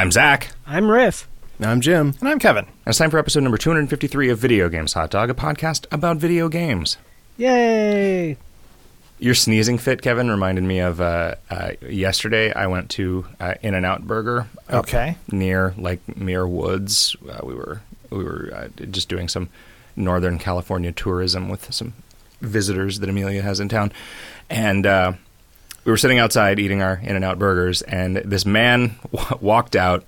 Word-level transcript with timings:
I'm 0.00 0.10
Zach. 0.10 0.52
I'm 0.66 0.90
Riff. 0.90 1.28
I'm 1.60 1.82
Jim. 1.82 2.14
And 2.20 2.28
I'm 2.30 2.38
Kevin. 2.38 2.64
And 2.64 2.86
it's 2.86 2.96
time 2.96 3.10
for 3.10 3.18
episode 3.18 3.42
number 3.42 3.58
253 3.58 4.30
of 4.30 4.38
Video 4.38 4.70
Games 4.70 4.94
Hot 4.94 5.10
Dog, 5.10 5.28
a 5.28 5.34
podcast 5.34 5.84
about 5.92 6.16
video 6.16 6.48
games. 6.48 6.96
Yay! 7.36 8.38
Your 9.18 9.34
sneezing 9.34 9.76
fit, 9.76 10.00
Kevin, 10.00 10.30
reminded 10.30 10.64
me 10.64 10.78
of 10.78 11.02
uh, 11.02 11.34
uh, 11.50 11.72
yesterday. 11.82 12.50
I 12.50 12.66
went 12.66 12.88
to 12.92 13.26
uh, 13.40 13.56
In 13.60 13.74
and 13.74 13.84
Out 13.84 14.06
Burger. 14.06 14.46
Okay. 14.70 15.18
Near 15.30 15.74
like 15.76 16.16
Muir 16.16 16.48
Woods. 16.48 17.14
Uh, 17.30 17.40
we 17.44 17.54
were 17.54 17.82
we 18.08 18.24
were 18.24 18.50
uh, 18.54 18.68
just 18.86 19.10
doing 19.10 19.28
some 19.28 19.50
Northern 19.96 20.38
California 20.38 20.92
tourism 20.92 21.50
with 21.50 21.74
some 21.74 21.92
visitors 22.40 23.00
that 23.00 23.10
Amelia 23.10 23.42
has 23.42 23.60
in 23.60 23.68
town, 23.68 23.92
and 24.48 24.86
uh, 24.86 25.12
we 25.84 25.90
were 25.92 25.96
sitting 25.96 26.18
outside 26.18 26.58
eating 26.58 26.82
our 26.82 26.94
In 27.02 27.16
and 27.16 27.24
Out 27.24 27.38
burgers, 27.38 27.82
and 27.82 28.16
this 28.16 28.44
man 28.46 28.96
w- 29.12 29.38
walked 29.40 29.76
out 29.76 30.04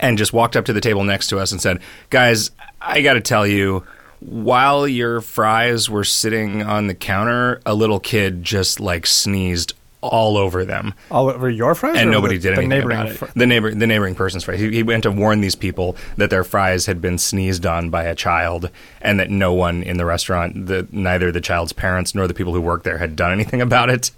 and 0.00 0.18
just 0.18 0.32
walked 0.32 0.56
up 0.56 0.64
to 0.66 0.72
the 0.72 0.80
table 0.80 1.04
next 1.04 1.28
to 1.28 1.38
us 1.38 1.52
and 1.52 1.60
said, 1.60 1.80
"Guys, 2.10 2.50
I 2.80 3.00
got 3.02 3.14
to 3.14 3.20
tell 3.20 3.46
you." 3.46 3.84
While 4.20 4.88
your 4.88 5.20
fries 5.20 5.90
were 5.90 6.04
sitting 6.04 6.62
on 6.62 6.86
the 6.86 6.94
counter, 6.94 7.60
a 7.66 7.74
little 7.74 8.00
kid 8.00 8.42
just 8.42 8.80
like 8.80 9.06
sneezed 9.06 9.74
all 10.00 10.38
over 10.38 10.64
them 10.64 10.94
All 11.10 11.28
over 11.28 11.50
your 11.50 11.74
fries? 11.74 11.96
and 11.98 12.10
nobody 12.10 12.36
the, 12.38 12.42
did 12.42 12.48
the 12.56 12.62
anything 12.62 12.68
neighboring 12.70 12.96
about 13.00 13.08
it. 13.10 13.16
fr- 13.18 13.24
The 13.36 13.46
neighbor, 13.46 13.74
the 13.74 13.86
neighboring 13.86 14.14
person's 14.14 14.44
fries. 14.44 14.60
He, 14.60 14.70
he 14.70 14.82
went 14.82 15.02
to 15.02 15.10
warn 15.10 15.42
these 15.42 15.54
people 15.54 15.94
that 16.16 16.30
their 16.30 16.44
fries 16.44 16.86
had 16.86 17.02
been 17.02 17.18
sneezed 17.18 17.66
on 17.66 17.90
by 17.90 18.04
a 18.04 18.14
child, 18.14 18.70
and 19.02 19.20
that 19.20 19.28
no 19.28 19.52
one 19.52 19.82
in 19.82 19.98
the 19.98 20.06
restaurant, 20.06 20.68
the, 20.68 20.86
neither 20.90 21.30
the 21.30 21.40
child's 21.42 21.74
parents 21.74 22.14
nor 22.14 22.26
the 22.26 22.32
people 22.34 22.54
who 22.54 22.62
worked 22.62 22.84
there, 22.84 22.96
had 22.98 23.16
done 23.16 23.30
anything 23.32 23.60
about 23.60 23.90
it. 23.90 24.10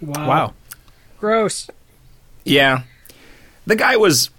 Wow. 0.00 0.28
Wow. 0.28 0.54
Gross. 1.20 1.68
Yeah, 2.44 2.82
the 3.66 3.76
guy 3.76 3.96
was 3.96 4.30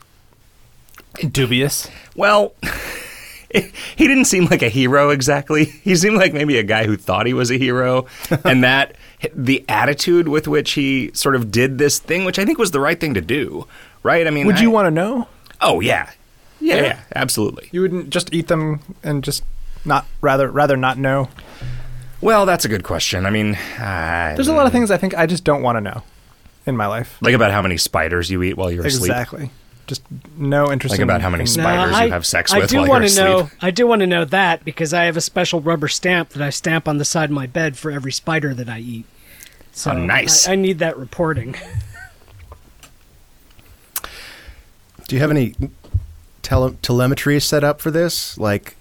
Dubious. 1.31 1.89
well. 2.15 2.53
He 3.51 4.07
didn't 4.07 4.25
seem 4.25 4.45
like 4.45 4.61
a 4.61 4.69
hero 4.69 5.09
exactly. 5.09 5.65
He 5.65 5.95
seemed 5.95 6.17
like 6.17 6.33
maybe 6.33 6.59
a 6.59 6.63
guy 6.63 6.85
who 6.85 6.95
thought 6.95 7.25
he 7.25 7.33
was 7.33 7.49
a 7.49 7.57
hero, 7.57 8.05
and 8.45 8.63
that 8.63 8.93
the 9.33 9.65
attitude 9.67 10.27
with 10.27 10.47
which 10.47 10.73
he 10.73 11.09
sort 11.15 11.33
of 11.35 11.49
did 11.49 11.79
this 11.79 11.97
thing, 11.97 12.25
which 12.25 12.37
I 12.37 12.45
think 12.45 12.59
was 12.59 12.69
the 12.69 12.79
right 12.79 12.99
thing 12.99 13.15
to 13.15 13.21
do, 13.21 13.65
right? 14.03 14.27
I 14.27 14.29
mean, 14.29 14.45
Would 14.45 14.57
I- 14.57 14.61
you 14.61 14.69
want 14.69 14.85
to 14.85 14.91
know? 14.91 15.27
Oh 15.61 15.79
yeah, 15.79 16.11
yeah, 16.61 16.75
yeah, 16.75 16.99
absolutely. 17.15 17.69
You 17.71 17.81
wouldn't 17.81 18.11
just 18.11 18.31
eat 18.31 18.49
them 18.49 18.81
and 19.01 19.23
just 19.23 19.43
not 19.83 20.05
rather 20.21 20.47
rather 20.51 20.77
not 20.77 20.99
know. 20.99 21.29
Well, 22.21 22.45
that's 22.45 22.65
a 22.65 22.67
good 22.69 22.83
question. 22.83 23.25
I 23.25 23.29
mean, 23.29 23.55
uh, 23.55 24.33
There's 24.35 24.47
a 24.49 24.53
lot 24.53 24.65
of 24.65 24.71
things 24.73 24.91
I 24.91 24.97
think 24.97 25.15
I 25.17 25.25
just 25.25 25.43
don't 25.43 25.61
want 25.61 25.77
to 25.77 25.81
know 25.81 26.03
in 26.65 26.75
my 26.75 26.85
life. 26.87 27.17
like 27.21 27.33
about 27.33 27.51
how 27.51 27.61
many 27.61 27.77
spiders 27.77 28.29
you 28.29 28.43
eat 28.43 28.57
while 28.57 28.69
you're 28.71 28.85
asleep. 28.85 29.09
Exactly. 29.11 29.51
Just 29.87 30.03
no 30.37 30.71
interest. 30.71 30.91
Like 30.93 30.99
in- 30.99 31.03
about 31.05 31.21
how 31.21 31.29
many 31.29 31.43
in- 31.43 31.47
spi- 31.47 31.61
Spiders 31.63 31.95
I, 31.95 32.03
you 32.05 32.11
have 32.11 32.25
sex 32.25 32.51
I 32.53 32.59
with 32.59 32.69
do 32.69 32.79
while 32.79 32.87
wanna 32.89 33.07
you're 33.07 33.23
know. 33.25 33.37
asleep. 33.39 33.53
I 33.61 33.71
do 33.71 33.87
want 33.87 34.01
to 34.01 34.07
know 34.07 34.25
that 34.25 34.63
because 34.65 34.93
I 34.93 35.05
have 35.05 35.15
a 35.17 35.21
special 35.21 35.61
rubber 35.61 35.87
stamp 35.87 36.29
that 36.29 36.41
I 36.43 36.49
stamp 36.51 36.87
on 36.87 36.97
the 36.97 37.05
side 37.05 37.29
of 37.29 37.35
my 37.35 37.47
bed 37.47 37.77
for 37.77 37.89
every 37.89 38.11
spider 38.11 38.53
that 38.53 38.69
I 38.69 38.79
eat. 38.79 39.05
So 39.71 39.91
Oh, 39.91 39.97
nice. 39.97 40.47
I, 40.47 40.51
I 40.53 40.55
need 40.55 40.79
that 40.79 40.97
reporting. 40.97 41.55
Do 45.07 45.15
you 45.15 45.21
have 45.21 45.31
any 45.31 45.55
tele- 46.43 46.75
telemetry 46.83 47.39
set 47.39 47.63
up 47.63 47.81
for 47.81 47.89
this? 47.89 48.37
Like, 48.37 48.75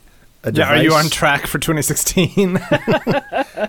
a 0.44 0.52
Yeah, 0.52 0.68
are 0.68 0.82
you 0.82 0.94
on 0.94 1.08
track 1.10 1.46
for 1.46 1.58
2016? 1.58 2.56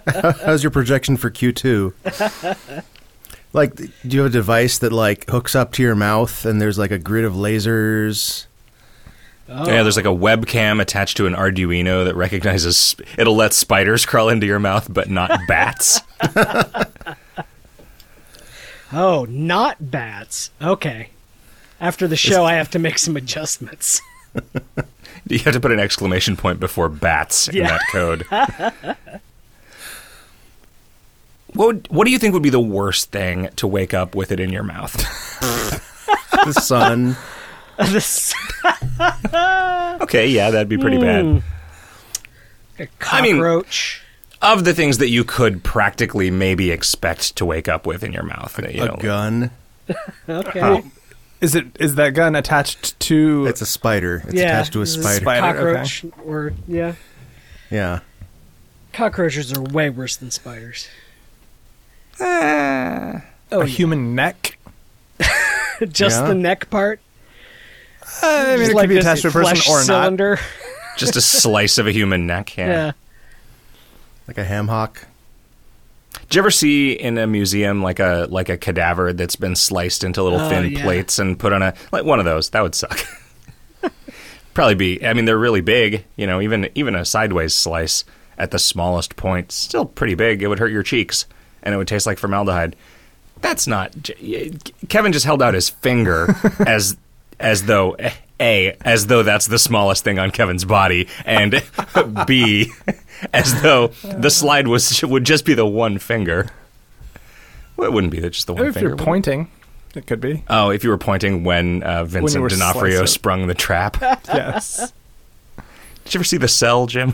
How's 0.45 0.63
your 0.63 0.71
projection 0.71 1.17
for 1.17 1.29
Q2? 1.31 2.83
like, 3.53 3.75
do 3.75 3.89
you 4.03 4.21
have 4.21 4.29
a 4.29 4.33
device 4.33 4.79
that 4.79 4.91
like 4.91 5.29
hooks 5.29 5.55
up 5.55 5.71
to 5.73 5.83
your 5.83 5.95
mouth 5.95 6.45
and 6.45 6.61
there's 6.61 6.77
like 6.77 6.91
a 6.91 6.99
grid 6.99 7.25
of 7.25 7.33
lasers? 7.33 8.45
Oh. 9.51 9.65
Yeah, 9.67 9.81
there's 9.81 9.97
like 9.97 10.05
a 10.05 10.09
webcam 10.09 10.79
attached 10.79 11.17
to 11.17 11.25
an 11.25 11.33
Arduino 11.33 12.05
that 12.05 12.15
recognizes. 12.15 12.77
sp- 12.77 13.01
It'll 13.17 13.35
let 13.35 13.53
spiders 13.53 14.05
crawl 14.05 14.29
into 14.29 14.45
your 14.45 14.59
mouth, 14.59 14.93
but 14.93 15.09
not 15.09 15.31
bats. 15.47 16.01
Oh, 18.91 19.25
not 19.29 19.91
bats. 19.91 20.49
Okay. 20.61 21.09
After 21.79 22.07
the 22.07 22.15
show, 22.15 22.43
I 22.43 22.53
have 22.55 22.69
to 22.71 22.79
make 22.79 22.97
some 22.97 23.15
adjustments. 23.15 24.01
you 25.35 25.39
have 25.39 25.53
to 25.53 25.59
put 25.59 25.71
an 25.71 25.79
exclamation 25.79 26.35
point 26.35 26.59
before 26.59 26.89
bats 26.89 27.47
in 27.47 27.55
Yeah. 27.57 27.67
that 27.77 27.81
code. 27.91 28.25
what 31.53 31.65
would, 31.67 31.87
What 31.89 32.05
do 32.05 32.11
you 32.11 32.19
think 32.19 32.33
would 32.33 32.43
be 32.43 32.49
the 32.49 32.59
worst 32.59 33.11
thing 33.11 33.49
to 33.57 33.67
wake 33.67 33.93
up 33.93 34.15
with 34.15 34.31
it 34.31 34.39
in 34.39 34.51
your 34.51 34.63
mouth? 34.63 34.95
The 36.45 36.53
sun. 36.53 37.17
This- 37.77 38.33
okay, 40.01 40.27
yeah, 40.27 40.51
that'd 40.51 40.69
be 40.69 40.77
pretty 40.77 40.97
bad. 40.97 41.25
Hmm. 41.25 41.37
a 42.79 42.87
I 43.01 43.21
mean- 43.21 43.35
cockroach. 43.37 44.01
of 44.41 44.63
the 44.63 44.73
things 44.73 44.99
that 44.99 45.09
you 45.09 45.23
could 45.25 45.63
practically 45.63 46.31
maybe 46.31 46.71
expect 46.71 47.35
to 47.37 47.45
wake 47.45 47.67
up 47.67 47.85
with 47.85 48.03
in 48.03 48.13
your 48.13 48.23
mouth. 48.23 48.57
you 48.71 48.85
know. 48.85 48.93
a 48.93 48.97
gun. 49.01 49.51
okay. 50.29 50.83
Is 51.41 51.55
it 51.55 51.65
is 51.79 51.95
that 51.95 52.13
gun 52.13 52.35
attached 52.35 52.99
to? 53.01 53.45
It's 53.47 53.61
a 53.61 53.65
spider. 53.65 54.21
It's 54.25 54.33
yeah. 54.35 54.45
attached 54.47 54.73
to 54.73 54.79
a 54.79 54.81
this 54.81 54.93
spider. 54.95 55.21
Spider, 55.21 55.53
Cockroach 55.53 56.05
or 56.25 56.53
yeah. 56.67 56.95
Yeah. 57.71 57.99
Cockroaches 58.93 59.53
are 59.55 59.61
way 59.61 59.89
worse 59.89 60.15
than 60.17 60.31
spiders. 60.31 60.87
Ah. 62.19 63.23
Oh, 63.51 63.59
a 63.59 63.61
Oh, 63.61 63.61
yeah. 63.61 63.65
human 63.67 64.15
neck. 64.15 64.57
just 65.89 66.19
Yeah. 66.21 66.27
the 66.27 66.35
neck 66.35 66.69
part. 66.69 66.99
Uh, 68.21 68.27
I 68.27 68.45
mean, 68.51 68.57
Just 68.59 68.71
it 68.71 68.75
like 68.75 68.83
could 68.83 68.89
be 68.89 68.97
attached 68.97 69.21
to 69.21 69.27
a 69.29 69.31
person 69.31 69.55
flesh 69.55 69.69
or 69.69 69.77
not. 69.79 69.85
cylinder. 69.85 70.39
Just 70.97 71.15
a 71.15 71.21
slice 71.21 71.77
of 71.77 71.87
a 71.87 71.91
human 71.91 72.27
neck. 72.27 72.57
Yeah. 72.57 72.67
Yeah. 72.67 72.91
Like 74.27 74.37
a 74.37 74.43
ham 74.43 74.67
hock. 74.67 75.07
Did 76.29 76.35
you 76.35 76.41
ever 76.41 76.51
see 76.51 76.91
in 76.93 77.17
a 77.17 77.25
museum 77.25 77.81
like 77.81 77.99
a 77.99 78.27
like 78.29 78.49
a 78.49 78.57
cadaver 78.57 79.13
that's 79.13 79.35
been 79.35 79.55
sliced 79.55 80.03
into 80.03 80.21
little 80.21 80.39
Oh, 80.39 80.47
thin 80.49 80.71
yeah. 80.71 80.83
plates 80.83 81.17
and 81.17 81.39
put 81.39 81.51
on 81.53 81.63
a 81.63 81.73
like 81.91 82.05
one 82.05 82.19
of 82.19 82.25
those? 82.25 82.51
That 82.51 82.61
would 82.61 82.75
suck. 82.75 82.99
Probably 84.53 84.75
be. 84.75 85.05
I 85.05 85.13
mean, 85.13 85.25
they're 85.25 85.37
really 85.39 85.61
big. 85.61 86.05
You 86.17 86.27
know, 86.27 86.39
even 86.41 86.69
even 86.75 86.93
a 86.95 87.03
sideways 87.05 87.53
slice 87.53 88.03
at 88.37 88.51
the 88.51 88.59
smallest 88.59 89.15
point, 89.15 89.51
still 89.51 89.85
pretty 89.85 90.15
big. 90.15 90.41
It 90.43 90.47
would 90.47 90.59
hurt 90.59 90.71
your 90.71 90.83
cheeks, 90.83 91.25
and 91.63 91.73
it 91.73 91.77
would 91.77 91.87
taste 91.87 92.05
like 92.05 92.17
formaldehyde. 92.19 92.75
That's 93.41 93.67
not. 93.67 94.09
Kevin 94.89 95.13
just 95.13 95.25
held 95.25 95.41
out 95.41 95.53
his 95.53 95.69
finger 95.69 96.35
as 96.67 96.95
as 97.39 97.63
though 97.63 97.95
a 98.39 98.75
as 98.81 99.07
though 99.07 99.23
that's 99.23 99.47
the 99.47 99.59
smallest 99.59 100.03
thing 100.03 100.19
on 100.19 100.31
Kevin's 100.31 100.65
body, 100.65 101.07
and 101.25 101.61
b 102.27 102.71
as 103.33 103.61
though 103.61 103.87
the 104.03 104.29
slide 104.29 104.67
was 104.67 105.03
would 105.03 105.25
just 105.25 105.45
be 105.45 105.53
the 105.53 105.65
one 105.65 105.99
finger. 105.99 106.47
Well, 107.77 107.87
it 107.89 107.93
wouldn't 107.93 108.11
be 108.11 108.19
just 108.21 108.47
the 108.47 108.53
one 108.53 108.65
If 108.65 108.73
finger. 108.73 108.79
If 108.79 108.81
you're 108.81 108.91
would 108.95 109.01
it? 109.01 109.05
pointing, 109.05 109.51
it 109.95 110.05
could 110.07 110.19
be. 110.21 110.43
Oh, 110.49 110.69
if 110.69 110.83
you 110.83 110.89
were 110.89 110.97
pointing 110.97 111.43
when 111.43 111.81
uh, 111.83 112.03
Vincent 112.05 112.41
were 112.41 112.49
D'Onofrio 112.49 112.97
slicing. 112.97 113.07
sprung 113.07 113.47
the 113.47 113.53
trap. 113.55 113.97
Yes. 114.33 114.93
Did 116.05 116.13
you 116.13 116.17
ever 116.19 116.23
see 116.25 116.37
the 116.37 116.47
cell, 116.47 116.87
Jim? 116.87 117.13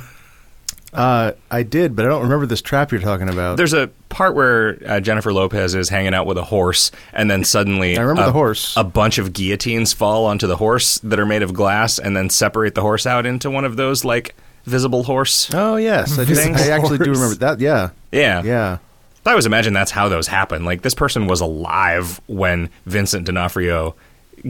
Uh, 0.95 1.33
I 1.51 1.63
did, 1.63 1.95
but 1.95 2.05
I 2.05 2.09
don't 2.09 2.23
remember 2.23 2.45
this 2.45 2.61
trap 2.61 2.91
you're 2.91 3.01
talking 3.01 3.29
about. 3.29 3.57
There's 3.57 3.73
a 3.73 3.87
part 4.09 4.35
where 4.35 4.77
uh, 4.85 4.99
Jennifer 4.99 5.33
Lopez 5.33 5.75
is 5.75 5.89
hanging 5.89 6.13
out 6.13 6.25
with 6.25 6.37
a 6.37 6.43
horse, 6.43 6.91
and 7.13 7.29
then 7.29 7.43
suddenly 7.43 7.97
I 7.97 8.01
remember 8.01 8.23
a, 8.23 8.25
the 8.27 8.31
horse. 8.31 8.75
A 8.77 8.83
bunch 8.83 9.17
of 9.17 9.33
guillotines 9.33 9.93
fall 9.93 10.25
onto 10.25 10.47
the 10.47 10.55
horse 10.57 10.99
that 10.99 11.19
are 11.19 11.25
made 11.25 11.43
of 11.43 11.53
glass, 11.53 11.99
and 11.99 12.15
then 12.15 12.29
separate 12.29 12.75
the 12.75 12.81
horse 12.81 13.05
out 13.05 13.25
into 13.25 13.49
one 13.51 13.65
of 13.65 13.75
those 13.75 14.05
like 14.05 14.35
visible 14.65 15.03
horse. 15.03 15.49
oh 15.53 15.75
yes, 15.75 16.17
I, 16.17 16.25
just, 16.25 16.41
I 16.47 16.69
actually 16.69 16.97
do 16.99 17.11
remember 17.11 17.35
that. 17.35 17.59
Yeah. 17.59 17.89
Yeah, 18.11 18.41
Yeah. 18.43 18.77
I 19.25 19.31
always 19.31 19.47
imagine 19.47 19.73
that's 19.73 19.91
how 19.91 20.07
those 20.07 20.27
happen. 20.27 20.65
Like 20.65 20.83
this 20.83 20.93
person 20.93 21.25
was 21.27 21.41
alive 21.41 22.21
when 22.27 22.69
Vincent 22.85 23.25
D'Onofrio 23.25 23.95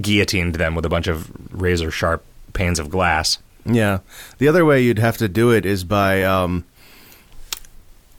guillotined 0.02 0.56
them 0.56 0.76
with 0.76 0.86
a 0.86 0.90
bunch 0.90 1.08
of 1.08 1.32
razor 1.52 1.92
sharp 1.92 2.26
panes 2.54 2.78
of 2.78 2.90
glass. 2.90 3.38
Yeah. 3.66 4.00
The 4.38 4.48
other 4.48 4.64
way 4.66 4.82
you'd 4.84 5.00
have 5.00 5.18
to 5.18 5.28
do 5.28 5.52
it 5.52 5.66
is 5.66 5.84
by 5.84 6.24
um, 6.24 6.66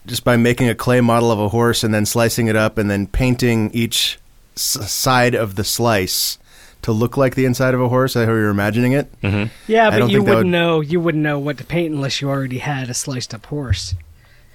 just 0.06 0.24
by 0.24 0.36
making 0.36 0.68
a 0.68 0.74
clay 0.74 1.00
model 1.00 1.30
of 1.30 1.38
a 1.38 1.48
horse 1.48 1.82
and 1.84 1.92
then 1.92 2.06
slicing 2.06 2.46
it 2.48 2.56
up 2.56 2.78
and 2.78 2.90
then 2.90 3.06
painting 3.06 3.70
each 3.72 4.18
s- 4.56 4.90
side 4.90 5.34
of 5.34 5.56
the 5.56 5.64
slice 5.64 6.38
to 6.82 6.92
look 6.92 7.16
like 7.16 7.34
the 7.34 7.44
inside 7.44 7.74
of 7.74 7.80
a 7.80 7.88
horse. 7.88 8.14
I 8.16 8.20
that 8.20 8.26
how 8.26 8.32
you're 8.32 8.48
imagining 8.50 8.92
it? 8.92 9.10
Mm-hmm. 9.22 9.52
Yeah, 9.66 9.90
but 9.90 10.10
you 10.10 10.20
wouldn't 10.22 10.36
would- 10.38 10.46
know. 10.46 10.80
You 10.80 11.00
wouldn't 11.00 11.22
know 11.24 11.38
what 11.38 11.58
to 11.58 11.64
paint 11.64 11.92
unless 11.94 12.20
you 12.20 12.28
already 12.28 12.58
had 12.58 12.88
a 12.90 12.94
sliced 12.94 13.34
up 13.34 13.46
horse. 13.46 13.94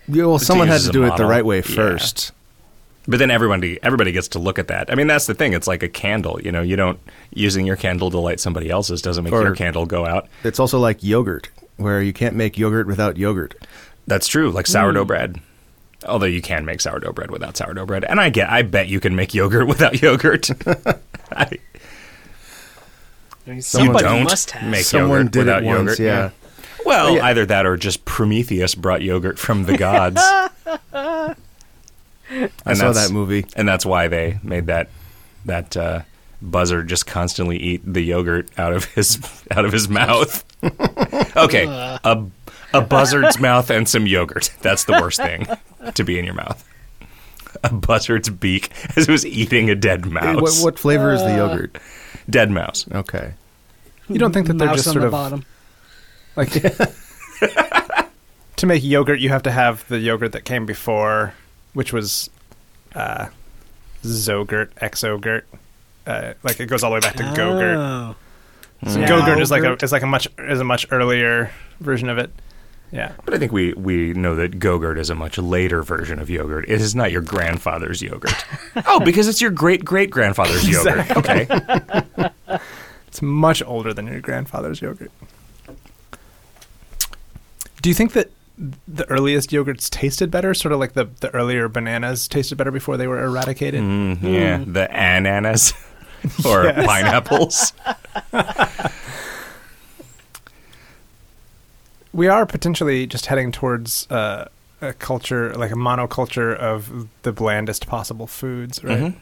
Yeah, 0.08 0.26
well, 0.26 0.40
someone 0.40 0.68
had 0.68 0.82
to 0.82 0.90
a 0.90 0.92
do 0.94 1.04
it 1.06 1.16
the 1.18 1.26
right 1.26 1.46
way 1.46 1.62
Yeah. 1.62 2.32
First. 3.02 3.10
But 3.12 3.18
then 3.20 3.32
everybody 3.32 3.80
everybody 3.84 4.12
gets 4.12 4.28
to 4.30 4.40
look 4.40 4.60
at 4.60 4.68
that. 4.68 4.92
I 4.92 4.96
mean, 4.96 5.08
that's 5.08 5.26
the 5.26 5.34
thing. 5.34 5.54
It's 5.54 5.68
like 5.68 5.84
a 5.84 5.90
candle. 5.90 6.40
You 6.42 6.52
know, 6.52 6.62
you 6.62 6.76
don't 6.76 7.00
using 7.34 7.66
your 7.66 7.76
candle 7.76 8.12
to 8.12 8.18
light 8.20 8.40
somebody 8.40 8.70
else's 8.70 9.02
doesn't 9.02 9.24
make 9.24 9.34
Or- 9.34 9.44
your 9.44 9.56
candle 9.56 9.86
go 9.86 10.06
out. 10.06 10.28
It's 10.44 10.60
also 10.60 10.80
like 10.80 11.04
yogurt, 11.04 11.50
where 11.78 12.02
you 12.02 12.14
can't 12.14 12.36
make 12.36 12.58
yogurt 12.58 12.88
without 12.88 13.18
yogurt. 13.18 13.56
That's 14.08 14.28
true. 14.28 14.52
Like 14.52 14.68
sourdough 14.68 15.04
mm. 15.06 15.08
bread. 15.08 15.40
Although 16.08 16.26
you 16.26 16.42
can 16.42 16.66
make 16.66 16.82
sourdough 16.82 17.14
bread 17.14 17.30
without 17.30 17.56
sourdough 17.56 17.86
bread, 17.86 18.04
and 18.06 18.20
I 18.20 18.30
get, 18.32 18.50
I 18.50 18.64
bet 18.64 18.88
you 18.88 19.00
can 19.00 19.16
make 19.16 19.36
yogurt 19.36 19.68
without 19.74 20.02
yogurt. 20.02 20.50
I, 21.32 21.46
I 21.46 21.50
mean, 23.46 23.56
You 23.58 23.62
somebody 23.62 24.06
don't 24.06 24.24
must 24.24 24.52
have. 24.52 24.70
make 24.70 24.84
Someone 24.84 25.10
yogurt 25.28 25.32
did 25.32 25.40
without 25.42 25.64
it 25.64 25.66
once, 25.68 25.80
yogurt. 25.80 26.00
yeah. 26.00 26.30
Well, 26.86 27.16
Yeah. 27.18 27.26
either 27.26 27.46
that 27.46 27.66
or 27.68 27.78
just 27.78 28.04
Prometheus 28.06 28.74
brought 28.74 29.04
yogurt 29.04 29.38
from 29.38 29.66
the 29.66 29.78
gods. 29.78 30.20
I 32.66 32.72
And 32.72 32.78
saw 32.78 32.92
that 32.92 33.12
movie. 33.12 33.46
and 33.56 33.68
that's 33.68 33.86
why 33.86 34.08
they 34.08 34.40
made 34.44 34.68
that 34.68 34.90
that 35.46 35.76
uh, 35.76 36.02
buzzard 36.42 36.88
just 36.88 37.06
constantly 37.06 37.58
eat 37.58 37.82
the 37.86 38.02
yogurt 38.02 38.48
out 38.58 38.74
of 38.74 38.86
his 38.86 39.20
out 39.52 39.66
of 39.66 39.72
his 39.72 39.90
mouth. 39.90 40.44
okay, 41.38 41.66
a 42.04 42.26
a 42.74 42.82
buzzard's 42.82 43.40
mouth 43.40 43.70
and 43.70 43.88
some 43.90 44.08
yogurt. 44.08 44.52
That's 44.62 44.86
the 44.86 44.94
worst 44.94 45.22
thing 45.22 45.46
to 45.94 46.04
be 46.04 46.18
in 46.18 46.26
your 46.26 46.36
mouth. 46.36 46.68
A 47.64 47.74
buzzard's 47.74 48.30
beak 48.30 48.72
as 48.96 49.08
it 49.10 49.12
was 49.12 49.26
eating 49.26 49.70
a 49.70 49.76
dead 49.76 50.06
mouse. 50.06 50.42
What, 50.62 50.74
what 50.74 50.80
flavor 50.80 51.12
is 51.14 51.22
the 51.22 51.36
yogurt? 51.36 51.78
Dead 52.30 52.50
mouse. 52.50 52.86
Okay. 52.94 53.34
You 54.08 54.18
don't 54.20 54.32
think 54.34 54.48
that 54.48 54.58
they're 54.58 54.68
Mouse 54.68 54.78
just 54.84 54.88
on 54.88 54.94
sort 54.94 55.02
the 55.02 55.08
of 55.08 55.12
bottom. 55.12 55.46
like 56.36 56.52
to 58.58 58.66
make 58.66 58.84
yogurt? 58.84 59.20
You 59.20 59.30
have 59.30 59.44
to 59.44 59.52
have 59.52 59.88
the 59.88 60.00
yogurt 60.00 60.32
that 60.34 60.46
came 60.46 60.66
before, 60.66 61.34
which 61.74 61.94
was 61.94 62.30
uh, 62.96 63.28
Zogurt, 64.04 64.70
Exogurt. 64.76 65.44
Uh, 66.06 66.34
like 66.44 66.60
it 66.60 66.66
goes 66.68 66.84
all 66.84 66.90
the 66.92 66.96
way 66.96 67.00
back 67.00 67.16
to 67.16 67.24
Gogurt. 67.24 67.76
Oh. 67.78 68.16
So 68.90 69.00
Yeah. 69.00 69.08
Gogurt 69.08 69.40
is 69.40 69.52
like 69.52 69.64
a 69.64 69.74
is 69.84 69.92
like 69.92 70.02
a 70.02 70.08
much 70.08 70.28
is 70.40 70.60
a 70.60 70.64
much 70.64 70.88
earlier 70.92 71.52
version 71.80 72.10
of 72.10 72.18
it. 72.18 72.32
Yeah. 72.92 73.14
But 73.24 73.34
I 73.34 73.38
think 73.38 73.54
we, 73.54 73.72
we 73.74 74.14
know 74.14 74.36
that 74.36 74.60
Gogurt 74.60 74.98
is 74.98 75.10
a 75.10 75.16
much 75.16 75.38
later 75.38 75.82
version 75.82 76.20
of 76.20 76.30
yogurt. 76.30 76.66
It 76.68 76.82
is 76.82 76.94
not 76.94 77.10
your 77.10 77.22
grandfather's 77.22 78.02
yogurt. 78.02 78.34
oh, 78.86 79.00
because 79.00 79.30
it's 79.30 79.40
your 79.40 79.52
great 79.52 79.86
great 79.86 80.10
grandfather's 80.10 80.68
yogurt. 80.68 81.10
Okay. 81.18 81.48
It's 83.08 83.22
much 83.22 83.62
older 83.64 83.94
than 83.94 84.08
your 84.08 84.22
grandfather's 84.22 84.82
yogurt. 84.82 85.12
Do 87.82 87.90
you 87.90 87.94
think 87.94 88.14
that 88.14 88.32
the 88.88 89.10
earliest 89.10 89.50
yogurts 89.50 89.90
tasted 89.90 90.30
better, 90.30 90.54
sort 90.54 90.72
of 90.72 90.80
like 90.80 90.94
the, 90.94 91.06
the 91.20 91.30
earlier 91.34 91.68
bananas 91.68 92.28
tasted 92.28 92.58
better 92.58 92.72
before 92.72 92.96
they 92.98 93.08
were 93.08 93.24
eradicated? 93.24 93.82
Mm, 93.82 94.22
yeah, 94.22 94.64
the 94.66 94.90
ananas 94.92 95.74
or 96.46 96.66
Yes. 96.66 96.86
pineapples. 96.86 97.74
We 102.14 102.28
are 102.28 102.46
potentially 102.46 103.08
just 103.08 103.28
heading 103.28 103.52
towards 103.54 104.06
uh, 104.12 104.50
a 104.82 104.92
culture, 104.94 105.54
like 105.54 105.72
a 105.72 105.76
monoculture 105.76 106.54
of 106.56 107.08
the 107.24 107.32
blandest 107.32 107.88
possible 107.88 108.28
foods, 108.28 108.84
right? 108.84 109.00
Mhm. 109.00 109.16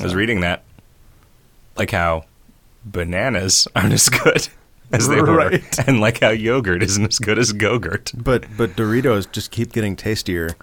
I 0.00 0.04
was 0.04 0.14
reading 0.14 0.40
that. 0.40 0.62
Like 1.78 1.90
how 1.92 2.24
bananas 2.84 3.66
aren't 3.74 3.94
as 3.94 4.08
good 4.10 4.48
as 4.94 5.08
they 5.08 5.20
were. 5.20 5.36
Right. 5.36 5.78
And 5.88 6.00
like 6.00 6.20
how 6.20 6.30
yogurt 6.30 6.82
isn't 6.82 7.04
as 7.06 7.18
good 7.18 7.38
as 7.38 7.52
Gogurt. 7.52 8.12
But 8.22 8.44
but 8.56 8.70
Doritos 8.76 9.30
just 9.30 9.50
keep 9.50 9.72
getting 9.72 9.96
tastier. 9.96 10.56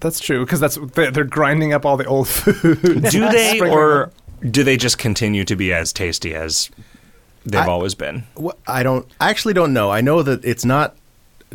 That's 0.00 0.20
true 0.20 0.44
because 0.44 0.60
that's 0.60 0.76
they're, 0.94 1.10
they're 1.10 1.24
grinding 1.24 1.72
up 1.72 1.84
all 1.86 1.96
the 1.96 2.04
old 2.04 2.28
food. 2.38 2.82
Do 3.10 3.28
they 3.30 3.60
or 3.70 4.10
do 4.48 4.62
they 4.64 4.76
just 4.76 4.98
continue 4.98 5.44
to 5.44 5.56
be 5.56 5.72
as 5.72 5.92
tasty 5.92 6.34
as 6.34 6.70
they've 7.46 7.60
I- 7.62 7.66
always 7.66 7.94
been? 7.94 8.24
Wh- 8.40 8.50
I 8.66 8.82
don't. 8.82 9.06
I 9.20 9.30
actually 9.30 9.54
don't 9.54 9.72
know. 9.72 9.90
I 9.90 10.00
know 10.00 10.22
that 10.22 10.44
it's 10.44 10.64
not 10.64 10.96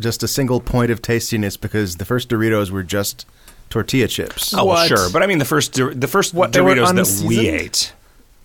just 0.00 0.22
a 0.22 0.28
single 0.28 0.60
point 0.60 0.90
of 0.90 1.00
tastiness 1.00 1.56
because 1.56 1.96
the 1.96 2.04
first 2.04 2.28
Doritos 2.28 2.70
were 2.70 2.82
just 2.82 3.24
tortilla 3.70 4.08
chips. 4.08 4.52
Oh, 4.52 4.58
well, 4.58 4.66
What? 4.76 4.88
sure. 4.88 5.10
But 5.10 5.22
I 5.22 5.26
mean 5.26 5.38
the 5.38 5.44
first 5.44 5.72
Dor- 5.72 5.94
the 5.94 6.06
first 6.08 6.34
What, 6.34 6.52
they 6.52 6.60
were 6.60 6.74
Doritos 6.74 6.94
that 7.20 7.26
we 7.26 7.38
unseasoned? 7.38 7.60
ate. 7.60 7.92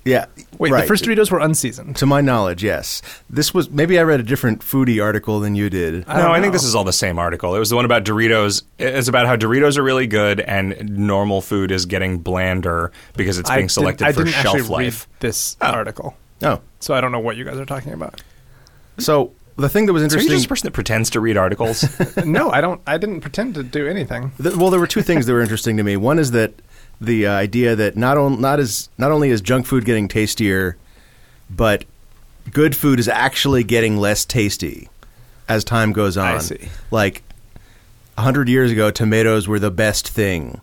Yeah. 0.03 0.25
Wait, 0.57 0.71
right. 0.71 0.81
the 0.81 0.87
first 0.87 1.03
Doritos 1.03 1.29
were 1.29 1.39
unseasoned. 1.39 1.95
To 1.97 2.05
my 2.07 2.21
knowledge, 2.21 2.63
yes. 2.63 3.01
This 3.29 3.53
was 3.53 3.69
maybe 3.69 3.99
I 3.99 4.01
read 4.03 4.19
a 4.19 4.23
different 4.23 4.61
foodie 4.61 5.03
article 5.03 5.39
than 5.39 5.55
you 5.55 5.69
did. 5.69 6.05
I 6.07 6.15
no, 6.17 6.21
don't 6.23 6.31
I 6.31 6.41
think 6.41 6.53
this 6.53 6.63
is 6.63 6.73
all 6.73 6.83
the 6.83 6.91
same 6.93 7.19
article. 7.19 7.55
It 7.55 7.59
was 7.59 7.69
the 7.69 7.75
one 7.75 7.85
about 7.85 8.03
Doritos. 8.03 8.63
It's 8.79 9.07
about 9.07 9.27
how 9.27 9.35
Doritos 9.35 9.77
are 9.77 9.83
really 9.83 10.07
good 10.07 10.39
and 10.39 10.97
normal 10.97 11.41
food 11.41 11.71
is 11.71 11.85
getting 11.85 12.17
blander 12.19 12.91
because 13.15 13.37
it's 13.37 13.49
I 13.49 13.55
being 13.57 13.65
didn't- 13.65 13.71
selected 13.73 14.07
I 14.07 14.11
for 14.11 14.23
didn't 14.23 14.33
shelf 14.41 14.55
actually 14.55 14.69
life. 14.85 15.07
Read 15.11 15.19
this 15.19 15.55
Oh. 15.61 15.67
article, 15.67 16.15
Oh, 16.41 16.61
so 16.79 16.93
I 16.95 17.01
don't 17.01 17.11
know 17.11 17.19
what 17.19 17.37
you 17.37 17.43
guys 17.45 17.57
are 17.57 17.65
talking 17.65 17.93
about. 17.93 18.21
so 18.97 19.31
the 19.57 19.69
thing 19.69 19.85
that 19.85 19.93
was 19.93 20.01
So 20.01 20.05
you're 20.05 20.21
interesting. 20.21 20.35
just 20.37 20.45
a 20.45 20.49
person 20.49 20.67
that 20.67 20.71
pretends 20.73 21.09
to 21.11 21.19
read 21.19 21.37
articles. 21.37 21.85
no, 22.25 22.49
I 22.49 22.61
don't. 22.61 22.81
I 22.87 22.97
didn't 22.97 23.21
pretend 23.21 23.53
to 23.55 23.63
do 23.63 23.87
anything. 23.87 24.31
th- 24.41 24.55
well, 24.55 24.69
there 24.71 24.79
were 24.79 24.87
two 24.87 25.01
things 25.03 25.25
that 25.27 25.33
were 25.33 25.41
interesting 25.41 25.77
to 25.77 25.83
me. 25.83 25.97
One 25.97 26.17
is 26.17 26.31
that 26.31 26.53
the 27.01 27.25
uh, 27.27 27.33
idea 27.33 27.75
that 27.75 27.97
not 27.97 28.17
on, 28.17 28.39
not 28.39 28.59
as 28.59 28.89
not 28.97 29.11
only 29.11 29.31
is 29.31 29.41
junk 29.41 29.65
food 29.65 29.83
getting 29.83 30.07
tastier, 30.07 30.77
but 31.49 31.83
good 32.51 32.75
food 32.75 32.99
is 32.99 33.07
actually 33.07 33.63
getting 33.63 33.97
less 33.97 34.23
tasty 34.23 34.87
as 35.49 35.63
time 35.63 35.91
goes 35.91 36.15
on. 36.15 36.35
I 36.35 36.37
see. 36.37 36.69
Like 36.91 37.23
a 38.17 38.21
hundred 38.21 38.47
years 38.47 38.71
ago, 38.71 38.91
tomatoes 38.91 39.47
were 39.47 39.59
the 39.59 39.71
best 39.71 40.07
thing. 40.07 40.61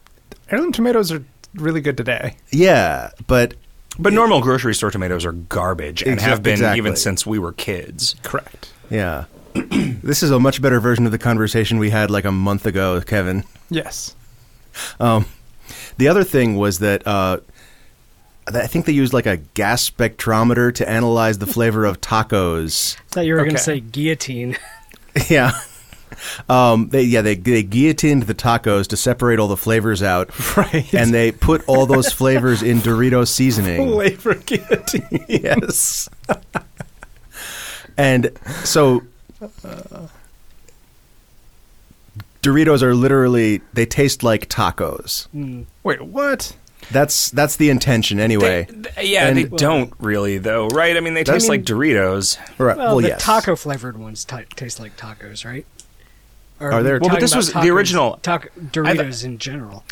Heirloom 0.50 0.72
tomatoes 0.72 1.12
are 1.12 1.24
really 1.54 1.80
good 1.80 1.96
today. 1.96 2.36
Yeah, 2.50 3.10
but 3.26 3.54
but 3.98 4.12
normal 4.12 4.40
grocery 4.40 4.74
store 4.74 4.92
tomatoes 4.92 5.24
are 5.24 5.32
garbage 5.32 6.02
and 6.02 6.18
Exa- 6.18 6.22
have 6.22 6.42
been 6.42 6.52
exactly. 6.52 6.78
even 6.78 6.96
since 6.96 7.26
we 7.26 7.38
were 7.38 7.52
kids. 7.52 8.14
Correct. 8.22 8.72
yeah, 8.90 9.24
this 9.54 10.22
is 10.22 10.30
a 10.30 10.38
much 10.38 10.62
better 10.62 10.78
version 10.78 11.04
of 11.04 11.12
the 11.12 11.18
conversation 11.18 11.78
we 11.78 11.90
had 11.90 12.10
like 12.10 12.24
a 12.24 12.32
month 12.32 12.64
ago, 12.64 13.00
Kevin. 13.00 13.42
Yes. 13.70 14.14
Um, 15.00 15.26
the 15.98 16.08
other 16.08 16.24
thing 16.24 16.56
was 16.56 16.78
that 16.78 17.06
uh, 17.06 17.38
I 18.46 18.66
think 18.66 18.86
they 18.86 18.92
used 18.92 19.12
like 19.12 19.26
a 19.26 19.36
gas 19.36 19.88
spectrometer 19.88 20.74
to 20.76 20.88
analyze 20.88 21.38
the 21.38 21.46
flavor 21.56 21.84
of 21.84 22.00
tacos. 22.00 22.96
I 22.96 23.00
thought 23.08 23.26
you 23.26 23.34
were 23.34 23.40
going 23.40 23.52
to 23.52 23.58
say 23.58 23.80
guillotine. 23.80 24.56
yeah. 25.28 25.52
Um, 26.48 26.88
they 26.88 27.02
yeah 27.02 27.20
they 27.20 27.34
they 27.34 27.62
guillotined 27.62 28.22
the 28.24 28.34
tacos 28.34 28.86
to 28.88 28.96
separate 28.96 29.38
all 29.38 29.46
the 29.46 29.58
flavors 29.58 30.02
out, 30.02 30.30
Right. 30.56 30.92
and 30.94 31.12
they 31.12 31.30
put 31.30 31.62
all 31.68 31.84
those 31.84 32.10
flavors 32.12 32.62
in 32.62 32.78
Dorito 32.78 33.28
seasoning. 33.28 33.86
flavor 33.92 34.34
guillotine. 34.34 35.24
yes. 35.28 36.08
and 37.98 38.30
so 38.64 39.02
Doritos 42.48 42.82
are 42.82 42.94
literally 42.94 43.60
they 43.74 43.86
taste 43.86 44.22
like 44.22 44.48
tacos. 44.48 45.26
Hmm. 45.28 45.62
Wait, 45.82 46.00
what? 46.02 46.56
That's 46.90 47.30
that's 47.30 47.56
the 47.56 47.68
intention 47.70 48.18
anyway. 48.18 48.64
They- 48.70 48.90
th- 48.90 49.10
yeah, 49.10 49.26
And- 49.28 49.36
they 49.36 49.44
don't 49.44 49.92
really 49.98 50.38
though, 50.38 50.68
right? 50.68 50.96
I 50.96 51.00
mean, 51.00 51.14
they 51.14 51.24
taste 51.24 51.44
mean- 51.48 51.60
like 51.60 51.64
Doritos. 51.64 52.38
Right. 52.58 52.76
Well, 52.76 52.86
well, 52.96 52.96
the 53.02 53.08
yes. 53.08 53.22
taco 53.22 53.56
flavored 53.56 53.98
ones 53.98 54.24
t- 54.24 54.36
taste 54.56 54.80
like 54.80 54.96
tacos, 54.96 55.44
right? 55.44 55.66
Or 56.60 56.72
Are 56.72 56.82
there- 56.82 56.98
Well, 56.98 57.10
but 57.10 57.20
this 57.20 57.32
about 57.32 57.36
was 57.38 57.52
the 57.52 57.70
original- 57.70 58.18
taco, 58.22 58.48
Doritos 58.60 59.24
in 59.24 59.38
general. 59.38 59.84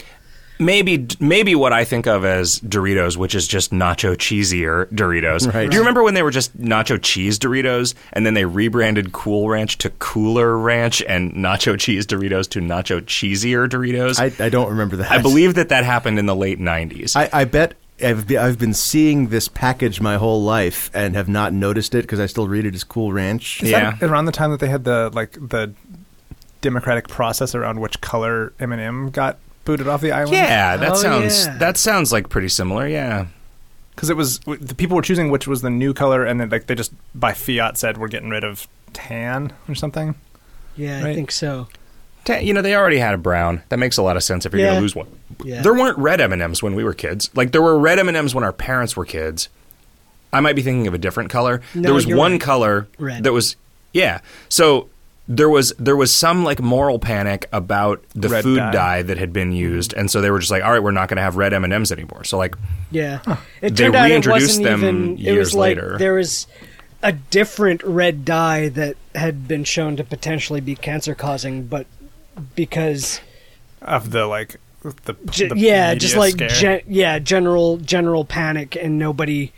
Maybe 0.59 1.07
maybe 1.21 1.55
what 1.55 1.73
I 1.73 1.85
think 1.85 2.07
of 2.07 2.25
as 2.25 2.61
Doritos, 2.61 3.17
which 3.17 3.35
is 3.35 3.47
just 3.47 3.73
nacho 3.73 4.17
cheesier 4.17 4.87
Doritos. 4.87 5.53
Right. 5.53 5.69
Do 5.69 5.75
you 5.75 5.81
remember 5.81 6.03
when 6.03 6.15
they 6.15 6.23
were 6.23 6.31
just 6.31 6.57
nacho 6.59 6.99
cheese 7.03 7.39
Doritos 7.39 7.95
and 8.15 8.25
then 8.25 8.35
they 8.35 8.45
rebranded 8.47 9.13
Cool 9.13 9.49
Ranch 9.51 9.77
to 9.79 9.91
Cooler 9.91 10.57
Ranch 10.57 11.03
and 11.03 11.33
nacho 11.35 11.79
cheese 11.79 12.07
Doritos 12.07 12.49
to 12.51 12.61
nacho 12.61 13.03
cheesier 13.03 13.69
Doritos? 13.69 14.19
I, 14.19 14.45
I 14.45 14.49
don't 14.49 14.71
remember 14.71 14.97
that. 14.97 15.11
I 15.13 15.21
believe 15.21 15.55
that 15.57 15.69
that 15.69 15.85
happened 15.85 16.19
in 16.19 16.25
the 16.27 16.37
late 16.37 16.59
90s. 16.59 17.17
I, 17.17 17.29
I 17.41 17.45
bet 17.45 17.75
I've 18.03 18.27
be, 18.27 18.39
I've 18.39 18.59
been 18.59 18.75
seeing 18.75 19.29
this 19.29 19.49
package 19.49 20.01
my 20.01 20.17
whole 20.17 20.43
life 20.43 20.91
and 20.95 21.15
have 21.17 21.29
not 21.29 21.53
noticed 21.53 21.95
it 21.95 22.03
because 22.03 22.21
I 22.21 22.27
still 22.27 22.49
read 22.49 22.65
it 22.65 22.75
as 22.75 22.83
Cool 22.85 23.13
Ranch. 23.13 23.63
Is 23.63 23.71
Yeah. 23.71 23.93
that 23.93 24.03
around 24.11 24.25
the 24.25 24.33
time 24.33 24.51
that 24.53 24.61
they 24.61 24.69
had 24.69 24.85
the 24.85 25.11
like 25.13 25.33
the 25.33 25.73
democratic 26.63 27.09
process 27.09 27.55
around 27.55 27.81
which 27.81 28.01
color 28.01 28.53
M&M 28.59 29.11
got 29.11 29.39
booted 29.67 29.87
off 29.87 30.01
the 30.01 30.13
island? 30.13 30.33
yeah, 30.33 30.79
that 30.79 30.93
Oh, 30.93 30.95
sounds 30.95 31.45
yeah. 31.47 31.59
that 31.59 31.77
sounds 31.77 32.11
like 32.13 32.31
pretty 32.31 32.49
similar. 32.49 32.89
Yeah. 32.89 33.27
because 33.95 34.09
it 34.11 34.17
was 34.17 34.39
the 34.41 34.75
people 34.75 34.97
were 34.97 35.03
choosing 35.03 35.31
which 35.31 35.47
was 35.47 35.61
the 35.63 35.71
new 35.71 35.93
color, 35.93 36.25
and 36.25 36.41
then 36.41 36.49
like 36.49 36.67
they 36.67 36.75
just 36.75 36.93
by 37.15 37.33
fiat 37.35 37.77
said 37.77 37.99
we're 37.99 38.09
getting 38.09 38.31
rid 38.31 38.45
of 38.45 38.67
tan 38.95 39.53
or 39.69 39.75
something. 39.75 40.15
Yeah, 40.77 41.01
I 41.01 41.03
Right. 41.05 41.15
think 41.15 41.31
so. 41.31 41.69
Ta- 42.27 42.39
You 42.39 42.53
know, 42.55 42.61
they 42.63 42.75
already 42.75 42.99
had 42.99 43.15
a 43.15 43.19
brown. 43.19 43.63
That 43.69 43.79
makes 43.79 43.97
a 43.99 44.03
lot 44.03 44.17
of 44.17 44.23
sense 44.25 44.45
if 44.45 44.53
you're 44.53 44.63
going 44.63 44.75
to 44.75 44.81
lose 44.81 44.95
one. 44.97 45.07
Yeah. 45.45 45.63
There 45.63 45.73
weren't 45.73 45.97
red 45.97 46.21
M&Ms 46.21 46.63
when 46.63 46.75
we 46.75 46.83
were 46.85 46.93
kids. 46.93 47.31
Like 47.35 47.53
there 47.53 47.63
were 47.63 47.79
red 47.79 47.99
M&Ms 47.99 48.35
when 48.35 48.43
our 48.45 48.53
parents 48.53 48.97
were 48.97 49.05
kids. 49.07 49.49
I 50.33 50.41
might 50.41 50.57
be 50.57 50.63
thinking 50.63 50.87
of 50.89 50.93
a 50.95 50.99
different 50.99 51.31
color. 51.31 51.63
No, 51.75 51.83
there 51.83 51.95
was 51.95 52.05
you're 52.05 52.19
one 52.19 52.33
right. 52.33 52.41
color 52.41 52.89
Red. 52.99 53.23
that 53.25 53.33
was 53.33 53.57
yeah. 53.93 54.21
So 54.49 54.89
there 55.29 55.49
was 55.49 55.73
there 55.79 55.97
was 55.97 56.13
some 56.15 56.45
like 56.45 56.61
moral 56.61 56.99
panic 56.99 57.47
about 57.53 58.05
the 58.15 58.29
Red 58.29 58.43
food 58.45 58.57
dye. 58.59 58.71
dye. 58.73 59.03
that 59.03 59.19
had 59.19 59.33
been 59.33 59.53
used, 59.53 59.93
and 59.95 60.11
so 60.11 60.21
they 60.21 60.31
were 60.31 60.39
just 60.39 60.51
like, 60.53 60.63
"All 60.63 60.71
right, 60.73 60.83
we're 60.83 60.93
not 60.93 61.09
going 61.09 61.17
to 61.17 61.23
have 61.23 61.37
red 61.37 61.53
M 61.53 61.65
and 61.65 61.73
M's 61.73 61.91
anymore." 61.91 62.23
So 62.25 62.39
like, 62.39 62.55
Yeah, 62.91 63.21
it 63.61 63.75
They 63.75 63.85
turned 63.85 63.97
out 63.97 64.07
it 64.07 64.11
reintroduced 64.13 64.61
wasn't 64.61 64.65
them 64.67 64.79
even. 64.85 65.13
it 65.15 65.19
years 65.19 65.39
was 65.49 65.55
like 65.57 65.77
later. 65.77 65.97
there 65.99 66.15
was 66.15 66.47
a 67.03 67.13
different 67.13 67.83
red 67.83 68.25
dye 68.25 68.69
that 68.71 68.97
had 69.15 69.47
been 69.49 69.65
shown 69.65 69.97
to 69.97 70.05
potentially 70.05 70.61
be 70.61 70.75
cancer 70.77 71.15
causing, 71.15 71.65
but 71.67 71.87
because 72.55 73.21
Of 73.83 74.11
the 74.11 74.27
like 74.27 74.57
the, 75.05 75.15
ge- 75.31 75.49
the 75.49 75.55
yeah, 75.57 75.89
media 75.95 75.99
just 75.99 76.17
like 76.17 76.33
scare. 76.35 76.49
gen- 76.49 76.83
yeah, 76.87 77.19
general 77.19 77.79
general 77.79 78.25
panic 78.25 78.77
and 78.77 78.99
nobody 78.99 79.53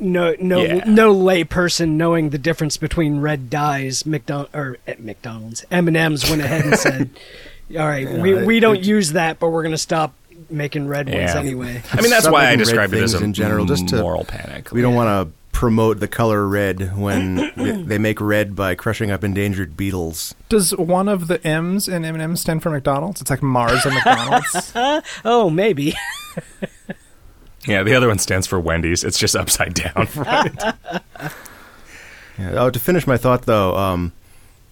no 0.00 0.34
no 0.40 0.62
Yeah. 0.62 0.84
no 0.86 1.12
lay 1.12 1.44
person 1.44 1.96
knowing 1.96 2.30
the 2.30 2.38
difference 2.38 2.76
between 2.76 3.20
red 3.20 3.50
dyes, 3.50 4.04
McDonald 4.06 4.48
or 4.54 4.78
eh, 4.86 4.94
McDonald's 4.98 5.64
M 5.70 5.88
and 5.88 5.96
M's 5.96 6.28
went 6.28 6.42
ahead 6.42 6.64
and 6.64 6.76
said, 6.78 7.10
"All 7.78 7.86
right, 7.86 8.10
we 8.10 8.36
it- 8.36 8.46
we 8.46 8.60
don't 8.60 8.76
it- 8.78 8.84
use 8.84 9.12
that, 9.12 9.38
but 9.38 9.50
we're 9.50 9.62
going 9.62 9.72
to 9.74 9.78
stop 9.78 10.14
making 10.48 10.88
red 10.88 11.08
ones 11.08 11.30
anyway." 11.34 11.82
I 11.92 12.00
mean, 12.00 12.10
that's 12.10 12.22
Stop 12.22 12.32
why 12.32 12.40
I 12.46 12.56
making 12.56 12.58
red 12.58 12.64
described 12.64 12.94
it 12.94 13.02
as 13.02 13.14
a 13.14 13.22
in 13.22 13.32
general, 13.32 13.64
just 13.66 13.88
to- 13.88 14.00
moral 14.00 14.24
panic. 14.24 14.72
We 14.72 14.80
don't 14.82 14.94
want 14.94 15.28
to 15.28 15.34
promote 15.52 16.00
the 16.00 16.08
color 16.08 16.46
red 16.48 16.96
when 16.96 17.34
they- 17.56 17.82
they 17.82 17.98
make 17.98 18.18
red 18.20 18.56
by 18.56 18.74
crushing 18.74 19.10
up 19.10 19.22
endangered 19.22 19.76
beetles. 19.76 20.34
Does 20.48 20.70
one 20.76 21.06
of 21.08 21.26
the 21.28 21.44
M's 21.46 21.86
in 21.86 22.04
M&M 22.04 22.36
stand 22.36 22.62
for 22.62 22.70
McDonald's? 22.70 23.20
It's 23.20 23.28
like 23.30 23.42
Mars 23.42 23.84
and 23.84 23.94
McDonald's. 23.94 24.72
Oh, 25.24 25.50
maybe. 25.50 25.94
Yeah, 27.66 27.82
the 27.82 27.94
other 27.94 28.08
one 28.08 28.18
stands 28.18 28.46
for 28.46 28.58
Wendy's. 28.58 29.04
It's 29.04 29.18
just 29.18 29.36
upside 29.36 29.74
down. 29.74 30.08
Yeah. 32.38 32.52
Oh, 32.54 32.70
to 32.70 32.78
finish 32.80 33.06
my 33.06 33.18
thought 33.18 33.42
though, 33.42 33.76
um, 33.76 34.12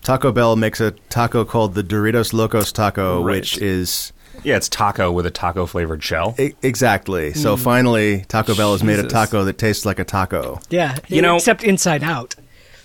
Taco 0.03 0.33
Bell 0.33 0.57
makes 0.57 0.81
a 0.81 0.93
taco 1.11 1.45
called 1.45 1.75
the 1.75 1.83
Doritos 1.85 2.33
Locos 2.33 2.73
Taco, 2.73 3.23
Right. 3.23 3.41
which 3.41 3.59
is 3.59 4.13
yeah, 4.43 4.57
it's 4.57 4.69
taco 4.71 5.13
with 5.13 5.27
a 5.27 5.31
taco 5.31 5.67
flavored 5.67 6.03
shell. 6.03 6.35
e- 6.39 6.55
exactly. 6.63 7.35
So 7.35 7.57
finally, 7.59 8.25
Taco 8.29 8.55
Bell 8.55 8.73
has 8.73 8.83
made 8.83 9.01
a 9.01 9.07
taco 9.07 9.45
that 9.45 9.59
tastes 9.59 9.85
like 9.85 9.99
a 9.99 10.05
taco. 10.05 10.61
Yeah, 10.71 10.97
You 11.09 11.21
know- 11.21 11.37
except 11.37 11.63
inside 11.65 12.03
out. 12.03 12.37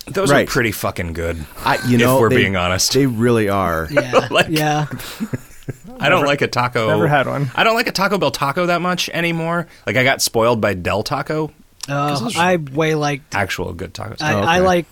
Those 0.06 0.30
Right. 0.32 0.46
are 0.50 0.52
pretty 0.52 0.74
fucking 0.74 1.14
good. 1.14 1.46
I, 1.64 1.78
you 1.88 1.98
know, 1.98 2.16
if 2.18 2.22
we're 2.22 2.30
they- 2.32 2.36
being 2.38 2.58
honest, 2.58 2.92
they 2.92 3.06
really 3.06 3.48
are. 3.48 3.88
Yeah, 3.90 4.28
Like- 4.32 4.48
yeah. 4.50 4.88
I 6.00 6.10
don't 6.10 6.26
like 6.26 6.42
a 6.42 6.48
taco. 6.48 6.88
never 6.88 7.08
had 7.08 7.28
one. 7.28 7.50
I 7.56 7.64
don't 7.64 7.76
like 7.76 7.88
a 7.88 7.92
Taco 7.92 8.18
Bell 8.18 8.32
taco 8.32 8.66
that 8.66 8.82
much 8.82 9.10
anymore. 9.10 9.68
Like 9.88 9.96
I 9.96 10.04
got 10.04 10.22
spoiled 10.22 10.60
by 10.62 10.74
Del 10.74 11.04
Taco, 11.04 11.52
Uh, 11.88 12.30
I 12.38 12.58
way 12.58 12.96
like 12.96 13.22
actual 13.32 13.74
good 13.74 13.94
tacos. 13.94 14.22
I, 14.22 14.34
Oh, 14.34 14.42
I 14.42 14.60
like 14.60 14.86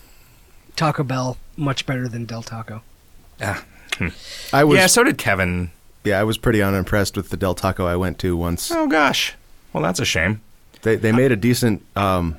Taco 0.75 1.03
Bell 1.03 1.37
much 1.57 1.85
better 1.85 2.07
than 2.07 2.25
Del 2.25 2.41
Taco. 2.43 2.81
Ah. 3.41 3.63
I 4.53 4.63
was 4.63 4.75
yeah, 4.75 4.81
yeah, 4.83 4.87
so 4.87 5.03
did 5.03 5.17
Kevin. 5.17 5.71
Yeah, 6.03 6.19
I 6.19 6.23
was 6.23 6.37
pretty 6.37 6.61
unimpressed 6.61 7.15
with 7.17 7.29
the 7.29 7.37
Del 7.37 7.53
Taco 7.53 7.85
I 7.85 7.95
went 7.95 8.17
to 8.19 8.35
once. 8.37 8.71
Oh 8.71 8.87
gosh, 8.87 9.35
well 9.73 9.83
that's 9.83 9.99
a 9.99 10.05
shame. 10.05 10.41
They 10.83 10.95
they 10.95 11.11
made 11.11 11.31
a 11.31 11.35
decent 11.35 11.85
um, 11.95 12.35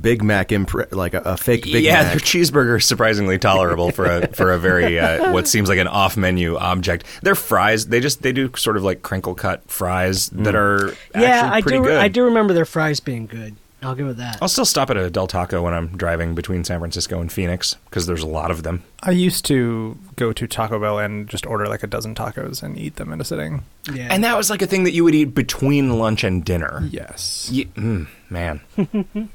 Big 0.00 0.22
Mac 0.22 0.48
impre- 0.48 0.90
like 0.92 1.14
a, 1.14 1.20
a 1.20 1.36
fake 1.36 1.64
Big 1.64 1.84
yeah, 1.84 2.02
Mac. 2.02 2.12
their 2.12 2.20
cheeseburger 2.20 2.78
is 2.78 2.84
surprisingly 2.84 3.38
tolerable 3.38 3.90
for 3.90 4.06
a 4.06 4.26
for 4.28 4.52
a 4.52 4.58
very 4.58 4.98
uh, 4.98 5.32
what 5.32 5.46
seems 5.48 5.68
like 5.68 5.78
an 5.78 5.86
off 5.88 6.16
menu 6.16 6.56
object. 6.56 7.04
Their 7.22 7.34
fries, 7.34 7.86
they 7.86 8.00
just 8.00 8.22
they 8.22 8.32
do 8.32 8.50
sort 8.56 8.76
of 8.76 8.82
like 8.82 9.02
crinkle 9.02 9.34
cut 9.34 9.62
fries 9.70 10.28
that 10.30 10.54
are 10.54 10.92
yeah, 11.14 11.20
actually 11.22 11.50
I 11.56 11.60
pretty 11.62 11.78
do. 11.78 11.84
good. 11.84 11.96
I 11.98 12.08
do 12.08 12.24
remember 12.24 12.52
their 12.54 12.64
fries 12.64 13.00
being 13.00 13.26
good. 13.26 13.56
I'll 13.82 13.94
give 13.94 14.06
it 14.08 14.16
that. 14.16 14.38
I'll 14.40 14.48
still 14.48 14.64
stop 14.64 14.88
at 14.88 14.96
a 14.96 15.10
Del 15.10 15.26
Taco 15.26 15.60
when 15.62 15.74
I'm 15.74 15.88
driving 15.88 16.34
between 16.34 16.64
San 16.64 16.78
Francisco 16.78 17.20
and 17.20 17.30
Phoenix 17.30 17.74
because 17.84 18.06
there's 18.06 18.22
a 18.22 18.26
lot 18.26 18.50
of 18.50 18.62
them. 18.62 18.82
I 19.02 19.10
used 19.10 19.44
to 19.44 19.98
go 20.16 20.32
to 20.32 20.46
Taco 20.46 20.80
Bell 20.80 20.98
and 20.98 21.28
just 21.28 21.44
order 21.44 21.66
like 21.66 21.82
a 21.82 21.86
dozen 21.86 22.14
tacos 22.14 22.62
and 22.62 22.78
eat 22.78 22.96
them 22.96 23.12
in 23.12 23.20
a 23.20 23.24
sitting. 23.24 23.62
yeah, 23.92 24.08
And 24.10 24.24
that 24.24 24.38
was 24.38 24.48
like 24.48 24.62
a 24.62 24.66
thing 24.66 24.84
that 24.84 24.92
you 24.92 25.04
would 25.04 25.14
eat 25.14 25.34
between 25.34 25.98
lunch 25.98 26.24
and 26.24 26.42
dinner. 26.42 26.88
Yes. 26.90 27.50
Ye- 27.52 27.66
mm, 27.76 28.08
man, 28.30 28.60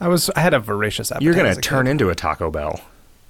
I 0.00 0.08
was 0.08 0.30
I 0.30 0.40
had 0.40 0.54
a 0.54 0.58
voracious 0.58 1.10
appetite. 1.10 1.22
you're 1.24 1.34
gonna 1.34 1.50
as 1.50 1.58
a 1.58 1.60
turn 1.60 1.86
kid. 1.86 1.92
into 1.92 2.10
a 2.10 2.14
Taco 2.14 2.50
Bell 2.50 2.80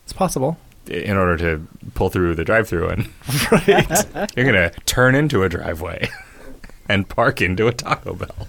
It's 0.05 0.13
possible. 0.13 0.57
in 0.87 1.17
order 1.17 1.37
to 1.39 1.67
pull 1.95 2.11
through 2.11 2.35
the 2.35 2.45
drive-through, 2.45 2.89
and 2.89 3.09
right, 3.53 4.31
you're 4.37 4.47
gonna 4.47 4.71
turn 4.87 5.15
into 5.15 5.43
a 5.43 5.49
driveway 5.49 6.09
and 6.89 7.09
park 7.09 7.41
into 7.43 7.67
a 7.67 7.73
Taco 7.73 8.15
Bell. 8.15 8.49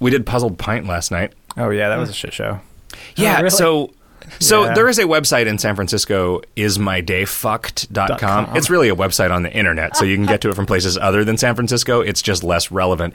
we 0.00 0.10
did 0.10 0.24
Puzzled 0.26 0.58
Pint 0.58 0.86
last 0.86 1.10
night. 1.10 1.32
Oh 1.56 1.70
yeah, 1.70 1.88
that 1.88 1.98
was 1.98 2.08
a 2.08 2.12
hmm. 2.12 2.16
shit 2.16 2.32
show. 2.32 2.60
Yeah, 3.16 3.34
oh, 3.38 3.42
really? 3.42 3.50
so 3.50 3.94
so 4.40 4.64
Yeah. 4.64 4.74
there 4.74 4.88
is 4.88 4.98
a 4.98 5.04
website 5.04 5.46
in 5.46 5.58
San 5.58 5.74
Francisco, 5.74 6.42
ismydayfucked.com. 6.56 8.18
com. 8.18 8.56
It's 8.56 8.70
really 8.70 8.88
a 8.88 8.94
website 8.96 9.30
on 9.30 9.42
the 9.42 9.52
internet, 9.52 9.96
so 9.96 10.04
you 10.04 10.16
can 10.16 10.26
get 10.26 10.40
to 10.42 10.50
it 10.50 10.54
from 10.54 10.66
places 10.66 10.96
other 10.98 11.24
than 11.24 11.36
San 11.38 11.54
Francisco. 11.54 12.00
It's 12.00 12.22
just 12.22 12.44
less 12.44 12.70
relevant. 12.70 13.14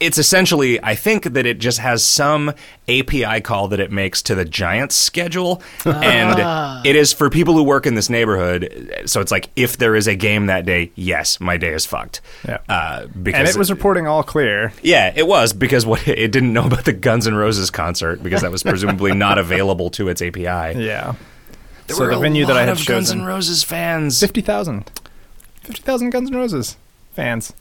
It's 0.00 0.16
essentially, 0.16 0.82
I 0.82 0.94
think 0.94 1.24
that 1.24 1.44
it 1.44 1.58
just 1.58 1.78
has 1.78 2.02
some 2.02 2.52
API 2.88 3.42
call 3.42 3.68
that 3.68 3.80
it 3.80 3.92
makes 3.92 4.22
to 4.22 4.34
the 4.34 4.46
Giants 4.46 4.94
schedule, 4.96 5.62
and 5.84 6.86
it 6.86 6.96
is 6.96 7.12
for 7.12 7.28
people 7.28 7.52
who 7.54 7.62
work 7.62 7.86
in 7.86 7.94
this 7.96 8.08
neighborhood. 8.08 9.02
So 9.04 9.20
it's 9.20 9.30
like 9.30 9.50
if 9.56 9.76
there 9.76 9.94
is 9.94 10.06
a 10.08 10.14
game 10.16 10.46
that 10.46 10.64
day, 10.64 10.90
yes, 10.94 11.38
my 11.38 11.58
day 11.58 11.74
is 11.74 11.84
fucked. 11.84 12.22
Yeah. 12.48 12.58
uh, 12.68 13.06
because 13.08 13.38
And 13.40 13.48
it 13.48 13.56
was 13.56 13.70
reporting 13.70 14.06
all 14.06 14.22
clear. 14.22 14.72
yeah, 14.82 15.12
it 15.14 15.26
was 15.26 15.52
because 15.52 15.84
what 15.84 16.08
it 16.08 16.32
didn't 16.32 16.54
know 16.54 16.64
about 16.64 16.86
the 16.86 16.94
Guns 16.94 17.26
N' 17.26 17.34
Roses 17.34 17.70
concert 17.70 18.22
because 18.22 18.40
that 18.40 18.50
was 18.50 18.62
presumably 18.62 19.14
not 19.14 19.36
available 19.44 19.90
to 19.90 20.08
its 20.08 20.22
API. 20.22 20.42
Yeah. 20.42 21.14
There 21.86 21.96
so 21.96 22.04
were 22.04 22.10
the 22.12 22.16
a 22.18 22.20
venue 22.20 22.46
that 22.46 22.56
I 22.56 22.60
lot 22.60 22.68
had 22.68 22.80
of 22.80 22.86
Guns 22.86 23.10
N' 23.10 23.24
Roses 23.24 23.62
fans. 23.64 24.18
50,000. 24.18 24.90
50,000 25.62 26.10
Guns 26.10 26.30
N' 26.30 26.36
Roses 26.36 26.76
fans. 27.20 27.52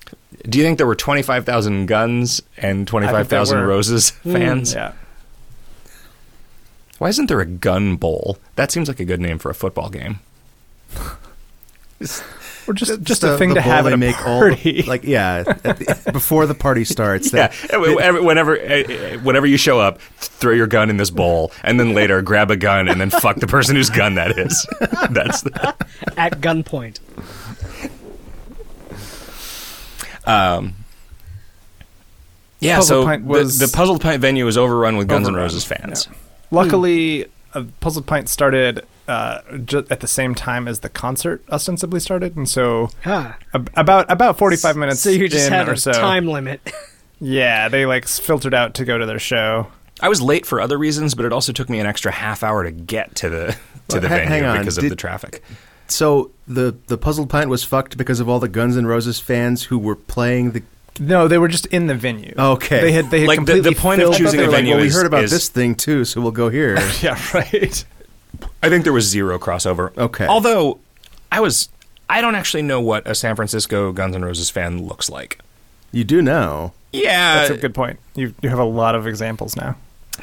Do 0.48 0.58
you 0.58 0.64
think 0.64 0.78
there 0.78 0.88
were 0.88 0.96
twenty 0.96 1.22
five 1.22 1.46
thousand 1.46 1.88
Guns 1.88 2.42
and 2.58 2.88
twenty 2.88 3.08
five 3.08 3.28
thousand 3.28 3.60
were. 3.60 3.68
Roses 3.68 4.10
fans? 4.12 4.74
Yeah. 4.74 4.94
Why 6.98 7.10
isn't 7.10 7.28
there 7.28 7.40
a 7.40 7.46
Gun 7.46 7.96
Bowl? 7.96 8.38
That 8.56 8.72
seems 8.72 8.88
like 8.88 9.00
a 9.00 9.06
good 9.06 9.22
name 9.22 9.38
for 9.40 9.50
a 9.50 9.54
football 9.56 9.90
game. 9.90 10.20
Or 12.68 12.74
just 12.74 13.02
just, 13.02 13.22
the- 13.22 13.34
a 13.34 13.38
thing 13.38 13.56
to 13.56 13.62
have 13.62 13.86
they 13.86 13.92
at 13.92 13.94
a 13.96 13.98
make 13.98 14.16
party. 14.16 14.84
all 14.84 14.88
like 14.88 15.04
yeah 15.04 15.44
at 15.64 15.78
the, 15.80 16.10
before 16.14 16.46
the 16.46 16.54
party 16.54 16.86
starts. 16.86 17.34
Yeah, 17.34 17.52
they- 17.70 17.78
whenever 17.78 18.22
whenever, 18.22 18.60
uh, 18.62 19.18
whenever 19.24 19.48
you 19.48 19.58
show 19.58 19.80
up, 19.80 20.00
throw 20.18 20.54
your 20.54 20.68
gun 20.68 20.90
in 20.90 20.98
this 20.98 21.10
bowl, 21.10 21.52
and 21.64 21.80
then 21.80 21.94
later 21.96 22.22
grab 22.22 22.52
a 22.52 22.56
gun 22.56 22.88
and 22.88 23.02
then 23.02 23.10
fuck 23.10 23.38
the 23.38 23.48
person 23.48 23.76
whose 23.76 23.90
gun 23.90 24.16
that 24.16 24.38
is. 24.38 24.68
That's 25.10 25.42
the, 25.42 25.76
at 26.16 26.40
gunpoint. 26.42 27.00
Um, 30.30 30.76
yeah, 32.60 32.76
Puzzle 32.78 33.04
so 33.04 33.06
Pint 33.06 33.24
the- 33.24 33.30
was- 33.30 33.60
the, 33.60 33.68
Puzzled 33.68 34.02
Pint 34.02 34.22
venue 34.22 34.46
is 34.48 34.58
overrun 34.58 34.98
with 34.98 35.08
Guns 35.08 35.28
N' 35.28 35.34
Roses 35.36 35.64
fans. 35.64 36.08
yeah. 36.10 36.18
Luckily, 36.52 37.26
uh, 37.54 37.64
Puzzle 37.80 38.02
Pint 38.02 38.28
started 38.28 38.86
uh, 39.08 39.40
ju- 39.66 39.86
at 39.90 40.02
the 40.02 40.08
same 40.08 40.36
time 40.36 40.68
as 40.68 40.80
the 40.82 40.90
concert 40.90 41.44
ostensibly 41.50 42.00
started, 42.00 42.36
and 42.36 42.48
so 42.50 42.90
Ah, 43.06 43.38
ab- 43.54 43.70
about 43.76 44.12
about 44.12 44.38
forty 44.38 44.56
five 44.56 44.76
minutes 44.76 45.00
so 45.00 45.10
you 45.10 45.28
just 45.30 45.48
in 45.48 45.54
had 45.54 45.68
or 45.70 45.74
a 45.74 45.78
so. 45.78 45.92
time 45.94 46.28
limit. 46.28 46.62
Yeah, 47.22 47.68
they 47.68 47.86
like 47.86 48.08
filtered 48.08 48.54
out 48.54 48.76
to 48.76 48.86
go 48.86 48.98
to 48.98 49.06
their 49.06 49.20
show. 49.20 49.68
I 50.00 50.08
was 50.08 50.22
late 50.22 50.46
for 50.46 50.62
other 50.62 50.78
reasons, 50.78 51.16
but 51.16 51.26
it 51.26 51.34
also 51.34 51.52
took 51.52 51.70
me 51.70 51.82
an 51.82 51.86
extra 51.86 52.14
half 52.14 52.44
hour 52.44 52.64
to 52.64 52.72
get 52.72 53.14
to 53.16 53.28
the 53.30 53.48
to 53.48 53.58
Well, 53.90 54.00
the 54.02 54.08
ha- 54.08 54.16
venue 54.16 54.30
hang 54.30 54.44
on. 54.46 54.58
because 54.60 54.78
of 54.78 54.88
the 54.88 54.96
traffic. 54.96 55.44
So 55.92 56.32
the 56.48 56.76
the 56.88 56.98
puzzled 56.98 57.30
pint 57.30 57.50
was 57.50 57.64
fucked 57.64 57.98
because 57.98 58.20
of 58.20 58.30
all 58.30 58.40
the 58.40 58.48
Guns 58.48 58.78
N' 58.78 58.86
Roses 58.86 59.20
fans 59.20 59.64
who 59.66 59.78
were 59.78 59.96
playing 59.96 60.52
the. 60.52 60.64
No, 61.00 61.28
they 61.30 61.38
were 61.38 61.48
just 61.48 61.66
in 61.68 61.88
the 61.88 61.96
venue. 61.96 62.34
Okay. 62.38 62.82
they 62.82 62.92
had 62.92 63.10
they 63.10 63.22
had 63.22 63.28
Like, 63.30 63.40
the- 63.46 63.46
the 63.46 63.52
completely 63.54 63.76
point 63.76 64.02
of 64.02 64.06
filled- 64.10 64.18
choosing 64.18 64.40
a 64.42 64.44
like, 64.44 64.52
venue 64.52 64.74
well, 64.76 64.82
we 64.84 64.90
heard 64.90 65.06
about 65.06 65.24
is- 65.24 65.32
this 65.32 65.48
thing 65.50 65.76
too, 65.76 66.04
so 66.06 66.20
we'll 66.22 66.32
go 66.32 66.50
here. 66.50 66.78
Yeah, 67.02 67.18
right. 67.34 67.86
I 68.62 68.70
think 68.70 68.84
there 68.84 68.94
was 68.94 69.06
zero 69.08 69.40
crossover. 69.40 69.96
Okay. 69.98 70.26
Although 70.28 70.80
I 71.32 71.40
was 71.40 71.70
I 72.10 72.22
don't 72.22 72.36
actually 72.36 72.64
know 72.64 72.82
what 72.82 73.08
a 73.08 73.16
San 73.16 73.36
Francisco 73.36 73.92
Guns 73.92 74.16
N' 74.16 74.24
Roses 74.26 74.50
fan 74.50 74.86
looks 74.88 75.10
like. 75.10 75.40
you 75.92 76.04
do 76.04 76.22
know. 76.22 76.74
Yeah, 76.92 77.36
That's 77.40 77.52
a 77.52 77.58
good 77.58 77.74
point. 77.76 78.00
You 78.16 78.34
you 78.42 78.50
have 78.50 78.60
a 78.60 78.64
lot 78.66 78.96
of 78.96 79.08
examples 79.08 79.56
now. 79.56 79.76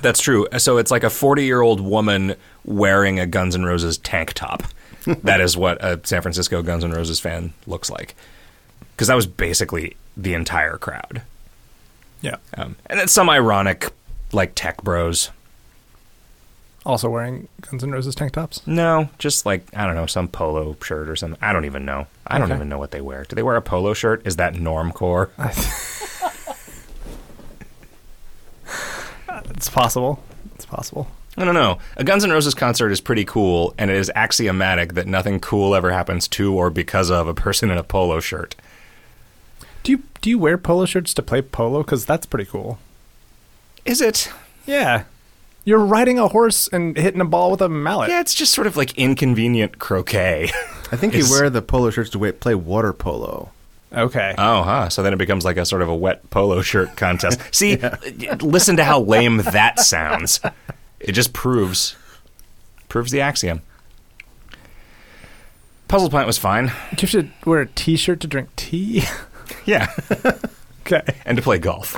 That's 0.02 0.20
true. 0.20 0.46
So 0.58 0.76
it's 0.76 0.90
like 0.90 1.04
a 1.04 1.10
40 1.10 1.44
year 1.44 1.62
old 1.62 1.80
woman 1.80 2.34
wearing 2.66 3.18
a 3.18 3.26
Guns 3.26 3.54
N' 3.54 3.64
Roses 3.64 3.96
tank 3.98 4.34
top. 4.34 4.62
That 5.22 5.40
is 5.40 5.56
what 5.56 5.82
a 5.84 6.00
San 6.04 6.22
Francisco 6.22 6.62
Guns 6.62 6.84
N' 6.84 6.90
Roses 6.92 7.20
fan 7.20 7.52
looks 7.66 7.90
like. 7.90 8.14
Because 8.92 9.08
that 9.08 9.14
was 9.14 9.26
basically 9.26 9.96
the 10.16 10.34
entire 10.34 10.76
crowd. 10.78 11.22
Yeah. 12.22 12.36
Um, 12.56 12.76
and 12.86 12.98
then 12.98 13.08
some 13.08 13.28
ironic, 13.28 13.92
like 14.32 14.52
tech 14.54 14.82
bros. 14.82 15.30
Also 16.84 17.10
wearing 17.10 17.48
Guns 17.62 17.82
N' 17.82 17.90
Roses 17.90 18.14
tank 18.14 18.32
tops. 18.32 18.64
No, 18.66 19.08
just 19.18 19.44
like, 19.44 19.64
I 19.76 19.86
don't 19.86 19.96
know, 19.96 20.06
some 20.06 20.28
polo 20.28 20.76
shirt 20.82 21.08
or 21.08 21.16
something. 21.16 21.38
I 21.42 21.52
don't 21.52 21.64
even 21.64 21.84
know. 21.84 22.06
I 22.26 22.38
don't 22.38 22.46
Okay. 22.50 22.54
even 22.56 22.68
know 22.68 22.78
what 22.78 22.92
they 22.92 23.00
wear. 23.00 23.24
Do 23.24 23.34
they 23.36 23.42
wear 23.42 23.56
a 23.56 23.62
polo 23.62 23.92
shirt? 23.92 24.26
Is 24.26 24.36
that 24.36 24.54
normcore? 24.54 25.30
It's 29.50 29.68
possible. 29.70 30.22
It's 30.54 30.66
possible. 30.66 31.08
I 31.36 31.44
don't 31.44 31.54
know. 31.54 31.78
A 31.96 32.04
Guns 32.04 32.24
N' 32.24 32.30
Roses 32.30 32.54
concert 32.54 32.90
is 32.90 33.00
pretty 33.00 33.24
cool, 33.24 33.74
and 33.76 33.90
it 33.90 33.96
is 33.96 34.10
axiomatic 34.14 34.94
that 34.94 35.06
nothing 35.06 35.38
cool 35.38 35.74
ever 35.74 35.92
happens 35.92 36.28
to 36.28 36.54
or 36.54 36.70
because 36.70 37.10
of 37.10 37.28
a 37.28 37.34
person 37.34 37.70
in 37.70 37.76
a 37.76 37.82
polo 37.82 38.20
shirt. 38.20 38.54
Do 39.82 39.92
you 39.92 40.02
do 40.20 40.30
you 40.30 40.38
wear 40.38 40.58
polo 40.58 40.86
shirts 40.86 41.14
to 41.14 41.22
play 41.22 41.42
polo? 41.42 41.82
Because 41.82 42.06
that's 42.06 42.26
pretty 42.26 42.46
cool. 42.46 42.78
Is 43.84 44.00
it? 44.00 44.32
Yeah. 44.66 45.04
You're 45.64 45.78
riding 45.78 46.18
a 46.18 46.28
horse 46.28 46.68
and 46.68 46.96
hitting 46.96 47.20
a 47.20 47.24
ball 47.24 47.50
with 47.50 47.60
a 47.60 47.68
mallet. 47.68 48.08
Yeah, 48.08 48.20
it's 48.20 48.34
just 48.34 48.52
sort 48.52 48.66
of 48.66 48.76
like 48.76 48.96
inconvenient 48.96 49.78
croquet. 49.78 50.50
I 50.92 50.96
think 50.96 51.14
you 51.14 51.24
wear 51.30 51.50
the 51.50 51.62
polo 51.62 51.90
shirts 51.90 52.10
to 52.10 52.32
play 52.32 52.54
water 52.54 52.92
polo. 52.92 53.50
Okay. 53.92 54.34
Oh, 54.38 54.62
huh. 54.62 54.88
So 54.88 55.02
then 55.02 55.12
it 55.12 55.16
becomes 55.16 55.44
like 55.44 55.56
a 55.56 55.66
sort 55.66 55.82
of 55.82 55.88
a 55.88 55.94
wet 55.94 56.28
polo 56.30 56.62
shirt 56.62 56.96
contest. 56.96 57.40
See, 57.54 57.76
listen 58.40 58.76
to 58.76 58.84
how 58.84 59.00
lame 59.00 59.38
that 59.38 59.80
sounds. 59.80 60.40
It 61.00 61.12
just 61.12 61.32
proves 61.32 61.96
proves 62.88 63.10
the 63.10 63.20
axiom. 63.20 63.62
Puzzle 65.88 66.10
Pint 66.10 66.26
was 66.26 66.38
fine. 66.38 66.66
You 66.92 66.96
have 66.98 67.10
to 67.10 67.28
wear 67.44 67.60
a 67.60 67.66
T-shirt 67.66 68.20
to 68.20 68.26
drink 68.26 68.54
tea? 68.56 69.02
Yeah, 69.64 69.92
okay. 70.80 71.02
and 71.24 71.36
to 71.36 71.42
play 71.42 71.58
golf. 71.58 71.96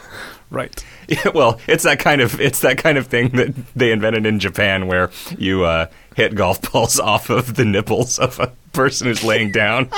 Right. 0.51 0.83
Yeah, 1.09 1.29
well, 1.35 1.61
it's 1.67 1.85
that 1.85 1.99
kind 1.99 2.21
of 2.21 2.39
it's 2.41 2.61
that 2.61 2.77
kind 2.79 2.97
of 2.99 3.07
thing 3.07 3.29
that 3.31 3.55
they 3.75 3.91
invented 3.93 4.27
in 4.27 4.39
Japan, 4.39 4.87
where 4.87 5.11
you 5.39 5.65
uh, 5.65 5.87
hit 6.15 6.35
golf 6.35 6.61
balls 6.73 6.99
off 7.01 7.29
of 7.31 7.55
the 7.57 7.65
nipples 7.65 8.19
of 8.19 8.39
a 8.39 8.53
person 8.73 9.07
who's 9.07 9.23
laying 9.25 9.51
down. 9.53 9.91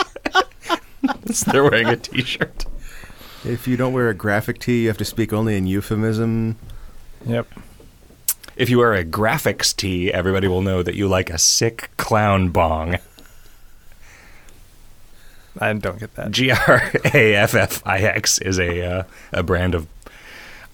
so 1.33 1.51
they're 1.51 1.63
wearing 1.65 1.89
a 1.89 1.97
T-shirt. 1.97 2.67
If 3.45 3.67
you 3.67 3.77
don't 3.77 3.93
wear 3.93 4.09
a 4.09 4.15
graphic 4.15 4.59
tee, 4.61 4.83
you 4.83 4.89
have 4.89 4.99
to 4.99 5.05
speak 5.05 5.33
only 5.33 5.57
in 5.57 5.67
euphemism. 5.67 6.57
Yep. 7.27 7.49
If 8.61 8.69
you 8.69 8.79
wear 8.79 8.93
a 8.95 9.05
graphics 9.05 9.75
tee, 9.75 10.13
everybody 10.13 10.47
will 10.47 10.61
know 10.63 10.83
that 10.83 10.95
you 10.95 11.09
like 11.09 11.31
a 11.31 11.39
sick 11.39 11.91
clown 11.97 12.51
bong. 12.51 12.99
I 15.59 15.73
don't 15.73 15.99
get 15.99 16.15
that. 16.15 16.31
G 16.31 16.51
R 16.51 16.91
A 17.13 17.35
F 17.35 17.55
F 17.55 17.83
I 17.87 17.99
X 18.01 18.39
is 18.39 18.59
a 18.59 18.85
uh, 18.85 19.03
a 19.33 19.43
brand 19.43 19.75
of. 19.75 19.87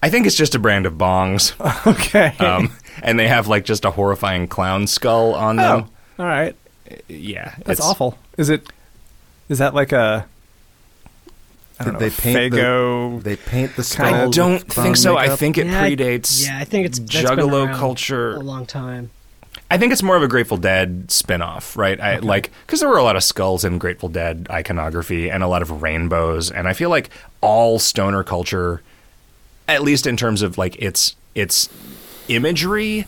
I 0.03 0.09
think 0.09 0.27
it's 0.27 0.35
just 0.35 0.53
a 0.53 0.59
brand 0.59 0.85
of 0.85 0.93
bongs, 0.93 1.53
Okay. 1.87 2.35
um, 2.45 2.71
and 3.01 3.17
they 3.19 3.27
have 3.27 3.47
like 3.47 3.65
just 3.65 3.83
a 3.85 3.91
horrifying 3.91 4.47
clown 4.47 4.85
skull 4.85 5.33
on 5.33 5.55
them. 5.55 5.89
oh, 6.19 6.23
all 6.23 6.25
right. 6.29 6.55
Yeah, 7.07 7.55
That's 7.65 7.79
it's- 7.79 7.81
awful. 7.81 8.17
Is 8.37 8.49
it? 8.49 8.67
Is 9.49 9.57
that 9.59 9.73
like 9.73 9.91
a? 9.91 10.27
I 11.79 11.83
don't 11.83 11.93
know. 11.93 11.99
They 11.99 12.09
paint 12.09 12.51
the- 12.53 12.57
Fago. 12.59 13.23
They 13.23 13.35
paint 13.35 13.75
the 13.75 13.95
I 13.99 14.27
don't 14.29 14.59
think 14.59 14.97
so. 14.97 15.13
clown 15.13 15.29
I 15.29 15.35
think 15.35 15.57
it 15.57 15.67
Yeah, 15.67 15.81
I- 15.83 15.91
predates. 15.95 16.45
Yeah, 16.45 16.57
I 16.59 16.63
think 16.63 16.85
it's 16.85 16.99
that's 16.99 17.11
Juggalo 17.15 17.65
around 17.67 17.75
culture. 17.77 18.35
a 18.35 18.39
long 18.39 18.65
time. 18.65 19.11
I 19.69 19.77
think 19.77 19.91
it's 19.91 20.01
more 20.01 20.15
of 20.15 20.23
a 20.23 20.27
Grateful 20.29 20.55
Dead 20.57 21.11
spin-off, 21.11 21.75
right? 21.75 21.99
I 21.99 22.19
like 22.19 22.51
because 22.65 22.79
there 22.79 22.87
were 22.89 22.97
a 22.97 23.03
lot 23.03 23.15
of 23.17 23.23
skulls 23.23 23.65
in 23.65 23.77
Grateful 23.79 24.07
Dead 24.09 24.47
iconography 24.49 25.29
and 25.29 25.43
a 25.43 25.47
lot 25.47 25.61
of 25.61 25.81
rainbows, 25.81 26.49
and 26.49 26.67
I 26.69 26.73
feel 26.73 26.89
like 26.89 27.09
all 27.41 27.77
stoner 27.77 28.23
culture, 28.23 28.81
at 29.67 29.83
least 29.83 30.07
in 30.07 30.15
terms 30.15 30.41
of 30.41 30.57
like 30.57 30.75
its 30.81 31.15
its 31.35 31.67
imagery, 32.29 33.05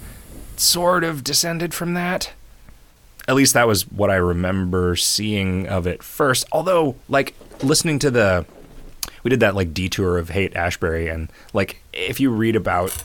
sort 0.57 1.03
of 1.03 1.23
descended 1.23 1.73
from 1.73 1.93
that. 1.93 2.31
At 3.27 3.35
least 3.35 3.53
that 3.53 3.67
was 3.67 3.83
what 3.91 4.09
I 4.09 4.15
remember 4.15 4.95
seeing 4.95 5.67
of 5.67 5.85
it 5.87 6.01
first. 6.03 6.45
Although, 6.51 6.95
like 7.07 7.35
listening 7.63 7.99
to 7.99 8.11
the, 8.11 8.45
we 9.23 9.29
did 9.29 9.39
that 9.41 9.55
like 9.55 9.73
detour 9.73 10.17
of 10.17 10.29
Haight 10.29 10.55
Ashbury, 10.55 11.07
and 11.07 11.29
like 11.53 11.81
if 11.93 12.19
you 12.19 12.29
read 12.31 12.55
about 12.55 13.03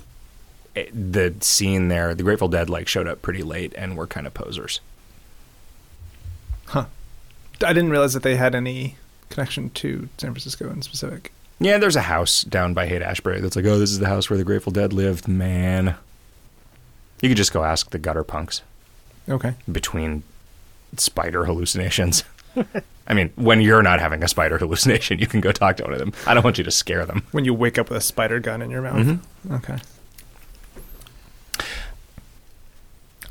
eh, 0.77 0.87
the 0.93 1.35
scene 1.41 1.89
there, 1.89 2.15
the 2.15 2.23
Grateful 2.23 2.49
Dead 2.49 2.69
like 2.71 2.89
showed 2.89 3.07
up 3.09 3.23
pretty 3.23 3.43
late 3.43 3.73
and 3.77 3.97
were 3.97 4.07
kind 4.07 4.27
of 4.27 4.35
posers. 4.35 4.81
Huh. 6.67 6.87
I 7.65 7.73
didn't 7.73 7.91
realize 7.91 8.15
that 8.15 8.23
they 8.23 8.37
had 8.37 8.55
any 8.55 8.97
connection 9.31 9.71
to 9.71 10.09
San 10.19 10.31
Francisco 10.33 10.71
in 10.71 10.83
specific. 10.83 11.33
Yeah, 11.61 11.79
there's 11.79 11.97
a 11.97 12.03
house 12.03 12.43
down 12.43 12.75
by 12.75 12.87
Haight 12.87 13.03
Ashbury 13.03 13.41
that's 13.41 13.57
like, 13.57 13.65
oh, 13.65 13.79
this 13.79 13.91
is 13.91 14.01
the 14.01 14.09
house 14.09 14.29
where 14.29 14.37
the 14.37 14.45
Grateful 14.45 14.73
Dead 14.73 14.93
lived. 14.93 15.29
Man, 15.29 15.95
you 17.23 17.29
could 17.29 17.37
just 17.37 17.53
go 17.53 17.63
ask 17.65 17.91
the 17.91 17.99
gutter 17.99 18.25
punks 18.25 18.63
Okay. 19.29 19.55
between 19.71 20.25
spider 20.97 21.45
hallucinations. 21.45 22.25
I 23.07 23.15
mean, 23.15 23.31
when 23.37 23.61
you're 23.61 23.83
not 23.83 24.01
having 24.01 24.23
a 24.23 24.29
spider 24.29 24.57
hallucination, 24.59 25.19
you 25.19 25.27
can 25.27 25.41
go 25.41 25.53
talk 25.53 25.77
to 25.79 25.85
one 25.85 25.93
of 25.93 25.99
them. 25.99 26.13
I 26.27 26.35
don't 26.35 26.43
want 26.45 26.59
you 26.59 26.65
to 26.65 26.71
scare 26.71 27.05
them. 27.07 27.27
When 27.33 27.45
you 27.45 27.53
wake 27.55 27.79
up 27.79 27.89
with 27.91 27.99
a 27.99 28.01
spider 28.01 28.41
gun 28.41 28.63
in 28.63 28.71
your 28.71 28.83
mouth. 28.83 29.07
Mm-hmm. 29.07 29.55
Okay. 29.55 29.79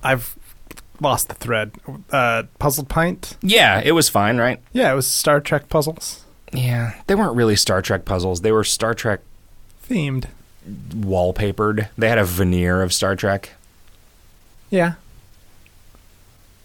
I've 0.03 0.35
lost 0.99 1.27
the 1.29 1.33
thread. 1.35 1.71
Uh, 2.11 2.43
Puzzle 2.59 2.85
Pint. 2.85 3.37
Yeah, 3.41 3.81
it 3.83 3.93
was 3.93 4.09
fine, 4.09 4.37
right? 4.37 4.59
Yeah, 4.73 4.91
it 4.91 4.95
was 4.95 5.07
Star 5.07 5.39
Trek 5.39 5.69
puzzles 5.69 6.23
Yeah, 6.51 6.93
they 7.07 7.15
weren't 7.15 7.35
really 7.35 7.55
Star 7.55 7.81
Trek 7.81 8.05
puzzles. 8.05 8.41
They 8.41 8.51
were 8.51 8.63
Star 8.63 8.93
Trek 8.93 9.21
themed. 9.87 10.25
wallpapered. 10.67 11.89
They 11.97 12.09
had 12.09 12.17
a 12.17 12.25
veneer 12.25 12.81
of 12.81 12.93
Star 12.93 13.15
Trek. 13.15 13.51
Yeah. 14.69 14.93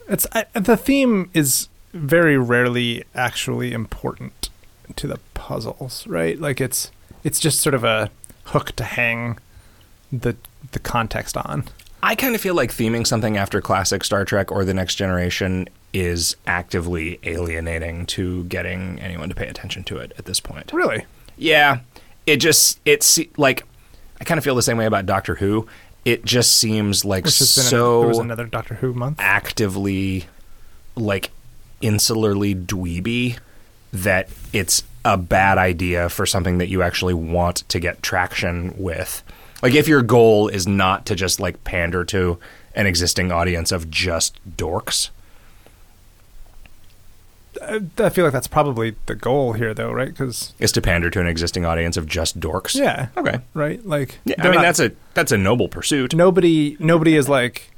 It's 0.08 0.26
I, 0.32 0.46
the 0.54 0.76
theme 0.76 1.30
is 1.34 1.68
very 1.92 2.36
rarely 2.38 3.04
actually 3.14 3.72
important 3.72 4.50
to 4.96 5.06
the 5.06 5.18
puzzles, 5.34 6.06
right? 6.06 6.38
Like 6.40 6.60
it's 6.60 6.90
it's 7.24 7.40
just 7.40 7.60
sort 7.60 7.74
of 7.74 7.84
a 7.84 8.10
hook 8.44 8.72
to 8.76 8.84
hang 8.84 9.38
the 10.12 10.36
the 10.72 10.78
context 10.78 11.36
on. 11.36 11.64
I 12.02 12.14
kind 12.14 12.34
of 12.34 12.40
feel 12.40 12.54
like 12.54 12.70
theming 12.70 13.06
something 13.06 13.36
after 13.36 13.60
classic 13.60 14.04
Star 14.04 14.24
Trek 14.24 14.52
or 14.52 14.64
The 14.64 14.72
Next 14.74 14.94
Generation 14.94 15.68
is 15.92 16.36
actively 16.46 17.18
alienating 17.24 18.06
to 18.06 18.44
getting 18.44 19.00
anyone 19.00 19.28
to 19.30 19.34
pay 19.34 19.48
attention 19.48 19.82
to 19.84 19.96
it 19.96 20.12
at 20.16 20.26
this 20.26 20.38
point. 20.38 20.72
Really? 20.72 21.06
Yeah, 21.36 21.80
it 22.26 22.36
just 22.36 22.78
it's 22.84 23.18
like 23.36 23.64
I 24.20 24.24
kind 24.24 24.38
of 24.38 24.44
feel 24.44 24.54
the 24.54 24.62
same 24.62 24.76
way 24.78 24.86
about 24.86 25.06
Doctor 25.06 25.36
Who. 25.36 25.66
It 26.04 26.24
just 26.24 26.56
seems 26.56 27.04
like 27.04 27.24
Which 27.24 27.38
has 27.40 27.54
been 27.56 27.64
an- 27.64 27.70
so 27.70 28.00
there 28.00 28.08
was 28.08 28.18
another 28.18 28.46
Doctor 28.46 28.74
Who 28.76 28.94
month. 28.94 29.16
actively 29.20 30.26
like 30.94 31.30
insularly 31.82 32.54
dweeby 32.66 33.38
that 33.92 34.28
it's 34.52 34.82
a 35.04 35.16
bad 35.16 35.58
idea 35.58 36.08
for 36.08 36.26
something 36.26 36.58
that 36.58 36.68
you 36.68 36.82
actually 36.82 37.14
want 37.14 37.68
to 37.68 37.80
get 37.80 38.02
traction 38.02 38.74
with. 38.76 39.22
Like 39.62 39.74
if 39.74 39.88
your 39.88 40.02
goal 40.02 40.48
is 40.48 40.66
not 40.68 41.06
to 41.06 41.14
just 41.14 41.40
like 41.40 41.62
pander 41.64 42.04
to 42.06 42.38
an 42.74 42.86
existing 42.86 43.32
audience 43.32 43.72
of 43.72 43.90
just 43.90 44.38
dorks. 44.56 45.10
I, 47.62 47.80
I 47.98 48.08
feel 48.10 48.24
like 48.24 48.32
that's 48.32 48.46
probably 48.46 48.94
the 49.06 49.14
goal 49.16 49.52
here, 49.54 49.74
though, 49.74 49.90
right? 49.90 50.08
Because 50.08 50.52
it's 50.60 50.72
to 50.72 50.80
pander 50.82 51.10
to 51.10 51.20
an 51.20 51.26
existing 51.26 51.64
audience 51.64 51.96
of 51.96 52.06
just 52.06 52.38
dorks. 52.38 52.74
yeah, 52.76 53.08
Okay. 53.16 53.40
right. 53.54 53.84
Like 53.84 54.18
Yeah, 54.24 54.36
I 54.38 54.44
mean 54.44 54.54
not- 54.56 54.62
that's 54.62 54.80
a 54.80 54.92
that's 55.14 55.32
a 55.32 55.38
noble 55.38 55.68
pursuit. 55.68 56.14
nobody 56.14 56.76
nobody 56.78 57.16
is 57.16 57.28
like 57.28 57.70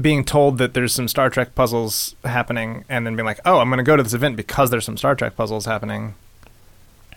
being 0.00 0.24
told 0.24 0.58
that 0.58 0.74
there's 0.74 0.92
some 0.92 1.08
Star 1.08 1.30
Trek 1.30 1.54
puzzles 1.54 2.14
happening 2.24 2.84
and 2.88 3.06
then 3.06 3.16
being 3.16 3.26
like, 3.26 3.40
"Oh, 3.44 3.58
I'm 3.58 3.68
going 3.68 3.78
to 3.78 3.84
go 3.84 3.96
to 3.96 4.02
this 4.02 4.12
event 4.14 4.36
because 4.36 4.70
there's 4.70 4.84
some 4.84 4.96
Star 4.96 5.14
Trek 5.14 5.36
puzzles 5.36 5.64
happening." 5.64 6.14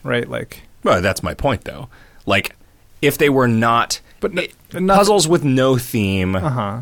Right? 0.03 0.29
Like 0.29 0.63
Well, 0.83 1.01
that's 1.01 1.21
my 1.23 1.33
point 1.33 1.65
though. 1.65 1.89
Like 2.25 2.55
if 3.01 3.17
they 3.17 3.29
were 3.29 3.47
not 3.47 3.99
But 4.19 4.33
no- 4.33 4.43
i- 4.43 4.79
not- 4.79 4.97
puzzles 4.97 5.27
with 5.27 5.43
no 5.43 5.77
theme 5.77 6.35
uh-huh. 6.35 6.81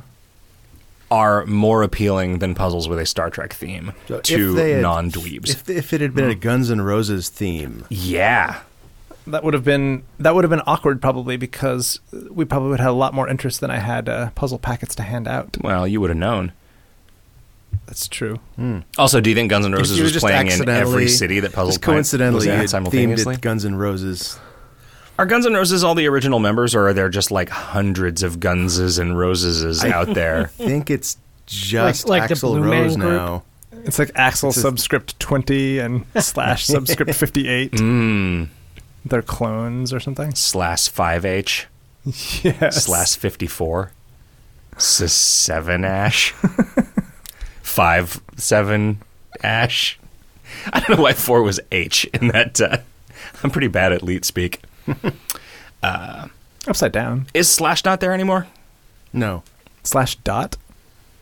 are 1.10 1.46
more 1.46 1.84
appealing 1.84 2.40
than 2.40 2.54
puzzles 2.54 2.88
with 2.88 3.00
a 3.00 3.06
Star 3.06 3.30
Trek 3.30 3.54
theme 3.54 3.94
So 4.08 4.20
to 4.22 4.82
non-dweebs. 4.82 5.50
If, 5.50 5.70
if 5.70 5.94
it 5.94 6.02
had 6.02 6.14
been 6.14 6.30
a 6.30 6.36
Guns 6.36 6.70
N' 6.70 6.82
Roses 6.82 7.30
theme, 7.30 7.86
yeah. 7.90 8.60
That 9.28 9.44
would 9.44 9.54
have 9.54 9.64
been 9.64 10.04
that 10.20 10.34
would 10.36 10.44
have 10.44 10.50
been 10.52 10.62
awkward 10.66 11.02
probably 11.02 11.38
because 11.38 12.00
we 12.32 12.46
probably 12.46 12.70
would 12.70 12.80
have 12.80 12.86
had 12.88 12.92
a 12.92 12.96
lot 12.98 13.14
more 13.14 13.28
interest 13.28 13.60
than 13.60 13.70
I 13.70 13.78
had 13.80 14.08
uh, 14.10 14.30
puzzle 14.32 14.58
packets 14.58 14.96
to 14.96 15.04
hand 15.04 15.28
out. 15.28 15.58
Well, 15.62 15.88
you 15.88 16.00
would 16.02 16.10
have 16.10 16.18
known. 16.18 16.54
That's 17.86 18.08
true. 18.08 18.40
Also, 18.98 19.22
do 19.22 19.30
you 19.30 19.36
think 19.36 19.50
Guns 19.50 19.66
N' 19.66 19.72
Roses 19.74 20.00
was 20.00 20.12
just 20.12 20.24
playing 20.26 20.48
in 20.48 20.68
every 20.70 21.08
city 21.08 21.40
that 21.42 21.54
Puzzle 21.54 21.72
just 21.72 21.82
Pint 21.82 21.96
coincidentally 21.96 22.36
was 22.38 22.48
at 22.48 22.58
you 22.58 22.64
themed 22.64 22.70
simultaneously? 22.70 23.36
it 23.36 23.42
Guns 23.42 23.66
N' 23.66 23.76
Roses. 23.76 24.40
Are 25.20 25.26
Guns 25.26 25.46
N' 25.46 25.54
Roses 25.54 25.84
all 25.84 25.96
the 25.96 26.08
original 26.08 26.40
members, 26.40 26.76
or 26.76 26.88
are 26.90 26.94
there 26.94 27.10
just 27.10 27.32
like 27.32 27.50
hundreds 27.50 28.24
of 28.24 28.40
Gunses 28.40 29.00
and 29.00 29.18
Roses 29.18 29.84
out 29.84 30.14
there? 30.14 30.44
I 30.44 30.46
think 30.48 30.90
it's 30.90 31.18
just 31.46 32.08
like 32.08 32.28
the 32.30 32.36
Axl 32.36 32.42
Blue 32.42 32.62
Man 32.62 32.84
Rose 32.84 32.96
Group? 32.98 33.12
now. 33.12 33.44
It's 33.86 34.00
like 34.00 34.10
Axl 34.14 34.50
It's 34.50 34.58
a- 34.58 34.62
subscript 34.62 35.20
20 35.20 35.80
and 35.80 36.06
slash 36.20 36.66
subscript 36.66 37.14
58. 37.14 37.72
Mmm. 37.74 38.50
They're 39.10 39.22
clones 39.22 39.94
or 39.94 40.00
something. 40.00 40.34
Slash 40.36 40.92
5H. 40.92 41.66
Yes. 42.44 42.86
Slash 42.86 43.16
54. 43.18 43.92
S- 44.76 45.12
7 45.14 45.84
Ash. 45.86 46.32
5 47.62 48.22
7 48.38 49.02
Ash. 49.44 50.00
I 50.72 50.80
don't 50.80 50.98
know 50.98 51.04
why 51.04 51.14
4 51.14 51.42
was 51.44 51.60
H 51.72 52.06
in 52.06 52.30
that. 52.30 52.60
Uh, 52.62 52.78
I'm 53.44 53.52
pretty 53.52 53.68
bad 53.68 53.92
at 53.92 54.04
leet 54.04 54.24
speak. 54.26 54.62
Upside 55.84 56.92
down. 56.92 57.28
Is 57.34 57.50
Slash 57.50 57.84
not 57.86 58.00
there 58.00 58.14
anymore? 58.14 58.48
No. 59.14 59.44
Slash 59.84 60.16
dot. 60.18 60.58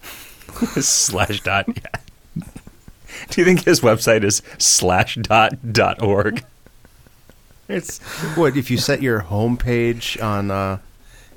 slash 0.80 1.42
dot. 1.42 1.66
Yeah. 1.68 2.44
Do 3.30 3.42
you 3.42 3.46
think 3.46 3.64
his 3.64 3.82
website 3.82 4.24
is 4.24 4.42
slash 4.58 5.16
dot 5.16 5.72
dot 5.74 6.02
org? 6.02 6.44
It's 7.68 7.98
what 8.36 8.56
if 8.58 8.70
you 8.70 8.78
set 8.78 9.02
your 9.02 9.20
home 9.20 9.58
page 9.58 10.18
on 10.20 10.52
uh, 10.52 10.80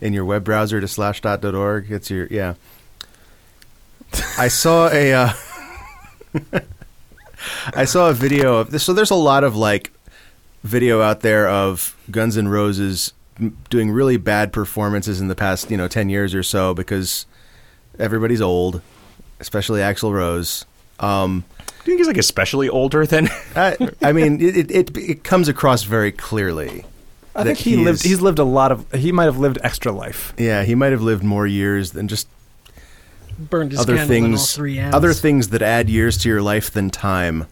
in 0.00 0.12
your 0.12 0.24
web 0.24 0.44
browser 0.44 0.80
to 0.80 0.88
slash 0.88 1.20
dot 1.20 1.40
dot 1.40 1.54
org. 1.54 1.90
It's 1.90 2.10
your 2.10 2.26
yeah. 2.26 2.54
I 4.36 4.48
saw 4.48 4.88
a 4.88 5.12
uh, 5.12 5.32
I 7.74 7.84
saw 7.84 8.10
a 8.10 8.12
video 8.12 8.56
of 8.56 8.70
this. 8.70 8.84
So 8.84 8.92
there's 8.92 9.10
a 9.10 9.16
lot 9.16 9.44
of 9.44 9.56
like 9.56 9.92
video 10.64 11.00
out 11.00 11.20
there 11.20 11.48
of 11.48 11.96
Guns 12.10 12.36
N' 12.36 12.48
Roses 12.48 13.12
doing 13.70 13.90
really 13.90 14.16
bad 14.16 14.52
performances 14.52 15.20
in 15.20 15.28
the 15.28 15.34
past, 15.34 15.70
you 15.70 15.76
know, 15.76 15.86
10 15.86 16.08
years 16.08 16.34
or 16.34 16.42
so 16.42 16.74
because 16.74 17.24
everybody's 17.98 18.40
old, 18.40 18.82
especially 19.38 19.80
Axl 19.80 20.12
Rose. 20.12 20.64
Um, 20.98 21.44
Do 21.88 21.92
you 21.92 21.96
think 21.96 22.00
he's 22.00 22.06
like 22.08 22.18
especially 22.18 22.68
older 22.68 23.06
than? 23.06 23.28
I, 23.56 23.76
I 24.02 24.12
mean, 24.12 24.42
it, 24.42 24.56
it, 24.56 24.70
it, 24.70 24.96
it 24.98 25.24
comes 25.24 25.48
across 25.48 25.84
very 25.84 26.12
clearly. 26.12 26.84
I 27.34 27.44
think 27.44 27.56
he, 27.58 27.76
he 27.76 27.76
lived. 27.82 28.00
is- 28.00 28.02
He's 28.04 28.20
lived 28.20 28.38
a 28.38 28.44
lot 28.44 28.72
of. 28.72 28.92
He 28.92 29.10
might 29.10 29.24
have 29.24 29.38
lived 29.38 29.58
extra 29.62 29.90
life. 29.90 30.34
Yeah, 30.36 30.64
he 30.64 30.74
might 30.74 30.92
have 30.92 31.00
lived 31.00 31.22
more 31.24 31.46
years 31.46 31.92
than 31.92 32.06
just 32.06 32.28
Burned 33.38 33.70
his 33.70 33.80
other 33.80 33.96
candle 33.96 34.16
all 34.16 34.20
things 34.22 34.54
three 34.54 34.78
ends. 34.78 34.94
other 34.94 35.14
things 35.14 35.48
that 35.48 35.62
add 35.62 35.88
years 35.88 36.18
to 36.18 36.28
your 36.28 36.42
life 36.42 36.70
than 36.70 36.90
time. 36.90 37.46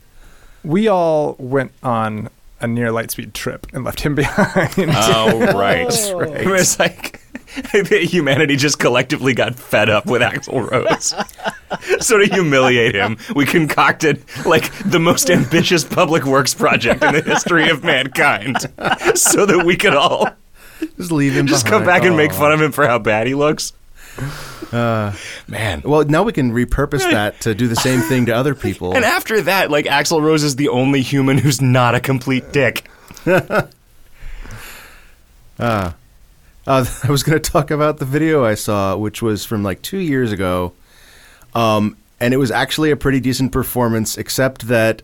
We 0.65 0.87
all 0.89 1.37
went 1.39 1.73
on 1.83 2.29
a 2.61 2.67
near 2.67 2.91
light 2.93 3.11
speed 3.13 3.33
trip 3.33 3.67
and 3.73 3.85
left 3.85 4.01
him 4.01 4.15
behind. 4.17 4.75
Oh, 4.79 5.53
right. 5.55 5.87
Oh. 6.13 6.19
right. 6.19 6.41
It 6.43 6.47
was 6.49 6.79
like 6.79 7.21
humanity 7.73 8.57
just 8.57 8.79
collectively 8.79 9.35
got 9.35 9.55
fed 9.57 9.89
up 9.89 10.07
with 10.07 10.23
Axl 10.23 10.71
Rose. 10.71 11.15
so 12.05 12.19
to 12.19 12.27
humiliate 12.27 12.95
him, 12.95 13.17
we 13.35 13.45
concocted 13.47 14.23
like 14.45 14.73
the 14.85 14.99
most 15.01 15.31
ambitious 15.31 15.85
public 15.85 16.25
works 16.25 16.55
project 16.55 17.03
in 17.03 17.15
the 17.15 17.23
history 17.23 17.69
of 17.71 17.83
mankind, 17.85 18.57
so 19.15 19.47
that 19.47 19.65
we 19.65 19.77
could 19.77 19.95
all 19.95 20.29
Just 20.97 21.11
leave 21.13 21.35
him. 21.35 21.47
just 21.47 21.67
come 21.67 21.83
behind. 21.85 22.03
back 22.03 22.07
and 22.07 22.17
make 22.17 22.33
fun 22.33 22.53
of 22.53 22.61
him 22.61 22.73
for 22.73 22.87
how 22.87 22.99
bad 22.99 23.27
he 23.27 23.35
looks. 23.35 23.73
Uh, 24.73 25.13
Man. 25.47 25.83
well, 25.85 26.03
now 26.05 26.23
we 26.23 26.33
can 26.33 26.51
repurpose 26.51 27.03
that 27.11 27.39
to 27.43 27.55
do 27.55 27.69
the 27.69 27.77
same 27.77 28.01
thing 28.01 28.27
to 28.27 28.33
other 28.33 28.55
people. 28.55 28.95
And 28.95 29.05
after 29.05 29.41
that, 29.43 29.71
like 29.71 29.85
Axl 29.85 30.23
Rose 30.23 30.43
is 30.43 30.57
the 30.57 30.69
only 30.71 31.03
human 31.03 31.37
who's 31.39 31.61
not 31.61 31.95
a 31.95 32.01
complete 32.01 32.51
dick. 32.53 32.89
Uh, 36.67 36.85
I 37.05 37.11
was 37.11 37.23
going 37.23 37.41
to 37.41 37.51
talk 37.51 37.71
about 37.71 37.99
the 37.99 38.05
video 38.05 38.45
I 38.45 38.55
saw, 38.55 38.97
which 38.97 39.23
was 39.23 39.45
from 39.45 39.63
like 39.63 39.83
two 39.83 39.99
years 39.99 40.33
ago. 40.33 40.73
Um, 41.55 41.97
and 42.21 42.35
it 42.35 42.39
was 42.39 42.51
actually 42.51 42.91
a 42.91 42.97
pretty 42.97 43.21
decent 43.21 43.53
performance, 43.53 44.17
except 44.17 44.69
that 44.69 45.03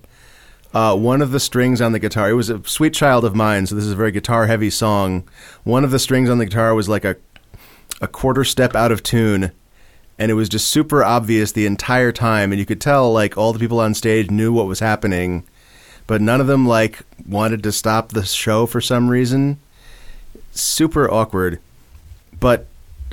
uh, 0.75 0.96
one 0.96 1.20
of 1.20 1.31
the 1.31 1.40
strings 1.40 1.81
on 1.81 1.92
the 1.92 1.98
guitar, 1.98 2.31
it 2.31 2.35
was 2.35 2.51
a 2.51 2.64
sweet 2.64 2.94
child 2.94 3.25
of 3.25 3.35
mine, 3.35 3.66
so 3.66 3.75
this 3.75 3.85
is 3.85 3.92
a 3.92 3.96
very 3.96 4.12
guitar 4.12 4.46
heavy 4.46 4.70
song. 4.70 5.25
One 5.64 5.85
of 5.85 5.90
the 5.90 5.98
strings 5.98 6.31
on 6.31 6.38
the 6.38 6.46
guitar 6.46 6.75
was 6.75 6.88
like 6.88 7.05
a, 7.05 7.16
a 8.01 8.09
quarter 8.09 8.44
step 8.44 8.75
out 8.75 8.92
of 8.92 9.03
tune. 9.03 9.53
And 10.18 10.31
it 10.31 10.35
was 10.35 10.48
just 10.48 10.68
super 10.68 11.03
obvious 11.03 11.53
the 11.53 11.66
entire 11.66 12.12
time. 12.12 12.53
And 12.53 12.59
you 12.59 12.66
could 12.66 12.81
tell 12.81 13.12
like 13.12 13.37
all 13.37 13.53
the 13.53 13.59
people 13.59 13.81
on 13.81 13.94
stage 13.94 14.31
knew 14.31 14.53
what 14.53 14.66
was 14.66 14.81
happening, 14.81 15.44
but 16.07 16.20
none 16.20 16.40
of 16.40 16.46
them 16.46 16.66
like 16.66 17.01
wanted 17.27 17.62
to 17.64 17.72
stop 17.72 18.11
the 18.11 18.25
show 18.25 18.66
for 18.66 18.81
some 18.81 19.09
reason 19.09 19.59
super 20.53 21.11
awkward. 21.11 21.59
But 22.38 22.67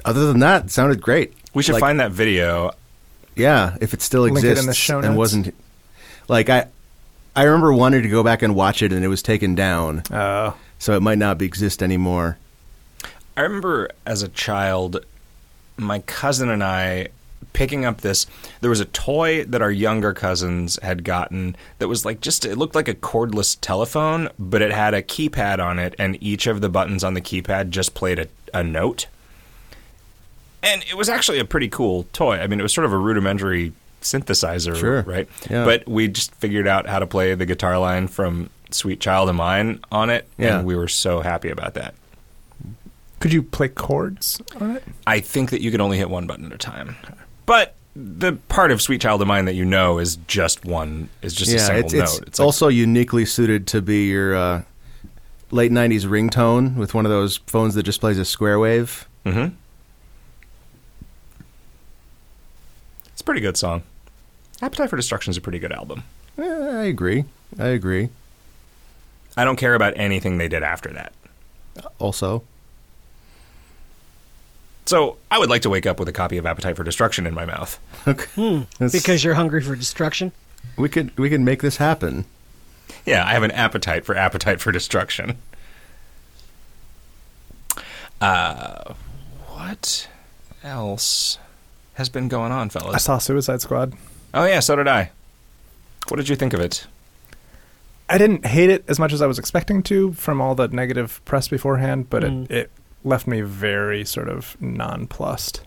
other 0.05 0.27
than 0.27 0.39
that, 0.39 0.65
it 0.65 0.71
sounded 0.71 1.01
great. 1.01 1.33
We 1.53 1.63
should 1.63 1.73
Like, 1.73 1.81
find 1.81 1.99
that 1.99 2.11
video. 2.11 2.71
yeah, 3.35 3.75
if 3.81 3.93
it 3.93 4.01
still 4.01 4.21
Link 4.23 4.37
it 4.37 4.43
in 4.43 4.51
exists 4.51 4.67
the 4.67 4.73
show 4.73 4.99
and 4.99 5.17
wasn't 5.17 5.53
like 6.27 6.49
I 6.49 6.67
I 7.35 7.43
remember 7.43 7.71
wanting 7.73 8.03
to 8.03 8.09
go 8.09 8.23
back 8.23 8.41
and 8.41 8.53
watch 8.55 8.81
it 8.81 8.91
and 8.91 9.03
it 9.03 9.07
was 9.07 9.21
taken 9.21 9.55
down. 9.55 10.03
Uh, 10.11 10.51
So 10.77 10.93
it 10.95 11.01
might 11.01 11.17
not 11.17 11.37
be, 11.37 11.45
exist 11.45 11.81
anymore. 11.83 12.37
I 13.35 13.41
remember 13.41 13.89
as 14.05 14.21
a 14.23 14.27
child, 14.29 15.05
my 15.77 15.99
cousin 15.99 16.49
and 16.49 16.63
I 16.63 17.07
picking 17.53 17.83
up 17.85 18.01
this. 18.01 18.25
There 18.61 18.69
was 18.69 18.79
a 18.79 18.85
toy 18.85 19.43
that 19.45 19.61
our 19.61 19.71
younger 19.71 20.13
cousins 20.13 20.77
had 20.81 21.03
gotten 21.03 21.55
that 21.79 21.87
was 21.87 22.05
like 22.05 22.21
just, 22.21 22.45
it 22.45 22.57
looked 22.57 22.75
like 22.75 22.87
a 22.87 22.93
cordless 22.93 23.57
telephone, 23.59 24.29
but 24.37 24.61
it 24.61 24.71
had 24.71 24.93
a 24.93 25.01
keypad 25.01 25.59
on 25.63 25.79
it, 25.79 25.95
and 25.99 26.21
each 26.21 26.47
of 26.47 26.61
the 26.61 26.69
buttons 26.69 27.03
on 27.03 27.13
the 27.15 27.21
keypad 27.21 27.69
just 27.69 27.93
played 27.93 28.19
a, 28.19 28.27
a 28.53 28.63
note. 28.63 29.07
And 30.61 30.83
it 30.89 30.95
was 30.97 31.07
actually 31.09 31.39
a 31.39 31.45
pretty 31.45 31.69
cool 31.69 32.05
toy. 32.13 32.37
I 32.37 32.47
mean, 32.47 32.59
it 32.59 32.63
was 32.63 32.73
sort 32.73 32.85
of 32.85 32.91
a 32.93 32.97
rudimentary 32.97 33.71
synthesizer, 34.01 34.75
Sure. 34.75 35.01
right? 35.03 35.27
Yeah. 35.49 35.63
But 35.65 35.87
we 35.87 36.07
just 36.09 36.33
figured 36.35 36.67
out 36.67 36.87
how 36.87 36.99
to 36.99 37.07
play 37.07 37.33
the 37.35 37.45
guitar 37.45 37.77
line 37.79 38.07
from 38.07 38.49
Sweet 38.71 38.99
Child 38.99 39.29
of 39.29 39.35
Mine 39.35 39.79
on 39.91 40.09
it, 40.09 40.27
Yeah. 40.37 40.57
and 40.59 40.67
we 40.67 40.75
were 40.75 40.87
so 40.87 41.21
happy 41.21 41.49
about 41.49 41.73
that. 41.75 41.95
could 43.19 43.33
you 43.33 43.43
play 43.43 43.67
chords 43.67 44.41
on 44.61 44.77
it? 44.77 44.83
I 45.05 45.19
think 45.19 45.49
that 45.49 45.59
you 45.61 45.71
can 45.71 45.81
only 45.81 45.97
hit 45.97 46.09
one 46.09 46.25
button 46.25 46.45
at 46.45 46.53
a 46.53 46.57
time. 46.57 46.95
But 47.49 47.73
the 47.95 48.33
part 48.47 48.69
of 48.69 48.79
Sweet 48.79 49.01
Child 49.01 49.23
of 49.23 49.27
Mine 49.27 49.45
that 49.45 49.55
you 49.55 49.65
know 49.65 49.97
is 49.97 50.17
just 50.27 50.65
one 50.65 51.09
is 51.23 51.33
just 51.33 51.51
a 51.51 51.57
single 51.57 51.83
it's, 51.85 51.93
note. 51.95 52.27
it's, 52.27 52.37
like- 52.37 52.45
also 52.45 52.67
uniquely 52.67 53.25
suited 53.25 53.65
to 53.67 53.81
be 53.81 54.07
your 54.09 54.35
uh, 54.35 54.61
late 55.49 55.71
'90s 55.71 56.05
ringtone 56.05 56.75
with 56.75 56.93
one 56.93 57.07
of 57.07 57.09
those 57.09 57.37
phones 57.47 57.73
that 57.73 57.81
just 57.81 58.01
plays 58.01 58.19
a 58.19 58.25
square 58.25 58.59
wave. 58.59 59.07
Mhm. 59.25 59.53
It's 63.07 63.21
a 63.21 63.23
pretty 63.23 63.41
good 63.41 63.57
song. 63.57 63.81
Appetite 64.61 64.91
for 64.91 64.95
Destruction 64.95 65.31
is 65.31 65.37
a 65.37 65.41
pretty 65.41 65.57
good 65.57 65.71
album. 65.71 66.03
Eh, 66.37 66.43
I 66.43 66.83
agree. 66.83 67.25
I 67.57 67.69
agree. 67.69 68.09
I 69.35 69.43
don't 69.43 69.55
care 69.55 69.73
about 69.73 69.93
anything 69.95 70.37
they 70.37 70.49
did 70.49 70.61
after 70.61 70.93
that. 70.93 71.13
Also, 71.97 72.43
So 74.89 75.17
I 75.29 75.37
would 75.37 75.51
like 75.51 75.61
to 75.61 75.69
wake 75.69 75.85
up 75.85 75.99
with 75.99 76.09
a 76.09 76.11
copy 76.11 76.37
of 76.37 76.47
Appetite 76.47 76.75
for 76.75 76.83
Destruction 76.83 77.27
in 77.27 77.33
my 77.35 77.45
mouth. 77.45 77.77
Hmm, 78.33 78.61
because 78.79 79.23
you're 79.23 79.35
hungry 79.35 79.61
for 79.61 79.75
destruction. 79.75 80.31
we 80.77 80.89
could 80.89 81.15
we 81.15 81.29
could 81.29 81.41
make 81.41 81.61
this 81.61 81.77
happen. 81.77 82.25
Yeah, 83.05 83.23
I 83.23 83.33
have 83.33 83.43
an 83.43 83.51
appetite 83.51 84.03
for 84.03 84.15
Appetite 84.15 84.59
for 84.59 84.71
Destruction. 84.71 85.37
Uh, 88.19 88.95
what 89.49 90.07
else 90.63 91.37
has 91.93 92.09
been 92.09 92.27
going 92.27 92.51
on, 92.51 92.71
fellas? 92.71 92.95
I 92.95 92.97
saw 92.97 93.19
Suicide 93.19 93.61
Squad. 93.61 93.93
Oh 94.33 94.45
yeah, 94.45 94.59
so 94.59 94.75
did 94.75 94.87
I. 94.87 95.11
What 96.07 96.17
did 96.17 96.29
you 96.29 96.35
think 96.35 96.53
of 96.53 96.59
it? 96.61 96.87
I 98.09 98.17
didn't 98.17 98.43
hate 98.43 98.71
it 98.71 98.85
as 98.87 98.97
much 98.97 99.13
as 99.13 99.21
I 99.21 99.27
was 99.27 99.37
expecting 99.37 99.83
to 99.83 100.13
from 100.13 100.41
all 100.41 100.55
the 100.55 100.67
negative 100.67 101.21
press 101.25 101.47
beforehand, 101.47 102.09
but 102.09 102.23
Mm. 102.23 102.45
it, 102.49 102.51
it 102.51 102.71
left 103.03 103.27
me 103.27 103.41
very 103.41 104.03
sort 104.05 104.29
of 104.29 104.55
nonplussed 104.61 105.61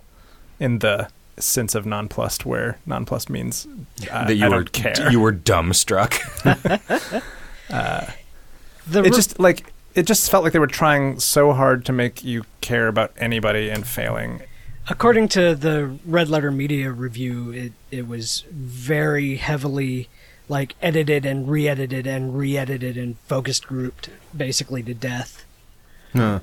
in 0.60 0.78
the 0.80 1.08
sense 1.38 1.74
of 1.74 1.86
nonplussed 1.86 2.44
where 2.44 2.78
nonplussed 2.86 3.30
means 3.30 3.66
uh, 4.10 4.26
that 4.26 4.34
you 4.34 4.44
I 4.44 4.48
were 4.48 4.54
don't 4.64 4.72
care. 4.72 5.10
you 5.10 5.18
were 5.20 5.32
dumbstruck. 5.32 6.12
The 8.86 8.98
it 8.98 9.04
re- 9.04 9.10
just 9.10 9.38
like 9.38 9.72
it 9.94 10.06
just 10.06 10.30
felt 10.30 10.44
like 10.44 10.52
they 10.52 10.58
were 10.58 10.66
trying 10.66 11.20
so 11.20 11.52
hard 11.52 11.84
to 11.86 11.92
make 11.92 12.24
you 12.24 12.44
care 12.60 12.88
about 12.88 13.12
anybody 13.16 13.70
and 13.70 13.86
failing. 13.86 14.42
according 14.88 15.28
to 15.28 15.54
the 15.54 15.96
Red 16.04 16.28
Letter 16.28 16.50
Media 16.50 16.90
review, 16.90 17.50
it 17.52 17.72
it 17.90 18.08
was 18.08 18.44
very 18.50 19.36
heavily 19.36 20.08
like 20.48 20.74
edited 20.82 21.24
and 21.24 21.48
re-edited 21.48 22.06
and 22.06 22.36
re-edited 22.36 22.96
and 22.98 23.16
focused 23.20 23.66
grouped 23.66 24.10
basically 24.36 24.82
to 24.82 24.92
death. 24.94 25.44
Huh. 26.12 26.40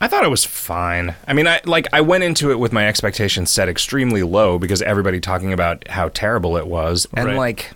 I 0.00 0.08
thought 0.08 0.24
it 0.24 0.30
was 0.30 0.44
fine. 0.44 1.14
I 1.26 1.32
mean, 1.32 1.46
I 1.46 1.60
like 1.64 1.86
I 1.92 2.00
went 2.02 2.24
into 2.24 2.50
it 2.50 2.58
with 2.58 2.72
my 2.72 2.86
expectations 2.86 3.50
set 3.50 3.68
extremely 3.68 4.22
low 4.22 4.58
because 4.58 4.82
everybody 4.82 5.20
talking 5.20 5.52
about 5.52 5.88
how 5.88 6.10
terrible 6.10 6.56
it 6.56 6.66
was, 6.66 7.06
and 7.14 7.26
Right. 7.28 7.36
like 7.36 7.70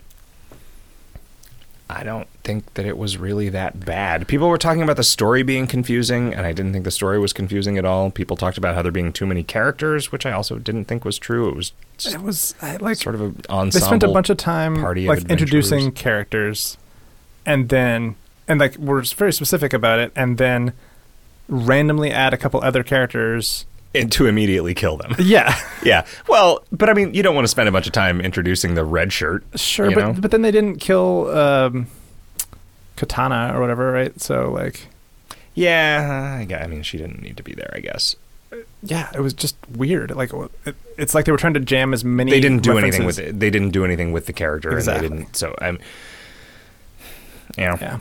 I 1.91 2.03
don't 2.03 2.29
think 2.45 2.75
that 2.75 2.85
it 2.85 2.99
was 2.99 3.17
really 3.17 3.49
that 3.49 3.83
bad. 3.87 4.29
People 4.29 4.49
were 4.51 4.59
talking 4.59 4.83
about 4.83 4.97
the 4.99 5.03
story 5.05 5.43
being 5.43 5.67
confusing, 5.67 6.35
and 6.35 6.45
I 6.45 6.53
didn't 6.53 6.75
think 6.75 6.85
the 6.85 6.91
story 6.91 7.19
was 7.19 7.33
confusing 7.33 7.79
at 7.79 7.87
all. 7.87 8.11
People 8.11 8.37
talked 8.37 8.59
about 8.59 8.75
how 8.75 8.83
there 8.83 8.93
being 8.93 9.11
too 9.11 9.25
many 9.25 9.43
characters, 9.43 10.13
which 10.13 10.27
I 10.27 10.33
also 10.33 10.59
didn't 10.59 10.85
think 10.85 11.07
was 11.07 11.17
true. 11.19 11.49
It 11.49 11.57
was 11.57 11.73
It 12.05 12.21
was 12.21 12.55
I, 12.61 12.77
like 12.77 12.97
sort 12.99 13.15
of 13.15 13.23
an 13.23 13.41
ensemble. 13.49 13.71
they 13.71 13.81
spent 13.87 14.03
a 14.03 14.09
bunch 14.09 14.29
of 14.29 14.37
time 14.37 14.77
party 14.77 15.07
of 15.07 15.17
like 15.17 15.31
introducing 15.31 15.91
characters 15.93 16.77
and 17.47 17.71
then 17.71 18.17
and 18.47 18.61
like 18.61 18.77
we're 18.77 19.03
very 19.03 19.33
specific 19.33 19.73
about 19.73 19.99
it 19.99 20.13
and 20.15 20.37
then 20.37 20.75
randomly 21.49 22.11
add 22.11 22.35
a 22.35 22.37
couple 22.37 22.61
other 22.63 22.83
characters 22.83 23.65
and 23.95 24.13
to 24.13 24.27
immediately 24.27 24.75
kill 24.75 24.97
them. 24.99 25.15
yeah 25.19 25.59
yeah. 25.83 26.05
Well, 26.29 26.63
but 26.71 26.89
I 26.91 26.93
mean, 26.93 27.15
you 27.15 27.23
don't 27.23 27.35
want 27.35 27.45
to 27.45 27.49
spend 27.49 27.69
a 27.69 27.73
bunch 27.73 27.87
of 27.87 27.93
time 27.93 28.21
introducing 28.21 28.75
the 28.75 28.85
red 28.85 29.13
shirt. 29.13 29.45
sure 29.57 29.91
but 29.91 30.01
know? 30.01 30.13
but 30.21 30.31
then 30.31 30.43
they 30.43 30.51
didn't 30.51 30.79
kill 30.79 31.31
um 31.37 31.87
katana 32.97 33.53
or 33.57 33.61
whatever 33.61 33.93
right 33.93 34.21
so 34.21 34.51
like 34.51 34.89
Yeah, 35.55 36.45
I 36.51 36.55
I 36.55 36.67
mean, 36.67 36.83
she 36.83 36.99
didn't 36.99 37.23
need 37.23 37.37
to 37.39 37.43
be 37.43 37.55
there, 37.55 37.71
I 37.75 37.81
guess. 37.81 38.15
yeah 38.83 39.09
it 39.15 39.21
was 39.21 39.33
just 39.33 39.57
weird 39.77 40.15
like 40.15 40.33
it, 40.67 40.75
it's 40.99 41.15
like 41.15 41.25
they 41.25 41.33
were 41.33 41.39
trying 41.39 41.55
to 41.55 41.61
jam 41.61 41.95
as 41.95 42.05
many 42.05 42.31
they 42.31 42.41
didn't 42.41 42.63
do 42.63 42.77
anything 42.77 43.07
with 43.07 43.19
it. 43.19 43.39
They 43.41 43.51
didn't 43.51 43.71
do 43.71 43.85
anything 43.85 44.13
with 44.13 44.27
the 44.27 44.33
character, 44.33 44.73
Exactly. 44.77 45.07
and 45.07 45.15
they 45.15 45.19
didn't. 45.23 45.37
So 45.37 45.55
I'm, 45.61 45.79
you 47.57 47.65
know, 47.65 47.77
yeah 47.81 47.99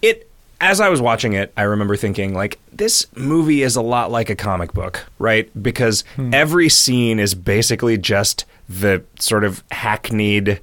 it. 0.00 0.27
As 0.60 0.80
I 0.80 0.88
was 0.88 1.00
watching 1.00 1.34
it, 1.34 1.52
I 1.56 1.62
remember 1.62 1.96
thinking 1.96 2.34
like 2.34 2.58
this 2.72 3.06
movie 3.14 3.62
is 3.62 3.76
a 3.76 3.82
lot 3.82 4.10
like 4.10 4.28
a 4.28 4.34
comic 4.34 4.72
book, 4.72 5.06
right? 5.18 5.50
Because 5.62 6.02
hmm. 6.16 6.34
every 6.34 6.68
scene 6.68 7.20
is 7.20 7.34
basically 7.34 7.96
just 7.96 8.44
the 8.68 9.04
sort 9.18 9.44
of 9.44 9.62
hackneyed 9.70 10.60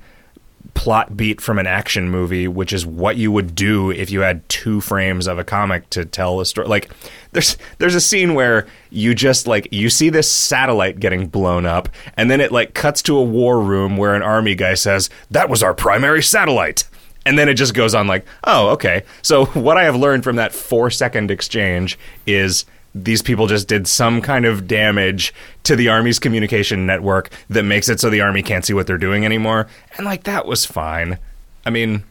plot 0.75 1.15
beat 1.17 1.41
from 1.41 1.58
an 1.58 1.65
action 1.65 2.10
movie, 2.10 2.47
which 2.47 2.71
is 2.71 2.86
what 2.86 3.15
you 3.15 3.31
would 3.31 3.55
do 3.55 3.89
if 3.89 4.12
you 4.12 4.19
had 4.19 4.47
two 4.49 4.81
frames 4.81 5.25
of 5.25 5.39
a 5.39 5.43
comic 5.43 5.89
to 5.89 6.05
tell 6.05 6.39
a 6.39 6.45
story. 6.45 6.67
Like 6.67 6.91
there's 7.31 7.58
there's 7.79 7.95
a 7.95 8.01
scene 8.01 8.36
where 8.36 8.67
you 8.91 9.15
just 9.15 9.47
like 9.47 9.67
you 9.71 9.89
see 9.89 10.10
this 10.10 10.29
satellite 10.29 10.99
getting 10.99 11.27
blown 11.27 11.65
up, 11.65 11.89
and 12.15 12.29
then 12.29 12.41
it 12.41 12.51
like 12.51 12.75
cuts 12.75 13.01
to 13.03 13.17
a 13.17 13.23
war 13.23 13.60
room 13.62 13.97
where 13.97 14.13
an 14.13 14.21
army 14.21 14.53
guy 14.53 14.75
says, 14.75 15.10
"That 15.31 15.49
was 15.49 15.63
our 15.63 15.73
primary 15.73 16.21
satellite." 16.21 16.84
And 17.25 17.38
then 17.39 17.49
it 17.49 17.55
just 17.55 17.73
goes 17.73 17.95
on 17.95 18.07
like, 18.07 18.25
oh, 18.43 18.69
okay. 18.69 19.03
So 19.21 19.45
what 19.53 19.77
I 19.77 19.83
have 19.85 19.95
learned 19.95 20.23
from 20.23 20.35
that 20.35 20.53
four 20.53 20.89
second 20.89 21.31
exchange 21.31 21.97
is 22.25 22.65
these 22.93 23.21
people 23.21 23.47
just 23.47 23.67
did 23.67 23.88
some 23.88 24.21
kind 24.21 24.45
of 24.45 24.67
damage 24.67 25.33
to 25.63 25.75
the 25.75 25.89
army's 25.89 26.17
communication 26.19 26.85
network 26.85 27.29
that 27.49 27.63
makes 27.63 27.89
it 27.89 27.99
so 27.99 28.09
the 28.09 28.21
army 28.21 28.41
can't 28.41 28.63
see 28.65 28.73
what 28.73 28.88
they're 28.88 28.97
doing 28.97 29.25
anymore. 29.25 29.67
And 29.97 30.05
like 30.05 30.23
that 30.23 30.45
was 30.45 30.65
fine. 30.65 31.17
I 31.65 31.71
mean, 31.71 32.03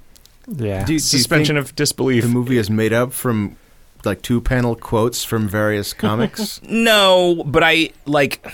Yeah. 0.47 0.85
Do 0.85 0.99
suspension 0.99 1.57
think 1.57 1.67
of 1.69 1.77
disbelief. 1.77 2.23
the 2.25 2.29
movie 2.29 2.59
is 2.59 2.69
made 2.69 2.93
up 2.93 3.13
from 3.13 3.57
like 4.05 4.21
two 4.21 4.41
panel 4.43 4.75
quotes 4.77 5.25
from 5.25 5.49
various 5.49 5.95
comics. 5.95 6.61
No, 6.69 7.43
but 7.47 7.63
I 7.63 7.91
like. 8.05 8.47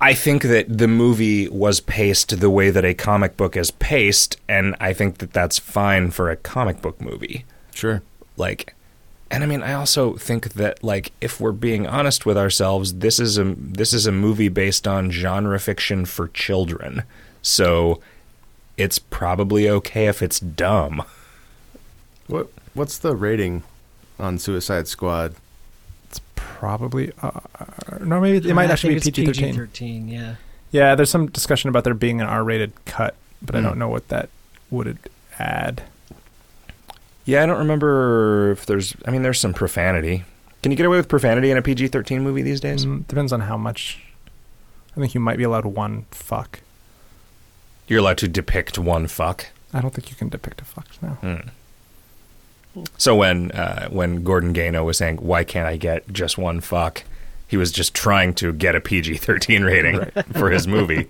I 0.00 0.14
think 0.14 0.42
that 0.42 0.78
the 0.78 0.86
movie 0.86 1.48
was 1.48 1.80
paced 1.80 2.38
the 2.38 2.50
way 2.50 2.70
that 2.70 2.84
a 2.84 2.94
comic 2.94 3.36
book 3.36 3.56
is 3.56 3.72
paced, 3.72 4.36
and 4.48 4.76
I 4.78 4.92
think 4.92 5.18
that 5.18 5.32
that's 5.32 5.58
fine 5.58 6.10
for 6.12 6.30
a 6.30 6.36
comic 6.36 6.80
book 6.80 7.00
movie. 7.00 7.44
sure. 7.74 8.02
Like, 8.36 8.74
and 9.30 9.42
I 9.42 9.46
mean, 9.46 9.62
I 9.62 9.72
also 9.72 10.14
think 10.14 10.50
that 10.54 10.84
like 10.84 11.10
if 11.20 11.40
we're 11.40 11.52
being 11.52 11.86
honest 11.86 12.24
with 12.24 12.38
ourselves, 12.38 12.94
this 12.94 13.18
is 13.18 13.36
a 13.36 13.54
this 13.58 13.92
is 13.92 14.06
a 14.06 14.12
movie 14.12 14.48
based 14.48 14.86
on 14.86 15.10
genre 15.10 15.58
fiction 15.58 16.04
for 16.04 16.28
children, 16.28 17.02
so 17.42 18.00
it's 18.76 19.00
probably 19.00 19.68
okay 19.68 20.06
if 20.06 20.22
it's 20.22 20.38
dumb. 20.38 21.02
What 22.28 22.48
what's 22.74 22.96
the 22.96 23.16
rating 23.16 23.64
on 24.20 24.38
Suicide 24.38 24.86
Squad? 24.86 25.34
It's 26.58 26.60
probably 26.60 27.12
uh, 27.22 27.40
no, 28.00 28.20
maybe 28.20 28.48
it 28.48 28.54
might 28.54 28.68
I 28.68 28.72
actually 28.72 28.94
be 28.94 29.00
PG 29.00 29.26
thirteen. 29.26 29.54
PG-13, 29.54 30.10
yeah. 30.12 30.34
Yeah, 30.72 30.94
there's 30.96 31.08
some 31.10 31.28
discussion 31.28 31.70
about 31.70 31.84
there 31.84 31.94
being 31.94 32.20
an 32.20 32.26
R-rated 32.26 32.72
cut, 32.84 33.14
but 33.40 33.54
I 33.54 33.60
Hmm. 33.60 33.64
don't 33.66 33.78
know 33.78 33.88
what 33.88 34.08
that 34.08 34.28
would 34.70 34.98
add. 35.38 35.84
Yeah, 37.24 37.42
I 37.42 37.46
don't 37.46 37.58
remember 37.58 38.50
if 38.52 38.66
there's. 38.66 38.96
I 39.06 39.10
mean, 39.10 39.22
there's 39.22 39.38
some 39.38 39.54
profanity. 39.54 40.24
Can 40.62 40.72
you 40.72 40.76
get 40.76 40.84
away 40.86 40.96
with 40.96 41.08
profanity 41.08 41.50
in 41.50 41.56
a 41.56 41.62
PG 41.62 41.88
thirteen 41.88 42.22
movie 42.22 42.42
these 42.42 42.60
days? 42.60 42.84
Mm, 42.84 43.06
depends 43.06 43.32
on 43.32 43.40
how 43.42 43.56
much. 43.56 44.00
I 44.96 45.00
think 45.00 45.14
you 45.14 45.20
might 45.20 45.36
be 45.38 45.44
allowed 45.44 45.64
one 45.64 46.06
fuck. 46.10 46.60
You're 47.86 48.00
allowed 48.00 48.18
to 48.18 48.28
depict 48.28 48.78
one 48.78 49.06
fuck. 49.06 49.46
I 49.72 49.80
don't 49.80 49.94
think 49.94 50.10
you 50.10 50.16
can 50.16 50.28
depict 50.28 50.60
a 50.60 50.64
fuck 50.64 50.86
now. 51.00 51.10
Hmm. 51.20 51.48
So 52.96 53.14
when 53.16 53.50
uh, 53.52 53.88
when 53.88 54.22
Gordon 54.24 54.52
Gano 54.52 54.84
was 54.84 54.98
saying, 54.98 55.18
"Why 55.18 55.44
can't 55.44 55.66
I 55.66 55.76
get 55.76 56.12
just 56.12 56.38
one 56.38 56.60
fuck?" 56.60 57.04
he 57.48 57.56
was 57.56 57.72
just 57.72 57.94
trying 57.94 58.34
to 58.34 58.52
get 58.52 58.76
a 58.76 58.80
PG 58.80 59.16
thirteen 59.16 59.64
rating 59.64 60.04
for 60.34 60.50
his 60.50 60.68
movie. 60.68 61.08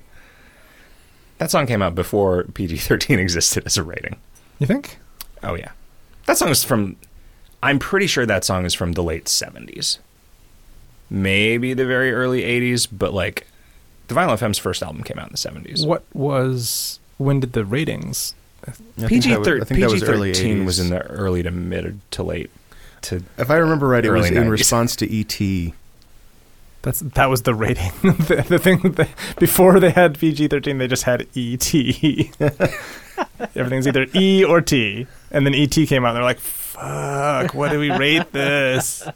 That 1.38 1.50
song 1.50 1.66
came 1.66 1.82
out 1.82 1.94
before 1.94 2.44
PG 2.44 2.78
thirteen 2.78 3.18
existed 3.18 3.64
as 3.66 3.76
a 3.76 3.82
rating. 3.82 4.16
You 4.58 4.66
think? 4.66 4.98
Oh 5.42 5.54
yeah, 5.54 5.72
that 6.26 6.38
song 6.38 6.48
is 6.48 6.64
from. 6.64 6.96
I'm 7.62 7.80
pretty 7.80 8.06
sure 8.06 8.24
that 8.24 8.44
song 8.44 8.64
is 8.64 8.72
from 8.72 8.92
the 8.92 9.02
late 9.02 9.28
seventies, 9.28 9.98
maybe 11.10 11.74
the 11.74 11.84
very 11.84 12.12
early 12.12 12.44
eighties, 12.44 12.86
but 12.86 13.12
like, 13.12 13.48
the 14.06 14.14
Violent 14.14 14.38
Femmes' 14.38 14.58
first 14.58 14.80
album 14.80 15.02
came 15.02 15.18
out 15.18 15.26
in 15.26 15.32
the 15.32 15.38
seventies. 15.38 15.84
What 15.84 16.04
was 16.14 17.00
when 17.18 17.40
did 17.40 17.52
the 17.52 17.64
ratings? 17.64 18.34
I 18.68 18.72
think 18.72 19.08
PG 19.08 19.30
that 19.30 19.38
was- 19.40 19.48
I 19.48 19.64
think 19.64 19.80
that 19.80 19.90
was 19.90 20.02
early 20.02 20.32
thirteen 20.34 20.64
was 20.64 20.78
in 20.78 20.90
the 20.90 21.00
early 21.06 21.42
to 21.42 21.50
mid 21.50 22.00
to 22.12 22.22
late 22.22 22.50
to 23.02 23.22
If 23.36 23.50
I 23.50 23.56
remember 23.56 23.88
right, 23.88 24.04
it 24.04 24.10
was 24.10 24.26
early 24.26 24.36
in 24.36 24.48
response 24.50 24.96
to 24.96 25.08
E.T. 25.10 25.74
That's 26.82 27.00
that 27.00 27.26
was 27.28 27.42
the 27.42 27.54
rating. 27.54 27.90
the, 28.02 28.44
the 28.48 28.58
thing 28.58 28.78
that 28.92 29.08
before 29.38 29.80
they 29.80 29.90
had 29.90 30.18
PG 30.18 30.48
thirteen, 30.48 30.78
they 30.78 30.86
just 30.86 31.02
had 31.04 31.26
ET. 31.36 31.74
Everything's 33.56 33.86
either 33.88 34.06
E 34.14 34.44
or 34.44 34.60
T, 34.60 35.06
and 35.32 35.44
then 35.44 35.54
ET 35.54 35.70
came 35.70 36.04
out. 36.04 36.10
and 36.10 36.16
They're 36.16 36.22
like, 36.22 36.38
"Fuck! 36.38 37.52
What 37.54 37.70
do 37.72 37.80
we 37.80 37.90
rate 37.90 38.30
this?" 38.32 39.06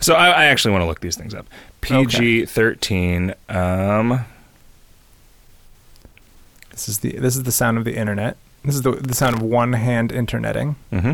So 0.00 0.14
I, 0.14 0.28
I 0.30 0.44
actually 0.46 0.72
want 0.72 0.82
to 0.82 0.86
look 0.86 1.00
these 1.00 1.16
things 1.16 1.34
up. 1.34 1.46
PG 1.80 2.46
thirteen. 2.46 3.34
Um, 3.48 4.24
This 6.76 6.88
is 6.90 6.98
the 6.98 7.12
this 7.18 7.34
is 7.36 7.44
the 7.44 7.52
sound 7.52 7.78
of 7.78 7.84
the 7.84 7.96
internet. 7.96 8.36
This 8.62 8.74
is 8.74 8.82
the 8.82 8.92
the 8.92 9.14
sound 9.14 9.34
of 9.36 9.42
one 9.42 9.72
hand 9.72 10.12
interneting. 10.12 10.76
hmm 10.90 11.12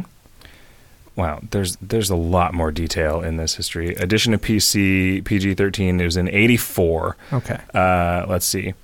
Wow, 1.14 1.40
there's 1.50 1.76
there's 1.76 2.10
a 2.10 2.16
lot 2.16 2.52
more 2.54 2.72
detail 2.72 3.20
in 3.20 3.36
this 3.36 3.54
history. 3.54 3.94
Addition 3.94 4.32
to 4.32 4.38
PC 4.38 5.22
PG 5.24 5.54
thirteen 5.54 6.00
is 6.00 6.16
in 6.16 6.28
eighty 6.28 6.56
four. 6.56 7.16
Okay. 7.32 7.60
Uh, 7.72 8.24
let's 8.28 8.46
see, 8.46 8.74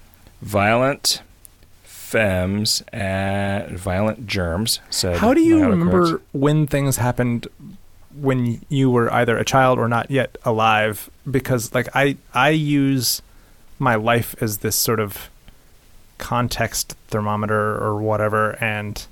violent 0.43 1.23
femmes 1.85 2.83
at 2.93 3.71
violent 3.73 4.27
germs. 4.27 4.81
Said 4.91 5.17
How 5.19 5.35
do 5.35 5.41
you 5.41 5.61
remember 5.69 6.21
when 6.33 6.67
things 6.67 6.97
happened 6.99 7.49
when 8.15 8.61
you 8.69 8.91
were 8.91 9.13
either 9.13 9.37
a 9.37 9.45
child 9.45 9.79
or 9.79 9.89
not 9.89 10.11
yet 10.11 10.37
alive? 10.45 11.11
Because 11.31 11.75
like 11.75 11.89
I 11.95 12.17
I 12.35 12.51
use 12.51 13.21
my 13.79 13.95
life 13.95 14.35
as 14.41 14.59
this 14.59 14.77
sort 14.77 15.01
of 15.01 15.31
context 16.19 16.95
thermometer 17.09 17.77
or 17.79 18.01
whatever, 18.01 18.53
and 18.63 19.07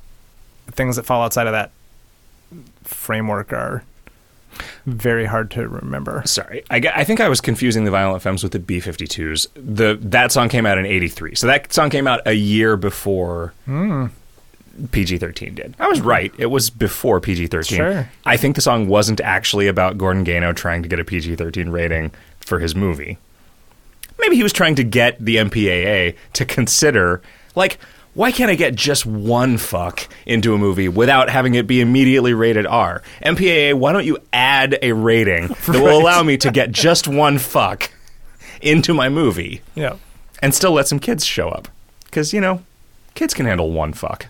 things 0.73 0.97
that 0.97 1.05
fall 1.07 1.23
outside 1.23 1.47
of 1.47 1.53
that 1.53 1.71
framework 2.85 3.53
are 3.53 3.85
very 4.87 5.27
hard 5.27 5.51
to 5.51 5.69
remember. 5.69 6.23
Sorry, 6.25 6.65
I 6.71 7.05
think 7.05 7.21
I 7.21 7.29
was 7.29 7.41
confusing 7.41 7.85
the 7.85 7.91
Violent 7.91 8.23
Femmes 8.23 8.43
with 8.43 8.53
the 8.53 8.59
B-52s. 8.59 9.49
The 9.55 9.99
that 10.01 10.33
song 10.33 10.49
came 10.49 10.65
out 10.67 10.79
in 10.79 10.87
'83, 10.87 11.35
so 11.35 11.47
that 11.47 11.73
song 11.73 11.91
came 11.91 12.07
out 12.07 12.21
a 12.27 12.33
year 12.33 12.77
before 12.77 13.53
Hmm. 13.67 14.07
PG-13 14.93 15.55
did. 15.55 15.75
I 15.79 15.89
was 15.89 16.01
right; 16.01 16.33
it 16.39 16.47
was 16.47 16.71
before 16.71 17.21
PG-13. 17.21 17.77
Sure. 17.77 18.11
I 18.25 18.37
think 18.37 18.57
the 18.57 18.63
song 18.63 18.89
wasn't 18.89 19.21
actually 19.21 19.69
about 19.69 19.99
Gordon 19.99 20.25
Gano 20.25 20.53
trying 20.53 20.83
to 20.83 20.89
get 20.89 21.01
a 21.01 21.05
PG-13 21.05 21.71
rating 21.73 22.11
for 22.41 22.59
his 22.59 22.75
movie. 22.75 23.19
Maybe 24.19 24.37
he 24.37 24.43
was 24.43 24.53
trying 24.53 24.75
to 24.77 24.85
get 24.85 25.19
the 25.25 25.37
MPAA 25.37 26.15
to 26.35 26.45
consider, 26.45 27.21
like, 27.55 27.79
why 28.15 28.33
can't 28.33 28.51
I 28.51 28.55
get 28.55 28.75
just 28.75 29.05
one 29.05 29.59
fuck 29.59 30.09
into 30.25 30.55
a 30.55 30.59
movie 30.59 30.89
without 30.89 31.29
having 31.29 31.55
it 31.55 31.67
be 31.67 31.81
immediately 31.83 32.33
rated 32.33 32.67
R? 32.67 33.03
MPAA, 33.23 33.75
why 33.75 33.93
don't 33.93 34.07
you 34.07 34.17
add 34.33 34.79
a 34.81 34.93
rating 34.93 35.49
that 35.67 35.83
will 35.83 36.01
allow 36.01 36.23
me 36.23 36.37
to 36.39 36.51
get 36.51 36.73
just 36.73 37.07
one 37.07 37.39
fuck 37.39 37.91
into 38.63 38.95
my 38.95 39.11
movie 39.11 39.61
Yeah. 39.75 39.97
and 40.41 40.55
still 40.55 40.73
let 40.73 40.89
some 40.89 40.99
kids 40.99 41.27
show 41.27 41.51
up? 41.51 41.69
Because, 42.07 42.33
you 42.33 42.41
know, 42.41 42.63
kids 43.15 43.35
can 43.35 43.45
handle 43.45 43.71
one 43.71 43.93
fuck. 43.93 44.29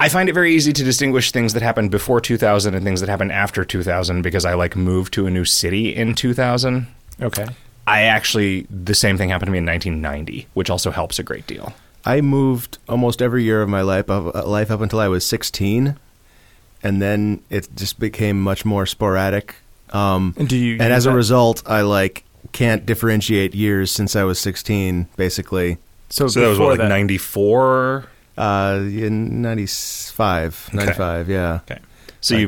I 0.00 0.08
find 0.08 0.28
it 0.28 0.32
very 0.32 0.54
easy 0.54 0.72
to 0.72 0.84
distinguish 0.84 1.30
things 1.30 1.52
that 1.54 1.62
happened 1.62 1.90
before 1.90 2.20
2000 2.20 2.74
and 2.74 2.84
things 2.84 3.00
that 3.00 3.08
happened 3.08 3.32
after 3.32 3.64
2000 3.64 4.22
because 4.22 4.44
I 4.44 4.54
like 4.54 4.76
moved 4.76 5.14
to 5.14 5.26
a 5.26 5.30
new 5.30 5.44
city 5.44 5.94
in 5.94 6.14
2000. 6.14 6.86
Okay. 7.22 7.46
I 7.86 8.02
actually 8.02 8.66
the 8.70 8.94
same 8.94 9.16
thing 9.18 9.28
happened 9.28 9.48
to 9.48 9.52
me 9.52 9.58
in 9.58 9.66
1990, 9.66 10.48
which 10.54 10.68
also 10.70 10.90
helps 10.90 11.18
a 11.18 11.22
great 11.22 11.46
deal. 11.46 11.72
I 12.04 12.20
moved 12.20 12.78
almost 12.88 13.22
every 13.22 13.44
year 13.44 13.62
of 13.62 13.68
my 13.68 13.82
life 13.82 14.10
up, 14.10 14.34
uh, 14.34 14.46
life 14.46 14.70
up 14.70 14.80
until 14.80 14.98
I 15.00 15.08
was 15.08 15.24
16, 15.24 15.96
and 16.82 17.00
then 17.00 17.40
it 17.48 17.68
just 17.74 17.98
became 17.98 18.40
much 18.40 18.64
more 18.64 18.84
sporadic. 18.86 19.54
Um, 19.90 20.34
And 20.36 20.48
do 20.48 20.56
you? 20.56 20.72
and 20.74 20.82
use 20.82 20.90
as 20.92 21.06
a 21.06 21.12
result, 21.12 21.62
I 21.66 21.82
like 21.82 22.24
can't 22.52 22.84
differentiate 22.84 23.54
years 23.54 23.90
since 23.90 24.16
I 24.16 24.24
was 24.24 24.38
16, 24.38 25.08
basically. 25.16 25.78
so, 26.10 26.26
So 26.26 26.40
that 26.40 26.48
was 26.48 26.58
what, 26.58 26.78
like 26.78 26.88
94. 26.88 28.06
Uh, 28.36 28.78
in 28.82 29.40
95, 29.42 30.66
Okay. 30.68 30.76
95, 30.76 31.28
yeah. 31.28 31.60
Okay. 31.70 31.80
So 32.20 32.34
Like- 32.34 32.40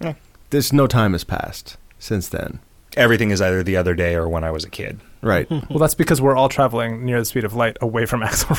you 0.00 0.14
There's 0.50 0.72
no 0.72 0.86
time 0.86 1.12
has 1.12 1.24
passed 1.24 1.76
since 1.98 2.28
then. 2.28 2.58
everything 2.96 3.30
is 3.30 3.40
either 3.40 3.62
the 3.62 3.76
other 3.76 3.94
day 3.94 4.14
or 4.14 4.28
when 4.28 4.44
I 4.44 4.50
was 4.50 4.64
a 4.64 4.70
kid. 4.70 5.00
Right, 5.22 5.48
Well, 5.70 5.78
that's 5.78 5.94
because 5.94 6.20
we're 6.20 6.36
all 6.36 6.48
traveling 6.48 7.04
near 7.06 7.18
the 7.18 7.24
speed 7.24 7.44
of 7.44 7.54
light 7.54 7.76
away 7.80 8.06
from 8.06 8.20
Axl 8.28 8.50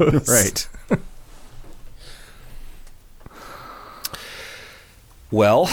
Rose. 0.00 0.28
right. 0.28 0.68
Well, 5.30 5.66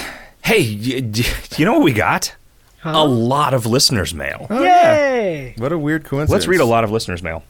hey, 0.44 0.62
y- 0.76 1.00
d- 1.00 1.26
you 1.58 1.66
know 1.66 1.74
what 1.74 1.84
we 1.84 1.94
got? 1.94 2.36
A 2.84 3.04
lot 3.06 3.54
of 3.56 3.66
listeners' 3.66 4.14
mail. 4.14 4.46
Yay! 4.52 5.56
What 5.58 5.72
a 5.72 5.78
weird 5.78 6.04
coincidence. 6.06 6.32
Let's 6.32 6.48
read 6.48 6.60
a 6.62 6.66
lot 6.66 6.84
of 6.84 6.92
listeners' 6.92 7.24
mail. 7.24 7.44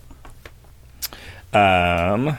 Um, 1.54 2.38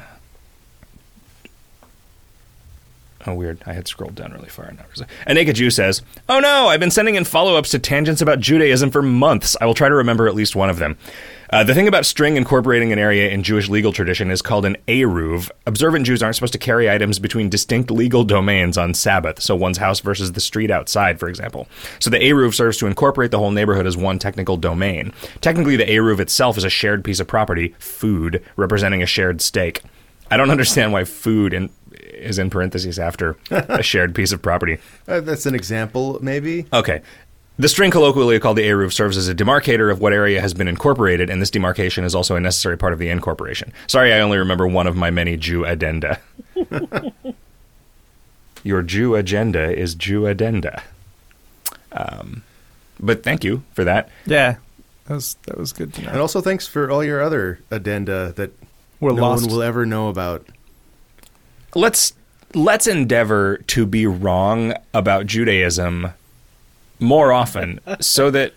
Oh, 3.26 3.34
weird. 3.34 3.62
I 3.66 3.72
had 3.72 3.88
scrolled 3.88 4.14
down 4.14 4.32
really 4.32 4.48
far. 4.48 4.72
Now. 4.72 5.06
A 5.26 5.34
Naked 5.34 5.56
Jew 5.56 5.70
says, 5.70 6.02
Oh 6.28 6.38
no, 6.38 6.68
I've 6.68 6.80
been 6.80 6.92
sending 6.92 7.16
in 7.16 7.24
follow 7.24 7.56
ups 7.56 7.70
to 7.70 7.78
tangents 7.78 8.22
about 8.22 8.38
Judaism 8.38 8.90
for 8.90 9.02
months. 9.02 9.56
I 9.60 9.66
will 9.66 9.74
try 9.74 9.88
to 9.88 9.94
remember 9.94 10.28
at 10.28 10.34
least 10.34 10.54
one 10.54 10.70
of 10.70 10.78
them. 10.78 10.96
Uh, 11.50 11.62
the 11.62 11.74
thing 11.74 11.86
about 11.86 12.04
string 12.04 12.36
incorporating 12.36 12.92
an 12.92 12.98
area 12.98 13.30
in 13.30 13.42
Jewish 13.42 13.68
legal 13.68 13.92
tradition 13.92 14.30
is 14.30 14.42
called 14.42 14.64
an 14.64 14.76
eruv. 14.88 15.50
Observant 15.66 16.04
Jews 16.06 16.22
aren't 16.22 16.34
supposed 16.34 16.52
to 16.54 16.58
carry 16.58 16.90
items 16.90 17.18
between 17.18 17.48
distinct 17.48 17.90
legal 17.90 18.24
domains 18.24 18.76
on 18.76 18.94
Sabbath, 18.94 19.40
so 19.40 19.54
one's 19.54 19.78
house 19.78 20.00
versus 20.00 20.32
the 20.32 20.40
street 20.40 20.70
outside, 20.70 21.20
for 21.20 21.28
example. 21.28 21.68
So 22.00 22.10
the 22.10 22.18
eruv 22.18 22.54
serves 22.54 22.78
to 22.78 22.86
incorporate 22.86 23.30
the 23.30 23.38
whole 23.38 23.52
neighborhood 23.52 23.86
as 23.86 23.96
one 23.96 24.18
technical 24.18 24.56
domain. 24.56 25.12
Technically, 25.40 25.76
the 25.76 25.86
eruv 25.86 26.18
itself 26.18 26.58
is 26.58 26.64
a 26.64 26.70
shared 26.70 27.04
piece 27.04 27.20
of 27.20 27.28
property, 27.28 27.74
food, 27.78 28.42
representing 28.56 29.02
a 29.02 29.06
shared 29.06 29.40
stake. 29.40 29.82
I 30.30 30.36
don't 30.36 30.50
understand 30.56 30.92
why 30.92 31.04
food 31.04 31.54
in, 31.54 31.70
is 32.16 32.38
in 32.38 32.50
parentheses 32.50 32.98
after 32.98 33.36
a 33.50 33.82
shared 33.90 34.14
piece 34.14 34.32
of 34.32 34.42
property. 34.42 34.78
Uh, 35.06 35.20
that's 35.20 35.46
an 35.46 35.54
example, 35.54 36.18
maybe. 36.22 36.66
Okay. 36.72 37.02
The 37.58 37.68
string 37.68 37.90
colloquially 37.90 38.38
called 38.38 38.58
the 38.58 38.64
eruv 38.68 38.92
serves 38.92 39.16
as 39.16 39.28
a 39.28 39.34
demarcator 39.34 39.90
of 39.90 40.00
what 40.00 40.12
area 40.12 40.40
has 40.42 40.52
been 40.52 40.68
incorporated, 40.68 41.30
and 41.30 41.40
this 41.40 41.50
demarcation 41.50 42.04
is 42.04 42.14
also 42.14 42.36
a 42.36 42.40
necessary 42.40 42.76
part 42.76 42.92
of 42.92 42.98
the 42.98 43.08
incorporation. 43.08 43.72
Sorry, 43.86 44.12
I 44.12 44.20
only 44.20 44.36
remember 44.36 44.66
one 44.66 44.86
of 44.86 44.94
my 44.96 45.10
many 45.10 45.36
Jew 45.38 45.64
addenda. 45.64 46.20
Your 48.62 48.82
Jew 48.82 49.14
agenda 49.14 49.74
is 49.74 49.94
Jew 49.94 50.26
addenda. 50.26 50.82
Um, 51.92 52.42
but 52.98 53.22
thank 53.22 53.44
you 53.44 53.62
for 53.72 53.84
that. 53.84 54.10
Yeah, 54.26 54.56
that 55.06 55.14
was 55.14 55.36
that 55.46 55.56
was 55.56 55.72
good 55.72 55.94
to 55.94 56.08
And 56.10 56.20
also 56.20 56.40
thanks 56.40 56.66
for 56.66 56.90
all 56.90 57.04
your 57.04 57.22
other 57.22 57.60
addenda 57.70 58.32
that 58.32 58.50
We're 59.00 59.12
no 59.12 59.22
lost. 59.22 59.46
one 59.46 59.52
will 59.54 59.62
ever 59.62 59.86
know 59.86 60.08
about. 60.08 60.46
Let's 61.76 62.12
let's 62.54 62.86
endeavor 62.86 63.58
to 63.68 63.86
be 63.86 64.06
wrong 64.06 64.74
about 64.94 65.26
Judaism 65.26 66.08
more 66.98 67.32
often, 67.32 67.80
so 68.00 68.30
that 68.30 68.52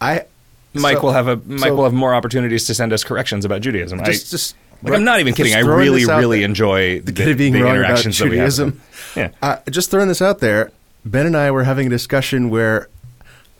I 0.00 0.24
Mike 0.72 0.98
So- 0.98 1.02
will 1.04 1.12
have 1.12 1.28
a 1.28 1.36
Mike 1.44 1.60
so- 1.60 1.74
will 1.74 1.84
have 1.84 1.92
more 1.92 2.14
opportunities 2.14 2.66
to 2.66 2.74
send 2.74 2.92
us 2.92 3.04
corrections 3.04 3.44
about 3.44 3.60
Judaism. 3.60 3.98
just 4.04 4.28
I, 4.28 4.30
just 4.30 4.56
like, 4.82 4.94
I'm 4.94 5.04
not 5.04 5.20
even 5.20 5.34
kidding. 5.34 5.54
I 5.54 5.60
really, 5.60 6.04
really 6.04 6.38
there. 6.40 6.44
enjoy 6.48 7.00
the, 7.00 7.30
at 7.30 7.38
being 7.38 7.52
the 7.54 7.62
wrong 7.62 7.76
about 7.76 7.84
interactions 7.86 8.18
that 8.18 8.24
we 8.28 8.36
have. 8.38 8.50
Judaism. 8.50 8.80
Yeah. 9.16 9.30
Uh, 9.40 9.58
just 9.70 9.92
throwing 9.92 10.08
this 10.08 10.20
out 10.20 10.40
there, 10.40 10.72
Ben 11.04 11.24
and 11.24 11.36
I 11.36 11.52
were 11.52 11.62
having 11.62 11.86
a 11.86 11.90
discussion 11.90 12.50
where 12.50 12.88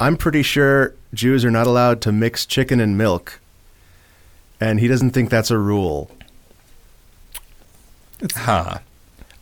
I'm 0.01 0.17
pretty 0.17 0.43
sure 0.43 0.95
Jews 1.15 1.45
are 1.45 1.51
not 1.51 1.69
allowed 1.69 2.01
to 2.03 2.11
mix 2.13 2.45
chicken 2.45 2.81
and 2.81 2.99
milk, 2.99 3.39
and 4.61 4.81
he 4.81 4.89
doesn't 4.89 5.11
think 5.11 5.31
that's 5.31 5.53
a 5.53 5.59
rule. 5.59 6.11
Huh. 8.35 8.79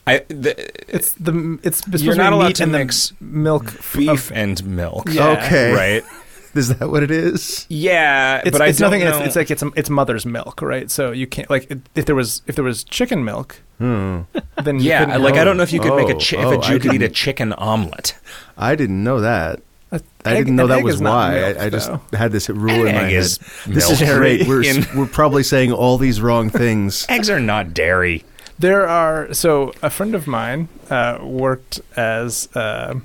I 0.06 0.18
the, 0.28 0.54
It's 0.94 1.12
the 1.14 1.58
it's, 1.62 1.86
it's 1.88 2.02
You're 2.02 2.16
not 2.16 2.30
to 2.30 2.30
be 2.30 2.36
allowed 2.36 2.46
meat 2.48 2.56
to 2.56 2.66
mix 2.66 3.12
milk 3.20 3.72
beef 3.94 4.08
of- 4.08 4.32
and 4.32 4.64
milk. 4.64 5.08
Yeah. 5.10 5.28
Okay. 5.44 5.72
Right. 5.72 6.04
Is 6.54 6.68
that 6.76 6.90
what 6.90 7.02
it 7.02 7.10
is? 7.10 7.64
Yeah, 7.70 8.42
It's, 8.44 8.50
but 8.50 8.60
I 8.60 8.66
it's 8.66 8.78
don't 8.78 8.90
nothing. 8.90 9.04
know. 9.06 9.16
It's, 9.20 9.28
it's 9.28 9.36
like 9.36 9.50
it's 9.50 9.62
it's 9.74 9.88
mother's 9.88 10.26
milk, 10.26 10.60
right? 10.60 10.90
So 10.90 11.10
you 11.10 11.26
can't 11.26 11.48
like 11.48 11.72
if 11.94 12.04
there 12.04 12.14
was 12.14 12.42
if 12.46 12.56
there 12.56 12.64
was 12.64 12.84
chicken 12.84 13.24
milk, 13.24 13.56
Hmm. 13.78 14.22
then 14.62 14.78
you 14.78 14.90
yeah, 14.90 15.06
couldn't 15.06 15.22
like 15.22 15.36
I 15.36 15.44
don't 15.44 15.56
know 15.56 15.62
if 15.62 15.72
you 15.72 15.80
could 15.80 15.96
make 15.96 16.10
a 16.10 16.14
Oh, 16.16 16.18
chi- 16.18 16.36
oh, 16.36 16.52
if 16.52 16.58
a 16.58 16.62
Jew 16.68 16.74
I 16.74 16.78
could 16.78 16.94
eat 16.94 17.00
a 17.02 17.08
chicken 17.08 17.54
omelet. 17.54 18.18
I 18.58 18.74
didn't 18.74 19.02
know 19.02 19.20
that. 19.22 19.60
A- 19.92 20.00
I 20.26 20.32
egg- 20.32 20.44
didn't 20.44 20.56
know 20.56 20.66
that 20.66 20.82
was 20.82 21.00
why. 21.00 21.30
milk, 21.40 21.56
I, 21.58 21.64
I 21.64 21.70
just 21.70 21.88
though. 21.88 22.00
had 22.18 22.32
this 22.32 22.50
rule 22.50 22.82
An 22.82 22.88
in 22.88 22.94
my 22.96 23.04
egg 23.04 23.12
is 23.14 23.38
head. 23.38 23.74
This 23.74 23.90
is 23.90 24.02
milk. 24.02 24.16
great. 24.18 24.46
We're 24.46 24.62
In- 24.66 24.84
we're 24.94 25.06
probably 25.06 25.44
saying 25.44 25.72
all 25.72 25.96
these 25.96 26.20
wrong 26.20 26.50
things. 26.50 27.06
Eggs 27.08 27.30
are 27.30 27.40
not 27.40 27.72
dairy. 27.72 28.24
There 28.58 28.86
are 28.86 29.32
so 29.34 29.72
a 29.82 29.90
friend 29.90 30.14
of 30.14 30.26
mine 30.26 30.68
uh, 30.90 31.18
worked 31.22 31.80
as 31.96 32.48
uh, 32.54 33.00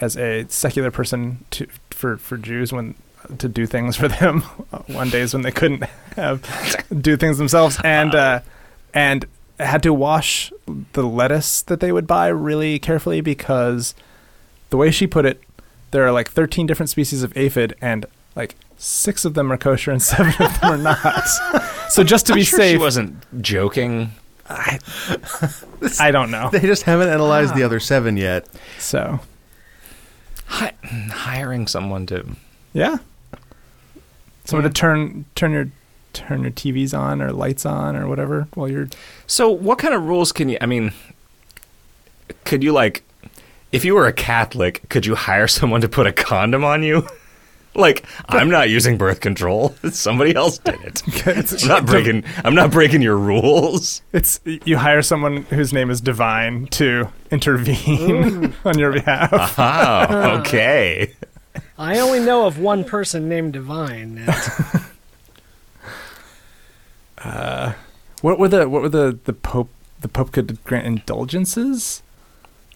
as 0.00 0.16
a 0.16 0.46
secular 0.48 0.90
person 0.90 1.44
to, 1.52 1.66
for 1.90 2.16
for 2.16 2.36
Jews 2.36 2.72
when 2.72 2.94
to 3.38 3.48
do 3.48 3.66
things 3.66 3.96
for 3.96 4.08
them. 4.08 4.40
One 4.86 5.10
days 5.10 5.34
when 5.34 5.42
they 5.42 5.52
couldn't 5.52 5.84
have 6.16 6.42
do 7.00 7.16
things 7.16 7.38
themselves. 7.38 7.78
And 7.84 8.14
uh, 8.14 8.40
and 8.94 9.26
had 9.58 9.82
to 9.82 9.92
wash 9.92 10.52
the 10.92 11.04
lettuce 11.04 11.62
that 11.62 11.80
they 11.80 11.92
would 11.92 12.06
buy 12.06 12.28
really 12.28 12.78
carefully 12.78 13.20
because 13.20 13.94
the 14.70 14.76
way 14.76 14.90
she 14.90 15.06
put 15.06 15.24
it 15.24 15.40
there 15.92 16.04
are 16.04 16.10
like 16.12 16.30
13 16.30 16.66
different 16.66 16.90
species 16.90 17.22
of 17.22 17.36
aphid 17.36 17.76
and 17.80 18.06
like 18.34 18.56
six 18.78 19.24
of 19.24 19.34
them 19.34 19.52
are 19.52 19.56
kosher 19.56 19.90
and 19.92 20.02
seven 20.02 20.32
of 20.44 20.60
them 20.60 20.72
are 20.72 20.78
not. 20.78 21.28
So 21.90 22.02
just 22.02 22.26
to 22.28 22.32
be 22.32 22.40
I'm 22.40 22.46
sure 22.46 22.58
safe 22.58 22.70
she 22.72 22.78
wasn't 22.78 23.42
joking. 23.42 24.12
I 24.52 24.78
I 26.00 26.10
don't 26.10 26.30
know 26.30 26.48
They 26.50 26.60
just 26.60 26.82
haven't 26.84 27.08
analyzed 27.08 27.52
Ah. 27.52 27.56
the 27.56 27.62
other 27.64 27.80
seven 27.80 28.16
yet. 28.16 28.46
so 28.78 29.20
Hi- 30.46 30.74
hiring 31.10 31.66
someone 31.66 32.06
to 32.06 32.24
Yeah. 32.72 32.98
Someone 34.44 34.64
Yeah. 34.64 34.68
to 34.68 34.74
turn 34.74 35.24
turn 35.34 35.52
your 35.52 35.68
turn 36.12 36.42
your 36.42 36.50
TVs 36.50 36.92
on 36.98 37.22
or 37.22 37.32
lights 37.32 37.64
on 37.64 37.96
or 37.96 38.06
whatever 38.06 38.46
while 38.54 38.68
you're 38.68 38.88
So, 39.26 39.48
what 39.50 39.78
kind 39.78 39.94
of 39.94 40.04
rules 40.04 40.30
can 40.32 40.48
you? 40.50 40.58
I 40.60 40.66
mean, 40.66 40.92
could 42.44 42.62
you 42.62 42.72
like, 42.72 43.02
if 43.72 43.82
you 43.84 43.94
were 43.94 44.06
a 44.06 44.12
Catholic, 44.12 44.82
could 44.90 45.06
you 45.06 45.14
hire 45.14 45.48
someone 45.48 45.80
to 45.80 45.88
put 45.88 46.06
a 46.06 46.12
condom 46.12 46.64
on 46.64 46.82
you? 46.82 47.06
like, 47.74 48.04
I'm 48.28 48.50
not 48.50 48.70
using 48.70 48.98
birth 48.98 49.20
control. 49.20 49.74
Somebody 49.90 50.34
else 50.34 50.58
did 50.58 50.80
it. 50.82 51.02
it's, 51.26 51.62
I'm 51.62 51.68
not 51.68 51.86
breaking. 51.86 52.24
I'm 52.44 52.54
not 52.54 52.70
breaking 52.70 53.02
your 53.02 53.16
rules. 53.16 54.02
it's 54.12 54.40
you 54.44 54.76
hire 54.76 55.02
someone 55.02 55.42
whose 55.44 55.72
name 55.72 55.90
is 55.90 56.00
Divine 56.00 56.66
to 56.68 57.08
intervene 57.30 58.54
on 58.64 58.78
your 58.78 58.92
behalf. 58.92 59.54
Oh, 59.58 60.40
okay. 60.40 61.14
I 61.78 61.98
only 61.98 62.20
know 62.20 62.46
of 62.46 62.58
one 62.58 62.84
person 62.84 63.28
named 63.28 63.54
Divine. 63.54 64.18
and 64.18 64.84
uh, 67.18 67.72
What 68.20 68.38
were 68.38 68.48
the 68.48 68.68
what 68.68 68.82
were 68.82 68.88
the 68.88 69.18
the 69.24 69.32
pope 69.32 69.70
the 70.00 70.08
pope 70.08 70.32
could 70.32 70.62
grant 70.64 70.86
indulgences, 70.86 72.02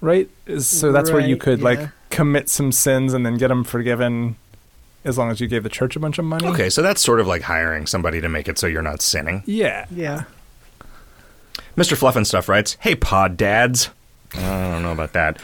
right? 0.00 0.28
So 0.59 0.92
that's 0.92 1.11
where 1.11 1.20
you 1.20 1.37
could 1.37 1.59
yeah. 1.59 1.64
like 1.64 1.90
commit 2.11 2.48
some 2.48 2.72
sins 2.72 3.12
and 3.12 3.26
then 3.26 3.37
get 3.37 3.48
them 3.48 3.64
forgiven, 3.64 4.37
as 5.04 5.16
long 5.18 5.30
as 5.30 5.40
you 5.40 5.46
gave 5.46 5.62
the 5.62 5.68
church 5.68 5.96
a 5.96 6.00
bunch 6.00 6.18
of 6.18 6.24
money. 6.24 6.46
Okay, 6.46 6.68
so 6.68 6.82
that's 6.82 7.00
sort 7.00 7.20
of 7.20 7.26
like 7.26 7.42
hiring 7.42 7.87
somebody 7.87 8.20
to 8.20 8.28
make 8.28 8.48
it 8.48 8.59
so 8.59 8.66
you're 8.66 8.82
not 8.82 9.02
sinning. 9.02 9.42
Yeah. 9.46 9.87
Yeah. 9.90 10.24
Mr. 11.76 11.96
Fluff 11.96 12.16
and 12.16 12.26
Stuff 12.26 12.48
writes, 12.48 12.76
Hey, 12.80 12.94
pod 12.94 13.37
dads. 13.37 13.90
I 14.35 14.70
don't 14.72 14.82
know 14.82 14.92
about 14.92 15.12
that. 15.12 15.40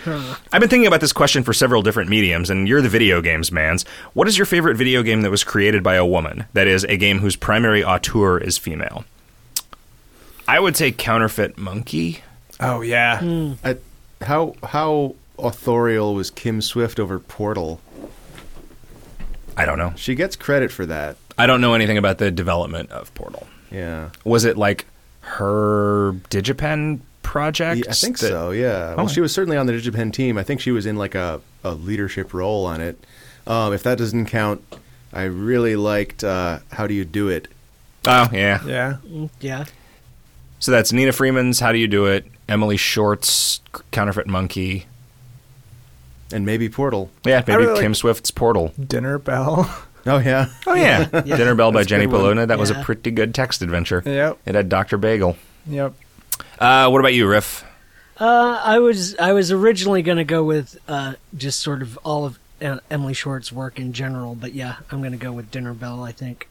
I've 0.53 0.61
been 0.61 0.69
thinking 0.69 0.87
about 0.87 1.01
this 1.01 1.13
question 1.13 1.43
for 1.45 1.53
several 1.53 1.83
different 1.83 2.11
mediums, 2.11 2.51
and 2.51 2.69
you're 2.69 2.83
the 2.83 2.89
video 2.89 3.23
games 3.23 3.53
mans. 3.53 3.85
What 4.13 4.29
is 4.29 4.37
your 4.37 4.45
favorite 4.45 4.77
video 4.77 5.03
game 5.03 5.23
that 5.23 5.31
was 5.31 5.45
created 5.45 5.83
by 5.83 5.95
a 5.95 6.05
woman? 6.05 6.45
That 6.53 6.67
is, 6.67 6.85
a 6.85 6.97
game 6.97 7.21
whose 7.21 7.37
primary 7.37 7.85
auteur 7.85 8.39
is 8.39 8.59
female. 8.59 9.05
I 10.49 10.59
would 10.59 10.77
say 10.77 10.91
Counterfeit 10.91 11.57
Monkey. 11.57 12.23
Oh 12.61 12.81
yeah. 12.81 13.21
Hmm. 13.21 13.53
I, 13.65 13.77
how 14.23 14.55
how 14.63 15.15
authorial 15.39 16.15
was 16.15 16.31
Kim 16.31 16.61
Swift 16.61 16.99
over 17.01 17.19
Portal? 17.19 17.81
I 19.57 19.65
don't 19.65 19.79
know. 19.79 19.93
She 19.97 20.15
gets 20.15 20.37
credit 20.37 20.71
for 20.73 20.87
that. 20.87 21.17
I 21.39 21.47
don't 21.47 21.61
know 21.61 21.75
anything 21.75 21.99
about 21.99 22.19
the 22.19 22.31
development 22.31 22.91
of 22.91 23.13
Portal. 23.15 23.47
Yeah. 23.71 24.11
Was 24.25 24.45
it 24.45 24.57
like 24.57 24.87
her 25.21 26.13
Digipen 26.31 27.01
project? 27.23 27.85
Yeah, 27.85 27.91
I 27.91 27.95
think 27.95 28.19
that- 28.19 28.29
so. 28.29 28.51
Yeah. 28.51 28.95
Well, 28.95 29.07
Okay. 29.07 29.15
she 29.15 29.21
was 29.21 29.33
certainly 29.33 29.57
on 29.57 29.67
the 29.67 29.73
Digipen 29.73 30.13
team. 30.13 30.37
I 30.39 30.43
think 30.43 30.61
she 30.61 30.71
was 30.73 30.87
in 30.87 30.97
like 30.97 31.15
a, 31.15 31.41
a 31.65 31.73
leadership 31.73 32.35
role 32.35 32.67
on 32.67 32.81
it. 32.81 33.03
Um, 33.47 33.73
if 33.73 33.83
that 33.85 33.99
doesn't 33.99 34.27
count, 34.27 34.63
I 35.13 35.25
really 35.25 35.77
liked 35.77 36.23
uh, 36.25 36.61
How 36.73 36.87
Do 36.87 36.95
You 36.95 37.05
Do 37.05 37.29
It? 37.29 37.49
Oh, 38.07 38.29
yeah. 38.33 38.61
Yeah. 38.67 38.97
Mm, 39.07 39.31
Yeah. 39.41 39.65
So 40.59 40.71
that's 40.71 40.93
Nina 40.93 41.13
Freeman's 41.13 41.59
How 41.61 41.73
Do 41.73 41.79
You 41.79 41.89
Do 41.89 42.07
It, 42.07 42.25
Emily 42.49 42.77
Short's 42.77 43.61
Counterfeit 43.91 44.27
Monkey. 44.29 44.87
And 46.33 46.47
maybe 46.47 46.69
Portal. 46.69 47.11
Yeah, 47.25 47.43
maybe 47.47 47.65
really 47.65 47.81
Kim 47.81 47.93
like- 47.93 47.97
Swift's 47.97 48.31
Portal. 48.31 48.73
Dinner 48.79 49.19
bell. 49.19 49.71
Oh 50.05 50.19
yeah. 50.19 50.47
Oh 50.67 50.75
yeah, 50.75 51.09
Yeah. 51.25 51.37
Dinner 51.37 51.55
Bell 51.55 51.71
by 51.71 51.85
Jenny 51.85 52.07
good. 52.07 52.17
Polodna. 52.21 52.49
That 52.49 52.59
was 52.59 52.71
a 52.71 52.83
pretty 52.83 53.13
good 53.13 53.37
text 53.37 53.63
adventure. 53.63 54.03
yep. 54.05 54.37
It 54.45 54.57
had 54.57 54.69
Dr. 54.69 54.99
Bagel. 54.99 55.37
Yep. 55.67 55.95
Uh, 56.59 56.89
what 56.89 56.99
about 56.99 57.15
you, 57.15 57.29
Riff? 57.29 57.65
Uh, 58.19 58.61
I 58.65 58.81
was 58.81 59.17
I 59.19 59.33
was 59.33 59.53
originally 59.53 60.03
going 60.03 60.19
to 60.19 60.25
go 60.25 60.43
with 60.43 60.77
uh, 60.89 61.15
just 61.37 61.61
sort 61.61 61.83
of 61.83 61.97
all 61.99 62.25
of 62.25 62.37
Emily 62.91 63.15
Short's 63.15 63.53
work 63.53 63.79
in 63.79 63.93
general, 63.93 64.35
but 64.35 64.55
yeah, 64.55 64.79
I'm 64.91 64.99
going 64.99 65.13
to 65.13 65.19
go 65.19 65.31
with 65.31 65.53
Dinner 65.53 65.73
Bell. 65.73 66.03
I 66.03 66.11
think. 66.11 66.49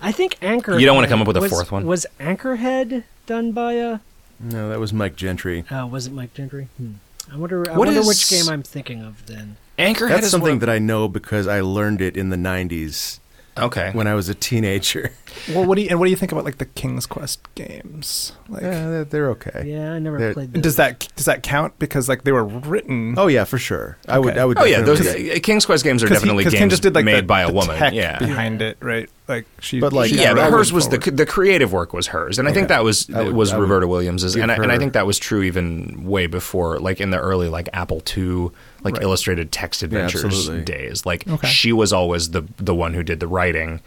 I 0.00 0.12
think 0.12 0.36
Anchor. 0.42 0.76
You 0.76 0.86
don't 0.86 0.96
wanna 0.96 1.08
come 1.08 1.20
up 1.20 1.28
with 1.28 1.36
a 1.36 1.40
was, 1.40 1.52
fourth 1.52 1.70
one? 1.72 1.86
Was 1.86 2.04
Anchorhead 2.18 3.04
done 3.26 3.52
by 3.52 3.78
uh 3.78 3.98
No, 4.40 4.68
that 4.70 4.80
was 4.80 4.92
Mike 4.92 5.16
Gentry. 5.16 5.64
uh, 5.70 5.86
was 5.86 6.06
it 6.06 6.12
Mike 6.12 6.34
Gentry? 6.34 6.68
Hmm. 6.76 6.92
I 7.32 7.36
wonder. 7.36 7.60
I 7.68 7.76
What 7.76 7.86
wonder 7.86 8.00
is- 8.00 8.06
which 8.06 8.28
game 8.28 8.48
I'm 8.48 8.62
thinking 8.62 9.02
of 9.02 9.26
then. 9.26 9.56
Anchorhead 9.78 10.08
That's 10.10 10.26
is 10.26 10.30
something 10.30 10.52
one- 10.52 10.58
that 10.60 10.68
I 10.68 10.78
know 10.78 11.08
because 11.08 11.46
I 11.46 11.60
learned 11.60 12.00
it 12.00 12.16
in 12.16 12.28
the 12.30 12.36
'90s. 12.36 13.18
Okay. 13.56 13.90
when 13.92 14.06
I 14.06 14.14
was 14.14 14.28
a 14.28 14.34
teenager. 14.34 15.12
Well, 15.52 15.64
what 15.64 15.74
do 15.76 15.82
you 15.82 15.88
and 15.90 15.98
what 15.98 16.06
do 16.06 16.10
you 16.10 16.16
think 16.16 16.30
about 16.32 16.44
like 16.44 16.58
the 16.58 16.64
King's 16.64 17.06
Quest 17.06 17.40
games? 17.56 18.32
Like, 18.48 18.62
Yeah, 18.62 18.88
they're, 18.88 19.04
they're 19.04 19.30
okay. 19.30 19.64
Yeah, 19.66 19.92
I 19.92 19.98
never 19.98 20.18
They're- 20.18 20.32
played 20.32 20.52
those. 20.54 20.62
does 20.62 20.76
that 20.76 21.08
does 21.16 21.24
that 21.26 21.42
count? 21.42 21.76
Because 21.80 22.08
like 22.08 22.22
they 22.22 22.30
were 22.32 22.44
written. 22.44 23.14
Oh 23.18 23.26
yeah, 23.26 23.42
for 23.44 23.58
sure. 23.58 23.98
I 24.08 24.18
would. 24.20 24.38
I 24.38 24.44
would. 24.44 24.58
Oh 24.58 24.64
yeah, 24.64 24.80
those 24.82 25.00
definitely- 25.00 25.32
uh, 25.32 25.38
King's 25.42 25.66
Quest 25.66 25.82
games 25.82 26.02
are 26.02 26.06
'cause 26.06 26.18
he- 26.18 26.20
definitely 26.20 26.44
'cause 26.44 26.52
games 26.52 26.60
Kim 26.60 26.68
just 26.70 26.82
did 26.82 26.94
like 26.94 27.04
made 27.04 27.18
the, 27.18 27.22
by 27.24 27.42
a 27.42 27.48
the 27.48 27.52
woman. 27.52 27.76
tech 27.78 27.92
Yeah. 27.94 28.18
behind 28.18 28.62
it, 28.62 28.76
right? 28.80 29.08
Like 29.26 29.46
she, 29.58 29.80
But, 29.80 29.92
like, 29.94 30.10
she 30.10 30.16
yeah, 30.20 30.34
but 30.34 30.50
hers 30.50 30.70
was 30.72 30.88
the 30.88 31.00
forward. 31.00 31.16
the 31.16 31.24
creative 31.26 31.72
work 31.72 31.92
was 31.94 32.08
hers, 32.08 32.38
and 32.38 32.46
I 32.46 32.52
think 32.52 32.68
that 32.68 32.84
was 32.84 33.08
I 33.12 33.22
would- 33.22 33.34
was 33.34 33.52
I 33.52 33.58
Roberta 33.58 33.86
Williams's, 33.88 34.36
and 34.36 34.52
I, 34.52 34.56
and 34.56 34.70
I 34.70 34.76
think 34.78 34.92
that 34.92 35.06
was 35.06 35.18
true 35.18 35.42
even 35.42 36.04
way 36.04 36.26
before, 36.26 36.78
like 36.78 37.00
in 37.00 37.10
the 37.10 37.18
early 37.18 37.48
like 37.48 37.68
Apple 37.72 38.02
II, 38.16 38.50
like 38.84 38.94
Right. 38.94 39.02
illustrated 39.02 39.50
text 39.50 39.82
adventures 39.82 40.24
absolutely. 40.24 40.64
days. 40.64 41.04
Like 41.06 41.26
Okay. 41.26 41.48
she 41.48 41.72
was 41.72 41.92
always 41.92 42.30
the 42.30 42.42
the 42.58 42.74
one 42.74 42.94
who 42.94 43.02
did 43.02 43.20
the 43.20 43.26
writing. 43.26 43.80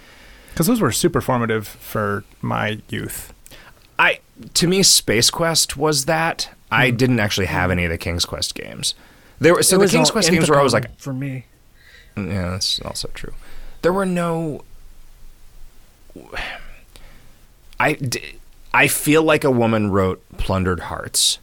because 0.50 0.68
those 0.68 0.82
were 0.82 0.92
super 0.92 1.22
formative 1.22 1.68
for 1.68 2.24
my 2.42 2.80
youth. 2.90 3.32
I 4.00 4.20
to 4.56 4.68
me, 4.68 4.84
Space 4.84 5.30
Quest 5.30 5.78
was 5.78 6.06
that. 6.06 6.50
I 6.72 6.90
hmm. 6.90 6.98
didn't 6.98 7.20
actually 7.20 7.48
have 7.48 7.72
any 7.72 7.86
of 7.86 7.92
the 7.92 7.98
King's 7.98 8.26
Quest 8.26 8.56
games. 8.56 8.96
There 9.40 9.54
were 9.54 9.64
so 9.64 9.78
the 9.78 9.88
King's 9.88 10.12
Quest 10.12 10.32
games 10.32 10.50
were 10.50 10.58
always 10.58 10.74
like 10.74 11.00
for 11.00 11.14
me. 11.14 11.46
Yeah, 12.16 12.52
that's 12.52 12.82
also 12.82 13.10
true. 13.14 13.34
There 13.84 13.94
were 13.94 14.06
no. 14.06 14.64
I, 17.80 17.94
d- 17.94 18.40
I 18.74 18.88
feel 18.88 19.22
like 19.22 19.44
a 19.44 19.52
woman 19.52 19.92
wrote 19.92 20.24
Plundered 20.38 20.82
Hearts, 20.82 21.38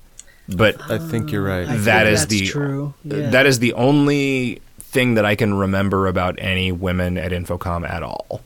but 0.49 0.81
I 0.91 0.99
think 0.99 1.33
you're 1.33 1.43
right. 1.43 1.67
I 1.69 1.77
that 1.77 2.05
think 2.05 2.13
is 2.13 2.21
that's 2.21 2.31
the 2.31 2.47
true. 2.47 2.95
Yeah. 3.05 3.31
that 3.31 3.47
is 3.47 3.59
the 3.59 3.73
only 3.75 4.61
thing 4.79 5.15
that 5.15 5.25
I 5.25 5.35
can 5.35 5.55
remember 5.55 6.07
about 6.07 6.37
any 6.39 6.71
women 6.73 7.19
at 7.19 7.33
Infocom 7.33 7.89
at 7.89 8.03
all. 8.03 8.43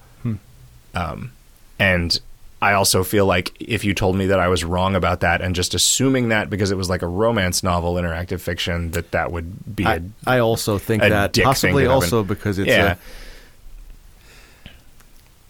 Um, 0.94 1.32
and 1.78 2.18
I 2.60 2.72
also 2.72 3.04
feel 3.04 3.26
like 3.26 3.54
if 3.60 3.84
you 3.84 3.94
told 3.94 4.16
me 4.16 4.26
that 4.26 4.40
I 4.40 4.48
was 4.48 4.64
wrong 4.64 4.96
about 4.96 5.20
that, 5.20 5.40
and 5.42 5.54
just 5.54 5.74
assuming 5.74 6.30
that 6.30 6.50
because 6.50 6.70
it 6.72 6.76
was 6.76 6.88
like 6.88 7.02
a 7.02 7.06
romance 7.06 7.62
novel, 7.62 7.94
interactive 7.94 8.40
fiction, 8.40 8.90
that 8.92 9.12
that 9.12 9.30
would 9.30 9.76
be 9.76 9.84
a 9.84 9.88
I, 9.88 10.02
I 10.26 10.38
also 10.40 10.78
think 10.78 11.04
a 11.04 11.08
that 11.10 11.32
dick 11.32 11.44
thing 11.44 11.50
possibly 11.50 11.84
to 11.84 11.90
happen. 11.90 12.02
also 12.02 12.24
because 12.24 12.58
it's 12.58 12.68
yeah. 12.68 12.96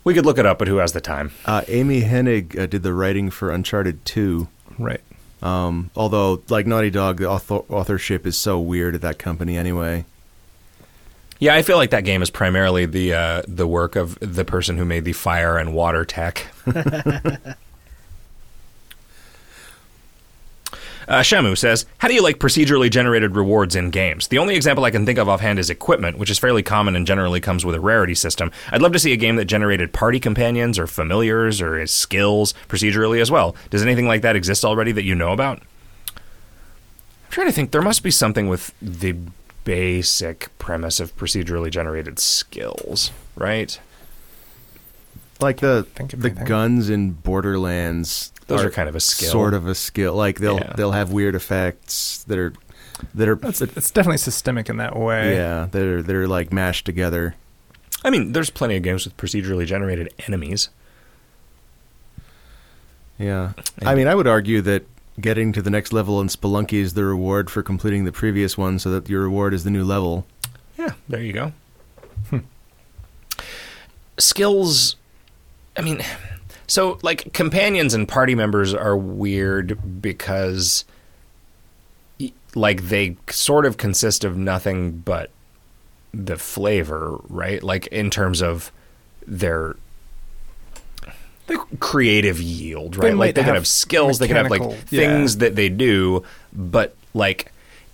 we 0.05 0.13
could 0.13 0.27
look 0.27 0.39
it 0.39 0.45
up, 0.45 0.59
but 0.59 0.69
who 0.69 0.77
has 0.79 0.93
the 0.93 1.01
time? 1.01 1.31
uh, 1.47 1.63
Amy 1.69 2.03
Hennig 2.03 2.59
uh, 2.59 2.67
did 2.67 2.83
the 2.83 2.93
writing 2.93 3.31
for 3.31 3.51
Uncharted 3.51 4.05
Two. 4.05 4.49
Right. 4.79 5.01
Um, 5.43 5.91
although, 5.95 6.43
like 6.49 6.66
Naughty 6.66 6.91
Dog, 6.91 7.18
the 7.18 7.28
author- 7.28 7.64
authorship 7.68 8.26
is 8.26 8.36
so 8.36 8.59
weird 8.59 8.95
at 8.95 9.01
that 9.03 9.18
company 9.18 9.57
anyway. 9.57 10.05
Yeah, 11.39 11.55
I 11.55 11.62
feel 11.62 11.76
like 11.76 11.91
that 11.91 12.05
game 12.05 12.20
is 12.22 12.30
primarily 12.30 12.84
the 12.84 13.14
uh, 13.14 13.43
the 13.47 13.66
work 13.66 13.95
of 13.95 14.18
the 14.20 14.45
person 14.45 14.76
who 14.76 14.84
made 14.84 15.05
the 15.05 15.12
fire 15.12 15.57
and 15.57 15.72
water 15.72 16.05
tech. 16.05 16.47
Uh, 21.09 21.21
Shamu 21.21 21.57
says, 21.57 21.87
How 21.99 22.09
do 22.09 22.13
you 22.13 22.23
like 22.23 22.39
procedurally 22.39 22.91
generated 22.91 23.35
rewards 23.35 23.75
in 23.75 23.91
games? 23.91 24.29
The 24.29 24.37
only 24.37 24.55
example 24.55 24.85
I 24.85 24.91
can 24.91 25.07
think 25.07 25.19
of 25.19 25.27
offhand 25.27 25.59
is 25.59 25.71
equipment, 25.71 26.19
which 26.19 26.29
is 26.29 26.39
fairly 26.39 26.63
common 26.63 26.95
and 26.95 27.07
generally 27.07 27.41
comes 27.41 27.65
with 27.65 27.75
a 27.75 27.81
rarity 27.81 28.15
system. 28.15 28.53
I'd 28.71 28.83
love 28.83 28.93
to 28.93 28.99
see 28.99 29.15
a 29.15 29.17
game 29.17 29.37
that 29.37 29.47
generated 29.47 29.95
party 29.95 30.21
companions 30.21 30.79
or 30.79 30.87
familiars 30.87 31.63
or 31.63 31.87
skills 31.87 32.53
procedurally 32.69 33.23
as 33.23 33.31
well. 33.31 33.57
Does 33.71 33.83
anything 33.83 34.07
like 34.07 34.21
that 34.21 34.37
exist 34.37 34.67
already 34.67 34.93
that 34.93 35.05
you 35.05 35.15
know 35.15 35.33
about? 35.33 35.63
I'm 36.15 37.31
trying 37.31 37.47
to 37.47 37.53
think. 37.55 37.71
There 37.71 37.83
must 37.83 38.03
be 38.03 38.11
something 38.11 38.47
with 38.47 38.75
the 38.83 39.17
basic 39.65 40.57
premise 40.59 41.01
of 41.01 41.17
procedurally 41.17 41.71
generated 41.71 42.19
skills, 42.19 43.13
right? 43.35 43.81
Like 45.41 45.61
the 45.61 45.87
Think 45.95 46.11
the 46.21 46.31
guns 46.31 46.91
in 46.91 47.13
Borderlands. 47.13 48.33
Those 48.49 48.65
are 48.65 48.71
kind 48.71 48.89
of 48.89 48.97
a 48.97 49.01
skill. 49.01 49.31
Sort 49.31 49.55
of 49.55 49.67
a 49.67 49.75
skill. 49.75 50.15
Like 50.15 50.41
they'll 50.41 50.57
Yeah. 50.59 50.73
they'll 50.77 50.93
have 50.93 51.13
weird 51.13 51.35
effects 51.35 52.25
that 52.27 52.37
are 52.39 52.53
that 53.15 53.29
are 53.29 53.39
It's, 53.45 53.61
it's 53.63 53.91
definitely 53.93 54.17
systemic 54.19 54.69
in 54.69 54.77
that 54.79 54.97
way. 54.97 55.37
yeah 55.37 55.69
they're 55.71 56.03
that 56.03 56.15
are 56.17 56.27
like 56.27 56.53
mashed 56.53 56.85
together. 56.85 57.35
I 58.05 58.11
mean, 58.11 58.33
there's 58.33 58.51
plenty 58.51 58.77
of 58.77 58.83
games 58.83 59.05
with 59.05 59.17
procedurally 59.17 59.67
generated 59.67 60.13
enemies. 60.27 60.69
Yeah. 63.19 63.53
I 63.83 63.95
mean, 63.95 64.07
I 64.07 64.15
would 64.15 64.27
argue 64.29 64.61
that 64.63 64.85
getting 65.21 65.53
to 65.53 65.61
the 65.63 65.71
next 65.71 65.93
level 65.93 66.21
in 66.21 66.29
Spelunky 66.29 66.75
is 66.75 66.95
the 66.95 67.05
reward 67.05 67.51
for 67.51 67.63
completing 67.63 68.05
the 68.05 68.13
previous 68.13 68.57
one, 68.57 68.79
so 68.79 68.91
that 68.93 69.09
your 69.09 69.23
reward 69.23 69.53
is 69.53 69.65
the 69.65 69.71
new 69.71 69.83
level. 69.85 70.27
Yeah, 70.79 70.93
there 71.09 71.21
you 71.21 71.33
go. 71.33 71.53
Hmm. 72.31 72.39
Skills, 74.19 74.95
I 75.77 75.83
mean, 75.83 76.03
so 76.69 76.99
like 77.03 77.33
companions 77.33 77.95
and 77.95 78.07
party 78.07 78.35
members 78.35 78.75
are 78.75 78.97
weird 78.97 80.03
because, 80.03 80.85
like, 82.55 82.83
they 82.85 83.16
sort 83.31 83.64
of 83.64 83.79
consist 83.79 84.23
of 84.23 84.37
nothing 84.37 84.99
but 84.99 85.31
the 86.12 86.37
flavor, 86.37 87.19
right? 87.29 87.62
Like, 87.62 87.87
in 87.89 88.11
terms 88.11 88.43
of 88.43 88.71
their 89.27 89.77
creative 91.81 92.39
yield, 92.41 92.97
right? 92.97 93.14
might 93.14 93.29
Like, 93.29 93.35
they 93.37 93.45
can 93.45 93.55
have 93.55 93.66
skills, 93.66 94.19
they 94.19 94.27
can 94.27 94.37
have 94.37 94.51
like 94.51 94.61
mechanical- 94.61 94.89
yeah. 94.91 95.01
things 95.01 95.39
that 95.39 95.57
they 95.57 95.71
do, 95.71 96.23
but 96.53 96.95
like 97.14 97.51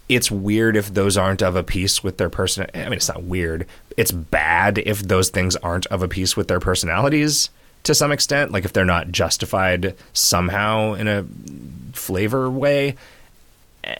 it's 0.08 0.30
weird 0.30 0.76
if 0.76 0.92
those 0.92 1.16
aren't 1.16 1.42
of 1.42 1.54
a 1.54 1.62
piece 1.62 2.02
with 2.02 2.18
their 2.18 2.28
person. 2.28 2.66
I 2.74 2.84
mean, 2.84 2.94
it's 2.94 3.08
not 3.08 3.22
weird. 3.22 3.66
It's 3.96 4.10
bad 4.10 4.78
if 4.78 5.02
those 5.02 5.30
things 5.30 5.54
aren't 5.56 5.86
of 5.86 6.02
a 6.02 6.08
piece 6.08 6.36
with 6.36 6.48
their 6.48 6.60
personalities 6.60 7.48
to 7.84 7.94
some 7.94 8.12
extent. 8.12 8.52
Like 8.52 8.64
if 8.64 8.72
they're 8.72 8.84
not 8.84 9.10
justified 9.10 9.94
somehow 10.12 10.94
in 10.94 11.08
a 11.08 11.24
flavor 11.92 12.50
way, 12.50 12.96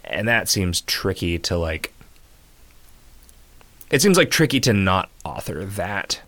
and 0.05 0.27
that 0.29 0.49
seems 0.49 0.81
tricky 0.83 1.39
to 1.41 1.57
like. 1.57 1.93
It 3.91 4.03
seems 4.03 4.17
like 4.17 4.31
tricky 4.31 4.59
to 4.61 4.73
not 4.73 5.09
author 5.25 5.65
that 5.65 6.21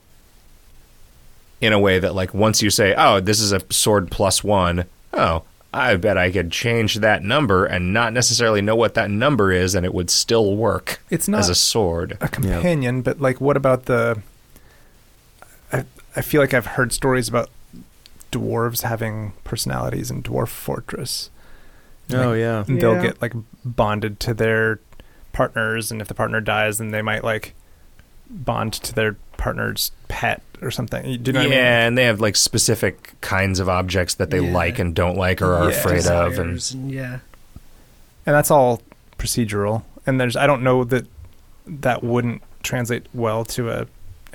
in 1.61 1.73
a 1.73 1.81
way 1.81 1.99
that 1.99 2.15
like 2.15 2.33
once 2.33 2.63
you 2.63 2.71
say, 2.71 2.95
"Oh, 2.97 3.19
this 3.21 3.41
is 3.41 3.53
a 3.53 3.61
sword 3.71 4.11
plus 4.11 4.45
one," 4.45 4.85
oh, 5.13 5.43
I 5.73 5.97
bet 5.97 6.17
I 6.17 6.31
could 6.31 6.53
change 6.53 6.97
that 6.97 7.23
number 7.23 7.65
and 7.65 7.93
not 7.93 8.13
necessarily 8.13 8.63
know 8.63 8.77
what 8.77 8.95
that 8.95 9.11
number 9.11 9.53
is, 9.53 9.75
and 9.75 9.85
it 9.85 9.93
would 9.93 10.11
still 10.11 10.55
work 10.57 11.01
It's 11.11 11.29
not 11.29 11.41
as 11.41 11.49
a 11.49 11.55
sword. 11.55 12.19
a 12.21 12.29
companion, 12.29 13.03
but 13.03 13.21
like, 13.21 13.41
what 13.41 13.57
about 13.57 13.87
the? 13.87 14.23
I 16.17 16.21
I 16.21 16.23
feel 16.23 16.41
like 16.41 16.55
I've 16.55 16.67
heard 16.67 16.93
stories 16.93 17.29
about 17.29 17.51
dwarves 18.33 18.83
having 18.83 19.33
personalities 19.45 20.11
in 20.11 20.23
Dwarf 20.23 20.49
Fortress. 20.49 21.31
Oh 22.13 22.31
Like, 22.31 22.39
yeah. 22.39 22.65
and 22.67 22.81
they'll 22.81 22.95
Yeah. 22.97 23.03
get 23.03 23.23
like 23.23 23.33
bonded 23.65 24.19
to 24.21 24.35
their 24.35 24.81
partners, 25.33 25.91
and 25.93 26.01
if 26.01 26.09
the 26.09 26.15
partner 26.15 26.41
dies, 26.41 26.79
then 26.79 26.91
they 26.91 27.03
might 27.03 27.23
like 27.25 27.55
bond 28.31 28.73
to 28.75 28.95
their 28.95 29.17
partner's 29.37 29.93
pet 30.09 30.43
or 30.63 30.71
something. 30.71 31.03
Do 31.23 31.29
you 31.29 31.33
know 31.33 31.41
yeah, 31.43 31.47
what 31.49 31.53
I 31.53 31.57
mean? 31.57 31.59
and 31.59 31.99
they 31.99 32.05
have 32.05 32.21
like 32.21 32.37
specific 32.37 33.15
kinds 33.21 33.61
of 33.61 33.69
objects 33.69 34.15
that 34.15 34.31
they 34.31 34.41
Yeah. 34.41 34.53
like 34.53 34.79
and 34.79 34.95
don't 34.95 35.17
like 35.17 35.41
or 35.43 35.53
are 35.55 35.71
Yeah. 35.71 35.77
afraid 35.77 36.07
of, 36.07 36.39
and 36.39 36.51
and 36.73 36.91
yeah. 36.91 37.19
and 38.25 38.35
that's 38.35 38.51
all 38.51 38.83
procedural. 39.19 39.83
And 40.07 40.21
there's 40.21 40.37
I 40.37 40.47
don't 40.47 40.63
know 40.63 40.85
that 40.85 41.07
that 41.67 42.03
wouldn't 42.03 42.43
translate 42.63 43.07
well 43.15 43.45
to 43.45 43.71
a 43.71 43.87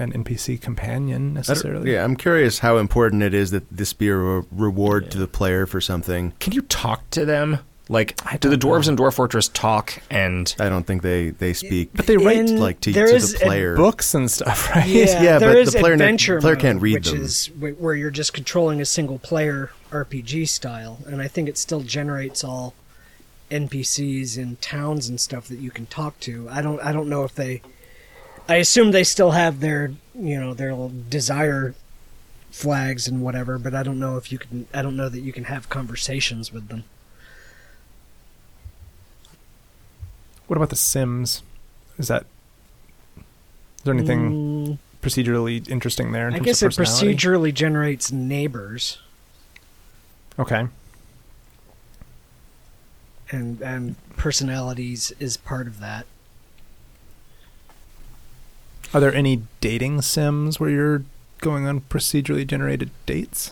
an 0.01 0.11
NPC 0.23 0.59
companion 0.61 1.33
necessarily. 1.33 1.93
yeah, 1.93 2.03
I'm 2.03 2.15
curious 2.15 2.59
how 2.59 2.77
important 2.77 3.23
it 3.23 3.33
is 3.33 3.51
that 3.51 3.69
this 3.69 3.93
be 3.93 4.09
a 4.09 4.15
re- 4.15 4.43
reward 4.51 5.09
to 5.11 5.17
the 5.17 5.27
player 5.27 5.65
for 5.65 5.79
something. 5.79 6.33
can 6.39 6.53
you 6.53 6.61
talk 6.63 7.09
to 7.11 7.25
them? 7.25 7.59
Like, 7.89 8.17
I 8.25 8.37
do 8.37 8.49
the 8.49 8.55
dwarves 8.55 8.85
know. 8.85 8.91
in 8.93 8.97
Dwarf 8.97 9.15
Fortress 9.15 9.49
talk? 9.49 10.01
And 10.09 10.53
I 10.59 10.69
don't 10.69 10.87
think 10.87 11.01
they 11.01 11.31
they 11.31 11.51
speak 11.51 11.89
But 11.93 12.05
they 12.07 12.15
write 12.15 12.37
In- 12.37 12.57
like 12.59 12.79
to, 12.81 12.91
there 12.93 13.07
to 13.07 13.15
is 13.15 13.33
the 13.33 13.39
player. 13.39 13.75
books 13.75 14.13
and 14.13 14.31
stuff, 14.31 14.69
right? 14.69 14.87
Yeah, 14.87 15.05
Yeah, 15.23 15.39
there 15.39 15.49
but 15.53 15.57
is 15.57 15.73
the 15.73 15.79
player 15.79 15.97
ne- 15.97 16.17
player 16.17 16.39
mode, 16.41 16.59
can't 16.59 16.81
read 16.81 16.93
which 16.95 17.09
them. 17.11 17.21
is 17.21 17.47
where 17.59 17.95
you're 17.95 18.09
just 18.11 18.33
controlling 18.33 18.79
a 18.79 18.85
single 18.85 19.19
player 19.19 19.71
RPG 19.91 20.47
style, 20.47 20.99
and 21.05 21.21
I 21.21 21.27
think 21.27 21.49
it 21.49 21.57
still 21.57 21.81
generates 21.81 22.45
all 22.45 22.75
NPCs 23.49 24.37
and 24.37 24.61
towns 24.61 25.09
and 25.09 25.19
stuff 25.19 25.47
that 25.49 25.59
you 25.59 25.71
can 25.71 25.85
talk 25.87 26.17
to. 26.21 26.47
I 26.49 26.61
don't 26.61 26.79
I 26.81 26.93
don't 26.93 27.09
know 27.09 27.23
if 27.23 27.35
they. 27.35 27.61
I 28.49 28.55
assume 28.55 28.91
they 28.91 29.03
still 29.03 29.31
have 29.31 29.59
their 29.59 29.93
you 30.13 30.39
know 30.39 30.53
their 30.53 30.71
little 30.71 30.91
desire 31.09 31.73
flags 32.49 33.07
and 33.07 33.21
whatever, 33.21 33.57
but 33.57 33.73
I 33.73 33.83
don't 33.83 33.99
know 33.99 34.17
if 34.17 34.31
you 34.31 34.37
can. 34.39 34.67
I 34.73 34.81
don't 34.81 34.95
know 34.97 35.09
that 35.09 35.21
you 35.21 35.31
can 35.31 35.45
have 35.45 35.69
conversations 35.69 36.51
with 36.51 36.67
them. 36.67 36.83
What 40.47 40.57
about 40.57 40.69
the 40.69 40.75
Sims? 40.75 41.43
Is 41.97 42.07
that 42.09 42.25
is 43.77 43.83
there 43.83 43.93
anything 43.93 44.31
Mm, 44.31 44.77
procedurally 45.01 45.67
interesting 45.69 46.11
there? 46.11 46.27
In 46.27 46.35
I 46.35 46.39
guess 46.39 46.61
it 46.61 46.71
procedurally 46.73 47.53
generates 47.53 48.11
neighbors. 48.11 48.99
Okay. 50.37 50.67
and 53.31 53.61
and 53.61 53.95
personalities 54.17 55.13
is 55.19 55.37
part 55.37 55.67
of 55.67 55.79
that. 55.79 56.05
Are 58.93 58.99
there 58.99 59.13
any 59.13 59.43
dating 59.61 60.01
sims 60.01 60.59
where 60.59 60.69
you're 60.69 61.03
going 61.41 61.67
on 61.67 61.81
procedurally 61.81 62.47
generated 62.47 62.91
dates. 63.05 63.51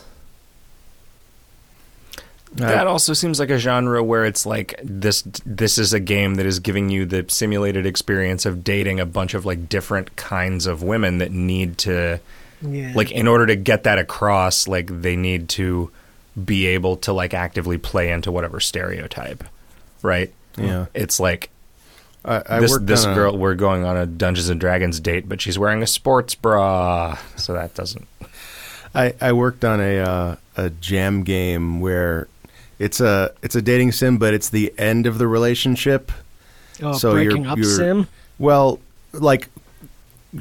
That 2.52 2.88
also 2.88 3.12
seems 3.12 3.38
like 3.38 3.50
a 3.50 3.58
genre 3.58 4.02
where 4.02 4.24
it's 4.24 4.44
like 4.44 4.74
this 4.82 5.22
this 5.46 5.78
is 5.78 5.92
a 5.92 6.00
game 6.00 6.34
that 6.34 6.46
is 6.46 6.58
giving 6.58 6.88
you 6.88 7.06
the 7.06 7.24
simulated 7.28 7.86
experience 7.86 8.44
of 8.44 8.64
dating 8.64 8.98
a 8.98 9.06
bunch 9.06 9.34
of 9.34 9.46
like 9.46 9.68
different 9.68 10.16
kinds 10.16 10.66
of 10.66 10.82
women 10.82 11.18
that 11.18 11.30
need 11.30 11.78
to 11.78 12.18
Yeah. 12.60 12.92
like 12.96 13.12
in 13.12 13.28
order 13.28 13.46
to 13.46 13.54
get 13.54 13.84
that 13.84 13.98
across 13.98 14.66
like 14.66 14.88
they 15.02 15.14
need 15.14 15.48
to 15.50 15.92
be 16.44 16.66
able 16.66 16.96
to 16.98 17.12
like 17.12 17.34
actively 17.34 17.78
play 17.78 18.10
into 18.10 18.32
whatever 18.32 18.58
stereotype. 18.58 19.44
Right? 20.02 20.32
Yeah. 20.58 20.86
It's 20.92 21.20
like 21.20 21.50
I, 22.24 22.42
I 22.48 22.60
this 22.60 22.76
this 22.82 23.04
on 23.06 23.12
a- 23.12 23.14
girl 23.14 23.38
we're 23.38 23.54
going 23.54 23.84
on 23.84 23.96
a 23.96 24.06
Dungeons 24.06 24.48
and 24.48 24.60
Dragons 24.60 25.00
date 25.00 25.28
but 25.28 25.40
she's 25.40 25.58
wearing 25.58 25.82
a 25.82 25.86
sports 25.86 26.34
bra. 26.34 27.16
So 27.36 27.52
that 27.54 27.74
doesn't 27.74 28.06
I, 28.94 29.14
I 29.20 29.32
worked 29.32 29.64
on 29.64 29.80
a 29.80 29.98
uh, 29.98 30.36
a 30.56 30.70
jam 30.70 31.22
game 31.22 31.80
where 31.80 32.26
it's 32.78 33.00
a 33.00 33.32
it's 33.42 33.54
a 33.54 33.62
dating 33.62 33.92
sim, 33.92 34.18
but 34.18 34.34
it's 34.34 34.48
the 34.48 34.72
end 34.78 35.06
of 35.06 35.18
the 35.18 35.28
relationship. 35.28 36.10
oh, 36.82 36.92
so 36.94 37.14
you're- 37.14 37.26
breaking 37.26 37.46
up 37.46 37.56
you're- 37.58 37.70
sim. 37.70 38.08
Well, 38.38 38.80
like 39.12 39.48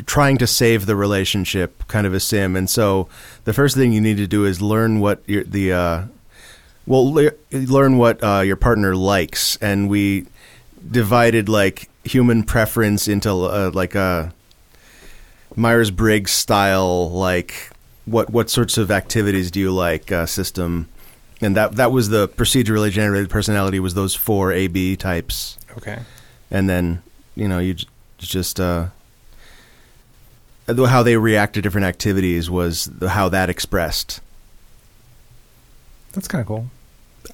trying 0.06 0.38
to 0.38 0.48
save 0.48 0.86
the 0.86 0.96
relationship, 0.96 1.88
kind 1.88 2.06
of 2.08 2.14
a 2.14 2.20
sim. 2.20 2.56
And 2.56 2.70
so 2.70 3.08
the 3.46 3.54
first 3.54 3.76
thing 3.76 3.92
you 3.92 4.02
need 4.02 4.18
to 4.18 4.28
do 4.28 4.46
is 4.46 4.62
learn 4.62 5.00
what 5.00 5.22
your, 5.28 5.44
the 5.44 5.74
uh, 5.74 6.02
well 6.88 7.12
le- 7.14 7.32
learn 7.52 7.98
what 7.98 8.24
uh, 8.24 8.42
your 8.42 8.56
partner 8.56 8.96
likes, 8.96 9.58
and 9.58 9.90
we 9.90 10.26
divided 10.90 11.50
like 11.50 11.90
human 12.04 12.44
preference 12.44 13.08
into 13.08 13.30
uh, 13.32 13.72
like 13.74 13.96
a 13.96 14.34
Myers 15.56 15.92
Briggs 15.92 16.32
style, 16.32 17.10
like 17.12 17.70
what 18.06 18.30
what 18.30 18.50
sorts 18.50 18.78
of 18.78 18.92
activities 18.92 19.52
do 19.52 19.60
you 19.60 19.72
like 19.72 20.12
uh, 20.12 20.26
system. 20.26 20.88
And 21.42 21.56
that 21.56 21.74
that 21.78 21.92
was 21.92 22.10
the 22.10 22.28
procedurally 22.28 22.92
generated 22.92 23.30
personality 23.30 23.80
was 23.80 23.94
those 23.94 24.14
four 24.16 24.52
A 24.52 24.68
B 24.68 24.96
types 24.98 25.58
Okay. 25.78 26.00
and 26.52 26.70
then 26.70 27.02
you 27.36 27.48
know 27.48 27.60
you 27.60 27.76
j- 27.76 27.88
just 28.18 28.60
uh 28.60 28.88
how 30.68 31.02
they 31.02 31.16
react 31.16 31.54
to 31.54 31.62
different 31.62 31.86
activities 31.86 32.50
was 32.50 32.86
the, 32.86 33.10
how 33.10 33.30
that 33.30 33.50
expressed 33.50 34.20
That's 36.14 36.28
kind 36.28 36.42
of 36.42 36.48
cool. 36.48 36.70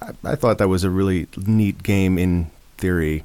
I, 0.00 0.12
I 0.32 0.34
thought 0.36 0.58
that 0.58 0.68
was 0.68 0.84
a 0.84 0.90
really 0.90 1.26
neat 1.36 1.82
game 1.82 2.16
in 2.18 2.50
theory 2.78 3.24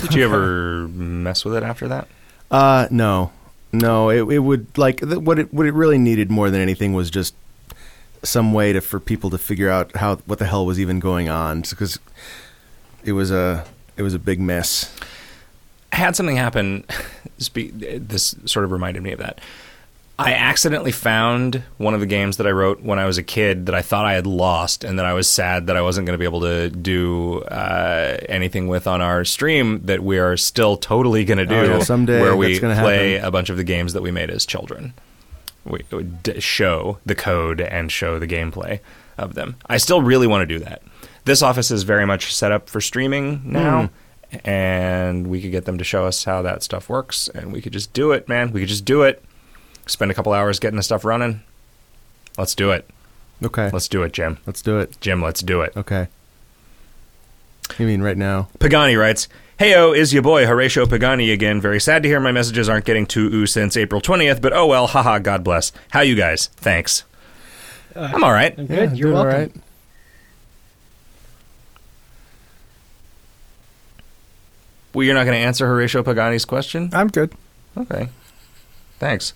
Did 0.00 0.14
you 0.14 0.24
ever 0.24 0.88
mess 0.88 1.44
with 1.44 1.56
it 1.56 1.62
after 1.62 1.88
that? 1.88 2.08
uh 2.50 2.86
no 2.90 3.32
no 3.72 4.10
it, 4.10 4.22
it 4.30 4.38
would 4.38 4.66
like 4.76 5.00
th- 5.00 5.18
what 5.18 5.38
it 5.38 5.52
what 5.52 5.66
it 5.66 5.74
really 5.74 5.98
needed 5.98 6.30
more 6.30 6.50
than 6.50 6.60
anything 6.60 6.92
was 6.92 7.10
just 7.10 7.34
some 8.22 8.52
way 8.52 8.72
to 8.72 8.80
for 8.80 9.00
people 9.00 9.30
to 9.30 9.38
figure 9.38 9.70
out 9.70 9.96
how 9.96 10.16
what 10.26 10.38
the 10.38 10.44
hell 10.46 10.64
was 10.64 10.78
even 10.78 11.00
going 11.00 11.28
on 11.28 11.62
because 11.62 11.98
it 13.02 13.12
was 13.12 13.30
a 13.30 13.64
it 13.96 14.02
was 14.02 14.14
a 14.14 14.18
big 14.18 14.40
mess 14.40 14.94
had 15.92 16.16
something 16.16 16.36
happen. 16.36 16.84
This 17.36 18.36
sort 18.46 18.64
of 18.64 18.70
reminded 18.70 19.02
me 19.02 19.10
of 19.12 19.18
that. 19.18 19.40
I 20.16 20.32
accidentally 20.34 20.92
found 20.92 21.64
one 21.76 21.92
of 21.92 21.98
the 21.98 22.06
games 22.06 22.36
that 22.36 22.46
I 22.46 22.50
wrote 22.50 22.80
when 22.82 23.00
I 23.00 23.04
was 23.04 23.18
a 23.18 23.22
kid 23.24 23.66
that 23.66 23.74
I 23.74 23.82
thought 23.82 24.04
I 24.06 24.12
had 24.12 24.28
lost, 24.28 24.84
and 24.84 24.96
that 25.00 25.06
I 25.06 25.12
was 25.12 25.28
sad 25.28 25.66
that 25.66 25.76
I 25.76 25.80
wasn't 25.82 26.06
going 26.06 26.14
to 26.14 26.18
be 26.18 26.24
able 26.24 26.42
to 26.42 26.70
do 26.70 27.40
uh, 27.42 28.18
anything 28.28 28.68
with 28.68 28.86
on 28.86 29.00
our 29.00 29.24
stream. 29.24 29.80
That 29.86 30.04
we 30.04 30.18
are 30.18 30.36
still 30.36 30.76
totally 30.76 31.24
going 31.24 31.38
to 31.38 31.46
do 31.46 31.54
Oh, 31.56 31.64
yeah, 31.64 31.78
someday 31.80 32.20
where 32.20 32.36
we 32.36 32.60
play 32.60 33.14
happen. 33.14 33.26
a 33.26 33.30
bunch 33.32 33.50
of 33.50 33.56
the 33.56 33.64
games 33.64 33.92
that 33.92 34.02
we 34.02 34.12
made 34.12 34.30
as 34.30 34.46
children. 34.46 34.94
We 35.64 35.82
d- 36.22 36.38
show 36.40 36.98
the 37.04 37.14
code 37.16 37.60
and 37.60 37.90
show 37.90 38.18
the 38.20 38.28
gameplay 38.28 38.78
of 39.18 39.34
them. 39.34 39.56
I 39.66 39.78
still 39.78 40.00
really 40.02 40.26
want 40.28 40.42
to 40.42 40.46
do 40.46 40.62
that. 40.64 40.82
This 41.24 41.42
office 41.42 41.70
is 41.72 41.82
very 41.82 42.06
much 42.06 42.32
set 42.32 42.52
up 42.52 42.68
for 42.68 42.80
streaming 42.80 43.40
now, 43.44 43.90
and 44.44 45.26
we 45.26 45.40
could 45.40 45.50
get 45.50 45.64
them 45.64 45.78
to 45.78 45.84
show 45.84 46.06
us 46.06 46.22
how 46.24 46.42
that 46.42 46.62
stuff 46.62 46.88
works, 46.88 47.28
and 47.34 47.52
we 47.52 47.60
could 47.60 47.72
just 47.72 47.92
do 47.92 48.12
it, 48.12 48.28
man. 48.28 48.52
We 48.52 48.60
could 48.60 48.68
just 48.68 48.84
do 48.84 49.02
it. 49.02 49.24
Spend 49.86 50.10
a 50.10 50.14
couple 50.14 50.32
hours 50.32 50.58
getting 50.58 50.76
the 50.76 50.82
stuff 50.82 51.04
running. 51.04 51.42
Let's 52.38 52.54
do 52.54 52.70
it. 52.72 52.88
okay 53.44 53.70
Let's 53.72 53.88
do 53.88 54.02
it, 54.02 54.12
Jim. 54.12 54.38
let's 54.46 54.62
do 54.62 54.78
it 54.78 54.96
Jim, 55.00 55.22
let's 55.22 55.40
do 55.42 55.60
it. 55.60 55.76
okay 55.76 56.08
you 57.78 57.86
mean 57.86 58.02
right 58.02 58.16
now 58.16 58.48
Pagani 58.58 58.96
writes, 58.96 59.28
Heyo, 59.58 59.96
is 59.96 60.12
your 60.12 60.22
boy 60.22 60.46
Horatio 60.46 60.84
Pagani 60.86 61.30
again. 61.32 61.60
Very 61.60 61.80
sad 61.80 62.02
to 62.02 62.08
hear 62.08 62.18
my 62.20 62.32
messages 62.32 62.68
aren't 62.68 62.84
getting 62.84 63.06
to 63.06 63.20
oo 63.32 63.46
since 63.46 63.76
April 63.76 64.00
20th, 64.00 64.40
but 64.42 64.52
oh 64.52 64.66
well, 64.66 64.88
haha, 64.88 65.18
God 65.20 65.44
bless. 65.44 65.70
How 65.90 66.00
you 66.00 66.16
guys? 66.16 66.48
Thanks. 66.56 67.04
Uh, 67.94 68.10
I'm 68.12 68.24
all 68.24 68.32
right. 68.32 68.52
I'm 68.58 68.66
good. 68.66 68.98
You're 68.98 69.10
doing 69.12 69.16
all 69.16 69.24
welcome. 69.26 69.40
right. 69.42 69.52
Well, 74.92 75.04
you're 75.04 75.14
not 75.14 75.24
going 75.24 75.36
to 75.38 75.44
answer 75.44 75.66
Horatio 75.66 76.02
Pagani's 76.02 76.44
question? 76.44 76.90
I'm 76.92 77.08
good. 77.08 77.32
Okay. 77.76 78.08
Thanks. 78.98 79.32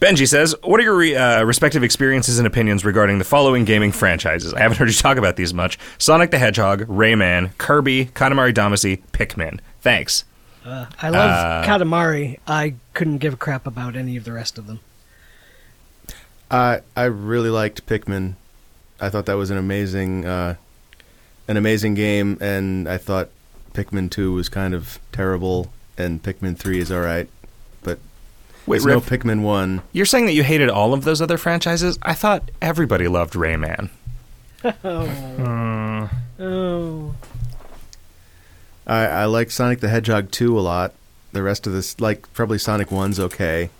Benji 0.00 0.28
says, 0.28 0.54
What 0.62 0.78
are 0.78 0.84
your 0.84 0.96
re- 0.96 1.16
uh, 1.16 1.42
respective 1.44 1.82
experiences 1.82 2.38
and 2.38 2.46
opinions 2.46 2.84
regarding 2.84 3.18
the 3.18 3.24
following 3.24 3.64
gaming 3.64 3.90
franchises? 3.90 4.54
I 4.54 4.60
haven't 4.60 4.78
heard 4.78 4.88
you 4.88 4.94
talk 4.94 5.16
about 5.18 5.36
these 5.36 5.52
much 5.52 5.78
Sonic 5.98 6.30
the 6.30 6.38
Hedgehog, 6.38 6.82
Rayman, 6.86 7.56
Kirby, 7.58 8.06
Katamari 8.06 8.54
Damacy, 8.54 9.02
Pikmin. 9.12 9.58
Thanks. 9.80 10.24
Uh, 10.64 10.86
I 11.02 11.08
love 11.10 11.30
Uh, 11.30 11.66
Katamari. 11.66 12.38
I 12.46 12.74
couldn't 12.94 13.18
give 13.18 13.34
a 13.34 13.36
crap 13.36 13.66
about 13.66 13.96
any 13.96 14.16
of 14.16 14.24
the 14.24 14.32
rest 14.32 14.56
of 14.58 14.66
them. 14.68 14.80
I 16.50 16.80
I 16.96 17.04
really 17.04 17.50
liked 17.50 17.84
Pikmin. 17.86 18.34
I 19.00 19.08
thought 19.10 19.26
that 19.26 19.34
was 19.36 19.50
an 19.50 19.58
amazing 19.58 20.24
uh, 20.24 20.54
an 21.48 21.56
amazing 21.56 21.94
game, 21.94 22.38
and 22.40 22.88
I 22.88 22.98
thought 22.98 23.30
Pikmin 23.74 24.10
Two 24.10 24.32
was 24.32 24.48
kind 24.48 24.74
of 24.74 24.98
terrible, 25.12 25.72
and 25.96 26.22
Pikmin 26.22 26.56
Three 26.56 26.78
is 26.78 26.90
all 26.92 27.00
right, 27.00 27.28
but 27.37 27.37
Wait, 28.68 28.76
it's 28.78 28.86
no 28.86 29.00
Pikmin 29.00 29.42
One. 29.42 29.82
you're 29.92 30.06
saying 30.06 30.26
that 30.26 30.32
you 30.32 30.42
hated 30.42 30.68
all 30.68 30.92
of 30.92 31.04
those 31.04 31.22
other 31.22 31.38
franchises? 31.38 31.98
I 32.02 32.14
thought 32.14 32.50
everybody 32.60 33.08
loved 33.08 33.34
Rayman. 33.34 33.90
Oh. 34.84 36.10
Oh. 36.40 37.14
I 38.86 39.04
I 39.06 39.24
like 39.26 39.50
Sonic 39.50 39.80
the 39.80 39.88
Hedgehog 39.88 40.30
Two 40.30 40.58
a 40.58 40.60
lot. 40.60 40.94
The 41.32 41.42
rest 41.42 41.66
of 41.66 41.72
this, 41.72 42.00
like 42.00 42.32
probably 42.32 42.58
Sonic 42.58 42.90
One's 42.90 43.20
okay. 43.20 43.70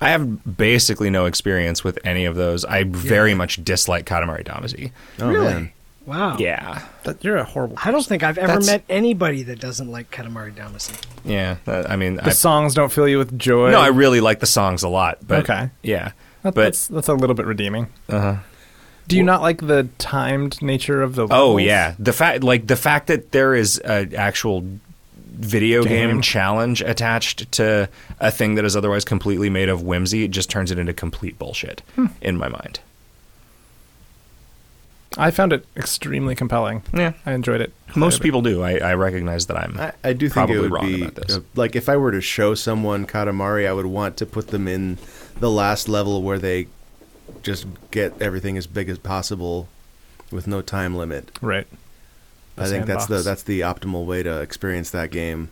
I 0.00 0.10
have 0.10 0.56
basically 0.56 1.10
no 1.10 1.26
experience 1.26 1.84
with 1.84 1.98
any 2.04 2.24
of 2.24 2.34
those. 2.34 2.64
I 2.64 2.84
very 2.84 3.34
much 3.34 3.62
dislike 3.62 4.06
Katamari 4.06 4.44
Damacy. 4.44 4.92
Oh 5.18 5.28
really? 5.28 5.44
man, 5.44 5.72
Wow. 6.06 6.36
Yeah. 6.38 6.82
That, 7.04 7.22
you're 7.22 7.36
a 7.36 7.44
horrible. 7.44 7.76
I 7.84 7.90
don't 7.90 8.04
think 8.04 8.22
I've 8.22 8.38
ever 8.38 8.46
That's- 8.48 8.66
met 8.66 8.84
anybody 8.88 9.42
that 9.44 9.60
doesn't 9.60 9.90
like 9.90 10.10
Katamari 10.10 10.54
Damacy. 10.54 10.96
Yeah. 11.24 11.56
uh, 11.66 11.84
I 11.88 11.96
mean, 11.96 12.16
The 12.16 12.26
I, 12.26 12.30
songs 12.30 12.74
don't 12.74 12.90
fill 12.90 13.06
you 13.08 13.18
with 13.18 13.38
joy. 13.38 13.70
no, 13.70 13.80
I 13.80 13.88
really 13.88 14.20
like 14.20 14.40
the 14.40 14.46
songs 14.46 14.82
a 14.82 14.88
lot. 14.88 15.18
But 15.26 15.40
Okay. 15.50 15.70
Yeah. 15.82 16.12
That- 16.42 16.54
but- 16.54 16.62
that's 16.64 16.88
that's 16.88 17.08
a 17.08 17.14
little 17.14 17.34
bit 17.34 17.46
redeeming. 17.46 17.88
Uh-huh. 18.08 18.36
Do 19.08 19.16
you 19.16 19.22
not 19.24 19.42
like 19.42 19.66
the 19.66 19.88
timed 19.98 20.62
nature 20.62 21.02
of 21.02 21.16
the? 21.16 21.26
Oh 21.30 21.56
yeah, 21.58 21.96
the 21.98 22.12
fact 22.12 22.44
like 22.44 22.68
the 22.68 22.76
fact 22.76 23.08
that 23.08 23.32
there 23.32 23.56
is 23.56 23.78
an 23.78 24.14
actual 24.14 24.64
video 25.16 25.82
game. 25.82 26.10
Game. 26.10 26.20
challenge 26.22 26.80
attached 26.80 27.50
to 27.52 27.88
a 28.20 28.30
thing 28.30 28.54
that 28.54 28.64
is 28.64 28.76
otherwise 28.76 29.04
completely 29.04 29.50
made 29.50 29.68
of 29.68 29.82
whimsy 29.82 30.22
it 30.24 30.30
just 30.30 30.48
turns 30.48 30.70
it 30.70 30.78
into 30.78 30.92
complete 30.92 31.38
bullshit 31.40 31.82
in 32.20 32.36
my 32.36 32.48
mind. 32.48 32.78
I 35.18 35.30
found 35.30 35.52
it 35.52 35.66
extremely 35.76 36.34
compelling. 36.34 36.82
Yeah, 36.94 37.14
I 37.26 37.32
enjoyed 37.32 37.60
it. 37.60 37.72
most 37.96 38.22
people 38.22 38.42
do. 38.42 38.62
I, 38.62 38.76
I 38.78 38.94
recognize 38.94 39.46
that 39.46 39.56
I'm. 39.56 39.78
I, 39.78 39.92
I 40.04 40.12
do 40.12 40.26
think 40.28 40.34
Probably 40.34 40.56
it 40.56 40.60
would 40.60 40.72
wrong 40.72 40.86
be 40.86 41.02
about 41.02 41.14
this. 41.16 41.36
uh, 41.36 41.40
like 41.56 41.74
if 41.74 41.88
I 41.88 41.96
were 41.96 42.12
to 42.12 42.20
show 42.20 42.54
someone 42.54 43.06
Katamari, 43.06 43.66
I 43.68 43.72
would 43.72 43.86
want 43.86 44.16
to 44.18 44.26
put 44.26 44.48
them 44.48 44.68
in 44.68 44.98
the 45.38 45.50
last 45.50 45.88
level 45.88 46.22
where 46.22 46.38
they 46.38 46.68
just 47.42 47.66
get 47.90 48.20
everything 48.20 48.56
as 48.56 48.66
big 48.66 48.88
as 48.88 48.98
possible 48.98 49.68
with 50.30 50.46
no 50.46 50.62
time 50.62 50.94
limit. 50.94 51.30
right. 51.40 51.66
The 52.56 52.64
I 52.64 52.66
think 52.68 52.86
that's 52.86 53.06
the 53.06 53.22
that's 53.22 53.42
the 53.42 53.60
optimal 53.60 54.04
way 54.04 54.22
to 54.22 54.40
experience 54.40 54.90
that 54.90 55.10
game. 55.10 55.50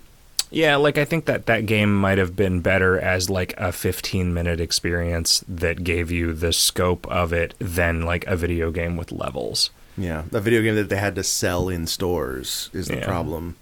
Yeah, 0.51 0.77
like 0.77 0.97
I 0.97 1.05
think 1.05 1.27
that 1.27 1.47
that 1.47 1.67
game 1.67 1.95
might 1.95 2.17
have 2.19 2.35
been 2.35 2.61
better 2.61 2.99
as 2.99 3.29
like 3.29 3.55
a 3.59 3.71
15 3.73 4.33
minute 4.33 4.61
experience 4.61 5.45
that 5.47 5.85
gave 5.85 6.11
you 6.11 6.33
the 6.33 6.53
scope 6.53 7.07
of 7.09 7.33
it 7.33 7.55
than 7.59 8.03
like 8.03 8.27
a 8.27 8.35
video 8.37 8.71
game 8.71 8.97
with 8.97 9.13
levels. 9.13 9.71
Yeah, 9.97 10.23
a 10.33 10.41
video 10.41 10.63
game 10.63 10.77
that 10.77 10.89
they 10.89 10.97
had 10.97 11.15
to 11.17 11.25
sell 11.25 11.69
in 11.69 11.87
stores 11.87 12.71
is 12.73 12.87
the 12.89 12.97
Yeah. 12.97 13.05
problem. 13.05 13.57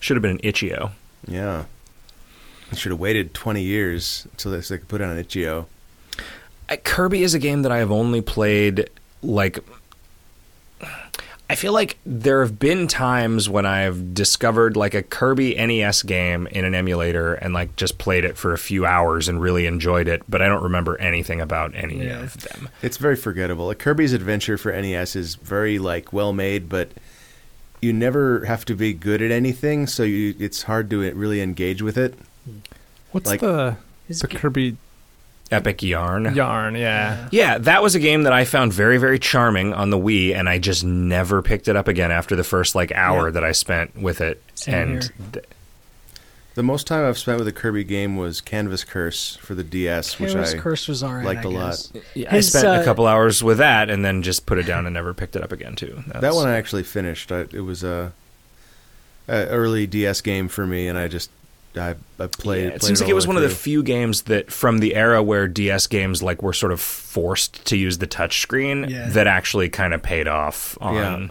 Should 0.00 0.16
have 0.16 0.22
been 0.22 0.32
an 0.32 0.40
itch.io. 0.42 0.90
Yeah, 1.28 1.64
I 2.72 2.74
should 2.74 2.90
have 2.90 2.98
waited 2.98 3.32
twenty 3.34 3.62
years 3.62 4.26
until 4.32 4.50
they, 4.52 4.60
could 4.62 4.88
put 4.88 5.00
it 5.00 5.04
on 5.04 5.10
an 5.10 5.18
itch.io. 5.18 5.66
Uh, 6.68 6.76
Kirby 6.82 7.22
is 7.22 7.34
a 7.34 7.38
game 7.38 7.62
that 7.62 7.70
I 7.70 7.78
have 7.78 7.92
only 7.92 8.20
played 8.20 8.88
like 9.22 9.58
I 11.50 11.54
feel 11.54 11.74
like 11.74 11.98
there 12.06 12.40
have 12.42 12.58
been 12.58 12.88
times 12.88 13.46
when 13.48 13.66
I've 13.66 14.14
discovered 14.14 14.74
like 14.74 14.94
a 14.94 15.02
Kirby 15.02 15.54
NES 15.54 16.02
game 16.02 16.46
in 16.46 16.64
an 16.64 16.74
emulator 16.74 17.34
and 17.34 17.52
like 17.52 17.76
just 17.76 17.98
played 17.98 18.24
it 18.24 18.38
for 18.38 18.54
a 18.54 18.58
few 18.58 18.86
hours 18.86 19.28
and 19.28 19.38
really 19.40 19.66
enjoyed 19.66 20.08
it, 20.08 20.22
but 20.28 20.40
I 20.40 20.46
don't 20.48 20.62
remember 20.62 20.96
anything 20.98 21.42
about 21.42 21.74
any 21.74 22.06
Yeah. 22.06 22.20
of 22.22 22.38
them. 22.38 22.70
It's 22.80 22.96
very 22.96 23.16
forgettable. 23.16 23.66
Like 23.66 23.78
Kirby's 23.78 24.14
Adventure 24.14 24.56
for 24.56 24.72
NES 24.72 25.14
is 25.14 25.34
very 25.34 25.78
like 25.78 26.10
well 26.12 26.32
made, 26.32 26.70
but 26.70 26.90
you 27.82 27.92
never 27.92 28.44
have 28.46 28.64
to 28.66 28.74
be 28.74 28.94
good 28.94 29.20
at 29.20 29.30
anything, 29.30 29.86
so 29.86 30.04
you 30.04 30.34
it's 30.38 30.62
hard 30.62 30.88
to 30.90 31.06
uh, 31.06 31.12
really 31.12 31.42
engage 31.42 31.82
with 31.82 31.98
it. 31.98 32.14
What's 33.10 33.26
Like- 33.28 33.40
the 33.40 33.76
the 34.08 34.28
Kirby 34.28 34.76
Epic 35.52 35.82
Yarn. 35.82 36.34
yarn? 36.34 36.74
Yeah. 36.74 37.28
Yeah, 37.30 37.58
that 37.58 37.82
was 37.82 37.94
a 37.94 38.00
game 38.00 38.22
that 38.24 38.32
I 38.32 38.44
found 38.44 38.72
very, 38.72 38.98
very 38.98 39.18
charming 39.18 39.72
on 39.74 39.90
the 39.90 39.98
Wii, 39.98 40.34
and 40.34 40.48
I 40.48 40.58
just 40.58 40.82
never 40.84 41.42
picked 41.42 41.68
it 41.68 41.76
up 41.76 41.88
again 41.88 42.10
after 42.10 42.34
the 42.36 42.44
first 42.44 42.74
like 42.74 42.90
hour 42.92 43.26
Yeah. 43.28 43.32
that 43.32 43.44
I 43.44 43.52
spent 43.52 43.96
with 43.96 44.20
it. 44.20 44.42
Same 44.54 44.74
and 44.74 45.12
th- 45.32 45.44
The 46.54 46.62
most 46.62 46.86
time 46.86 47.06
I've 47.06 47.16
spent 47.18 47.38
with 47.38 47.48
a 47.48 47.52
Kirby 47.52 47.82
game 47.84 48.16
was 48.16 48.40
Canvas 48.42 48.84
Curse 48.84 49.36
for 49.36 49.54
the 49.54 49.64
DS, 49.64 50.18
which 50.20 50.32
Canvas 50.32 50.52
I 50.54 50.58
Curse 50.58 50.86
was 50.88 51.02
alright. 51.02 51.24
liked 51.24 51.46
I 51.46 51.48
a 51.48 51.52
lot. 51.52 51.68
guess. 51.70 51.92
yeah, 52.14 52.34
I 52.34 52.40
spent 52.40 52.66
uh, 52.66 52.80
a 52.80 52.84
couple 52.84 53.06
hours 53.06 53.42
with 53.42 53.58
that, 53.58 53.88
and 53.88 54.04
then 54.04 54.22
just 54.22 54.44
put 54.44 54.58
it 54.58 54.66
down 54.66 54.84
and 54.86 54.92
never 54.94 55.14
picked 55.14 55.34
it 55.34 55.42
up 55.42 55.52
again 55.52 55.76
too. 55.76 56.02
that 56.08 56.14
That's- 56.20 56.34
one 56.34 56.48
I 56.48 56.56
actually 56.58 56.82
finished. 56.82 57.32
I, 57.32 57.40
it 57.52 57.64
was 57.64 57.82
a, 57.82 58.12
a 59.28 59.46
early 59.46 59.86
DS 59.86 60.20
game 60.20 60.48
for 60.48 60.66
me, 60.66 60.88
and 60.88 60.98
I 60.98 61.08
just 61.08 61.30
I, 61.76 61.94
I 62.18 62.26
played. 62.26 62.64
Yeah, 62.64 62.68
played 62.70 62.74
it 62.74 62.82
seems 62.82 63.00
like 63.00 63.10
it 63.10 63.14
was 63.14 63.26
one 63.26 63.36
way 63.36 63.44
of 63.44 63.50
the 63.50 63.54
few 63.56 63.82
games 63.82 64.22
that 64.22 64.50
from 64.52 64.78
the 64.78 64.94
era 64.94 65.22
where 65.22 65.48
DS 65.48 65.86
games 65.86 66.22
like 66.22 66.42
were 66.42 66.52
sort 66.52 66.72
of 66.72 66.80
forced 66.80 67.64
to 67.66 67.76
use 67.76 67.98
the 67.98 68.06
touchscreen 68.06 68.88
Yeah. 68.90 69.08
that 69.10 69.26
actually 69.26 69.68
kind 69.70 69.94
of 69.94 70.02
paid 70.02 70.28
off 70.28 70.76
on. 70.80 70.94
Yeah. 70.94 71.28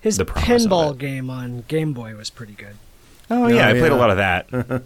His 0.00 0.16
the 0.18 0.24
promise 0.24 0.64
of 0.64 0.70
pinball 0.70 0.92
it. 0.92 0.98
game 0.98 1.30
on 1.30 1.64
Game 1.68 1.92
Boy 1.92 2.14
was 2.14 2.30
pretty 2.30 2.52
good. 2.54 2.76
Oh 3.28 3.48
yeah, 3.48 3.66
Oh, 3.66 3.70
I 3.70 3.78
played 3.78 3.92
a 3.92 3.96
lot 3.96 4.10
of 4.10 4.16
that. 4.18 4.48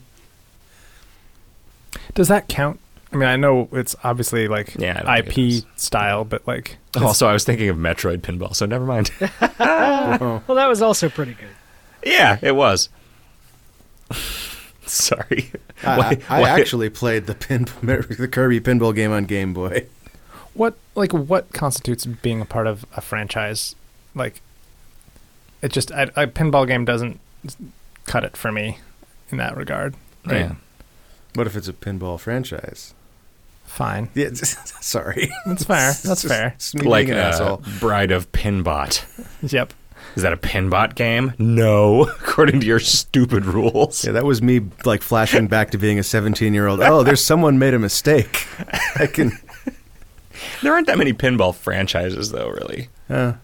Does 2.15 2.29
that 2.29 2.49
count? 2.49 2.81
I 3.13 3.17
mean, 3.17 3.29
I 3.29 3.37
know 3.37 3.69
it's 3.73 3.95
obviously 4.05 4.47
like 4.49 4.75
Yeah, 4.77 5.03
I 5.05 5.17
don't 5.21 5.27
think 5.27 5.39
it 5.39 5.59
IP 5.59 5.65
style, 5.77 6.25
but 6.25 6.47
like 6.47 6.79
oh, 6.97 7.07
also, 7.09 7.27
I 7.27 7.33
was 7.33 7.45
thinking 7.45 7.69
of 7.69 7.77
Metroid 7.77 8.19
Pinball, 8.23 8.55
so 8.55 8.67
never 8.67 8.85
mind. 8.85 9.11
Oh. 9.63 10.43
Well, 10.47 10.57
that 10.57 10.67
was 10.69 10.81
also 10.81 11.11
pretty 11.11 11.35
good. 11.35 11.51
yeah, 12.03 12.39
it 12.41 12.57
was. 12.57 12.89
Sorry. 15.05 15.51
I, 15.85 15.99
Why- 15.99 16.19
I, 16.29 16.39
I 16.39 16.41
why- 16.41 16.49
actually 16.61 16.91
played 16.91 17.27
the 17.27 17.35
pin 17.35 17.67
the 17.83 18.29
Kirby 18.31 18.61
pinball 18.61 18.95
game 18.95 19.13
on 19.13 19.25
Game 19.25 19.53
Boy. 19.55 19.87
what 20.55 20.77
like 20.95 21.13
what 21.13 21.53
constitutes 21.53 22.05
being 22.07 22.41
a 22.41 22.45
part 22.45 22.67
of 22.67 22.85
a 22.97 23.01
franchise? 23.01 23.75
Like, 24.15 24.41
it 25.63 25.71
just 25.73 25.91
a, 25.93 26.05
a 26.23 26.27
pinball 26.27 26.67
game 26.67 26.85
doesn't 26.85 27.21
cut 28.07 28.25
it 28.25 28.37
for 28.37 28.51
me 28.51 28.79
in 29.31 29.39
that 29.39 29.57
regard. 29.57 29.95
Right? 30.27 30.41
Yeah. 30.41 30.55
What 31.35 31.47
if 31.47 31.55
it's 31.57 31.69
a 31.69 31.73
pinball 31.73 32.19
franchise? 32.19 32.93
Fine, 33.65 34.09
Yeah, 34.17 34.31
sorry. 34.35 35.31
that's 35.47 35.63
fair. 35.63 35.93
That's 36.03 36.25
fair. 36.25 36.55
It's 36.57 36.75
me 36.75 36.83
like 36.89 37.07
being 37.07 37.17
an 37.19 37.25
uh, 37.25 37.29
asshole. 37.29 37.63
Bride 37.79 38.11
of 38.11 38.33
Pinbot. 38.33 39.05
Yep. 39.43 39.73
Is 40.17 40.23
that 40.23 40.33
a 40.33 40.37
Pinbot 40.37 40.95
game? 40.95 41.33
No, 41.39 42.03
according 42.21 42.61
to 42.61 42.67
your 42.67 42.81
stupid 42.81 43.45
rules. 43.45 44.05
Yeah, 44.05 44.13
that 44.13 44.25
was 44.25 44.43
me 44.43 44.61
like 44.85 45.03
flashing 45.03 45.47
back 45.47 45.71
to 45.71 45.79
being 45.79 45.99
a 45.99 46.03
17 46.03 46.53
year 46.53 46.67
old. 46.67 46.81
Oh, 46.81 47.03
there's 47.03 47.23
someone 47.25 47.59
made 47.59 47.75
a 47.75 47.79
mistake. 47.79 48.47
I 48.97 49.07
can. 49.07 49.33
There 50.63 50.73
aren't 50.73 50.87
that 50.87 50.97
many 50.97 51.13
pinball 51.13 51.55
franchises, 51.55 52.31
though, 52.31 52.49
really. 52.49 52.89
Uh, 53.11 53.35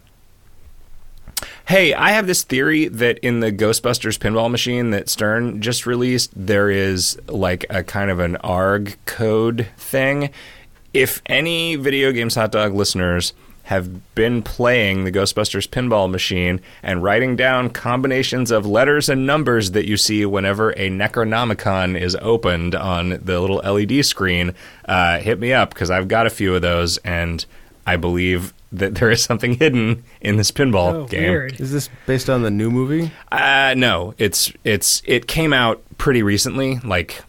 Hey, 1.67 1.93
I 1.93 2.13
have 2.13 2.29
this 2.29 2.45
theory 2.45 2.87
that 2.87 3.19
in 3.19 3.41
the 3.41 3.51
Ghostbusters 3.51 4.19
pinball 4.21 4.49
machine 4.51 4.91
that 4.91 5.09
Stern 5.09 5.61
just 5.61 5.85
released, 5.85 6.31
there 6.37 6.71
is 6.71 7.19
like 7.27 7.67
a 7.69 7.83
kind 7.83 8.09
of 8.09 8.21
an 8.21 8.37
ARG 8.37 8.97
code 9.05 9.67
thing. 9.77 10.31
If 10.95 11.21
any 11.27 11.75
video 11.75 12.13
games 12.13 12.37
hot 12.37 12.53
dog 12.53 12.73
listeners 12.73 13.33
have 13.67 14.15
been 14.15 14.43
playing 14.43 15.05
the 15.05 15.11
Ghostbusters 15.13 15.69
pinball 15.69 16.11
machine 16.11 16.61
and 16.83 17.03
writing 17.03 17.35
down 17.37 17.71
combinations 17.71 18.51
of 18.51 18.65
letters 18.65 19.09
and 19.09 19.27
numbers 19.27 19.73
that 19.73 19.87
you 19.87 19.97
see 19.97 20.25
whenever 20.25 20.71
a 20.71 20.89
Necronomicon 20.89 22.01
is 22.01 22.17
opened 22.23 22.75
on 22.75 23.11
the 23.25 23.41
little 23.41 23.57
LED 23.57 24.05
screen, 24.05 24.55
uh, 24.87 25.19
hit 25.19 25.39
me 25.41 25.53
up 25.53 25.71
because 25.71 25.91
I've 25.91 26.09
got 26.09 26.27
a 26.27 26.31
few 26.31 26.55
of 26.55 26.63
those 26.63 26.99
and 26.99 27.45
I 27.87 27.97
believe 27.97 28.53
that 28.73 28.95
there 28.97 29.11
is 29.11 29.23
something 29.23 29.55
hidden 29.59 30.05
in 30.21 30.37
this 30.37 30.51
pinball 30.51 30.93
Oh, 30.93 31.05
game. 31.07 31.23
weird. 31.31 31.61
is 31.61 31.73
this 31.73 31.89
based 32.07 32.31
on 32.31 32.43
the 32.43 32.51
new 32.51 32.71
movie? 32.71 33.11
Uh, 33.33 33.75
no, 33.77 34.15
it's 34.19 34.53
it's 34.65 35.03
it 35.07 35.27
came 35.27 35.53
out 35.53 35.83
pretty 35.99 36.23
recently, 36.23 36.79
like 36.85 37.23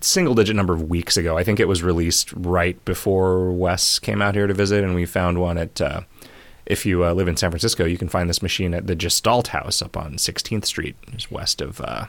single 0.00 0.34
digit 0.34 0.56
number 0.56 0.72
of 0.74 0.82
weeks 0.88 1.16
ago. 1.16 1.36
I 1.38 1.44
think 1.44 1.60
it 1.60 1.68
was 1.68 1.82
released 1.82 2.32
right 2.32 2.82
before 2.84 3.50
Wes 3.50 3.98
came 3.98 4.20
out 4.22 4.34
here 4.34 4.46
to 4.46 4.54
visit, 4.54 4.84
and 4.84 4.94
we 4.94 5.06
found 5.06 5.40
one 5.40 5.58
at. 5.58 5.80
Uh, 5.80 6.00
if 6.66 6.84
you 6.84 7.04
uh, 7.04 7.12
live 7.12 7.28
in 7.28 7.36
San 7.36 7.50
Francisco, 7.50 7.84
you 7.84 7.96
can 7.96 8.08
find 8.08 8.28
this 8.28 8.42
machine 8.42 8.74
at 8.74 8.88
the 8.88 8.96
Gestalt 8.96 9.48
Haus 9.48 9.80
up 9.80 9.96
on 9.96 10.14
16th 10.14 10.64
Street, 10.64 10.96
just 11.14 11.30
west 11.30 11.60
of. 11.60 11.80
Uh, 11.80 12.06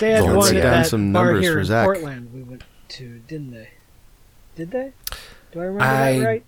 They 0.00 0.10
had 0.10 0.24
Let's 0.24 0.26
one 0.36 0.44
write 0.46 0.56
at 0.56 0.62
down 0.62 0.72
that 0.82 0.86
some 0.86 1.12
bar 1.14 1.24
numbers 1.26 1.42
here 1.44 1.52
for 1.54 1.58
in 1.60 1.64
Zach. 1.64 1.84
Portland 1.86 2.30
we 2.34 2.42
went 2.42 2.62
to, 2.88 3.20
didn't 3.26 3.52
they? 3.52 3.70
Did 4.54 4.70
they? 4.70 4.92
Do 5.52 5.60
I 5.60 5.64
remember 5.64 5.82
I- 5.84 6.18
that 6.18 6.24
right? 6.26 6.44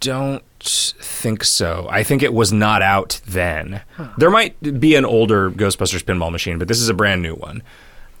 don't 0.00 0.44
think 0.62 1.42
so. 1.42 1.86
I 1.90 2.02
think 2.04 2.22
it 2.22 2.32
was 2.34 2.52
not 2.52 2.82
out 2.82 3.20
then. 3.26 3.80
There 4.18 4.30
might 4.30 4.78
be 4.78 4.94
an 4.94 5.04
older 5.06 5.50
Ghostbusters 5.50 6.04
pinball 6.04 6.30
machine, 6.30 6.58
but 6.58 6.68
this 6.68 6.80
is 6.80 6.88
a 6.90 6.94
brand 6.94 7.22
new 7.22 7.34
one. 7.34 7.62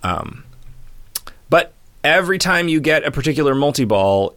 Um, 0.02 0.44
but 1.50 1.72
every 2.04 2.38
time 2.38 2.68
you 2.68 2.80
get 2.80 3.04
a 3.04 3.10
particular 3.10 3.54
multi 3.54 3.84
ball, 3.84 4.34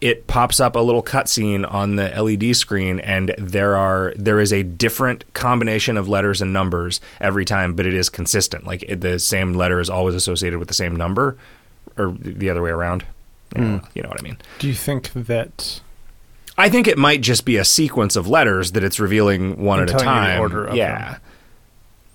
it 0.00 0.26
pops 0.26 0.60
up 0.60 0.76
a 0.76 0.78
little 0.78 1.02
cutscene 1.02 1.70
on 1.72 1.96
the 1.96 2.08
LED 2.08 2.54
screen, 2.56 3.00
and 3.00 3.34
there 3.36 3.76
are 3.76 4.12
there 4.16 4.40
is 4.40 4.52
a 4.52 4.62
different 4.62 5.32
combination 5.34 5.96
of 5.96 6.08
letters 6.08 6.40
and 6.40 6.52
numbers 6.52 7.00
every 7.20 7.44
time, 7.44 7.74
but 7.74 7.86
it 7.86 7.94
is 7.94 8.08
consistent. 8.08 8.66
Like 8.66 8.84
it, 8.84 9.00
the 9.00 9.18
same 9.18 9.54
letter 9.54 9.80
is 9.80 9.90
always 9.90 10.14
associated 10.14 10.58
with 10.58 10.68
the 10.68 10.74
same 10.74 10.94
number, 10.94 11.36
or 11.96 12.12
the 12.12 12.50
other 12.50 12.62
way 12.62 12.70
around. 12.70 13.04
You 13.56 13.62
know, 13.62 13.78
hmm. 13.78 13.86
you 13.94 14.02
know 14.02 14.08
what 14.08 14.20
I 14.20 14.22
mean? 14.22 14.36
Do 14.58 14.68
you 14.68 14.74
think 14.74 15.12
that? 15.14 15.80
I 16.56 16.68
think 16.68 16.88
it 16.88 16.98
might 16.98 17.20
just 17.20 17.44
be 17.44 17.56
a 17.56 17.64
sequence 17.64 18.16
of 18.16 18.28
letters 18.28 18.72
that 18.72 18.82
it's 18.82 18.98
revealing 18.98 19.62
one 19.62 19.80
at 19.80 19.88
a 19.88 19.92
telling 19.92 20.06
you 20.06 20.14
the 20.14 20.26
time. 20.26 20.40
order 20.40 20.66
of 20.66 20.76
yeah. 20.76 21.12
them. 21.12 21.20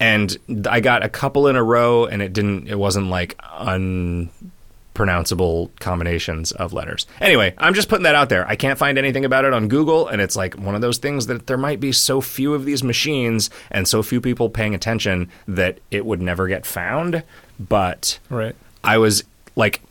And 0.03 0.37
I 0.69 0.81
got 0.81 1.01
a 1.01 1.09
couple 1.09 1.47
in 1.47 1.55
a 1.55 1.63
row 1.63 2.05
and 2.05 2.21
it 2.21 2.33
didn't 2.33 2.67
it 2.67 2.77
wasn't 2.77 3.07
like 3.07 3.39
unpronounceable 3.41 5.71
combinations 5.79 6.51
of 6.51 6.73
letters. 6.73 7.07
Anyway, 7.21 7.53
I'm 7.57 7.73
just 7.73 7.87
putting 7.87 8.03
that 8.03 8.15
out 8.15 8.27
there. 8.27 8.45
I 8.47 8.57
can't 8.57 8.77
find 8.77 8.97
anything 8.97 9.23
about 9.23 9.45
it 9.45 9.53
on 9.53 9.69
Google 9.69 10.09
and 10.09 10.21
it's 10.21 10.35
like 10.35 10.55
one 10.55 10.75
of 10.75 10.81
those 10.81 10.97
things 10.97 11.27
that 11.27 11.47
there 11.47 11.57
might 11.57 11.79
be 11.79 11.93
so 11.93 12.19
few 12.19 12.53
of 12.53 12.65
these 12.65 12.83
machines 12.83 13.49
and 13.71 13.87
so 13.87 14.03
few 14.03 14.19
people 14.19 14.49
paying 14.49 14.75
attention 14.75 15.29
that 15.47 15.79
it 15.89 16.05
would 16.05 16.21
never 16.21 16.49
get 16.49 16.65
found, 16.65 17.23
but 17.57 18.19
Right. 18.29 18.57
I 18.83 18.97
was 18.97 19.23
like, 19.55 19.81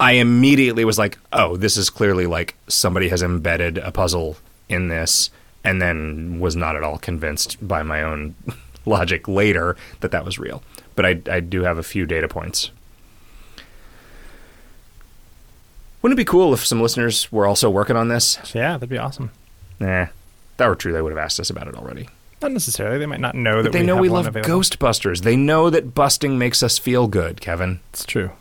I 0.00 0.12
immediately 0.12 0.84
was 0.84 0.98
like, 0.98 1.18
oh, 1.32 1.56
this 1.56 1.76
is 1.76 1.88
clearly 1.88 2.26
like 2.26 2.56
somebody 2.66 3.10
has 3.10 3.22
embedded 3.22 3.78
a 3.78 3.92
puzzle 3.92 4.38
in 4.68 4.88
this, 4.88 5.30
and 5.62 5.80
then 5.80 6.40
was 6.40 6.56
not 6.56 6.74
at 6.74 6.82
all 6.82 6.98
convinced 6.98 7.64
by 7.66 7.84
my 7.84 8.02
own 8.02 8.34
logic 8.86 9.26
later 9.28 9.76
that 10.00 10.10
that 10.10 10.24
was 10.24 10.38
real. 10.38 10.62
But 10.94 11.06
I, 11.06 11.20
I 11.30 11.40
do 11.40 11.62
have 11.62 11.78
a 11.78 11.82
few 11.82 12.06
data 12.06 12.28
points. 12.28 12.70
Wouldn't 16.02 16.18
it 16.18 16.20
be 16.20 16.30
cool 16.30 16.52
if 16.52 16.66
some 16.66 16.82
listeners 16.82 17.32
were 17.32 17.46
also 17.46 17.70
working 17.70 17.96
on 17.96 18.08
this? 18.08 18.38
Yeah, 18.54 18.74
that'd 18.74 18.90
be 18.90 18.98
awesome. 18.98 19.30
Nah, 19.80 20.02
if 20.02 20.10
that 20.58 20.66
were 20.68 20.76
true, 20.76 20.92
they 20.92 21.00
would 21.00 21.12
have 21.12 21.18
asked 21.18 21.40
us 21.40 21.48
about 21.50 21.66
it 21.66 21.74
already. 21.74 22.08
Not 22.42 22.52
necessarily. 22.52 22.98
They 22.98 23.06
might 23.06 23.20
not 23.20 23.34
know 23.34 23.62
that 23.62 23.72
they 23.72 23.80
we 23.80 23.86
know 23.86 23.96
we 23.96 24.10
love 24.10 24.26
available. 24.26 24.60
Ghostbusters. 24.60 25.22
They 25.22 25.34
know 25.34 25.70
that 25.70 25.94
busting 25.94 26.38
makes 26.38 26.62
us 26.62 26.78
feel 26.78 27.08
good, 27.08 27.40
Kevin. 27.40 27.80
It's 27.90 28.04
true. 28.04 28.32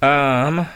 Um. 0.00 0.66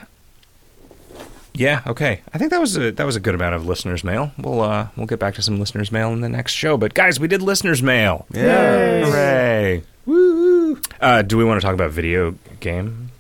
Yeah. 1.55 1.82
Okay. 1.86 2.22
I 2.32 2.38
think 2.38 2.50
that 2.50 2.61
was 2.61 2.76
a 2.76 2.92
that 2.92 3.05
was 3.05 3.16
a 3.16 3.20
good 3.20 3.34
amount 3.34 3.55
of 3.55 3.66
listeners' 3.66 4.03
mail. 4.05 4.32
We'll 4.38 4.61
uh 4.61 4.88
we'll 4.96 5.07
get 5.07 5.18
back 5.18 5.34
to 5.34 5.42
some 5.42 5.59
listeners' 5.61 5.92
mail 5.92 6.12
in 6.12 6.20
the 6.20 6.28
next 6.28 6.53
show. 6.53 6.76
But 6.76 6.94
guys, 6.94 7.20
we 7.20 7.28
did 7.28 7.42
listeners' 7.42 7.82
mail. 7.82 8.26
Yeah. 8.32 9.05
Hooray! 9.05 9.82
Woo! 10.07 10.80
Uh, 11.00 11.22
do 11.22 11.36
we 11.36 11.44
want 11.44 11.61
to 11.61 11.64
talk 11.64 11.74
about 11.74 11.90
video 11.90 12.34
game? 12.61 13.11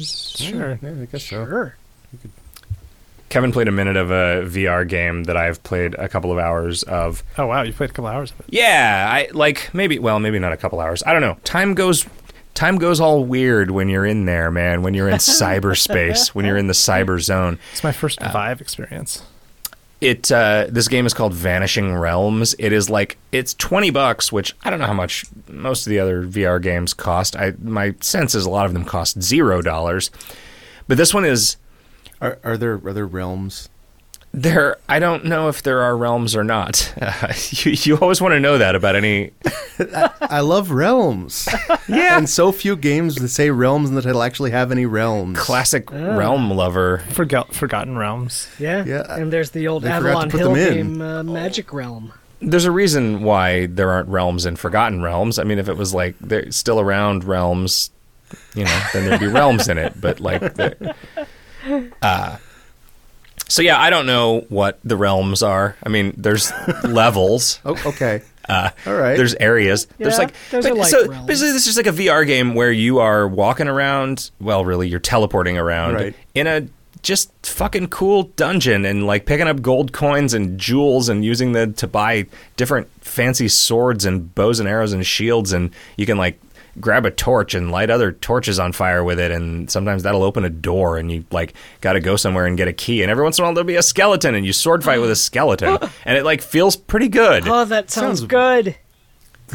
Sure. 0.00 0.78
Yeah, 0.82 0.90
I 1.02 1.04
guess 1.06 1.24
so. 1.24 1.44
Sure. 1.46 1.76
Kevin 3.28 3.50
played 3.50 3.66
a 3.66 3.72
minute 3.72 3.96
of 3.96 4.10
a 4.10 4.44
VR 4.46 4.86
game 4.86 5.24
that 5.24 5.38
I've 5.38 5.62
played 5.62 5.94
a 5.94 6.06
couple 6.06 6.30
of 6.30 6.38
hours 6.38 6.82
of. 6.82 7.22
Oh 7.38 7.46
wow, 7.46 7.62
you 7.62 7.72
played 7.72 7.88
a 7.88 7.92
couple 7.92 8.08
hours 8.10 8.30
of 8.30 8.40
it. 8.40 8.46
Yeah, 8.50 9.08
I 9.10 9.28
like 9.32 9.72
maybe 9.72 9.98
well 9.98 10.20
maybe 10.20 10.38
not 10.38 10.52
a 10.52 10.56
couple 10.58 10.80
hours. 10.80 11.02
I 11.06 11.12
don't 11.14 11.22
know. 11.22 11.38
Time 11.42 11.74
goes 11.74 12.04
time 12.54 12.76
goes 12.78 13.00
all 13.00 13.24
weird 13.24 13.70
when 13.70 13.88
you're 13.88 14.06
in 14.06 14.24
there, 14.26 14.50
man. 14.50 14.82
When 14.82 14.94
you're 14.94 15.08
in 15.08 15.16
cyberspace, 15.18 16.28
when 16.28 16.44
you're 16.44 16.56
in 16.56 16.66
the 16.66 16.72
cyber 16.74 17.20
zone. 17.20 17.58
It's 17.72 17.84
my 17.84 17.92
first 17.92 18.20
Uh, 18.22 18.30
Vive 18.32 18.60
experience. 18.60 19.22
it 20.00 20.30
uh, 20.32 20.66
this 20.68 20.88
game 20.88 21.06
is 21.06 21.14
called 21.14 21.32
Vanishing 21.32 21.94
Realms. 21.94 22.54
It 22.58 22.72
is 22.72 22.90
like 22.90 23.18
it's 23.30 23.54
twenty 23.54 23.90
bucks, 23.90 24.32
which 24.32 24.54
I 24.64 24.70
don't 24.70 24.80
know 24.80 24.86
how 24.86 24.92
much 24.94 25.24
most 25.48 25.86
of 25.86 25.90
the 25.90 26.00
other 26.00 26.24
VR 26.24 26.60
games 26.60 26.92
cost. 26.94 27.36
I 27.36 27.54
my 27.62 27.94
sense 28.00 28.34
is 28.34 28.44
a 28.44 28.50
lot 28.50 28.66
of 28.66 28.72
them 28.72 28.84
cost 28.84 29.22
zero 29.22 29.62
dollars, 29.62 30.10
but 30.88 30.96
this 30.96 31.14
one 31.14 31.24
is 31.24 31.56
Are, 32.20 32.38
are 32.44 32.56
there 32.56 32.80
other 32.88 33.06
realms? 33.06 33.68
There. 34.32 34.76
I 34.88 34.98
don't 34.98 35.24
know 35.26 35.48
if 35.48 35.62
there 35.62 35.80
are 35.82 35.96
realms 35.96 36.34
or 36.34 36.44
not. 36.44 36.92
Uh, 37.00 37.32
you 37.50 37.72
you 37.72 37.98
always 37.98 38.20
want 38.20 38.32
to 38.32 38.40
know 38.40 38.58
that 38.58 38.74
about 38.74 38.96
any. 38.96 39.32
I 40.20 40.40
love 40.40 40.70
realms. 40.70 41.48
Yeah, 41.88 42.16
and 42.16 42.30
so 42.30 42.52
few 42.52 42.76
games 42.76 43.16
that 43.16 43.28
say 43.28 43.50
realms 43.50 43.88
in 43.90 43.96
the 43.96 44.02
title 44.02 44.22
actually 44.22 44.50
have 44.52 44.70
any 44.72 44.86
realms. 44.86 45.38
classic 45.38 45.90
realm 45.90 46.50
lover. 46.50 46.98
Forgot, 47.10 47.54
Forgotten 47.54 47.98
Realms. 47.98 48.48
Yeah. 48.58 48.84
Yeah, 48.84 49.02
And 49.08 49.32
there's 49.32 49.50
the 49.50 49.68
old 49.68 49.82
they 49.82 49.90
Avalon 49.90 50.30
Hill 50.30 50.54
game, 50.54 51.02
uh, 51.02 51.22
Magic 51.22 51.72
Realm. 51.72 52.12
There's 52.40 52.64
a 52.64 52.70
reason 52.70 53.22
why 53.22 53.66
there 53.66 53.90
aren't 53.90 54.08
realms 54.08 54.46
in 54.46 54.56
Forgotten 54.56 55.02
Realms. 55.02 55.38
I 55.38 55.44
mean, 55.44 55.58
if 55.58 55.68
it 55.68 55.76
was 55.76 55.92
like 55.92 56.14
they're 56.20 56.50
still 56.52 56.80
around 56.80 57.24
realms, 57.24 57.90
you 58.54 58.64
know, 58.64 58.80
then 58.92 59.04
there'd 59.06 59.20
be 59.20 59.26
realms 59.26 59.68
in 59.68 59.76
it. 59.76 60.00
But 60.00 60.20
like, 60.20 60.40
the, 60.40 60.94
uh, 62.02 62.36
so 63.52 63.62
yeah, 63.62 63.78
I 63.80 63.90
don't 63.90 64.06
know 64.06 64.40
what 64.48 64.78
the 64.84 64.96
realms 64.96 65.42
are. 65.42 65.76
I 65.82 65.88
mean, 65.88 66.14
there's 66.16 66.52
levels. 66.84 67.60
Oh, 67.64 67.76
okay. 67.86 68.22
Uh, 68.48 68.70
All 68.86 68.94
right. 68.94 69.16
There's 69.16 69.34
areas. 69.36 69.86
there's 69.98 70.18
like, 70.18 70.34
those 70.50 70.64
but- 70.64 70.72
are 70.72 70.76
like 70.76 70.88
so 70.88 71.06
realms. 71.08 71.26
basically, 71.26 71.52
this 71.52 71.66
is 71.66 71.76
like 71.76 71.86
a 71.86 71.92
VR 71.92 72.26
game 72.26 72.54
where 72.54 72.72
you 72.72 72.98
are 72.98 73.28
walking 73.28 73.68
around. 73.68 74.30
Well, 74.40 74.64
really, 74.64 74.88
you're 74.88 75.00
teleporting 75.00 75.56
around 75.58 75.94
Right. 75.94 76.14
in 76.34 76.46
a 76.46 76.66
just 77.02 77.30
fucking 77.44 77.88
cool 77.88 78.24
dungeon 78.36 78.84
and 78.84 79.06
like 79.06 79.26
picking 79.26 79.48
up 79.48 79.60
gold 79.60 79.92
coins 79.92 80.34
and 80.34 80.58
jewels 80.58 81.08
and 81.08 81.24
using 81.24 81.50
them 81.52 81.74
to 81.74 81.86
buy 81.88 82.26
different 82.56 82.88
fancy 83.00 83.48
swords 83.48 84.04
and 84.04 84.32
bows 84.36 84.60
and 84.60 84.68
arrows 84.68 84.92
and 84.92 85.04
shields 85.04 85.52
and 85.52 85.70
you 85.96 86.06
can 86.06 86.16
like 86.16 86.38
grab 86.80 87.04
a 87.04 87.10
torch 87.10 87.54
and 87.54 87.70
light 87.70 87.90
other 87.90 88.12
torches 88.12 88.58
on 88.58 88.72
fire 88.72 89.04
with 89.04 89.20
it 89.20 89.30
and 89.30 89.70
sometimes 89.70 90.02
that'll 90.04 90.22
open 90.22 90.44
a 90.44 90.48
door 90.50 90.96
and 90.96 91.12
you 91.12 91.24
like 91.30 91.52
got 91.82 91.92
to 91.92 92.00
go 92.00 92.16
somewhere 92.16 92.46
and 92.46 92.56
get 92.56 92.66
a 92.68 92.72
key 92.72 93.02
and 93.02 93.10
every 93.10 93.22
once 93.22 93.38
in 93.38 93.42
a 93.42 93.46
while 93.46 93.52
there'll 93.54 93.66
be 93.66 93.76
a 93.76 93.82
skeleton 93.82 94.34
and 94.34 94.46
you 94.46 94.52
sword 94.54 94.82
fight 94.82 94.98
with 95.00 95.10
a 95.10 95.16
skeleton 95.28 95.76
and 96.06 96.16
it 96.16 96.24
like 96.24 96.40
feels 96.40 96.74
pretty 96.76 97.08
good 97.08 97.46
Oh, 97.46 97.64
that 97.66 97.90
sounds, 97.90 98.20
Sounds- 98.20 98.30
good. 98.30 98.66
It 98.68 98.76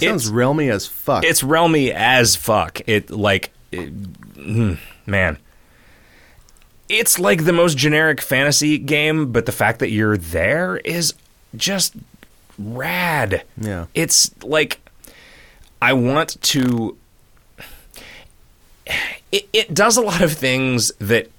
sounds 0.01 0.27
It's- 0.27 0.29
realmy 0.29 0.69
as 0.71 0.85
fuck. 0.85 1.23
it's 1.23 1.41
realmy 1.41 1.91
as 1.91 2.35
fuck. 2.35 2.81
It 2.87 3.09
like, 3.09 3.51
it, 3.71 3.91
mm, 4.35 4.77
man, 5.07 5.37
it's 6.89 7.17
like 7.19 7.45
the 7.45 7.53
most 7.53 7.77
generic 7.77 8.21
fantasy 8.21 8.77
game, 8.77 9.31
but 9.31 9.45
the 9.45 9.51
fact 9.51 9.79
that 9.79 9.89
you're 9.89 10.15
there 10.17 10.77
is 10.77 11.13
just 11.55 11.95
rad. 12.59 13.43
Yeah. 13.59 13.87
it's 13.95 14.31
like 14.43 14.79
I 15.81 15.93
want 15.93 16.41
to. 16.43 16.97
It, 19.31 19.47
it 19.53 19.73
does 19.73 19.97
a 19.97 20.01
lot 20.01 20.21
of 20.21 20.33
things 20.33 20.91
that 20.99 21.29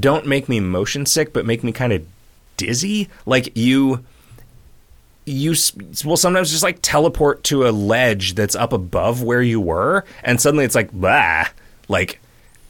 don't 0.00 0.26
make 0.26 0.48
me 0.48 0.60
motion 0.60 1.06
sick, 1.06 1.32
but 1.32 1.46
make 1.46 1.62
me 1.62 1.72
kind 1.72 1.92
of 1.92 2.06
dizzy. 2.56 3.08
Like 3.26 3.56
you 3.56 4.04
you 5.26 5.54
will 6.04 6.16
sometimes 6.16 6.50
just 6.50 6.62
like 6.62 6.78
teleport 6.82 7.44
to 7.44 7.66
a 7.66 7.70
ledge 7.70 8.34
that's 8.34 8.54
up 8.54 8.72
above 8.72 9.22
where 9.22 9.42
you 9.42 9.60
were, 9.60 10.04
and 10.22 10.40
suddenly 10.40 10.64
it's 10.64 10.74
like 10.74 10.90
bah, 10.92 11.46
like, 11.88 12.20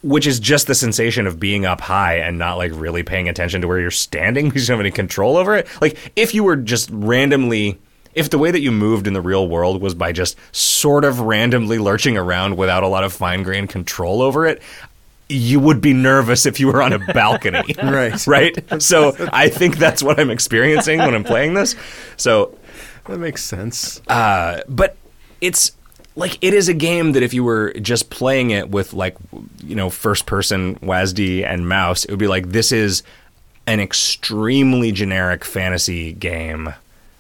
which 0.02 0.26
is 0.26 0.38
just 0.38 0.66
the 0.66 0.74
sensation 0.74 1.26
of 1.26 1.40
being 1.40 1.64
up 1.66 1.80
high 1.80 2.18
and 2.18 2.38
not 2.38 2.56
like 2.56 2.70
really 2.74 3.02
paying 3.02 3.28
attention 3.28 3.60
to 3.60 3.68
where 3.68 3.80
you're 3.80 3.90
standing 3.90 4.48
because 4.48 4.62
you 4.62 4.68
don't 4.68 4.78
have 4.78 4.86
any 4.86 4.92
control 4.92 5.36
over 5.36 5.56
it. 5.56 5.66
Like 5.80 6.12
if 6.16 6.34
you 6.34 6.44
were 6.44 6.56
just 6.56 6.90
randomly. 6.90 7.78
If 8.14 8.30
the 8.30 8.38
way 8.38 8.50
that 8.50 8.60
you 8.60 8.70
moved 8.70 9.06
in 9.06 9.12
the 9.12 9.20
real 9.20 9.48
world 9.48 9.80
was 9.80 9.94
by 9.94 10.12
just 10.12 10.36
sort 10.54 11.04
of 11.04 11.20
randomly 11.20 11.78
lurching 11.78 12.16
around 12.16 12.56
without 12.56 12.82
a 12.82 12.88
lot 12.88 13.04
of 13.04 13.12
fine 13.12 13.42
grained 13.42 13.70
control 13.70 14.22
over 14.22 14.46
it, 14.46 14.62
you 15.28 15.58
would 15.58 15.80
be 15.80 15.92
nervous 15.92 16.46
if 16.46 16.60
you 16.60 16.66
were 16.68 16.82
on 16.82 16.92
a 16.92 16.98
balcony. 17.12 17.74
Right. 17.82 18.26
right? 18.26 18.82
So 18.82 19.16
I 19.32 19.48
think 19.48 19.78
that's 19.78 20.02
what 20.02 20.20
I'm 20.20 20.30
experiencing 20.30 20.98
when 20.98 21.14
I'm 21.14 21.24
playing 21.24 21.54
this. 21.54 21.74
So 22.16 22.56
that 23.06 23.18
makes 23.18 23.44
sense. 23.44 24.00
uh, 24.08 24.60
but 24.68 24.96
it's 25.40 25.72
like 26.16 26.38
it 26.42 26.54
is 26.54 26.68
a 26.68 26.74
game 26.74 27.12
that 27.12 27.22
if 27.22 27.34
you 27.34 27.42
were 27.42 27.72
just 27.74 28.08
playing 28.10 28.50
it 28.50 28.70
with 28.70 28.92
like 28.94 29.16
you 29.64 29.74
know 29.74 29.90
first 29.90 30.26
person 30.26 30.76
WASD 30.76 31.44
and 31.44 31.68
mouse, 31.68 32.04
it 32.04 32.10
would 32.10 32.18
be 32.20 32.28
like 32.28 32.50
this 32.50 32.70
is 32.70 33.02
an 33.66 33.80
extremely 33.80 34.92
generic 34.92 35.44
fantasy 35.44 36.12
game, 36.12 36.72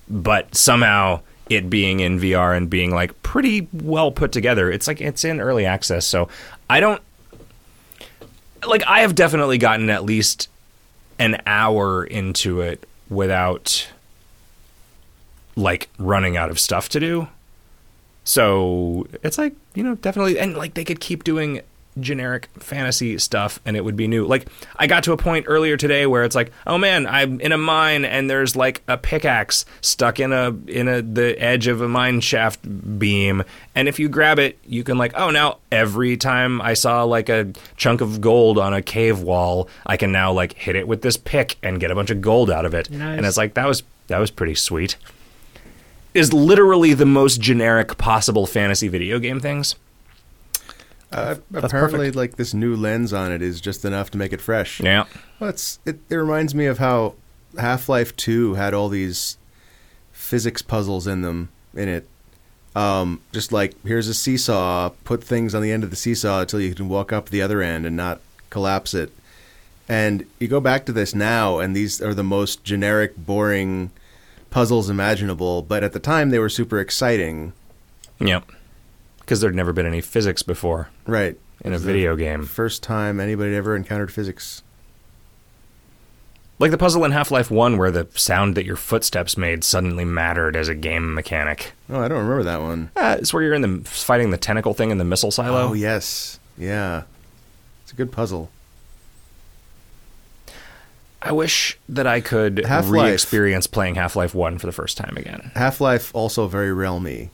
but 0.08 0.54
somehow 0.54 1.20
it 1.48 1.68
being 1.68 2.00
in 2.00 2.18
VR 2.18 2.56
and 2.56 2.70
being 2.70 2.90
like 2.90 3.22
pretty 3.22 3.68
well 3.72 4.10
put 4.10 4.32
together. 4.32 4.70
It's 4.70 4.86
like 4.86 5.00
it's 5.00 5.24
in 5.24 5.40
early 5.40 5.66
access, 5.66 6.06
so 6.06 6.28
I 6.70 6.80
don't 6.80 7.02
like 8.66 8.82
I 8.86 9.00
have 9.00 9.14
definitely 9.14 9.58
gotten 9.58 9.90
at 9.90 10.04
least 10.04 10.48
an 11.18 11.40
hour 11.46 12.04
into 12.04 12.60
it 12.60 12.86
without 13.08 13.88
like 15.56 15.88
running 15.98 16.36
out 16.36 16.50
of 16.50 16.58
stuff 16.58 16.88
to 16.90 17.00
do. 17.00 17.28
So 18.24 19.06
it's 19.22 19.36
like, 19.36 19.54
you 19.74 19.84
know, 19.84 19.96
definitely 19.96 20.38
and 20.38 20.56
like 20.56 20.74
they 20.74 20.84
could 20.84 21.00
keep 21.00 21.24
doing 21.24 21.60
generic 22.00 22.48
fantasy 22.58 23.18
stuff 23.18 23.60
and 23.64 23.76
it 23.76 23.84
would 23.84 23.96
be 23.96 24.06
new. 24.06 24.26
Like 24.26 24.48
I 24.76 24.86
got 24.86 25.04
to 25.04 25.12
a 25.12 25.16
point 25.16 25.46
earlier 25.48 25.76
today 25.76 26.06
where 26.06 26.24
it's 26.24 26.34
like, 26.34 26.52
oh 26.66 26.78
man, 26.78 27.06
I'm 27.06 27.40
in 27.40 27.52
a 27.52 27.58
mine 27.58 28.04
and 28.04 28.28
there's 28.28 28.56
like 28.56 28.82
a 28.88 28.96
pickaxe 28.96 29.64
stuck 29.80 30.20
in 30.20 30.32
a 30.32 30.56
in 30.66 30.88
a 30.88 31.02
the 31.02 31.40
edge 31.40 31.66
of 31.66 31.80
a 31.80 31.88
mine 31.88 32.20
shaft 32.20 32.60
beam 32.98 33.42
and 33.74 33.88
if 33.88 33.98
you 33.98 34.08
grab 34.08 34.38
it, 34.38 34.58
you 34.64 34.84
can 34.84 34.98
like, 34.98 35.12
oh 35.14 35.30
now 35.30 35.58
every 35.70 36.16
time 36.16 36.60
I 36.60 36.74
saw 36.74 37.04
like 37.04 37.28
a 37.28 37.52
chunk 37.76 38.00
of 38.00 38.20
gold 38.20 38.58
on 38.58 38.74
a 38.74 38.82
cave 38.82 39.20
wall, 39.20 39.68
I 39.86 39.96
can 39.96 40.12
now 40.12 40.32
like 40.32 40.54
hit 40.54 40.76
it 40.76 40.88
with 40.88 41.02
this 41.02 41.16
pick 41.16 41.56
and 41.62 41.80
get 41.80 41.90
a 41.90 41.94
bunch 41.94 42.10
of 42.10 42.20
gold 42.20 42.50
out 42.50 42.64
of 42.64 42.74
it. 42.74 42.90
Nice. 42.90 43.16
And 43.16 43.26
it's 43.26 43.36
like 43.36 43.54
that 43.54 43.66
was 43.66 43.82
that 44.08 44.18
was 44.18 44.30
pretty 44.30 44.54
sweet 44.54 44.96
is 46.14 46.32
literally 46.32 46.94
the 46.94 47.04
most 47.04 47.40
generic 47.40 47.98
possible 47.98 48.46
fantasy 48.46 48.88
video 48.88 49.18
game 49.18 49.40
things. 49.40 49.74
Uh, 51.14 51.36
That's 51.50 51.66
apparently, 51.66 51.98
perfect. 51.98 52.16
like 52.16 52.36
this 52.36 52.54
new 52.54 52.76
lens 52.76 53.12
on 53.12 53.32
it 53.32 53.42
is 53.42 53.60
just 53.60 53.84
enough 53.84 54.10
to 54.12 54.18
make 54.18 54.32
it 54.32 54.40
fresh. 54.40 54.80
Yeah. 54.80 55.04
Well, 55.38 55.50
it's, 55.50 55.78
it, 55.84 55.98
it 56.10 56.14
reminds 56.16 56.54
me 56.54 56.66
of 56.66 56.78
how 56.78 57.14
Half 57.58 57.88
Life 57.88 58.16
Two 58.16 58.54
had 58.54 58.74
all 58.74 58.88
these 58.88 59.38
physics 60.12 60.62
puzzles 60.62 61.06
in 61.06 61.22
them 61.22 61.50
in 61.74 61.88
it. 61.88 62.08
Um, 62.76 63.20
just 63.32 63.52
like 63.52 63.74
here's 63.84 64.08
a 64.08 64.14
seesaw, 64.14 64.90
put 65.04 65.22
things 65.22 65.54
on 65.54 65.62
the 65.62 65.70
end 65.70 65.84
of 65.84 65.90
the 65.90 65.96
seesaw 65.96 66.40
until 66.40 66.60
you 66.60 66.74
can 66.74 66.88
walk 66.88 67.12
up 67.12 67.28
the 67.28 67.40
other 67.42 67.62
end 67.62 67.86
and 67.86 67.96
not 67.96 68.20
collapse 68.50 68.94
it. 68.94 69.12
And 69.88 70.24
you 70.40 70.48
go 70.48 70.60
back 70.60 70.86
to 70.86 70.92
this 70.92 71.14
now, 71.14 71.58
and 71.58 71.76
these 71.76 72.00
are 72.00 72.14
the 72.14 72.24
most 72.24 72.64
generic, 72.64 73.16
boring 73.16 73.90
puzzles 74.50 74.88
imaginable. 74.88 75.62
But 75.62 75.84
at 75.84 75.92
the 75.92 76.00
time, 76.00 76.30
they 76.30 76.38
were 76.38 76.48
super 76.48 76.80
exciting. 76.80 77.52
Yep. 78.18 78.50
Because 79.24 79.40
there'd 79.40 79.54
never 79.54 79.72
been 79.72 79.86
any 79.86 80.00
physics 80.02 80.42
before 80.42 80.88
Right. 81.06 81.38
in 81.64 81.72
a 81.72 81.76
It's 81.76 81.84
the 81.84 81.92
video 81.92 82.14
game. 82.16 82.44
First 82.44 82.82
time 82.82 83.18
anybody 83.20 83.54
ever 83.56 83.74
encountered 83.74 84.12
physics. 84.12 84.62
Like 86.58 86.70
the 86.70 86.78
puzzle 86.78 87.04
in 87.04 87.10
Half 87.12 87.30
Life 87.30 87.50
1 87.50 87.78
where 87.78 87.90
the 87.90 88.06
sound 88.14 88.54
that 88.54 88.64
your 88.64 88.76
footsteps 88.76 89.36
made 89.36 89.64
suddenly 89.64 90.04
mattered 90.04 90.54
as 90.56 90.68
a 90.68 90.74
game 90.74 91.14
mechanic. 91.14 91.72
Oh, 91.90 92.00
I 92.00 92.06
don't 92.08 92.18
remember 92.18 92.44
that 92.44 92.60
one. 92.60 92.90
Uh, 92.94 93.16
it's 93.18 93.32
where 93.34 93.42
you're 93.42 93.54
in 93.54 93.62
the 93.62 93.80
fighting 93.88 94.30
the 94.30 94.36
tentacle 94.38 94.72
thing 94.74 94.90
in 94.90 94.98
the 94.98 95.04
missile 95.04 95.30
silo. 95.32 95.70
Oh, 95.70 95.72
yes. 95.72 96.38
Yeah. 96.56 97.02
It's 97.82 97.92
a 97.92 97.96
good 97.96 98.12
puzzle. 98.12 98.50
I 101.20 101.32
wish 101.32 101.78
that 101.88 102.06
I 102.06 102.20
could 102.20 102.64
Half-Life. 102.66 103.06
re-experience 103.06 103.66
playing 103.66 103.94
Half 103.94 104.14
Life 104.14 104.34
1 104.34 104.58
for 104.58 104.66
the 104.66 104.72
first 104.72 104.96
time 104.98 105.16
again. 105.16 105.50
Half 105.54 105.80
Life 105.80 106.14
also 106.14 106.46
very 106.46 106.68
realmy. 106.70 107.30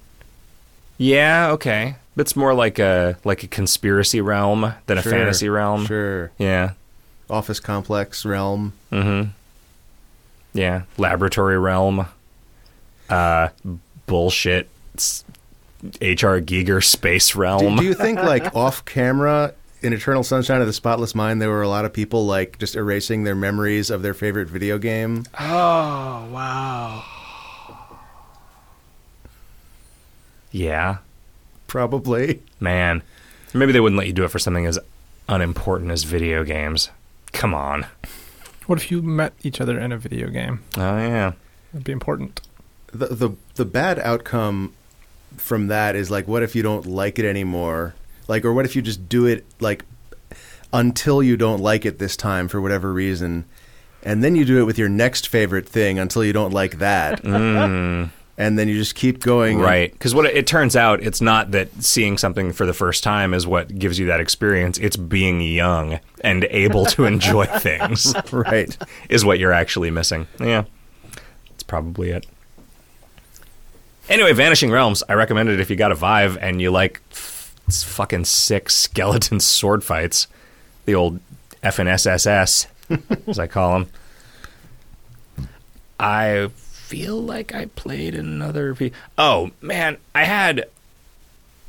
Yeah, 1.02 1.52
okay. 1.52 1.96
It's 2.18 2.36
more 2.36 2.52
like 2.52 2.78
a 2.78 3.16
like 3.24 3.42
a 3.42 3.46
conspiracy 3.46 4.20
realm 4.20 4.74
than 4.86 4.98
a 4.98 5.02
Sure, 5.02 5.10
fantasy 5.12 5.48
realm. 5.48 5.86
Sure. 5.86 6.30
Yeah. 6.38 6.72
Office 7.30 7.58
complex 7.58 8.26
realm. 8.26 8.74
Mm-hmm. 8.92 9.30
Yeah. 10.52 10.82
Laboratory 10.98 11.58
realm. 11.58 12.06
Uh, 13.08 13.48
bullshit. 14.06 14.68
s- 14.96 15.24
H.R. 16.02 16.40
Giger 16.42 16.84
space 16.84 17.30
Do, 17.32 17.38
realm. 17.38 17.76
do 17.76 17.84
you 17.84 17.94
think, 17.94 18.18
like, 18.18 18.54
off 18.54 18.84
camera 18.84 19.54
in 19.80 19.94
Eternal 19.94 20.22
Sunshine 20.22 20.60
of 20.60 20.66
the 20.66 20.74
Spotless 20.74 21.14
Mind, 21.14 21.40
there 21.40 21.48
were 21.48 21.62
a 21.62 21.68
lot 21.68 21.86
of 21.86 21.92
people, 21.94 22.26
like, 22.26 22.58
just 22.58 22.76
erasing 22.76 23.24
their 23.24 23.34
memories 23.34 23.88
of 23.88 24.02
their 24.02 24.12
favorite 24.12 24.48
video 24.48 24.76
game? 24.76 25.24
Oh, 25.38 26.28
wow. 26.30 27.02
Yeah, 30.50 30.98
Probably. 31.66 32.42
man. 32.58 33.02
Maybe 33.52 33.72
they 33.72 33.80
wouldn't 33.80 33.98
let 33.98 34.06
you 34.06 34.12
do 34.12 34.24
it 34.24 34.30
for 34.30 34.38
something 34.38 34.66
as 34.66 34.78
unimportant 35.28 35.90
as 35.90 36.04
video 36.04 36.44
games. 36.44 36.90
Come 37.32 37.54
on. 37.54 37.86
What 38.66 38.78
if 38.78 38.90
you 38.90 39.02
met 39.02 39.32
each 39.42 39.60
other 39.60 39.78
in 39.78 39.90
a 39.92 39.98
video 39.98 40.28
game? 40.28 40.62
Oh 40.76 40.96
yeah. 40.98 41.32
It'd 41.72 41.84
be 41.84 41.92
important. 41.92 42.40
The 42.92 43.06
the 43.06 43.30
the 43.54 43.64
bad 43.64 43.98
outcome 43.98 44.74
from 45.36 45.68
that 45.68 45.96
is 45.96 46.10
like, 46.10 46.26
what 46.28 46.42
if 46.42 46.54
you 46.54 46.62
don't 46.62 46.86
like 46.86 47.18
it 47.18 47.24
anymore? 47.24 47.94
Like, 48.28 48.44
or 48.44 48.52
what 48.52 48.64
if 48.64 48.76
you 48.76 48.82
just 48.82 49.08
do 49.08 49.26
it 49.26 49.44
like 49.60 49.84
until 50.72 51.22
you 51.22 51.36
don't 51.36 51.60
like 51.60 51.84
it 51.84 51.98
this 51.98 52.16
time 52.16 52.46
for 52.48 52.60
whatever 52.60 52.92
reason, 52.92 53.44
and 54.02 54.22
then 54.22 54.36
you 54.36 54.44
do 54.44 54.60
it 54.60 54.64
with 54.64 54.78
your 54.78 54.88
next 54.88 55.28
favorite 55.28 55.68
thing 55.68 55.98
until 55.98 56.24
you 56.24 56.32
don't 56.32 56.52
like 56.52 56.78
that, 56.78 57.22
mm. 57.22 58.10
And 58.40 58.58
then 58.58 58.68
you 58.68 58.74
just 58.78 58.94
keep 58.94 59.20
going. 59.20 59.58
Right. 59.58 59.92
Because 59.92 60.14
what 60.14 60.24
it, 60.24 60.34
it 60.34 60.46
turns 60.46 60.74
out, 60.74 61.02
it's 61.02 61.20
not 61.20 61.50
that 61.50 61.68
seeing 61.84 62.16
something 62.16 62.54
for 62.54 62.64
the 62.64 62.72
first 62.72 63.04
time 63.04 63.34
is 63.34 63.46
what 63.46 63.78
gives 63.78 63.98
you 63.98 64.06
that 64.06 64.18
experience. 64.18 64.78
It's 64.78 64.96
being 64.96 65.42
young 65.42 66.00
and 66.24 66.44
able 66.44 66.86
to 66.86 67.04
enjoy 67.04 67.44
things 67.58 68.14
right. 68.32 68.74
is 69.10 69.26
what 69.26 69.38
you're 69.38 69.52
actually 69.52 69.90
missing. 69.90 70.26
Yeah. 70.40 70.64
That's 71.50 71.64
probably 71.64 72.12
it. 72.12 72.26
Anyway, 74.08 74.32
Vanishing 74.32 74.70
Realms, 74.70 75.02
I 75.06 75.12
recommend 75.12 75.50
it 75.50 75.60
if 75.60 75.68
you 75.68 75.76
got 75.76 75.92
a 75.92 75.94
Vive 75.94 76.38
and 76.38 76.62
you 76.62 76.70
like 76.70 77.02
f- 77.10 77.54
fucking 77.70 78.24
sick 78.24 78.70
skeleton 78.70 79.38
sword 79.40 79.84
fights. 79.84 80.28
The 80.86 80.94
old 80.94 81.20
FNSSS, 81.62 82.66
as 83.28 83.38
I 83.38 83.46
call 83.46 83.80
them. 83.80 83.88
I 86.00 86.48
feel 86.90 87.22
like 87.22 87.54
I 87.54 87.66
played 87.66 88.16
another. 88.16 88.74
P- 88.74 88.90
oh 89.16 89.52
man, 89.60 89.96
I 90.12 90.24
had 90.24 90.64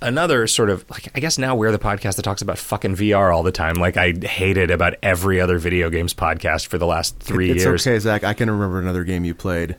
another 0.02 0.48
sort 0.48 0.72
of 0.72 0.84
like 0.90 1.10
I 1.14 1.20
guess 1.20 1.38
now 1.38 1.56
we're 1.56 1.72
the 1.72 1.78
podcast 1.78 2.16
that 2.16 2.24
talks 2.24 2.42
about 2.42 2.58
fucking 2.58 2.96
VR 2.96 3.32
all 3.32 3.44
the 3.44 3.52
time. 3.52 3.76
Like 3.76 3.98
I 3.98 4.14
hated 4.14 4.72
about 4.72 4.96
every 5.04 5.40
other 5.40 5.60
video 5.60 5.92
games 5.92 6.16
podcast 6.16 6.66
for 6.66 6.80
the 6.80 6.88
last 6.88 7.20
three 7.20 7.52
it's 7.52 7.64
years. 7.64 7.86
okay, 7.86 8.00
Zach. 8.00 8.24
I 8.24 8.34
can 8.34 8.50
remember 8.50 8.80
another 8.80 9.04
game 9.04 9.24
you 9.24 9.36
played. 9.36 9.76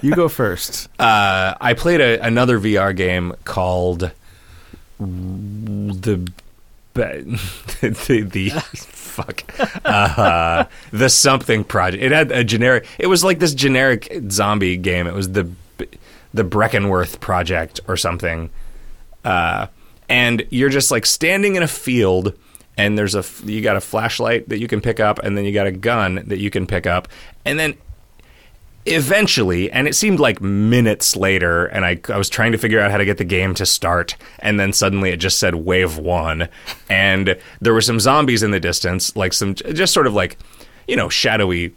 you 0.00 0.14
go 0.14 0.30
first. 0.30 0.88
Uh, 0.98 1.54
I 1.60 1.74
played 1.74 2.00
a, 2.00 2.18
another 2.24 2.58
VR 2.58 2.96
game 2.96 3.34
called 3.44 4.12
the 4.98 6.32
the, 7.80 8.22
the 8.22 8.50
fuck 8.50 9.44
uh, 9.84 10.64
the 10.92 11.08
something 11.08 11.64
project. 11.64 12.02
It 12.02 12.12
had 12.12 12.32
a 12.32 12.44
generic. 12.44 12.86
It 12.98 13.06
was 13.06 13.24
like 13.24 13.38
this 13.38 13.54
generic 13.54 14.12
zombie 14.30 14.76
game. 14.76 15.06
It 15.06 15.14
was 15.14 15.32
the 15.32 15.48
the 16.34 16.44
Breckenworth 16.44 17.20
project 17.20 17.80
or 17.88 17.96
something. 17.96 18.50
Uh, 19.24 19.66
and 20.08 20.46
you're 20.50 20.68
just 20.68 20.90
like 20.90 21.06
standing 21.06 21.56
in 21.56 21.62
a 21.62 21.68
field 21.68 22.34
and 22.76 22.98
there's 22.98 23.14
a 23.14 23.24
you 23.44 23.62
got 23.62 23.76
a 23.76 23.80
flashlight 23.80 24.48
that 24.48 24.60
you 24.60 24.68
can 24.68 24.80
pick 24.80 25.00
up 25.00 25.18
and 25.20 25.36
then 25.36 25.44
you 25.44 25.52
got 25.52 25.66
a 25.66 25.72
gun 25.72 26.22
that 26.26 26.38
you 26.38 26.50
can 26.50 26.66
pick 26.66 26.86
up 26.86 27.08
and 27.44 27.58
then 27.58 27.74
eventually 28.88 29.70
and 29.70 29.88
it 29.88 29.94
seemed 29.94 30.20
like 30.20 30.40
minutes 30.40 31.16
later 31.16 31.66
and 31.66 31.84
I, 31.84 32.00
I 32.08 32.16
was 32.16 32.28
trying 32.28 32.52
to 32.52 32.58
figure 32.58 32.80
out 32.80 32.90
how 32.90 32.98
to 32.98 33.04
get 33.04 33.18
the 33.18 33.24
game 33.24 33.54
to 33.54 33.66
start 33.66 34.16
and 34.38 34.60
then 34.60 34.72
suddenly 34.72 35.10
it 35.10 35.16
just 35.16 35.38
said 35.38 35.56
wave 35.56 35.98
one 35.98 36.48
and 36.88 37.36
there 37.60 37.74
were 37.74 37.80
some 37.80 37.98
zombies 37.98 38.42
in 38.42 38.52
the 38.52 38.60
distance 38.60 39.16
like 39.16 39.32
some 39.32 39.54
just 39.54 39.92
sort 39.92 40.06
of 40.06 40.14
like 40.14 40.38
you 40.86 40.96
know 40.96 41.08
shadowy 41.08 41.74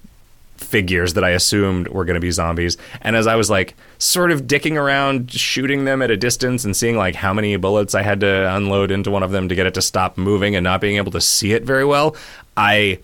figures 0.60 1.14
that 1.14 1.24
I 1.24 1.30
assumed 1.30 1.88
were 1.88 2.06
going 2.06 2.16
to 2.16 2.20
be 2.20 2.32
zombies. 2.32 2.78
And 3.02 3.16
as 3.16 3.28
I 3.28 3.36
was 3.36 3.50
like 3.50 3.76
sort 3.98 4.32
of 4.32 4.44
dicking 4.44 4.76
around, 4.76 5.32
shooting 5.32 5.86
them 5.86 6.02
at 6.02 6.12
a 6.12 6.18
distance 6.18 6.66
and 6.66 6.76
seeing 6.76 6.98
like 6.98 7.16
how 7.16 7.34
many 7.34 7.56
bullets 7.56 7.96
I 7.96 8.02
had 8.02 8.20
to 8.20 8.56
unload 8.56 8.92
into 8.92 9.10
one 9.10 9.24
of 9.24 9.32
them 9.32 9.48
to 9.50 9.56
get 9.56 9.66
it 9.66 9.74
to 9.76 9.82
stop 9.82 10.18
moving 10.18 10.56
and 10.56 10.64
not 10.64 10.82
being 10.82 10.98
able 10.98 11.12
to 11.14 11.22
see 11.22 11.54
it 11.54 11.64
very 11.64 11.86
well, 11.86 12.16
I 12.58 13.00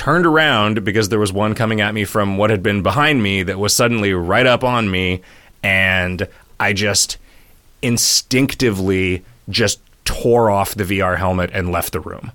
turned 0.00 0.24
around 0.24 0.82
because 0.82 1.10
there 1.10 1.18
was 1.18 1.30
one 1.30 1.54
coming 1.54 1.82
at 1.82 1.92
me 1.92 2.06
from 2.06 2.38
what 2.38 2.48
had 2.48 2.62
been 2.62 2.82
behind 2.82 3.22
me 3.22 3.42
that 3.42 3.58
was 3.58 3.76
suddenly 3.76 4.14
right 4.14 4.46
up 4.46 4.64
on 4.64 4.90
me. 4.90 5.20
And 5.62 6.26
I 6.58 6.72
just 6.72 7.18
instinctively 7.82 9.22
just 9.50 9.78
tore 10.06 10.50
off 10.50 10.74
the 10.74 10.84
VR 10.84 11.18
helmet 11.18 11.50
and 11.52 11.70
left 11.70 11.92
the 11.92 12.00
room 12.00 12.32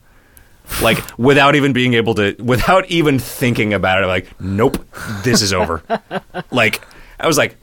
like 0.83 0.99
without 1.17 1.55
even 1.55 1.73
being 1.73 1.95
able 1.95 2.13
to 2.13 2.35
without 2.37 2.85
even 2.85 3.17
thinking 3.17 3.73
about 3.73 3.97
it 3.99 4.03
I'm 4.03 4.09
like 4.09 4.39
nope 4.39 4.77
this 5.23 5.41
is 5.41 5.53
over 5.53 5.83
like 6.51 6.81
i 7.19 7.27
was 7.27 7.37
like 7.37 7.55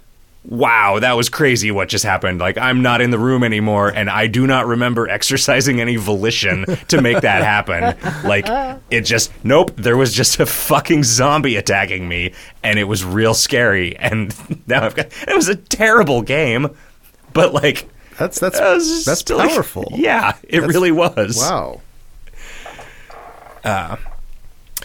wow 0.45 0.99
that 0.99 1.13
was 1.13 1.29
crazy 1.29 1.71
what 1.71 1.89
just 1.89 2.05
happened 2.05 2.41
like 2.41 2.59
i'm 2.59 2.83
not 2.83 3.01
in 3.01 3.11
the 3.11 3.19
room 3.19 3.45
anymore 3.45 3.89
and 3.89 4.11
i 4.11 4.27
do 4.27 4.45
not 4.45 4.67
remember 4.67 5.07
exercising 5.19 5.81
any 5.81 5.95
volition 5.95 6.65
to 6.89 7.01
make 7.01 7.21
that 7.21 7.43
happen 7.45 7.97
like 8.27 8.45
it 8.91 9.03
just 9.03 9.31
nope 9.45 9.71
there 9.77 9.97
was 9.97 10.13
just 10.13 10.41
a 10.41 10.47
fucking 10.47 11.05
zombie 11.05 11.55
attacking 11.55 12.09
me 12.09 12.33
and 12.65 12.79
it 12.79 12.85
was 12.85 13.05
real 13.05 13.35
scary 13.35 13.97
and 13.99 14.35
now 14.67 14.85
i've 14.85 14.97
got 14.97 15.07
it 15.29 15.37
was 15.37 15.47
a 15.49 15.55
terrible 15.55 16.23
game 16.23 16.69
but 17.33 17.55
like 17.55 17.89
That's 18.19 18.41
that's 18.41 18.59
that 18.59 18.75
was 18.75 18.89
just 18.89 19.07
that's 19.07 19.31
like- 19.31 19.49
powerful. 19.51 19.89
yeah 19.95 20.37
it 20.43 20.61
That's- 20.61 20.69
really 20.75 20.91
was 20.91 21.37
Wow. 21.39 21.81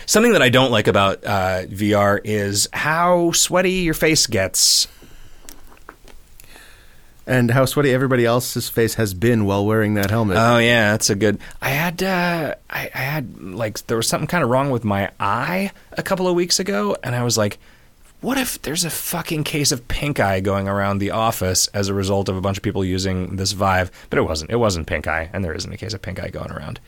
Something 0.06 0.34
that 0.34 0.42
I 0.42 0.50
don't 0.50 0.72
like 0.72 0.88
about 0.88 1.26
uh, 1.26 1.64
VR 1.68 2.22
is 2.24 2.70
how 2.72 3.32
sweaty 3.32 3.72
your 3.74 3.94
face 3.94 4.26
gets. 4.28 4.88
And 7.28 7.52
how 7.52 7.66
sweaty 7.66 7.92
everybody 7.92 8.26
else's 8.26 8.70
face 8.70 8.94
has 8.94 9.14
been 9.14 9.44
while 9.46 9.66
wearing 9.66 9.96
that 9.96 10.10
helmet. 10.10 10.38
Oh 10.38 10.60
yeah, 10.60 10.92
that's 10.92 11.10
a 11.10 11.16
good. 11.16 11.40
I 11.62 11.70
had 11.70 12.02
uh, 12.02 12.56
I, 12.70 12.90
I 12.96 12.98
had 12.98 13.42
like 13.42 13.86
there 13.88 13.98
was 13.98 14.08
something 14.08 14.28
kind 14.28 14.46
of 14.46 14.50
wrong 14.50 14.70
with 14.72 14.86
my 14.86 15.12
eye 15.20 15.72
a 15.92 16.04
couple 16.04 16.28
of 16.30 16.36
weeks 16.36 16.58
ago, 16.60 16.96
and 17.04 17.14
I 17.14 17.24
was 17.24 17.38
like, 17.38 17.60
what 18.22 18.38
if 18.38 18.62
there's 18.62 18.86
a 18.86 18.90
fucking 18.90 19.44
case 19.44 19.74
of 19.74 19.90
pink 19.90 20.22
eye 20.22 20.40
going 20.40 20.70
around 20.70 21.00
the 21.00 21.12
office 21.12 21.68
as 21.68 21.90
a 21.90 21.94
result 21.94 22.30
of 22.30 22.38
a 22.38 22.42
bunch 22.42 22.56
of 22.58 22.64
people 22.64 22.86
using 22.86 23.36
this 23.36 23.52
Vive? 23.52 23.92
But 24.10 24.20
it 24.20 24.24
wasn't. 24.24 24.50
It 24.52 24.56
wasn't 24.56 24.88
pink 24.88 25.06
eye, 25.06 25.30
and 25.34 25.44
there 25.44 25.54
isn't 25.54 25.72
a 25.72 25.78
case 25.78 25.94
of 25.94 26.02
pink 26.02 26.24
eye 26.24 26.30
going 26.30 26.52
around, 26.52 26.80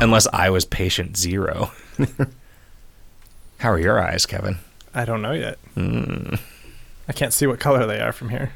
unless 0.00 0.26
I 0.32 0.50
was 0.50 0.64
patient 0.64 1.16
zero. 1.16 1.70
How 3.58 3.70
are 3.70 3.78
your 3.78 4.02
eyes, 4.02 4.26
Kevin? 4.26 4.58
I 4.92 5.04
don't 5.04 5.22
know 5.22 5.32
yet. 5.32 5.58
I 5.76 7.12
can't 7.14 7.32
see 7.32 7.46
what 7.46 7.60
color 7.60 7.86
they 7.86 8.00
are 8.00 8.12
from 8.12 8.30
here. 8.30 8.52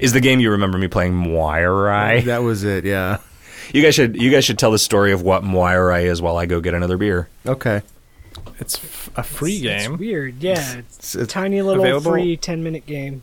Is 0.00 0.12
the 0.12 0.20
game 0.20 0.40
you 0.40 0.50
remember 0.50 0.78
me 0.78 0.88
playing 0.88 1.12
Moirai? 1.12 2.24
That 2.24 2.42
was 2.42 2.64
it. 2.64 2.84
Yeah. 2.84 3.18
You 3.72 3.82
guys 3.82 3.94
should 3.94 4.20
you 4.20 4.30
guys 4.30 4.44
should 4.44 4.58
tell 4.58 4.70
the 4.72 4.78
story 4.78 5.12
of 5.12 5.22
what 5.22 5.42
Moirai 5.44 6.04
is 6.04 6.20
while 6.20 6.36
I 6.36 6.46
go 6.46 6.60
get 6.60 6.74
another 6.74 6.96
beer. 6.96 7.28
Okay. 7.46 7.82
It's 8.58 8.76
f- 8.76 9.10
a 9.16 9.22
free 9.22 9.56
It's 9.56 9.86
game. 9.86 9.98
weird, 9.98 10.42
yeah. 10.42 10.78
It's 10.78 10.96
It's, 10.98 11.14
a 11.14 11.26
tiny 11.26 11.62
little 11.62 11.82
Available- 11.82 12.12
free 12.12 12.36
ten 12.36 12.62
minute 12.62 12.86
game. 12.86 13.22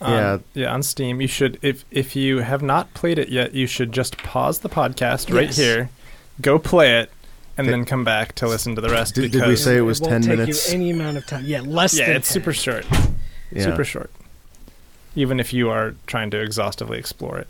on- 0.00 0.12
Yeah. 0.12 0.38
yeah, 0.54 0.72
on 0.74 0.82
Steam. 0.82 1.20
You 1.20 1.28
should 1.28 1.58
if 1.62 1.84
if 1.90 2.14
you 2.14 2.38
have 2.40 2.62
not 2.62 2.92
played 2.94 3.18
it 3.18 3.28
yet, 3.30 3.54
you 3.54 3.66
should 3.66 3.92
just 3.92 4.18
pause 4.18 4.58
the 4.58 4.68
podcast 4.68 5.32
right 5.34 5.46
Yes. 5.46 5.56
here, 5.56 5.90
go 6.42 6.58
play 6.58 6.98
it, 7.00 7.10
and 7.56 7.66
Did- 7.66 7.72
then 7.72 7.84
come 7.86 8.04
back 8.04 8.34
to 8.36 8.46
listen 8.46 8.74
to 8.74 8.80
the 8.82 8.90
rest. 8.90 9.14
Did- 9.14 9.32
did 9.32 9.40
we 9.42 9.48
because 9.48 9.64
say 9.64 9.76
it 9.78 9.80
was 9.82 10.00
won't 10.00 10.12
10 10.12 10.22
take 10.22 10.38
minutes? 10.38 10.68
You 10.68 10.74
any 10.74 10.90
amount 10.90 11.16
of 11.16 11.26
time. 11.26 11.44
Yeah, 11.46 11.62
less 11.62 11.98
yeah, 11.98 12.06
than 12.08 12.16
it's 12.16 12.28
10. 12.28 12.34
super 12.34 12.52
short. 12.52 12.84
yeah. 13.50 13.64
Super 13.64 13.84
short. 13.84 14.10
Even 15.16 15.40
if 15.40 15.52
you 15.52 15.70
are 15.70 15.94
trying 16.06 16.30
to 16.30 16.40
exhaustively 16.40 16.98
explore 16.98 17.38
it. 17.38 17.48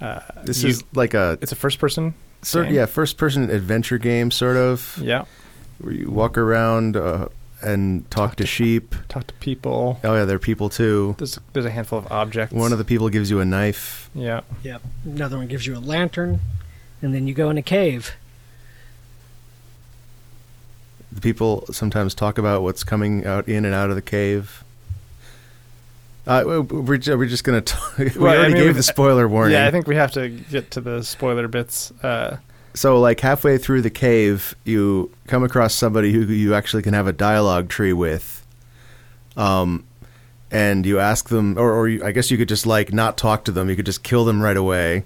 Uh, 0.00 0.20
This 0.44 0.62
you- 0.62 0.68
is 0.70 0.84
like 0.94 1.14
a 1.14 1.38
it's 1.40 1.50
a 1.52 1.56
first 1.56 1.78
person. 1.78 2.14
sort 2.42 2.68
yeah 2.70 2.84
first 2.86 3.16
person 3.16 3.48
adventure 3.50 3.96
game 3.98 4.30
sort 4.30 4.56
of 4.56 4.98
Yeah, 5.02 5.24
where 5.78 5.94
you 5.94 6.10
walk 6.10 6.36
around 6.36 6.96
uh, 6.96 7.28
and 7.62 8.08
talk, 8.10 8.36
to, 8.36 8.44
sheep. 8.46 8.94
talk 9.08 9.26
to 9.28 9.34
people. 9.34 9.98
Oh 10.04 10.14
yeah, 10.14 10.26
they're 10.26 10.38
people 10.38 10.68
too. 10.68 11.14
There's 11.18 11.38
there's 11.54 11.64
a 11.64 11.70
handful 11.70 11.98
of 12.00 12.12
objects. 12.12 12.52
One 12.54 12.72
of 12.72 12.78
the 12.78 12.84
people 12.84 13.08
gives 13.08 13.30
you 13.30 13.40
a 13.40 13.44
knife. 13.46 14.10
yeah. 14.14 14.40
Yep. 14.62 14.82
Another 15.04 15.38
one 15.38 15.46
gives 15.46 15.66
you 15.66 15.74
a 15.76 15.80
lantern, 15.80 16.40
and 17.00 17.14
then 17.14 17.26
you 17.26 17.32
go 17.32 17.48
in 17.48 17.56
a 17.56 17.62
cave. 17.62 18.12
The 21.12 21.20
people 21.20 21.64
sometimes 21.70 22.14
talk 22.14 22.36
about 22.38 22.62
what's 22.62 22.82
coming 22.84 23.24
out 23.24 23.48
in 23.48 23.64
and 23.64 23.72
out 23.74 23.88
of 23.88 23.94
the 23.96 24.02
cave. 24.02 24.63
Uh, 26.26 26.42
we're, 26.46 26.60
we're 26.62 26.96
just 27.26 27.44
gonna. 27.44 27.62
We 27.98 28.10
Well, 28.16 28.32
I 28.32 28.36
already 28.36 28.54
mean, 28.54 28.62
gave 28.64 28.76
the 28.76 28.82
spoiler 28.82 29.28
warning. 29.28 29.52
Yeah, 29.54 29.66
I 29.66 29.70
think 29.70 29.86
we 29.86 29.96
have 29.96 30.12
to 30.12 30.28
get 30.28 30.70
to 30.72 30.80
the 30.80 31.02
spoiler 31.02 31.48
bits. 31.48 31.90
Uh, 32.02 32.38
So, 32.74 32.98
like 32.98 33.20
halfway 33.20 33.58
through 33.58 33.82
the 33.82 33.90
cave, 33.90 34.54
you 34.64 35.10
come 35.26 35.44
across 35.44 35.74
somebody 35.74 36.12
who 36.12 36.20
you 36.22 36.54
actually 36.54 36.82
can 36.82 36.94
have 36.94 37.06
a 37.06 37.12
dialogue 37.12 37.68
tree 37.68 37.92
with. 37.92 38.44
Um, 39.36 39.84
and 40.50 40.86
you 40.86 40.98
ask 41.00 41.28
them, 41.28 41.58
or, 41.58 41.72
or 41.72 41.88
you, 41.88 42.04
I 42.04 42.12
guess 42.12 42.30
you 42.30 42.38
could 42.38 42.48
just 42.48 42.66
like 42.66 42.92
not 42.92 43.16
talk 43.18 43.44
to 43.44 43.52
them. 43.52 43.68
You 43.68 43.76
could 43.76 43.86
just 43.86 44.02
kill 44.02 44.24
them 44.24 44.40
right 44.40 44.56
away. 44.56 45.04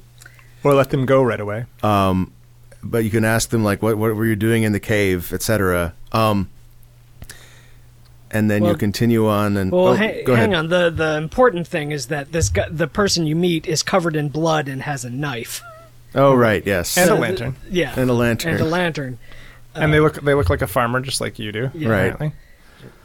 or 0.63 0.75
let 0.75 0.91
them 0.91 1.05
go 1.07 1.23
right 1.23 1.41
away. 1.41 1.65
Um, 1.83 2.33
but 2.83 3.05
you 3.05 3.11
can 3.11 3.25
ask 3.25 3.49
them 3.51 3.65
like, 3.65 3.83
what 3.83 3.99
what 3.99 4.15
were 4.15 4.27
you 4.27 4.37
doing 4.37 4.63
in 4.63 4.73
the 4.73 4.81
cave, 4.81 5.33
etc. 5.33 5.95
Um, 6.13 6.49
and 8.31 8.51
then 8.51 8.63
Well- 8.63 8.73
you 8.73 8.77
continue 8.79 9.27
on 9.29 9.57
and 9.57 9.73
Well, 9.73 9.89
oh, 9.89 9.97
ha- 9.97 10.23
go 10.25 10.35
hang 10.35 10.53
ahead. 10.53 10.55
on. 10.55 10.69
The 10.69 10.91
the 10.91 11.17
important 11.17 11.67
thing 11.67 11.93
is 11.93 12.07
that 12.07 12.33
this 12.33 12.49
guy, 12.49 12.67
the 12.71 12.87
person 12.87 13.27
you 13.27 13.37
meet 13.37 13.67
is 13.67 13.83
covered 13.83 14.17
in 14.17 14.29
blood 14.29 14.69
and 14.69 14.83
has 14.83 15.05
a 15.05 15.11
knife. 15.11 15.63
Oh, 16.15 16.35
right, 16.35 16.63
yes. 16.67 16.97
And 16.97 17.05
a 17.05 17.09
So 17.09 17.15
the- 17.17 17.21
lantern. 17.21 17.57
yeah, 17.71 17.93
And 17.97 18.09
a 18.11 18.15
lantern. 18.15 18.53
and 18.53 18.61
a 18.61 18.65
lantern. 18.65 19.19
and 19.75 19.93
they 19.93 19.99
uh, 19.99 20.03
look 20.03 20.21
they 20.23 20.35
look 20.35 20.51
like 20.51 20.63
a 20.63 20.67
farmer, 20.67 21.01
just 21.01 21.21
like 21.21 21.39
you 21.39 21.53
do. 21.53 21.71
Yeah. 21.75 21.89
Right. 21.89 22.13
apparently. 22.13 22.33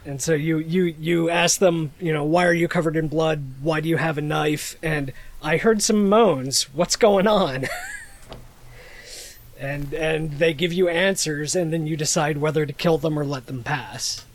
And 0.05 0.21
so 0.21 0.33
you 0.33 0.57
you 0.57 0.93
you 0.99 1.29
ask 1.29 1.59
them, 1.59 1.91
you 1.99 2.11
know, 2.11 2.23
why 2.25 2.45
are 2.45 2.53
you 2.53 2.67
covered 2.67 2.95
in 2.97 3.07
blood? 3.07 3.43
Why 3.61 3.79
do 3.79 3.87
you 3.87 3.97
have 3.97 4.17
a 4.17 4.21
knife? 4.21 4.75
And 4.83 5.13
I 5.41 5.57
heard 5.57 5.81
some 5.81 6.09
moans. 6.09 6.63
What's 6.73 6.95
going 6.97 7.25
on? 7.27 7.67
and 9.59 9.93
and 9.93 10.31
they 10.39 10.53
give 10.53 10.73
you 10.73 10.89
answers, 10.89 11.55
and 11.55 11.71
then 11.71 11.87
you 11.87 11.95
decide 11.95 12.37
whether 12.37 12.65
to 12.65 12.73
kill 12.73 12.97
them 12.97 13.17
or 13.17 13.23
let 13.25 13.45
them 13.45 13.63
pass. 13.63 14.25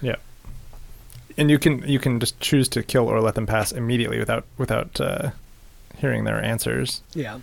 Yeah. 0.00 0.16
And 1.36 1.50
you 1.50 1.58
can 1.58 1.86
you 1.88 1.98
can 1.98 2.20
just 2.20 2.38
choose 2.40 2.68
to 2.70 2.82
kill 2.82 3.08
or 3.08 3.20
let 3.20 3.34
them 3.34 3.46
pass 3.46 3.72
immediately 3.72 4.18
without 4.18 4.44
without 4.58 5.00
uh, 5.00 5.30
hearing 5.96 6.24
their 6.24 6.42
answers. 6.42 7.02
Yeah. 7.14 7.40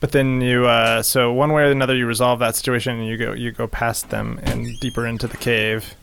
But 0.00 0.12
then 0.12 0.40
you 0.40 0.66
uh, 0.66 1.02
so 1.02 1.32
one 1.32 1.52
way 1.52 1.62
or 1.62 1.70
another 1.70 1.94
you 1.94 2.06
resolve 2.06 2.38
that 2.40 2.56
situation 2.56 2.98
and 2.98 3.06
you 3.06 3.16
go 3.16 3.32
you 3.32 3.52
go 3.52 3.66
past 3.66 4.10
them 4.10 4.40
and 4.42 4.66
deeper 4.80 5.06
into 5.06 5.28
the 5.28 5.36
cave, 5.36 5.94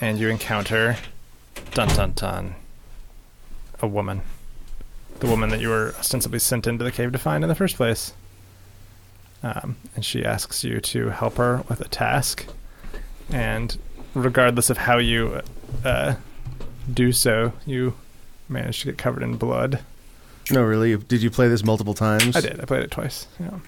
and 0.00 0.18
you 0.18 0.28
encounter 0.28 0.96
dun 1.72 1.88
dun 1.88 2.12
dun 2.14 2.54
a 3.80 3.86
woman, 3.86 4.22
the 5.20 5.26
woman 5.26 5.50
that 5.50 5.60
you 5.60 5.68
were 5.68 5.94
ostensibly 5.98 6.38
sent 6.38 6.66
into 6.66 6.84
the 6.84 6.92
cave 6.92 7.12
to 7.12 7.18
find 7.18 7.44
in 7.44 7.48
the 7.48 7.54
first 7.54 7.76
place. 7.76 8.12
Um, 9.42 9.76
and 9.94 10.04
she 10.04 10.24
asks 10.24 10.64
you 10.64 10.80
to 10.80 11.10
help 11.10 11.36
her 11.36 11.62
with 11.68 11.80
a 11.80 11.88
task, 11.88 12.44
and 13.30 13.78
regardless 14.22 14.70
of 14.70 14.78
how 14.78 14.98
you 14.98 15.42
uh, 15.84 16.14
do 16.92 17.12
so, 17.12 17.52
you 17.66 17.94
manage 18.48 18.80
to 18.80 18.86
get 18.86 18.98
covered 18.98 19.22
in 19.22 19.36
blood. 19.36 19.80
no, 20.50 20.62
really? 20.62 20.96
Did 20.96 21.22
you 21.22 21.30
play 21.30 21.48
this 21.48 21.64
multiple 21.64 21.94
times? 21.94 22.36
I 22.36 22.40
did. 22.40 22.60
I 22.60 22.64
played 22.64 22.82
it 22.82 22.90
twice. 22.90 23.26
Yeah. 23.38 23.58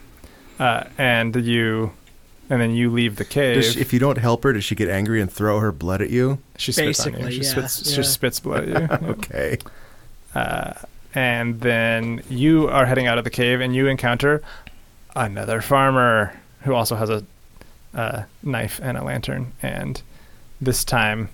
Uh, 0.59 0.85
and 0.99 1.35
you, 1.37 1.93
and 2.49 2.61
then 2.61 2.75
you 2.75 2.91
leave 2.91 3.17
the 3.17 3.25
cave. 3.25 3.57
Does 3.57 3.73
she, 3.73 3.81
if 3.81 3.93
you 3.93 3.99
don't 3.99 4.19
help 4.19 4.45
her, 4.45 4.53
does 4.53 4.65
she 4.65 4.75
get 4.75 4.89
angry 4.89 5.21
and 5.21 5.33
throw 5.33 5.61
her 5.61 5.73
blood 5.73 6.03
at 6.03 6.11
you? 6.11 6.39
she 6.57 6.73
spits 6.73 7.07
on 7.07 7.19
you. 7.19 7.31
She 7.31 7.41
yeah, 7.43 7.49
spits. 7.49 7.91
yeah. 7.91 7.97
She 7.97 8.03
spits 8.03 8.41
blood 8.41 8.69
at 8.69 8.81
you. 8.81 8.89
Yeah. 9.03 9.11
Okay. 9.11 9.59
Uh, 10.35 10.75
and 11.15 11.61
then 11.61 12.23
you 12.29 12.69
are 12.69 12.87
heading 12.87 13.07
out 13.07 13.19
of 13.19 13.25
the 13.25 13.31
cave, 13.31 13.61
and 13.61 13.75
you 13.75 13.89
encounter 13.89 14.43
another 15.17 15.61
farmer 15.61 16.39
who 16.63 16.75
also 16.75 16.95
has 16.95 17.11
a 17.11 17.25
uh, 17.95 18.25
knife 18.43 18.81
and 18.83 18.97
a 18.97 19.03
lantern. 19.03 19.53
And 19.63 20.01
this 20.61 20.85
time, 20.85 21.29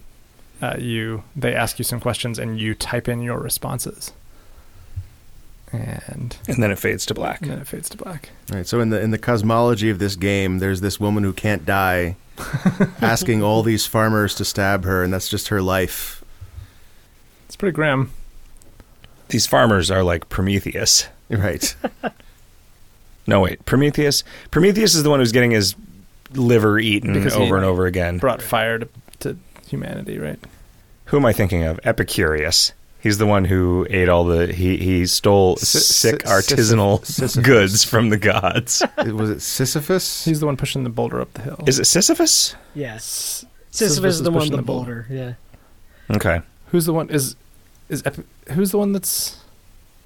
uh, 0.62 0.76
you 0.78 1.24
they 1.34 1.54
ask 1.54 1.78
you 1.78 1.84
some 1.84 2.00
questions, 2.00 2.38
and 2.38 2.58
you 2.60 2.74
type 2.74 3.08
in 3.08 3.20
your 3.22 3.38
responses. 3.38 4.12
And 5.72 6.36
And 6.46 6.62
then 6.62 6.70
it 6.70 6.78
fades 6.78 7.04
to 7.06 7.14
black. 7.14 7.40
then 7.40 7.58
it 7.58 7.66
fades 7.66 7.88
to 7.90 7.96
black. 7.96 8.30
Right. 8.50 8.66
So 8.66 8.80
in 8.80 8.90
the 8.90 9.00
in 9.00 9.10
the 9.10 9.18
cosmology 9.18 9.90
of 9.90 9.98
this 9.98 10.16
game, 10.16 10.58
there's 10.58 10.80
this 10.80 11.00
woman 11.00 11.24
who 11.24 11.32
can't 11.32 11.64
die, 11.66 12.16
asking 13.02 13.42
all 13.42 13.62
these 13.62 13.84
farmers 13.86 14.34
to 14.36 14.44
stab 14.44 14.84
her, 14.84 15.02
and 15.02 15.12
that's 15.12 15.28
just 15.28 15.48
her 15.48 15.60
life. 15.60 16.24
It's 17.46 17.56
pretty 17.56 17.74
grim. 17.74 18.10
These 19.28 19.46
farmers 19.46 19.90
are 19.90 20.04
like 20.04 20.28
Prometheus. 20.28 21.08
Right. 21.28 21.74
No, 23.28 23.40
wait. 23.40 23.64
Prometheus. 23.66 24.22
Prometheus 24.52 24.94
is 24.94 25.02
the 25.02 25.10
one 25.10 25.18
who's 25.18 25.32
getting 25.32 25.50
his 25.50 25.74
liver 26.32 26.78
eaten 26.78 27.12
Because 27.12 27.34
over 27.34 27.56
and 27.56 27.64
over 27.64 27.86
again. 27.86 28.18
Brought 28.18 28.40
fire 28.40 28.78
to, 28.78 28.84
to 28.86 28.90
humanity, 29.68 30.18
right? 30.18 30.38
Who 31.06 31.16
am 31.18 31.24
I 31.26 31.32
thinking 31.32 31.62
of? 31.64 31.78
Epicurus. 31.84 32.72
He's 33.00 33.18
the 33.18 33.26
one 33.26 33.44
who 33.44 33.86
ate 33.88 34.08
all 34.08 34.24
the. 34.24 34.52
He 34.52 34.78
he 34.78 35.06
stole 35.06 35.56
Sis- 35.56 35.86
sick 35.94 36.22
Sis- 36.26 36.30
artisanal 36.30 37.04
Sisyphus. 37.04 37.46
goods 37.46 37.84
from 37.84 38.08
the 38.08 38.16
gods. 38.16 38.82
Was 39.06 39.30
it 39.30 39.40
Sisyphus? 39.40 40.24
He's 40.24 40.40
the 40.40 40.46
one 40.46 40.56
pushing 40.56 40.82
the 40.82 40.90
boulder 40.90 41.20
up 41.20 41.32
the 41.34 41.42
hill. 41.42 41.62
Is 41.66 41.78
it 41.78 41.84
Sisyphus? 41.84 42.56
Yes. 42.74 43.44
Sisyphus 43.70 43.78
Sisyphus 43.94 44.14
is 44.14 44.16
is 44.16 44.22
the 44.24 44.30
one 44.32 44.40
pushing 44.40 44.52
with 44.52 44.56
the 44.58 44.62
the 44.62 44.66
boulder. 44.66 45.06
boulder. 45.08 45.36
Yeah. 46.10 46.16
Okay. 46.16 46.40
Who's 46.72 46.86
the 46.86 46.92
one? 46.92 47.08
Is 47.10 47.36
is 47.88 48.02
Epi- 48.04 48.24
who's 48.52 48.72
the 48.72 48.78
one 48.78 48.92
that's 48.92 49.38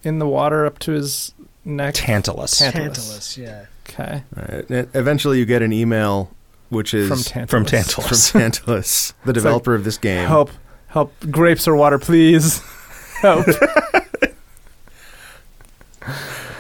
in 0.03 0.19
the 0.19 0.27
water 0.27 0.67
up 0.67 0.79
to 0.81 0.93
his 0.93 1.33
neck? 1.65 1.95
Tantalus. 1.95 2.59
Tantalus. 2.59 2.75
Tantalus. 2.75 3.39
Yeah. 3.39 3.65
Okay, 3.89 4.23
Right. 4.37 4.89
Eventually, 4.95 5.39
you 5.39 5.47
get 5.47 5.63
an 5.63 5.73
email, 5.73 6.31
which 6.71 6.95
is 6.95 7.09
from 7.09 7.19
Tantalus. 7.23 7.51
From 7.51 7.65
Tantalus. 7.67 8.31
from 8.31 8.41
Tantalus, 8.41 9.15
the 9.25 9.33
developer 9.35 9.75
of 9.75 9.85
this 9.85 9.99
game. 9.99 10.27
Help! 10.27 10.51
Help! 10.89 11.13
Grapes 11.31 11.69
or 11.69 11.77
water, 11.77 11.99
please. 11.99 12.61
Help! 13.21 13.47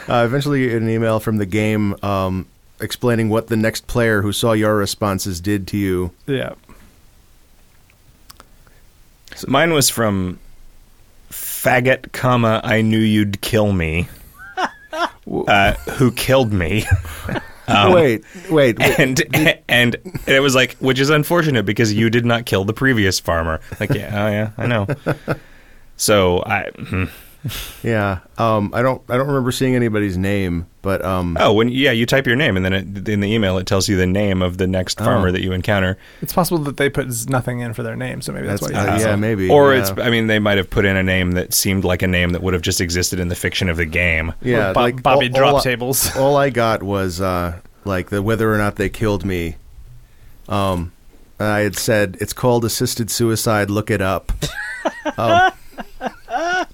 Uh, 0.08 0.24
eventually, 0.24 0.74
an 0.76 0.88
email 0.88 1.20
from 1.20 1.36
the 1.36 1.46
game 1.46 1.94
um, 2.04 2.44
explaining 2.80 3.28
what 3.28 3.46
the 3.46 3.56
next 3.56 3.86
player 3.86 4.22
who 4.22 4.32
saw 4.32 4.50
your 4.52 4.74
responses 4.74 5.40
did 5.40 5.68
to 5.68 5.76
you. 5.76 6.10
yeah. 6.26 6.54
So 9.36 9.46
Mine 9.48 9.72
was 9.72 9.88
from 9.88 10.40
faggot, 11.30 12.10
comma, 12.10 12.60
I 12.64 12.82
knew 12.82 12.98
you'd 12.98 13.40
kill 13.40 13.72
me. 13.72 14.08
Uh, 14.92 15.74
who 15.92 16.10
killed 16.10 16.52
me? 16.52 16.84
Um, 17.70 17.92
wait, 17.92 18.24
wait, 18.50 18.78
wait. 18.78 18.98
and 18.98 19.58
and 19.68 19.96
it 20.26 20.40
was 20.40 20.54
like, 20.54 20.76
which 20.78 20.98
is 20.98 21.10
unfortunate 21.10 21.64
because 21.64 21.92
you 21.92 22.10
did 22.10 22.24
not 22.24 22.46
kill 22.46 22.64
the 22.64 22.72
previous 22.72 23.20
farmer. 23.20 23.60
Like, 23.78 23.90
yeah, 23.90 24.10
oh 24.12 24.30
yeah, 24.30 24.50
I 24.58 24.66
know. 24.66 24.86
So 26.00 26.42
I, 26.46 26.70
hmm. 26.74 27.04
yeah. 27.82 28.20
Um, 28.38 28.70
I 28.72 28.80
don't, 28.80 29.02
I 29.10 29.18
don't 29.18 29.26
remember 29.26 29.52
seeing 29.52 29.76
anybody's 29.76 30.16
name, 30.16 30.66
but 30.82 31.04
um, 31.04 31.36
oh, 31.40 31.52
when 31.52 31.68
yeah, 31.68 31.90
you 31.92 32.06
type 32.06 32.26
your 32.26 32.36
name 32.36 32.56
and 32.56 32.64
then 32.64 32.72
it, 32.72 33.08
in 33.08 33.20
the 33.20 33.32
email 33.32 33.58
it 33.58 33.66
tells 33.66 33.88
you 33.88 33.96
the 33.96 34.06
name 34.06 34.40
of 34.42 34.56
the 34.58 34.66
next 34.66 34.98
farmer 34.98 35.28
Oh. 35.28 35.32
that 35.32 35.42
you 35.42 35.52
encounter. 35.52 35.98
It's 36.22 36.32
possible 36.32 36.58
that 36.64 36.76
they 36.78 36.88
put 36.88 37.08
nothing 37.28 37.60
in 37.60 37.74
for 37.74 37.82
their 37.82 37.96
name, 37.96 38.22
so 38.22 38.32
maybe 38.32 38.46
that's, 38.46 38.62
That's- 38.62 38.76
why. 38.86 38.90
You 38.90 38.96
uh, 38.96 38.98
yeah, 38.98 39.14
so. 39.14 39.16
maybe. 39.18 39.50
Or 39.50 39.74
yeah. 39.74 39.80
it's, 39.80 39.90
I 39.98 40.08
mean, 40.10 40.26
they 40.26 40.38
might 40.38 40.56
have 40.58 40.70
put 40.70 40.84
in 40.84 40.96
a 40.96 41.02
name 41.02 41.32
that 41.32 41.52
seemed 41.52 41.84
like 41.84 42.02
a 42.02 42.06
name 42.06 42.30
that 42.30 42.42
would 42.42 42.54
have 42.54 42.62
just 42.62 42.80
existed 42.80 43.20
in 43.20 43.28
the 43.28 43.34
fiction 43.36 43.68
of 43.68 43.76
the 43.76 43.84
game. 43.86 44.32
yeah, 44.42 44.70
Or 44.70 44.74
Bob- 44.74 44.82
like 44.82 45.02
Bobby 45.02 45.26
all, 45.26 45.32
drop 45.32 45.52
all 45.54 45.56
I- 45.60 45.62
tables. 45.62 46.16
all 46.16 46.36
I 46.36 46.50
got 46.50 46.82
was 46.82 47.20
uh, 47.20 47.60
like 47.84 48.10
the 48.10 48.22
whether 48.22 48.52
or 48.52 48.58
not 48.58 48.76
they 48.76 48.88
killed 48.88 49.24
me. 49.24 49.56
Um, 50.48 50.92
I 51.38 51.60
had 51.60 51.76
said 51.76 52.16
it's 52.20 52.32
called 52.32 52.64
assisted 52.64 53.10
suicide. 53.10 53.70
Look 53.70 53.90
it 53.90 54.00
up. 54.02 54.32
um, 55.18 55.52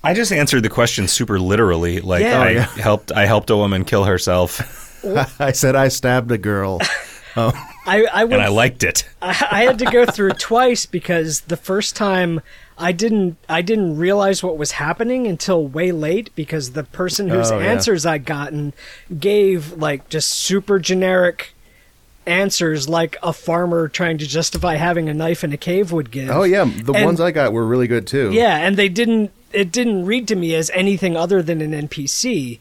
I 0.05 0.15
just 0.15 0.33
answered 0.33 0.63
the 0.63 0.69
question 0.69 1.09
super 1.09 1.39
literally. 1.39 2.01
Like 2.01 2.23
Yeah. 2.23 2.41
I 2.41 2.47
Oh, 2.47 2.51
yeah. 2.51 2.65
helped, 2.67 3.13
I 3.13 3.27
helped 3.27 3.51
a 3.51 3.57
woman 3.57 3.85
kill 3.85 4.05
herself, 4.05 4.61
I 5.41 5.53
said 5.53 5.77
I 5.77 5.89
stabbed 5.89 6.31
a 6.33 6.39
girl. 6.39 6.81
Oh. 7.39 7.53
I 7.87 8.03
I 8.15 8.23
and 8.23 8.37
I 8.37 8.49
liked 8.49 8.83
it. 8.83 9.07
I, 9.21 9.29
I 9.51 9.63
had 9.65 9.79
to 9.81 9.85
go 9.85 10.07
through 10.07 10.31
twice 10.39 10.87
because 10.87 11.43
the 11.43 11.59
first 11.59 11.95
time 11.95 12.41
I 12.79 12.93
didn't 12.93 13.37
I 13.47 13.61
didn't 13.61 13.99
realize 13.99 14.43
what 14.43 14.57
was 14.57 14.73
happening 14.73 15.27
until 15.27 15.67
way 15.67 15.93
late 15.93 16.31
because 16.35 16.73
the 16.73 16.83
person 16.85 17.29
whose 17.29 17.51
Oh, 17.51 17.59
yeah. 17.59 17.67
answers 17.67 18.07
I'd 18.07 18.25
gotten 18.25 18.73
gave 19.21 19.73
like 19.75 20.09
just 20.09 20.31
super 20.31 20.79
generic 20.79 21.53
answers 22.27 22.89
like 22.89 23.17
a 23.23 23.33
farmer 23.33 23.89
trying 23.89 24.19
to 24.19 24.27
justify 24.27 24.77
having 24.77 25.09
a 25.09 25.15
knife 25.15 25.45
in 25.45 25.53
a 25.53 25.57
cave 25.57 25.93
would 25.93 26.11
give. 26.11 26.31
Oh 26.31 26.43
yeah, 26.43 26.65
the 26.65 26.93
And- 26.93 27.05
ones 27.05 27.21
I 27.21 27.31
got 27.31 27.53
were 27.53 27.67
really 27.67 27.87
good 27.87 28.07
too. 28.07 28.31
Yeah, 28.33 28.57
and 28.59 28.77
they 28.77 28.89
didn't 28.89 29.31
it 29.53 29.73
didn't 29.73 30.05
read 30.05 30.29
to 30.29 30.37
me 30.37 30.55
as 30.55 30.71
anything 30.75 31.17
other 31.17 31.43
than 31.43 31.63
an 31.63 31.73
NPC. 31.73 32.59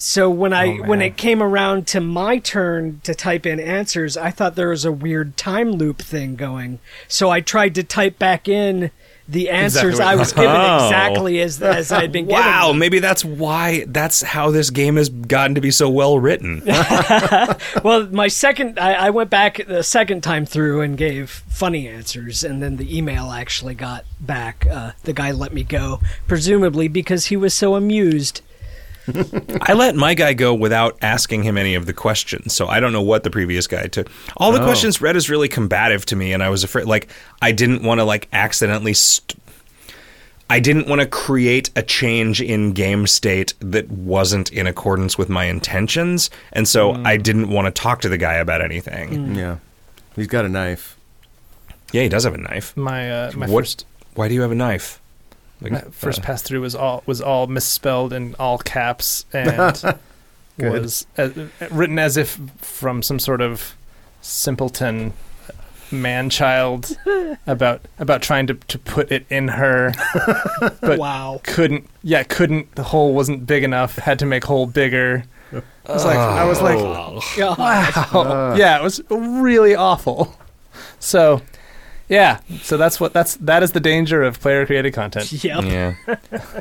So 0.00 0.30
when 0.30 0.52
I 0.52 0.78
Oh, 0.78 0.82
when 0.84 1.02
it 1.02 1.16
came 1.16 1.42
around 1.42 1.86
to 1.88 2.00
my 2.00 2.38
turn 2.38 3.00
to 3.02 3.14
type 3.14 3.44
in 3.46 3.58
answers, 3.58 4.16
I 4.16 4.30
thought 4.30 4.54
there 4.54 4.68
was 4.68 4.84
a 4.84 4.92
weird 4.92 5.36
time 5.36 5.72
loop 5.72 6.00
thing 6.00 6.36
going. 6.36 6.78
So 7.08 7.30
I 7.30 7.40
tried 7.40 7.74
to 7.76 7.82
type 7.82 8.18
back 8.18 8.46
in 8.48 8.90
the 9.28 9.50
answers 9.50 9.94
Exactly 10.00 10.04
I 10.04 10.14
was 10.16 10.32
given 10.34 10.50
Oh. 10.50 10.86
exactly 10.86 11.40
as 11.40 11.62
as 11.62 11.92
I'd 11.92 12.10
been 12.12 12.26
given. 12.26 12.42
Wow, 12.42 12.72
maybe 12.72 12.98
that's 12.98 13.24
why. 13.24 13.84
That's 13.86 14.22
how 14.22 14.50
this 14.50 14.70
game 14.70 14.96
has 14.96 15.10
gotten 15.10 15.54
to 15.54 15.60
be 15.60 15.70
so 15.70 15.88
well 15.90 16.18
written. 16.18 16.62
Well, 17.84 18.06
my 18.06 18.28
second, 18.28 18.78
I, 18.78 18.94
I 18.94 19.10
went 19.10 19.30
back 19.30 19.60
the 19.66 19.82
second 19.82 20.22
time 20.22 20.46
through 20.46 20.80
and 20.80 20.96
gave 20.96 21.30
funny 21.48 21.86
answers, 21.88 22.42
and 22.44 22.62
then 22.62 22.76
the 22.76 22.96
email 22.96 23.30
actually 23.30 23.74
got 23.74 24.04
back. 24.20 24.66
Uh, 24.66 24.92
the 25.04 25.12
guy 25.12 25.30
let 25.30 25.52
me 25.52 25.62
go, 25.64 26.00
presumably 26.26 26.88
because 26.88 27.26
he 27.26 27.36
was 27.36 27.54
so 27.54 27.74
amused. 27.74 28.40
I 29.62 29.72
let 29.74 29.94
my 29.96 30.14
guy 30.14 30.32
go 30.34 30.54
without 30.54 30.98
asking 31.02 31.42
him 31.42 31.56
any 31.56 31.74
of 31.74 31.86
the 31.86 31.92
questions, 31.92 32.54
so 32.54 32.66
I 32.68 32.80
don't 32.80 32.92
know 32.92 33.02
what 33.02 33.22
the 33.24 33.30
previous 33.30 33.66
guy 33.66 33.86
took. 33.86 34.08
All 34.36 34.52
the 34.52 34.60
Oh. 34.60 34.64
questions 34.64 35.00
read 35.00 35.16
is 35.16 35.30
really 35.30 35.48
combative 35.48 36.04
to 36.06 36.16
me, 36.16 36.32
and 36.32 36.42
I 36.42 36.48
was 36.50 36.64
afraid. 36.64 36.86
Like 36.86 37.08
I 37.42 37.52
didn't 37.52 37.82
want 37.82 38.00
to 38.00 38.04
like 38.04 38.28
accidentally. 38.32 38.94
St- 38.94 39.38
I 40.50 40.60
didn't 40.60 40.88
want 40.88 41.02
to 41.02 41.06
create 41.06 41.68
a 41.76 41.82
change 41.82 42.40
in 42.40 42.72
game 42.72 43.06
state 43.06 43.52
that 43.60 43.90
wasn't 43.90 44.50
in 44.50 44.66
accordance 44.66 45.18
with 45.18 45.28
my 45.28 45.44
intentions, 45.44 46.30
and 46.54 46.66
so 46.66 46.94
I 47.04 47.18
didn't 47.18 47.50
want 47.50 47.66
to 47.66 47.70
talk 47.82 48.00
to 48.00 48.08
the 48.08 48.16
guy 48.16 48.34
about 48.34 48.62
anything. 48.62 49.34
yeah. 49.34 49.56
He's 50.16 50.26
got 50.26 50.44
a 50.46 50.48
knife. 50.48 50.96
Yeah, 51.92 52.02
he 52.02 52.08
does 52.08 52.24
have 52.24 52.34
a 52.34 52.38
knife. 52.38 52.74
My 52.76 53.10
uh, 53.10 53.32
my 53.34 53.46
What- 53.46 53.64
first 53.64 53.84
Why 54.14 54.26
do 54.28 54.34
you 54.34 54.40
have 54.40 54.50
a 54.50 54.54
knife? 54.54 55.00
Like, 55.60 55.72
my 55.72 55.80
first 55.90 56.20
uh, 56.20 56.22
pass 56.22 56.42
through 56.42 56.60
was 56.60 56.74
all 56.74 57.02
was 57.06 57.20
all 57.20 57.46
misspelled 57.46 58.12
in 58.12 58.34
all 58.38 58.58
caps, 58.58 59.26
and 59.32 59.98
was 60.58 61.06
uh, 61.16 61.30
written 61.70 61.98
as 61.98 62.16
if 62.16 62.38
from 62.58 63.02
some 63.02 63.18
sort 63.18 63.40
of 63.40 63.74
simpleton 64.20 65.12
man 65.90 66.28
child 66.28 66.98
about 67.46 67.80
about 67.98 68.22
trying 68.22 68.46
to, 68.46 68.54
to 68.54 68.78
put 68.78 69.10
it 69.10 69.24
in 69.30 69.48
her 69.48 69.92
but 70.80 70.98
wow. 70.98 71.40
couldn't 71.44 71.88
yeah 72.02 72.22
couldn't 72.22 72.74
the 72.74 72.82
hole 72.82 73.14
wasn't 73.14 73.46
big 73.46 73.64
enough 73.64 73.96
had 73.96 74.18
to 74.18 74.26
make 74.26 74.44
hole 74.44 74.66
bigger. 74.66 75.24
I 75.52 75.92
was 75.92 76.04
like 76.04 76.18
I 76.18 76.44
was 76.44 76.60
like 76.60 76.78
God. 76.78 77.58
wow. 77.58 78.54
Yeah 78.54 78.78
it 78.78 78.82
was 78.82 79.00
really 79.10 79.74
awful. 79.74 80.36
So 80.98 81.40
yeah 82.08 82.40
so 82.62 82.76
that's 82.76 82.98
what 83.00 83.12
that's 83.12 83.36
that 83.36 83.62
is 83.62 83.72
the 83.72 83.80
danger 83.80 84.22
of 84.22 84.40
player 84.40 84.64
created 84.66 84.92
content 84.92 85.30
Yep. 85.44 85.64
Yeah. 85.64 85.94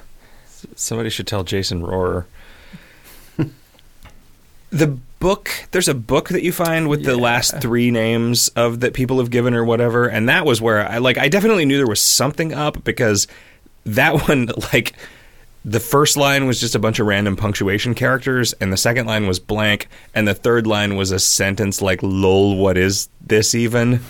Somebody 0.75 1.09
should 1.09 1.27
tell 1.27 1.43
Jason 1.43 1.81
Rohrer. 1.81 2.25
the 4.69 4.97
book, 5.19 5.49
there's 5.71 5.87
a 5.87 5.93
book 5.93 6.29
that 6.29 6.43
you 6.43 6.51
find 6.51 6.87
with 6.89 7.03
the 7.03 7.15
last 7.17 7.59
three 7.61 7.89
names 7.91 8.49
of 8.49 8.81
that 8.81 8.93
people 8.93 9.19
have 9.19 9.29
given 9.29 9.53
or 9.53 9.63
whatever, 9.63 10.07
and 10.07 10.27
that 10.29 10.45
was 10.45 10.61
where 10.61 10.87
I 10.87 10.97
like 10.97 11.17
I 11.17 11.29
definitely 11.29 11.65
knew 11.65 11.77
there 11.77 11.87
was 11.87 12.01
something 12.01 12.53
up 12.53 12.83
because 12.83 13.27
that 13.85 14.21
one 14.27 14.49
like 14.73 14.93
the 15.63 15.79
first 15.79 16.15
line 16.17 16.47
was 16.47 16.59
just 16.59 16.75
a 16.75 16.79
bunch 16.79 16.99
of 16.99 17.07
random 17.07 17.35
punctuation 17.35 17.93
characters, 17.93 18.53
and 18.53 18.71
the 18.71 18.77
second 18.77 19.05
line 19.05 19.27
was 19.27 19.39
blank, 19.39 19.87
and 20.13 20.27
the 20.27 20.33
third 20.33 20.67
line 20.67 20.95
was 20.95 21.11
a 21.11 21.19
sentence 21.19 21.81
like 21.81 22.01
"lol, 22.03 22.57
what 22.57 22.77
is 22.77 23.09
this 23.21 23.55
even?" 23.55 24.01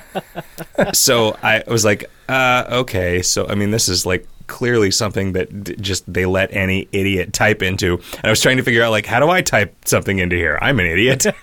so 0.92 1.36
I 1.42 1.62
was 1.66 1.84
like, 1.84 2.10
uh, 2.28 2.64
okay. 2.70 3.22
So 3.22 3.46
I 3.48 3.54
mean, 3.54 3.70
this 3.70 3.88
is 3.88 4.06
like 4.06 4.26
clearly 4.46 4.90
something 4.90 5.32
that 5.32 5.64
d- 5.64 5.76
just 5.76 6.10
they 6.12 6.26
let 6.26 6.52
any 6.54 6.88
idiot 6.92 7.32
type 7.32 7.62
into. 7.62 7.94
And 7.94 8.24
I 8.24 8.30
was 8.30 8.40
trying 8.40 8.58
to 8.58 8.62
figure 8.62 8.82
out 8.82 8.90
like, 8.90 9.06
how 9.06 9.20
do 9.20 9.30
I 9.30 9.40
type 9.42 9.74
something 9.86 10.18
into 10.18 10.36
here? 10.36 10.58
I'm 10.60 10.78
an 10.80 10.86
idiot. 10.86 11.24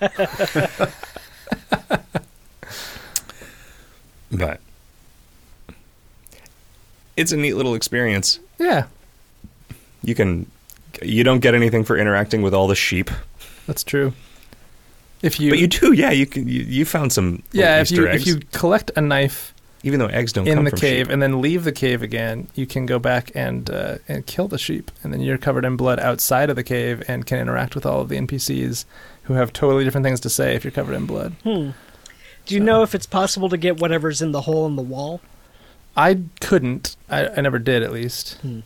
but 4.32 4.60
it's 7.16 7.32
a 7.32 7.36
neat 7.36 7.54
little 7.54 7.74
experience. 7.74 8.38
yeah 8.58 8.86
You 10.02 10.14
can, 10.14 10.48
you 11.02 11.24
don't 11.24 11.40
get 11.40 11.54
anything 11.54 11.84
for 11.84 11.96
interacting 11.98 12.42
with 12.42 12.54
all 12.54 12.68
the 12.68 12.76
sheep, 12.76 13.10
that's 13.66 13.82
true 13.82 14.12
if 15.22 15.38
you 15.40 15.50
but 15.50 15.58
you 15.58 15.66
do. 15.66 15.92
Yeah, 15.92 16.10
you 16.10 16.26
can. 16.26 16.46
You, 16.48 16.62
you 16.62 16.84
found 16.84 17.12
some 17.12 17.42
yeah 17.52 17.78
little 17.78 17.80
if 17.80 17.92
Easter 17.92 18.02
you 18.02 18.08
eggs, 18.08 18.22
if 18.22 18.26
you 18.28 18.40
collect 18.52 18.90
a 18.96 19.00
knife 19.00 19.54
even 19.82 19.98
though 19.98 20.08
eggs 20.08 20.32
don't 20.34 20.46
in 20.46 20.56
come 20.56 20.64
the 20.64 20.70
from 20.70 20.78
cave 20.78 21.06
sheep. 21.06 21.12
and 21.12 21.22
then 21.22 21.40
leave 21.40 21.64
the 21.64 21.72
cave 21.72 22.02
again, 22.02 22.46
you 22.54 22.66
can 22.66 22.84
go 22.84 22.98
back 22.98 23.30
and 23.34 23.70
uh, 23.70 23.96
and 24.08 24.26
kill 24.26 24.46
the 24.46 24.58
sheep, 24.58 24.90
and 25.02 25.12
then 25.12 25.20
you're 25.22 25.38
covered 25.38 25.64
in 25.64 25.76
blood 25.76 25.98
outside 26.00 26.50
of 26.50 26.56
the 26.56 26.62
cave 26.64 27.02
and 27.08 27.24
can 27.24 27.38
interact 27.38 27.74
with 27.74 27.86
all 27.86 28.02
of 28.02 28.08
the 28.10 28.16
NPCs 28.16 28.84
who 29.22 29.34
have 29.34 29.52
totally 29.52 29.84
different 29.84 30.04
things 30.04 30.20
to 30.20 30.28
say 30.30 30.54
if 30.54 30.64
you're 30.64 30.70
covered 30.70 30.94
in 30.94 31.06
blood. 31.06 31.34
Hmm. 31.44 31.70
Do 32.46 32.54
you 32.54 32.60
So- 32.60 32.64
know 32.64 32.82
if 32.82 32.94
it's 32.94 33.06
possible 33.06 33.48
to 33.48 33.56
get 33.56 33.80
whatever's 33.80 34.20
in 34.20 34.32
the 34.32 34.42
hole 34.42 34.66
in 34.66 34.76
the 34.76 34.82
wall? 34.82 35.20
I 35.96 36.18
couldn't. 36.40 36.96
I, 37.08 37.28
I 37.28 37.40
never 37.40 37.58
did, 37.58 37.82
at 37.82 37.90
least. 37.92 38.34
Hmm. 38.42 38.60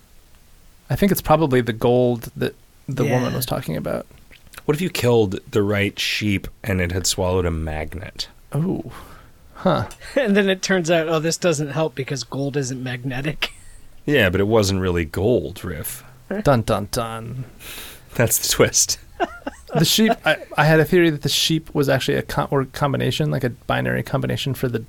I 0.91 0.97
think 0.97 1.11
it's 1.13 1.23
probably 1.23 1.61
the 1.61 1.73
gold 1.73 2.31
that 2.37 2.55
the 2.89 3.05
woman 3.05 3.35
was 3.35 3.47
talking 3.47 3.77
about. 3.77 4.07
What 4.65 4.75
if 4.77 4.81
you 4.81 4.91
killed 4.91 5.41
the 5.51 5.63
right 5.63 5.99
sheep 5.99 6.49
and 6.63 6.81
it 6.81 6.93
had 6.93 7.07
swallowed 7.07 7.45
a 7.47 7.51
magnet? 7.51 8.29
Oh, 8.53 8.93
huh. 9.55 9.89
And 10.17 10.37
then 10.37 10.49
it 10.49 10.63
turns 10.63 10.91
out, 10.91 11.09
oh, 11.09 11.19
this 11.19 11.37
doesn't 11.37 11.71
help 11.71 11.95
because 11.95 12.25
gold 12.25 12.57
isn't 12.57 12.83
magnetic. 12.83 13.53
Yeah, 14.07 14.29
but 14.29 14.39
it 14.39 14.47
wasn't 14.47 14.83
really 14.83 15.07
gold, 15.07 15.65
Riff. 15.65 16.05
dun 16.43 16.61
dun 16.61 16.89
dun. 16.91 17.47
That's 18.17 18.37
the 18.39 18.49
twist. 18.49 18.99
The 19.75 19.85
sheep. 19.87 20.13
I, 20.27 20.37
I 20.59 20.65
had 20.67 20.79
a 20.79 20.85
theory 20.85 21.09
that 21.11 21.23
the 21.23 21.29
sheep 21.31 21.75
was 21.75 21.89
actually 21.89 22.19
a 22.19 22.23
com- 22.23 22.47
or 22.53 22.65
combination, 22.67 23.31
like 23.33 23.43
a 23.45 23.51
binary 23.51 24.03
combination 24.05 24.53
for 24.55 24.69
the 24.69 24.85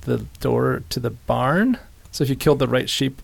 the 0.00 0.24
door 0.40 0.82
to 0.88 0.98
the 1.00 1.10
barn. 1.10 1.78
So 2.12 2.24
if 2.24 2.30
you 2.30 2.34
killed 2.34 2.58
the 2.60 2.66
right 2.66 2.88
sheep 2.88 3.20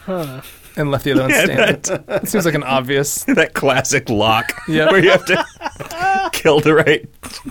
Huh. 0.00 0.42
And 0.76 0.90
left 0.90 1.04
the 1.04 1.12
other 1.12 1.22
one 1.22 1.30
Yeah, 1.30 1.44
standing, 1.44 2.04
it 2.08 2.28
seems 2.28 2.44
like 2.44 2.54
an 2.54 2.62
obvious. 2.64 3.24
that 3.28 3.54
classic 3.54 4.08
lock 4.10 4.52
Yep. 4.68 4.90
where 4.90 5.02
you 5.04 5.10
have 5.10 5.24
to 5.26 6.30
kill 6.32 6.60
the 6.60 6.74
right 6.74 7.08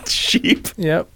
sheep. 0.08 0.68
Yep. 0.78 1.10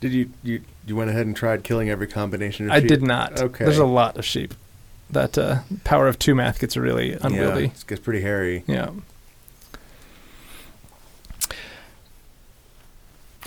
Did 0.00 0.12
you 0.12 0.30
you 0.42 0.62
you 0.86 0.96
went 0.96 1.10
ahead 1.10 1.26
and 1.26 1.36
tried 1.36 1.62
killing 1.62 1.88
every 1.88 2.06
combination? 2.08 2.66
Of 2.66 2.72
I 2.72 2.80
sheep? 2.80 2.88
did 2.88 3.02
not. 3.02 3.40
Okay. 3.40 3.64
There's 3.64 3.78
a 3.78 3.84
lot 3.86 4.16
of 4.18 4.24
sheep. 4.24 4.54
That 5.10 5.36
uh, 5.38 5.60
power 5.84 6.08
of 6.08 6.18
two 6.18 6.34
math 6.34 6.58
gets 6.58 6.76
really 6.76 7.10
Yeah, 7.10 7.18
unwieldy. 7.22 7.64
it 7.66 7.84
gets 7.86 8.00
pretty 8.00 8.22
hairy. 8.22 8.64
Yeah. 8.66 8.90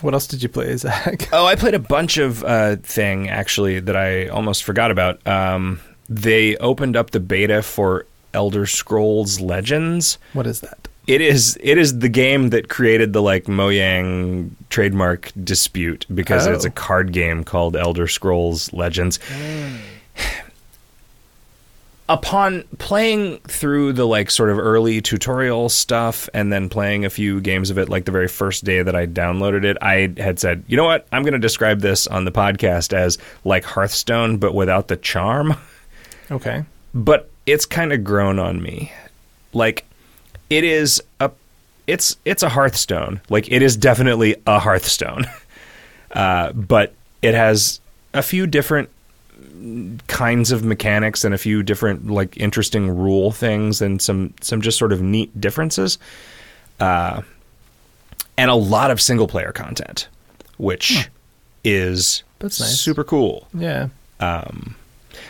What 0.01 0.13
else 0.13 0.27
did 0.27 0.43
you 0.43 0.49
play, 0.49 0.75
Zach? 0.77 1.29
Oh, 1.33 1.45
I 1.45 1.55
played 1.55 1.73
a 1.73 1.79
bunch 1.79 2.17
of 2.17 2.43
uh, 2.43 2.75
thing 2.77 3.29
actually 3.29 3.79
that 3.79 3.95
I 3.95 4.27
almost 4.27 4.63
forgot 4.63 4.91
about. 4.91 5.25
Um, 5.27 5.79
they 6.09 6.55
opened 6.57 6.95
up 6.95 7.11
the 7.11 7.19
beta 7.19 7.61
for 7.63 8.05
Elder 8.33 8.65
Scrolls 8.65 9.39
Legends. 9.39 10.17
What 10.33 10.45
is 10.47 10.59
that? 10.61 10.87
It 11.07 11.21
is 11.21 11.57
it 11.61 11.77
is 11.77 11.99
the 11.99 12.09
game 12.09 12.49
that 12.49 12.67
created 12.67 13.13
the 13.13 13.21
like 13.21 13.45
Mojang 13.45 14.49
trademark 14.69 15.31
dispute 15.43 16.05
because 16.13 16.47
Oh. 16.47 16.53
it's 16.53 16.65
a 16.65 16.69
card 16.71 17.11
game 17.13 17.43
called 17.43 17.75
Elder 17.75 18.07
Scrolls 18.07 18.73
Legends. 18.73 19.19
Upon 22.07 22.63
playing 22.77 23.39
through 23.39 23.93
the 23.93 24.05
like 24.05 24.29
sort 24.29 24.51
of 24.51 24.59
early 24.59 25.01
tutorial 25.01 25.69
stuff 25.69 26.29
and 26.35 26.53
then 26.53 26.69
playing 26.69 27.03
a 27.03 27.09
few 27.09 27.41
games 27.41 27.71
of 27.71 27.79
it 27.79 27.89
like 27.89 28.05
the 28.05 28.11
very 28.11 28.27
first 28.27 28.63
day 28.63 28.83
that 28.83 28.95
I 28.95 29.07
downloaded 29.07 29.63
it, 29.65 29.75
I 29.81 30.13
had 30.17 30.39
said, 30.39 30.63
"You 30.67 30.77
know 30.77 30.83
what? 30.83 31.07
I'm 31.11 31.23
going 31.23 31.33
to 31.33 31.39
describe 31.39 31.79
this 31.81 32.05
on 32.05 32.25
the 32.25 32.31
podcast 32.31 32.93
as 32.93 33.17
like 33.43 33.63
Hearthstone 33.63 34.37
but 34.37 34.53
without 34.53 34.87
the 34.87 34.97
charm." 34.97 35.55
Okay. 36.29 36.63
but 36.93 37.29
it's 37.45 37.65
kind 37.65 37.91
of 37.93 38.03
grown 38.03 38.37
on 38.39 38.61
me. 38.61 38.91
Like 39.53 39.85
it 40.49 40.63
is 40.63 41.01
a 41.19 41.31
it's 41.87 42.17
it's 42.25 42.43
a 42.43 42.49
Hearthstone. 42.49 43.21
Like 43.29 43.51
it 43.51 43.61
is 43.63 43.75
definitely 43.77 44.35
a 44.45 44.59
Hearthstone. 44.59 45.25
Uh, 46.11 46.53
but 46.53 46.93
it 47.21 47.33
has 47.33 47.81
a 48.13 48.21
few 48.23 48.47
different 48.47 48.87
kinds 50.07 50.51
of 50.51 50.63
mechanics 50.63 51.23
and 51.23 51.33
a 51.33 51.37
few 51.37 51.63
different 51.63 52.09
like 52.09 52.37
interesting 52.37 52.89
rule 52.89 53.31
things 53.31 53.81
and 53.81 54.01
some 54.01 54.33
some 54.41 54.61
just 54.61 54.77
sort 54.77 54.91
of 54.91 55.01
neat 55.01 55.39
differences. 55.39 55.97
Uh, 56.79 57.21
and 58.37 58.51
a 58.51 58.55
lot 58.55 58.91
of 58.91 58.99
single 58.99 59.27
player 59.27 59.51
content, 59.51 60.07
which 60.57 61.09
is 61.63 62.23
nice. 62.59 62.79
super 62.79 63.03
cool 63.03 63.47
Yeah. 63.53 63.87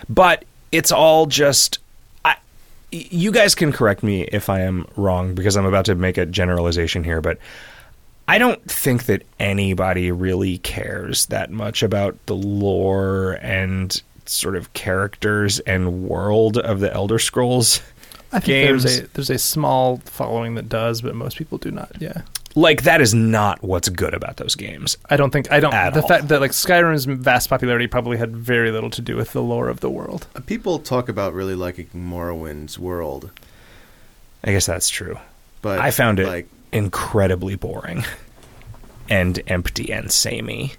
but 0.09 0.43
it's 0.71 0.91
all 0.91 1.28
just 1.28 1.80
I, 2.26 2.36
you 2.91 3.32
guys 3.32 3.55
can 3.55 3.71
correct 3.71 4.03
me 4.03 4.23
if 4.23 4.49
I 4.49 4.61
am 4.61 4.88
wrong 4.95 5.36
because 5.36 5.55
I'm 5.55 5.65
about 5.65 5.85
to 5.85 5.95
make 5.95 6.18
a 6.18 6.26
generalization 6.26 7.03
here, 7.03 7.22
but 7.22 7.38
I 8.27 8.39
don't 8.39 8.61
think 8.69 9.06
that 9.06 9.22
anybody 9.39 10.11
really 10.11 10.57
cares 10.57 11.27
that 11.27 11.52
much 11.52 11.84
about 11.84 12.18
the 12.26 12.35
lore 12.35 13.38
and 13.41 14.02
sort 14.30 14.56
of 14.56 14.72
characters 14.73 15.60
and 15.61 16.07
world 16.07 16.57
of 16.57 16.80
the 16.80 16.93
Elder 16.93 17.19
Scrolls 17.19 17.81
I 18.31 18.39
think 18.39 18.45
games. 18.45 18.84
there's 18.84 18.99
a 18.99 19.07
there's 19.14 19.30
a 19.30 19.38
small 19.38 19.97
following 20.06 20.56
that 20.56 20.68
does, 20.69 21.02
but 21.02 21.15
most 21.15 21.38
people 21.38 21.57
do 21.57 21.72
not. 21.72 21.91
Yeah. 21.99 22.22
Like 22.57 22.84
that 22.84 23.02
is 23.02 23.14
not 23.14 23.61
what's 23.64 23.89
good 23.89 24.14
about 24.14 24.38
those 24.38 24.56
games. 24.56 24.97
I 25.10 25.18
don't 25.18 25.31
think 25.31 25.52
I 25.52 25.60
don't 25.60 25.73
At 25.73 25.93
the 25.93 26.02
all. 26.02 26.07
fact 26.07 26.30
that 26.30 26.39
like 26.39 26.52
Skyrim's 26.52 27.03
vast 27.06 27.49
popularity 27.49 27.88
probably 27.88 28.18
had 28.18 28.35
very 28.35 28.72
little 28.72 28.89
to 28.91 29.02
do 29.02 29.15
with 29.18 29.34
the 29.34 29.41
lore 29.43 29.68
of 29.69 29.81
the 29.81 29.89
world. 29.89 30.27
Uh, 30.35 30.39
People 30.39 30.80
talk 30.80 31.10
about 31.10 31.34
really 31.34 31.56
liking 31.56 31.88
Morrowind's 31.93 32.80
world, 32.80 33.30
I 34.43 34.52
guess 34.52 34.65
that's 34.65 34.88
true. 34.89 35.18
but 35.61 35.80
I 35.80 35.91
found 35.91 36.19
it 36.19 36.27
like, 36.27 36.47
incredibly 36.72 37.56
boring 37.56 38.06
and 39.10 39.41
empty 39.47 39.91
and 39.91 40.11
samey. 40.11 40.73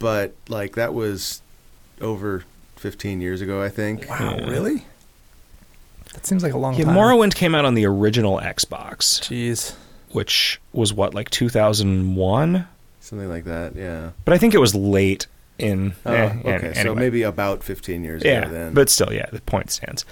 but 0.00 0.34
like 0.48 0.74
that 0.74 0.92
was 0.92 1.40
over 2.00 2.44
15 2.82 3.20
years 3.20 3.40
ago, 3.40 3.62
I 3.62 3.68
think. 3.68 4.08
Wow, 4.10 4.36
really? 4.48 4.84
That 6.14 6.26
seems 6.26 6.42
like 6.42 6.52
a 6.52 6.58
long 6.58 6.74
Yeah, 6.74 6.86
time. 6.86 6.96
Morrowind 6.96 7.34
came 7.34 7.54
out 7.54 7.64
on 7.64 7.74
the 7.74 7.86
original 7.86 8.38
Xbox, 8.40 9.20
Jeez. 9.22 9.74
which 10.10 10.60
was 10.72 10.92
what 10.92 11.14
like 11.14 11.30
2001, 11.30 12.66
Something 13.00 13.28
like 13.28 13.44
that. 13.44 13.74
Yeah. 13.76 14.10
but 14.24 14.34
I 14.34 14.38
think 14.38 14.52
it 14.54 14.58
was 14.58 14.74
late 14.74 15.26
in. 15.58 15.94
Oh, 16.04 16.12
eh, 16.12 16.34
okay. 16.44 16.68
an- 16.68 16.74
So 16.74 16.94
maybe 16.94 17.22
about 17.22 17.62
15 17.62 18.02
years 18.04 18.22
yeah, 18.24 18.42
ago 18.42 18.50
then. 18.52 18.74
but 18.74 18.90
still, 18.90 19.12
yeah, 19.12 19.26
the 19.32 19.40
point 19.42 19.70
stands. 19.70 20.04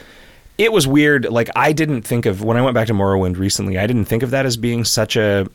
It 0.57 0.73
was 0.73 0.87
weird. 0.87 1.25
Like 1.27 1.51
I 1.57 1.73
didn't 1.73 2.03
think 2.03 2.25
of 2.27 2.43
when 2.45 2.57
I 2.57 2.63
went 2.63 2.75
back 2.75 2.87
to 2.87 2.93
Morrowind 2.95 3.37
recently. 3.39 3.79
I 3.79 3.87
didn't 3.87 4.05
think 4.05 4.23
of 4.23 4.31
that 4.31 4.47
as 4.47 4.57
being 4.57 4.85
such 4.85 5.17
a 5.17 5.49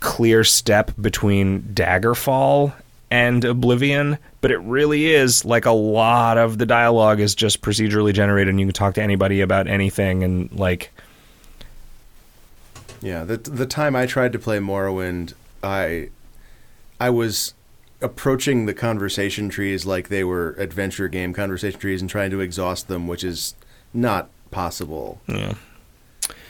clear 0.00 0.44
step 0.44 0.90
between 1.00 1.62
Daggerfall 1.62 2.72
and 3.14 3.44
Oblivion, 3.44 4.18
but 4.40 4.50
it 4.50 4.58
really 4.58 5.14
is 5.14 5.44
like 5.44 5.66
a 5.66 5.70
lot 5.70 6.36
of 6.36 6.58
the 6.58 6.66
dialogue 6.66 7.20
is 7.20 7.32
just 7.32 7.62
procedurally 7.62 8.12
generated 8.12 8.48
and 8.48 8.58
you 8.58 8.66
can 8.66 8.72
talk 8.72 8.94
to 8.94 9.02
anybody 9.02 9.40
about 9.40 9.68
anything 9.68 10.24
and 10.24 10.50
like 10.52 10.90
Yeah, 13.00 13.22
the 13.22 13.36
the 13.36 13.66
time 13.66 13.94
I 13.94 14.06
tried 14.06 14.32
to 14.32 14.38
play 14.40 14.58
Morrowind, 14.58 15.34
I 15.62 16.08
I 16.98 17.10
was 17.10 17.54
approaching 18.00 18.66
the 18.66 18.74
conversation 18.74 19.48
trees 19.48 19.86
like 19.86 20.08
they 20.08 20.24
were 20.24 20.56
adventure 20.58 21.06
game 21.06 21.32
conversation 21.32 21.78
trees 21.78 22.00
and 22.00 22.10
trying 22.10 22.32
to 22.32 22.40
exhaust 22.40 22.88
them, 22.88 23.06
which 23.06 23.22
is 23.22 23.54
not 23.92 24.28
possible. 24.50 25.20
yeah. 25.28 25.54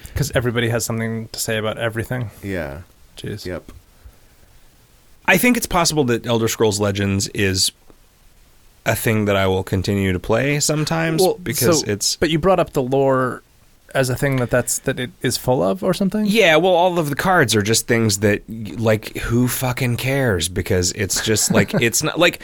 Because 0.07 0.31
everybody 0.35 0.69
has 0.71 0.85
something 0.85 1.29
to 1.29 1.41
say 1.41 1.59
about 1.59 1.77
everything. 1.77 2.31
Yeah. 2.43 2.83
Jeez. 3.19 3.45
Yep. 3.45 3.71
I 5.27 5.39
think 5.39 5.57
it's 5.57 5.67
possible 5.67 6.05
that 6.05 6.27
Elder 6.27 6.49
Scrolls 6.49 6.81
Legends 6.81 7.29
is 7.29 7.73
a 8.87 8.95
thing 8.95 9.25
that 9.25 9.37
I 9.37 9.47
will 9.47 9.63
continue 9.63 10.13
to 10.13 10.21
play 10.21 10.61
sometimes 10.61 11.27
because 11.43 11.81
so- 11.81 11.91
it's 11.91 12.17
But 12.17 12.31
you 12.31 12.39
brought 12.39 12.61
up 12.61 12.75
the 12.75 12.83
lore 12.83 13.43
as 13.95 14.11
a 14.11 14.17
thing 14.17 14.37
that 14.37 14.51
that's 14.51 14.81
that 14.81 14.99
it 14.99 15.11
is 15.23 15.37
full 15.37 15.63
of 15.63 15.83
or 15.83 15.95
something. 15.95 16.27
Yeah, 16.27 16.57
well, 16.57 16.73
all 16.73 16.99
of 16.99 17.11
the 17.11 17.17
cards 17.17 17.55
are 17.55 17.63
just 17.63 17.87
things 17.87 18.19
that, 18.19 18.43
like, 18.49 19.17
who 19.19 19.47
fucking 19.47 19.97
cares? 19.97 20.49
Because 20.49 20.91
it's 20.93 21.25
just 21.25 21.53
like 21.53 21.73
it's 21.81 22.03
not 22.03 22.19
like 22.19 22.43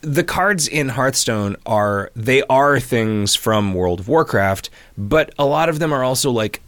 the 0.00 0.24
cards 0.24 0.68
in 0.68 0.90
Hearthstone 0.90 1.56
are 1.64 2.10
they 2.14 2.42
are 2.42 2.78
things 2.80 3.34
from 3.34 3.74
World 3.74 4.00
of 4.00 4.08
Warcraft, 4.08 4.70
but 4.98 5.32
a 5.38 5.46
lot 5.46 5.68
of 5.68 5.78
them 5.78 5.92
are 5.92 6.04
also 6.04 6.30
like 6.30 6.60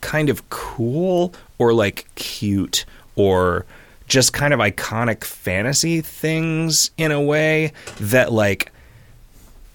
kind 0.00 0.28
of 0.30 0.48
cool 0.48 1.34
or 1.58 1.74
like 1.74 2.06
cute 2.14 2.84
or 3.16 3.66
just 4.06 4.32
kind 4.32 4.52
of 4.52 4.60
iconic 4.60 5.24
fantasy 5.24 6.00
things 6.00 6.90
in 6.96 7.12
a 7.12 7.20
way 7.20 7.72
that 8.00 8.32
like 8.32 8.70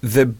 the 0.01 0.33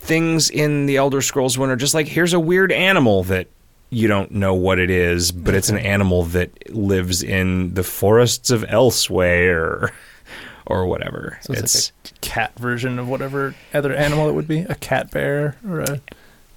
things 0.00 0.50
in 0.50 0.86
the 0.86 0.96
Elder 0.96 1.20
Scrolls 1.20 1.58
one 1.58 1.70
are 1.70 1.76
just 1.76 1.94
like 1.94 2.06
here's 2.06 2.32
a 2.32 2.40
weird 2.40 2.72
animal 2.72 3.24
that 3.24 3.48
you 3.90 4.08
don't 4.08 4.32
know 4.32 4.54
what 4.54 4.78
it 4.78 4.90
is, 4.90 5.30
but 5.30 5.54
it's 5.54 5.68
an 5.68 5.78
animal 5.78 6.24
that 6.24 6.74
lives 6.74 7.22
in 7.22 7.74
the 7.74 7.84
forests 7.84 8.50
of 8.50 8.64
elsewhere 8.68 9.92
or 10.66 10.86
whatever. 10.86 11.38
So 11.42 11.52
it's, 11.52 11.62
it's 11.62 11.92
like 12.04 12.12
a 12.16 12.20
cat 12.20 12.58
version 12.58 12.98
of 12.98 13.08
whatever 13.08 13.54
other 13.72 13.94
animal 13.94 14.28
it 14.28 14.32
would 14.32 14.48
be. 14.48 14.60
A 14.60 14.74
cat 14.74 15.10
bear 15.10 15.56
or 15.66 15.80
a 15.80 16.00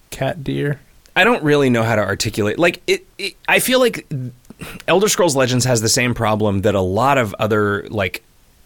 cat 0.10 0.44
deer. 0.44 0.80
I 1.16 1.24
don't 1.24 1.44
really 1.44 1.70
know 1.70 1.84
how 1.84 1.96
to 1.96 2.02
articulate. 2.02 2.58
Like 2.58 2.82
it, 2.88 3.06
it, 3.18 3.36
I 3.48 3.60
feel 3.60 3.80
like 3.80 4.08
Elder 4.88 5.08
Scrolls 5.08 5.36
Legends 5.36 5.66
has 5.66 5.82
the 5.82 5.90
same 5.90 6.14
problem 6.14 6.62
that 6.62 6.76
a 6.76 6.82
lot 6.82 7.18
of 7.18 7.34
other 7.40 7.88
like 7.90 8.24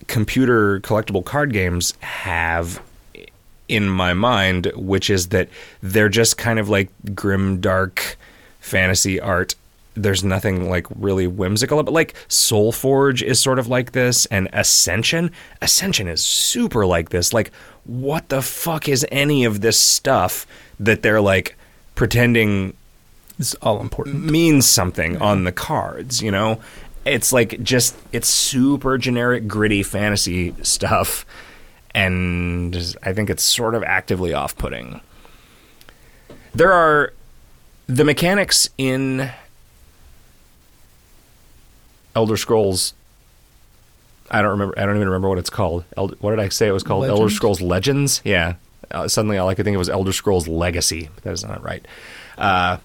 computer 0.08 0.80
collectible 0.82 1.24
card 1.24 1.54
games 1.54 1.94
have 2.02 2.82
in 3.68 3.88
my 3.88 4.14
mind, 4.14 4.72
which 4.76 5.10
is 5.10 5.30
that 5.30 5.50
they're 5.82 6.10
just 6.10 6.38
kind 6.38 6.60
of 6.60 6.70
like 6.70 6.90
grim, 7.16 7.62
dark 7.62 8.18
fantasy 8.60 9.20
art. 9.20 9.56
There's 9.96 10.24
nothing 10.24 10.70
like 10.70 10.88
really 10.96 11.28
whimsical, 11.28 11.82
but 11.84 11.94
like 11.94 12.16
SolForge 12.28 13.22
is 13.22 13.40
sort 13.40 13.60
of 13.60 13.68
like 13.68 13.92
this, 13.92 14.26
and 14.28 14.50
Ascension, 14.52 15.32
Ascension 15.62 16.08
is 16.08 16.24
super 16.24 16.86
like 16.86 17.10
this. 17.10 17.32
Like, 17.32 17.52
what 17.86 18.30
the 18.30 18.42
fuck 18.42 18.90
is 18.90 19.06
any 19.12 19.46
of 19.46 19.62
this 19.62 19.80
stuff 19.80 20.48
that 20.80 21.04
they're 21.04 21.22
like 21.22 21.56
pretending 21.96 22.74
It's 23.40 23.56
all 23.56 23.82
important. 23.82 24.30
means 24.30 24.68
something 24.68 25.22
on 25.22 25.44
the 25.44 25.52
cards, 25.52 26.22
you 26.22 26.32
know? 26.32 26.60
It's 27.06 27.34
like 27.34 27.62
just 27.62 27.96
it's 28.12 28.30
super 28.30 28.98
generic 28.98 29.48
gritty 29.48 29.84
fantasy 29.84 30.56
stuff 30.64 31.26
and 31.94 32.96
I 33.04 33.14
think 33.14 33.30
it's 33.30 33.44
sort 33.44 33.76
of 33.76 33.84
actively 33.84 34.34
off-putting. 34.34 35.02
There 36.56 36.72
are 36.72 37.14
the 37.88 38.06
mechanics 38.06 38.70
in 38.78 39.32
Elder 42.16 42.38
Scrolls 42.38 42.94
I 44.32 44.42
don't 44.42 44.52
remember 44.52 44.80
I 44.80 44.86
don't 44.86 44.96
even 44.96 45.08
remember 45.08 45.30
what 45.30 45.38
it's 45.38 45.50
called. 45.50 45.84
Elder, 45.98 46.16
what 46.20 46.32
did 46.32 46.40
I 46.40 46.50
say 46.50 46.68
it 46.68 46.72
was 46.72 46.84
called? 46.84 47.06
Elder 47.06 47.30
Scrolls 47.30 47.62
Legends? 47.62 48.22
Yeah. 48.24 48.56
Uh, 48.90 49.08
suddenly 49.08 49.38
all 49.38 49.50
I 49.50 49.56
could 49.56 49.66
think 49.66 49.76
of 49.76 49.80
was 49.80 49.90
Elder 49.90 50.14
Scrolls 50.14 50.48
Legacy, 50.48 51.10
but 51.14 51.24
that 51.24 51.34
is 51.34 51.44
not 51.44 51.64
right. 51.64 51.86
Uh, 52.38 52.78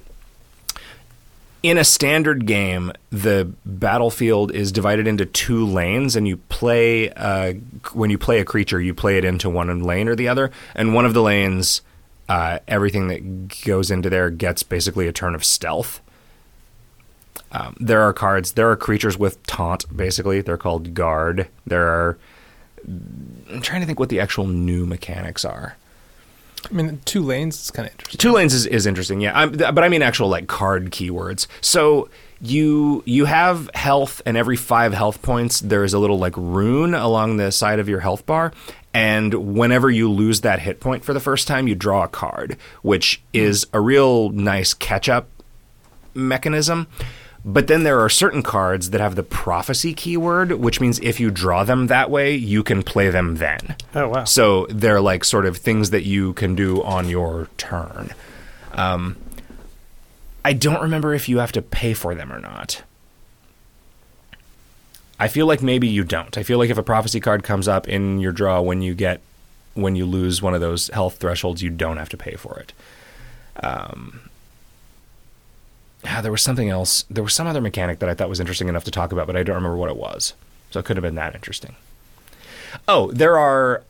in 1.63 1.77
a 1.77 1.85
standard 1.85 2.47
game, 2.47 2.93
the 3.11 3.53
battlefield 3.67 4.53
is 4.53 4.71
divided 4.71 5.07
into 5.07 5.27
two 5.27 5.67
lanes, 5.67 6.15
and 6.15 6.29
you 6.29 6.37
play 6.37 7.11
uh, 7.11 7.55
when 7.93 8.11
you 8.11 8.19
play 8.19 8.41
a 8.41 8.45
creature, 8.45 8.81
you 8.81 8.95
play 8.95 9.19
it 9.19 9.25
into 9.25 9.51
one 9.51 9.83
lane 9.83 10.09
or 10.09 10.15
the 10.15 10.29
other, 10.29 10.51
and 10.75 10.95
one 10.95 11.05
of 11.05 11.15
the 11.15 11.23
lanes, 11.23 11.83
uh, 12.29 12.59
everything 12.69 13.09
that 13.09 13.65
goes 13.65 13.91
into 13.91 14.09
there 14.09 14.31
gets 14.31 14.63
basically 14.63 15.09
a 15.09 15.13
turn 15.13 15.35
of 15.35 15.45
stealth. 15.45 16.01
Um, 17.51 17.77
there 17.81 18.03
are 18.03 18.13
cards, 18.13 18.53
there 18.53 18.71
are 18.71 18.77
creatures 18.77 19.19
with 19.19 19.45
taunt. 19.47 19.85
Basically, 19.97 20.41
they're 20.41 20.59
called 20.59 20.95
guard. 20.95 21.49
There 21.67 21.89
are. 21.89 22.19
I'm 22.87 23.61
trying 23.63 23.81
to 23.81 23.87
think 23.87 23.99
what 23.99 24.11
the 24.11 24.21
actual 24.21 24.47
new 24.47 24.87
mechanics 24.87 25.45
are. 25.45 25.77
I 26.71 26.73
mean, 26.73 27.01
two 27.05 27.23
lanes 27.23 27.61
is 27.61 27.71
kind 27.71 27.87
of 27.87 27.93
interesting. 27.93 28.19
Two 28.19 28.33
lanes 28.33 28.55
is, 28.55 28.67
is 28.67 28.87
interesting, 28.87 29.21
yeah. 29.21 29.39
I'm, 29.39 29.53
but 29.53 29.83
I 29.83 29.89
mean 29.89 30.03
actual 30.03 30.29
like 30.29 30.49
card 30.49 30.91
keywords. 30.91 31.47
So 31.61 32.09
you 32.41 33.03
you 33.07 33.25
have 33.25 33.71
health, 33.75 34.23
and 34.27 34.37
every 34.37 34.57
five 34.57 34.93
health 34.93 35.23
points 35.23 35.61
there 35.61 35.85
is 35.85 35.95
a 35.95 35.99
little 35.99 36.19
like 36.19 36.37
rune 36.37 36.95
along 36.95 37.37
the 37.37 37.51
side 37.53 37.79
of 37.79 37.89
your 37.89 38.01
health 38.01 38.27
bar. 38.27 38.53
And 38.95 39.55
whenever 39.55 39.91
you 39.91 40.11
lose 40.11 40.41
that 40.41 40.61
hit 40.61 40.81
point 40.81 41.05
for 41.05 41.13
the 41.13 41.21
first 41.21 41.47
time, 41.47 41.69
you 41.69 41.75
draw 41.75 42.05
a 42.05 42.09
card, 42.09 42.57
which 42.83 43.23
is 43.33 43.67
a 43.73 43.81
real 43.81 44.31
nice 44.31 44.75
catch 44.75 45.09
up 45.09 45.29
mechanism. 46.15 46.89
But 47.45 47.67
then 47.67 47.85
there 47.85 48.01
are 48.01 48.09
certain 48.09 48.43
cards 48.43 48.91
that 48.91 49.01
have 49.01 49.15
the 49.15 49.23
prophecy 49.23 49.95
keyword, 49.95 50.53
which 50.53 50.81
means 50.81 50.99
if 51.01 51.21
you 51.21 51.31
draw 51.31 51.65
them 51.65 51.87
that 51.87 52.11
way, 52.11 52.35
you 52.35 52.63
can 52.63 52.83
play 52.83 53.11
them 53.11 53.37
then. 53.37 53.77
Oh 53.95 54.09
wow! 54.09 54.25
So 54.25 54.67
they're 54.69 55.01
like 55.01 55.25
sort 55.25 55.47
of 55.47 55.57
things 55.57 55.91
that 55.91 56.05
you 56.05 56.33
can 56.35 56.55
do 56.55 56.83
on 56.83 57.09
your 57.09 57.49
turn. 57.57 58.11
Um, 58.73 59.17
I 60.45 60.53
don't 60.53 60.83
remember 60.83 61.15
if 61.15 61.29
you 61.29 61.39
have 61.39 61.53
to 61.53 61.63
pay 61.63 61.95
for 61.95 62.15
them 62.15 62.33
or 62.33 62.41
not. 62.41 62.83
I 65.21 65.29
feel 65.29 65.47
like 65.47 65.63
maybe 65.63 65.89
you 65.89 66.05
don't. 66.05 66.37
I 66.39 66.43
feel 66.43 66.59
like 66.59 66.71
if 66.71 66.79
a 66.79 66.83
prophecy 66.83 67.21
card 67.21 67.43
comes 67.43 67.67
up 67.67 67.89
in 67.89 68.21
your 68.21 68.33
draw 68.33 68.61
when 68.61 68.83
you 68.83 68.95
get 68.95 69.21
when 69.75 69.95
you 69.95 70.07
lose 70.07 70.43
one 70.43 70.55
of 70.55 70.61
those 70.61 70.89
health 70.89 71.19
thresholds, 71.19 71.63
you 71.63 71.71
don't 71.71 71.97
have 71.99 72.09
to 72.11 72.17
pay 72.17 72.35
for 72.35 72.59
it. 72.59 72.73
Um, 73.63 74.28
ah, 76.05 76.21
there 76.21 76.33
was 76.33 76.43
something 76.43 76.69
else. 76.69 77.05
There 77.11 77.25
was 77.25 77.35
some 77.35 77.47
other 77.47 77.61
mechanic 77.61 77.99
that 77.99 78.09
I 78.09 78.15
thought 78.15 78.29
was 78.29 78.41
interesting 78.41 78.69
enough 78.69 78.85
to 78.85 78.91
talk 78.91 79.13
about, 79.13 79.27
but 79.27 79.37
I 79.37 79.43
don't 79.43 79.57
remember 79.57 79.77
what 79.77 79.91
it 79.91 79.97
was. 79.97 80.35
So 80.71 80.81
it 80.81 80.85
could 80.85 80.97
have 80.97 81.03
been 81.03 81.15
that 81.15 81.35
interesting. 81.35 81.77
Oh, 82.87 83.11
there 83.13 83.39
are 83.39 83.83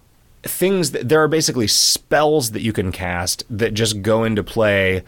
things 0.43 0.93
that 0.93 1.09
there 1.09 1.23
are 1.23 1.29
basically 1.29 1.67
spells 1.67 2.53
that 2.53 2.63
you 2.63 2.73
can 2.73 2.93
cast 2.93 3.45
that 3.51 3.75
just 3.75 4.03
go 4.03 4.25
into 4.25 4.43
play 4.43 5.03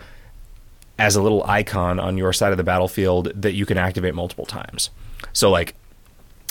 as 0.99 1.17
a 1.17 1.23
little 1.23 1.45
icon 1.45 1.99
on 1.99 2.19
your 2.19 2.33
side 2.33 2.53
of 2.53 2.59
the 2.59 2.65
battlefield 2.65 3.33
that 3.35 3.53
you 3.53 3.65
can 3.65 3.79
activate 3.79 4.15
multiple 4.15 4.45
times. 4.45 4.91
So 5.33 5.51
like 5.51 5.75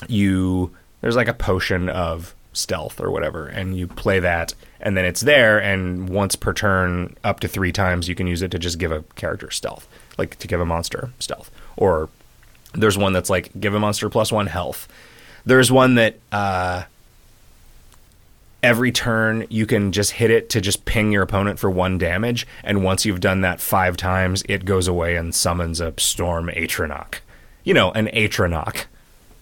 you 0.08 0.76
there's 1.02 1.16
like 1.16 1.28
a 1.28 1.34
potion 1.34 1.90
of 1.90 2.34
stealth 2.54 3.00
or 3.00 3.12
whatever 3.12 3.48
and 3.48 3.78
you 3.78 3.88
play 3.88 4.20
that 4.20 4.54
and 4.82 4.98
then 4.98 5.06
it's 5.06 5.22
there 5.22 5.60
and 5.60 6.10
once 6.10 6.36
per 6.36 6.52
turn 6.52 7.16
up 7.24 7.40
to 7.42 7.48
3 7.48 7.72
times 7.72 8.10
you 8.10 8.16
can 8.16 8.28
use 8.28 8.42
it 8.42 8.52
to 8.52 8.60
just 8.60 8.80
give 8.80 8.92
a 8.92 9.04
character 9.16 9.52
stealth, 9.52 9.88
like 10.20 10.38
to 10.40 10.48
give 10.48 10.60
a 10.62 10.66
monster 10.66 11.10
stealth. 11.18 11.50
Or 11.78 12.10
there's 12.74 12.98
one 12.98 13.14
that's 13.14 13.30
like 13.32 13.50
give 13.60 13.74
a 13.74 13.80
monster 13.80 14.08
plus 14.10 14.32
1 14.32 14.46
health. 14.48 14.88
There's 15.46 15.72
one 15.72 15.96
that 15.96 16.18
uh 16.32 16.84
every 18.62 18.92
turn 18.92 19.48
you 19.50 19.66
can 19.66 19.92
just 19.94 20.12
hit 20.12 20.30
it 20.30 20.50
to 20.50 20.60
just 20.60 20.84
ping 20.84 21.12
your 21.14 21.24
opponent 21.24 21.58
for 21.58 21.70
one 21.70 21.98
damage 21.98 22.46
and 22.64 22.84
once 22.84 23.06
you've 23.06 23.22
done 23.22 23.40
that 23.40 23.62
five 23.62 23.96
times 23.96 24.44
it 24.50 24.66
goes 24.66 24.86
away 24.86 25.16
and 25.16 25.34
summons 25.34 25.80
a 25.80 25.94
storm 25.98 26.48
atronach 26.50 27.20
you 27.64 27.74
know 27.74 27.90
an 27.94 28.08
atronach 28.08 28.84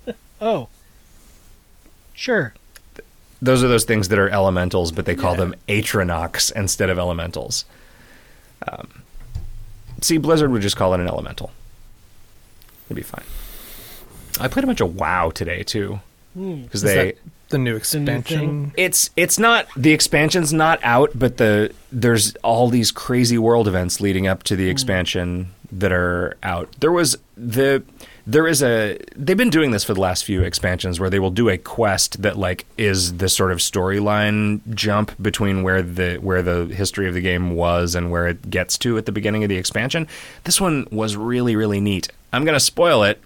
Oh. 0.40 0.68
Sure. 2.14 2.54
those 3.42 3.64
are 3.64 3.68
those 3.68 3.86
things 3.86 4.10
that 4.10 4.20
are 4.20 4.30
elementals 4.30 4.92
but 4.92 5.06
they 5.08 5.16
call 5.16 5.34
them 5.34 5.56
atronachs 5.68 6.52
instead 6.56 6.92
of 6.92 7.00
elementals 7.00 7.66
um, 8.68 9.02
see 10.02 10.18
blizzard 10.18 10.52
would 10.52 10.62
just 10.62 10.78
call 10.78 10.94
it 10.94 11.00
an 11.00 11.08
elemental. 11.08 11.52
It'd 12.88 12.96
be 12.96 13.04
fine. 13.04 13.26
I 14.40 14.48
played 14.48 14.64
a 14.64 14.68
bunch 14.68 14.82
of 14.82 14.96
wow 14.96 15.30
today 15.30 15.64
too. 15.64 16.00
Hmm. 16.34 16.64
Because 16.64 16.82
they 16.82 17.12
that 17.12 17.18
the 17.50 17.58
new 17.58 17.72
new 17.72 17.78
expansion? 17.78 18.74
it's 18.78 19.10
it's 19.16 19.40
not 19.40 19.68
the 19.76 19.92
expansion's 19.92 20.54
not 20.54 20.80
out, 20.84 21.12
but 21.16 21.38
the 21.38 21.74
there's 21.92 22.36
all 22.38 22.70
these 22.70 22.92
crazy 22.92 23.38
world 23.38 23.68
events 23.68 24.02
leading 24.02 24.28
up 24.28 24.44
to 24.44 24.56
the 24.56 24.66
hmm. 24.66 24.72
expansion 24.72 25.52
that 25.72 25.92
are 25.92 26.38
out. 26.44 26.74
There 26.80 26.92
was 26.92 27.18
the 27.36 27.84
there 28.28 28.46
is 28.46 28.62
a 28.62 29.00
they've 29.16 29.38
been 29.38 29.50
doing 29.50 29.72
this 29.72 29.86
for 29.86 29.94
the 29.94 30.02
last 30.02 30.26
few 30.26 30.44
expansions 30.44 31.00
where 31.00 31.10
they 31.10 31.18
will 31.18 31.32
do 31.32 31.48
a 31.48 31.58
quest 31.58 32.22
that 32.22 32.38
like 32.38 32.66
is 32.78 33.18
the 33.18 33.30
sort 33.30 33.54
of 33.54 33.60
storyline 33.60 34.60
jump 34.76 35.12
between 35.22 35.64
where 35.64 35.82
the 35.82 36.18
where 36.18 36.42
the 36.42 36.66
history 36.66 37.08
of 37.08 37.14
the 37.14 37.22
game 37.22 37.56
was 37.56 37.96
and 37.96 38.12
where 38.12 38.28
it 38.28 38.50
gets 38.50 38.78
to 38.78 38.98
at 38.98 39.06
the 39.06 39.14
beginning 39.14 39.44
of 39.44 39.50
the 39.50 39.56
expansion. 39.56 40.08
This 40.44 40.60
one 40.60 40.88
was 40.92 41.16
really 41.16 41.56
really 41.56 41.80
neat. 41.80 42.10
I'm 42.34 42.44
going 42.44 42.54
to 42.54 42.60
spoil 42.60 43.04
it 43.04 43.22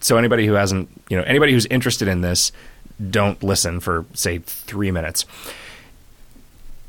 so 0.00 0.16
anybody 0.16 0.46
who 0.46 0.54
hasn't, 0.54 0.88
you 1.08 1.16
know, 1.16 1.22
anybody 1.24 1.52
who's 1.52 1.66
interested 1.66 2.08
in 2.08 2.20
this, 2.20 2.52
don't 3.10 3.40
listen 3.42 3.80
for 3.80 4.04
say 4.14 4.38
3 4.38 4.90
minutes 4.90 5.24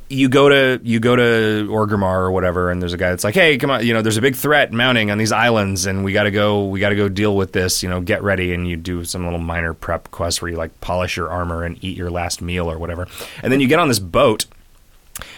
you 0.10 0.28
go 0.28 0.50
to 0.50 0.82
you 0.84 1.00
go 1.00 1.16
to 1.16 1.68
Orgrimmar 1.70 2.20
or 2.20 2.32
whatever, 2.32 2.72
and 2.72 2.82
there's 2.82 2.94
a 2.94 2.98
guy 2.98 3.10
that's 3.10 3.24
like, 3.24 3.36
"Hey, 3.36 3.58
come 3.58 3.70
on, 3.70 3.86
you 3.86 3.94
know, 3.94 4.02
there's 4.02 4.18
a 4.18 4.22
big 4.22 4.36
threat 4.36 4.74
mounting 4.74 5.12
on 5.12 5.20
these 5.20 5.32
islands, 5.32 5.86
and 5.86 6.04
we 6.04 6.14
got 6.14 6.24
to 6.24 6.32
go, 6.32 6.66
we 6.66 6.80
got 6.80 6.90
to 6.90 6.96
go 6.96 7.08
deal 7.08 7.36
with 7.36 7.54
this. 7.54 7.84
You 7.84 7.90
know, 7.90 8.02
get 8.02 8.24
ready." 8.24 8.54
And 8.54 8.68
you 8.68 8.76
do 8.76 9.06
some 9.06 9.24
little 9.24 9.40
minor 9.40 9.74
prep 9.74 10.10
quest 10.12 10.42
where 10.42 10.50
you 10.50 10.58
like 10.58 10.82
polish 10.82 11.16
your 11.16 11.30
armor 11.30 11.64
and 11.64 11.82
eat 11.84 11.96
your 11.96 12.10
last 12.10 12.42
meal 12.42 12.70
or 12.70 12.80
whatever, 12.80 13.08
and 13.44 13.54
then 13.54 13.60
you 13.60 13.68
get 13.68 13.80
on 13.80 13.88
this 13.88 14.00
boat, 14.00 14.46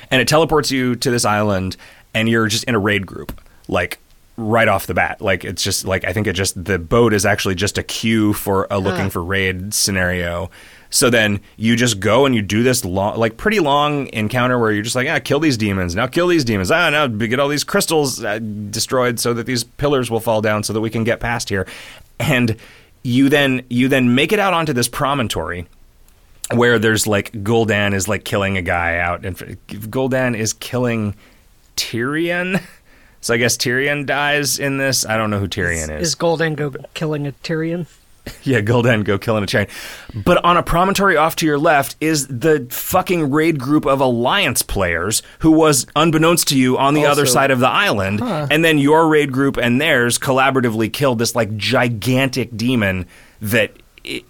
and 0.09 0.21
it 0.21 0.27
teleports 0.27 0.71
you 0.71 0.95
to 0.95 1.11
this 1.11 1.25
island, 1.25 1.75
and 2.13 2.29
you're 2.29 2.47
just 2.47 2.63
in 2.63 2.73
a 2.73 2.79
raid 2.79 3.05
group, 3.05 3.41
like 3.67 3.99
right 4.37 4.69
off 4.69 4.87
the 4.87 4.93
bat. 4.93 5.21
Like 5.21 5.43
it's 5.43 5.63
just 5.63 5.85
like 5.85 6.05
I 6.05 6.13
think 6.13 6.27
it 6.27 6.33
just 6.33 6.63
the 6.63 6.79
boat 6.79 7.13
is 7.13 7.25
actually 7.25 7.55
just 7.55 7.77
a 7.77 7.83
cue 7.83 8.31
for 8.31 8.67
a 8.71 8.79
looking 8.79 9.09
for 9.09 9.21
raid 9.21 9.73
scenario 9.73 10.49
so 10.91 11.09
then 11.09 11.39
you 11.55 11.77
just 11.77 12.01
go 12.01 12.25
and 12.25 12.35
you 12.35 12.41
do 12.41 12.63
this 12.63 12.83
long, 12.83 13.17
like 13.17 13.37
pretty 13.37 13.59
long 13.59 14.07
encounter 14.13 14.59
where 14.59 14.73
you're 14.73 14.83
just 14.83 14.95
like, 14.95 15.07
ah, 15.07 15.19
kill 15.19 15.39
these 15.39 15.55
demons. 15.55 15.95
Now 15.95 16.05
kill 16.05 16.27
these 16.27 16.43
demons. 16.43 16.69
Ah, 16.69 16.89
now 16.89 17.07
get 17.07 17.39
all 17.39 17.47
these 17.47 17.63
crystals 17.63 18.23
uh, 18.23 18.39
destroyed 18.39 19.17
so 19.17 19.33
that 19.33 19.45
these 19.45 19.63
pillars 19.63 20.11
will 20.11 20.19
fall 20.19 20.41
down 20.41 20.63
so 20.63 20.73
that 20.73 20.81
we 20.81 20.89
can 20.89 21.05
get 21.05 21.21
past 21.21 21.47
here. 21.47 21.65
And 22.19 22.57
you 23.03 23.29
then 23.29 23.63
you 23.69 23.87
then 23.87 24.13
make 24.13 24.33
it 24.33 24.39
out 24.39 24.53
onto 24.53 24.73
this 24.73 24.89
promontory 24.89 25.65
where 26.53 26.77
there's 26.77 27.07
like 27.07 27.31
Gul'dan 27.31 27.93
is 27.93 28.09
like 28.09 28.25
killing 28.25 28.57
a 28.57 28.61
guy 28.61 28.97
out, 28.97 29.25
and 29.25 29.37
Gul'dan 29.67 30.37
is 30.37 30.53
killing 30.53 31.15
Tirion. 31.75 32.61
So 33.23 33.35
I 33.35 33.37
guess 33.37 33.55
Tirion 33.55 34.07
dies 34.07 34.57
in 34.57 34.79
this. 34.79 35.05
I 35.05 35.15
don't 35.15 35.29
know 35.29 35.37
who 35.37 35.47
Tirion 35.47 35.95
is. 35.95 36.07
Is 36.07 36.15
Gul'dan 36.15 36.55
go 36.55 36.73
killing 36.95 37.27
a 37.27 37.33
Tyrion? 37.43 37.85
Yeah, 38.43 38.61
Gul'dan 38.61 39.03
go 39.03 39.17
killing 39.17 39.43
a 39.43 39.47
chain. 39.47 39.67
But 40.13 40.43
on 40.43 40.57
a 40.57 40.63
promontory 40.63 41.15
off 41.17 41.35
to 41.37 41.45
your 41.45 41.57
left 41.59 41.95
is 41.99 42.27
the 42.27 42.67
fucking 42.69 43.31
raid 43.31 43.59
group 43.59 43.85
of 43.85 43.99
alliance 43.99 44.61
players 44.61 45.21
who 45.39 45.51
was 45.51 45.85
unbeknownst 45.95 46.47
to 46.49 46.57
you 46.57 46.77
on 46.77 46.93
the 46.93 47.01
Also- 47.01 47.11
other 47.11 47.25
side 47.25 47.51
of 47.51 47.59
the 47.59 47.67
island. 47.69 48.21
And 48.21 48.63
then 48.65 48.77
your 48.77 49.07
raid 49.07 49.31
group 49.31 49.57
and 49.57 49.79
theirs 49.81 50.17
collaboratively 50.19 50.91
killed 50.93 51.19
this 51.19 51.35
like 51.35 51.55
gigantic 51.57 52.55
demon 52.55 53.05
that 53.41 53.71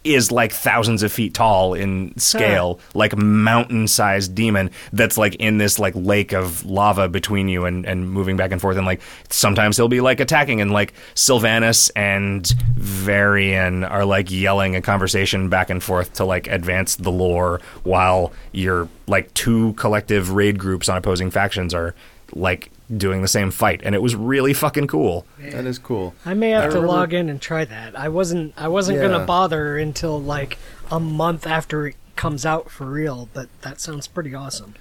is 0.04 0.32
like 0.32 0.52
thousands 0.52 1.04
of 1.04 1.12
feet 1.12 1.34
tall 1.34 1.74
in 1.74 2.18
scale, 2.18 2.80
like 2.94 3.16
mountain-sized 3.16 4.36
demon 4.36 4.70
that's 4.92 5.18
like 5.18 5.36
in 5.36 5.58
this 5.58 5.80
like 5.80 5.94
lake 5.96 6.34
of 6.34 6.66
lava 6.66 7.08
between 7.08 7.48
you 7.48 7.66
and, 7.66 7.86
and 7.86 8.12
moving 8.12 8.38
back 8.38 8.52
and 8.52 8.60
forth. 8.60 8.78
And 8.78 8.86
like 8.86 9.02
sometimes 9.30 9.78
he'll 9.78 9.88
be 9.88 10.02
like 10.02 10.20
attacking, 10.20 10.62
and 10.62 10.72
like 10.72 10.94
Sylvanas 11.16 11.90
and 11.96 12.48
Varian 12.76 13.84
are 13.84 14.06
like 14.06 14.30
yelling 14.30 14.76
a 14.76 14.82
conversation 14.82 15.50
back 15.50 15.70
and 15.70 15.82
forth 15.82 16.14
to 16.14 16.26
like 16.26 16.48
advance 16.48 16.96
the 16.96 17.12
lore, 17.12 17.62
while 17.84 18.34
your 18.52 18.90
like 19.08 19.34
two 19.34 19.74
collective 19.74 20.32
raid 20.32 20.60
groups 20.60 20.90
on 20.90 20.98
opposing 20.98 21.32
factions 21.32 21.74
are 21.74 21.96
like 22.34 22.72
doing 22.98 23.22
the 23.22 23.28
same 23.28 23.52
fight, 23.52 23.82
and 23.84 23.96
it 23.96 24.02
was 24.02 24.16
really 24.16 24.54
fucking 24.54 24.88
cool. 24.88 25.26
That 25.40 25.66
is 25.66 25.80
cool. 25.80 26.14
I 26.26 26.34
may 26.34 26.50
have 26.52 26.64
I 26.64 26.68
to 26.68 26.74
remember- 26.76 26.88
log 26.88 27.14
in 27.14 27.30
and 27.30 27.42
try 27.42 27.66
that. 27.66 27.98
I 27.98 28.10
wasn't 28.10 28.54
I 28.58 28.68
wasn't 28.68 28.98
Yeah. 29.00 29.08
gonna 29.10 29.26
bother 29.26 29.78
until 29.78 30.22
like 30.22 30.58
a 30.92 31.00
month 31.00 31.48
after 31.48 31.88
it 31.88 31.96
comes 32.16 32.46
out 32.46 32.70
for 32.70 32.86
real, 32.86 33.30
but 33.34 33.48
that 33.62 33.80
sounds 33.80 34.08
pretty 34.08 34.36
awesome. 34.36 34.76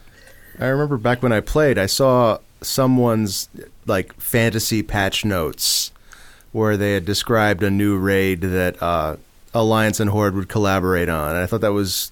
I 0.59 0.67
remember 0.67 0.97
back 0.99 1.23
when 1.23 1.33
I 1.33 1.41
played, 1.41 1.79
I 1.79 1.87
saw 1.87 2.39
someone's 2.61 3.49
like 3.87 4.13
fantasy 4.21 4.83
patch 4.83 5.25
notes 5.25 5.93
where 6.53 6.77
they 6.77 6.93
had 6.95 7.05
described 7.07 7.63
a 7.63 7.71
new 7.71 7.97
raid 7.97 8.41
that 8.43 8.83
uh, 8.83 9.17
Alliance 9.55 10.01
and 10.01 10.11
Horde 10.11 10.35
would 10.35 10.49
collaborate 10.49 11.09
on. 11.09 11.31
And 11.31 11.39
I 11.39 11.47
thought 11.47 11.61
that 11.63 11.73
was 11.73 12.11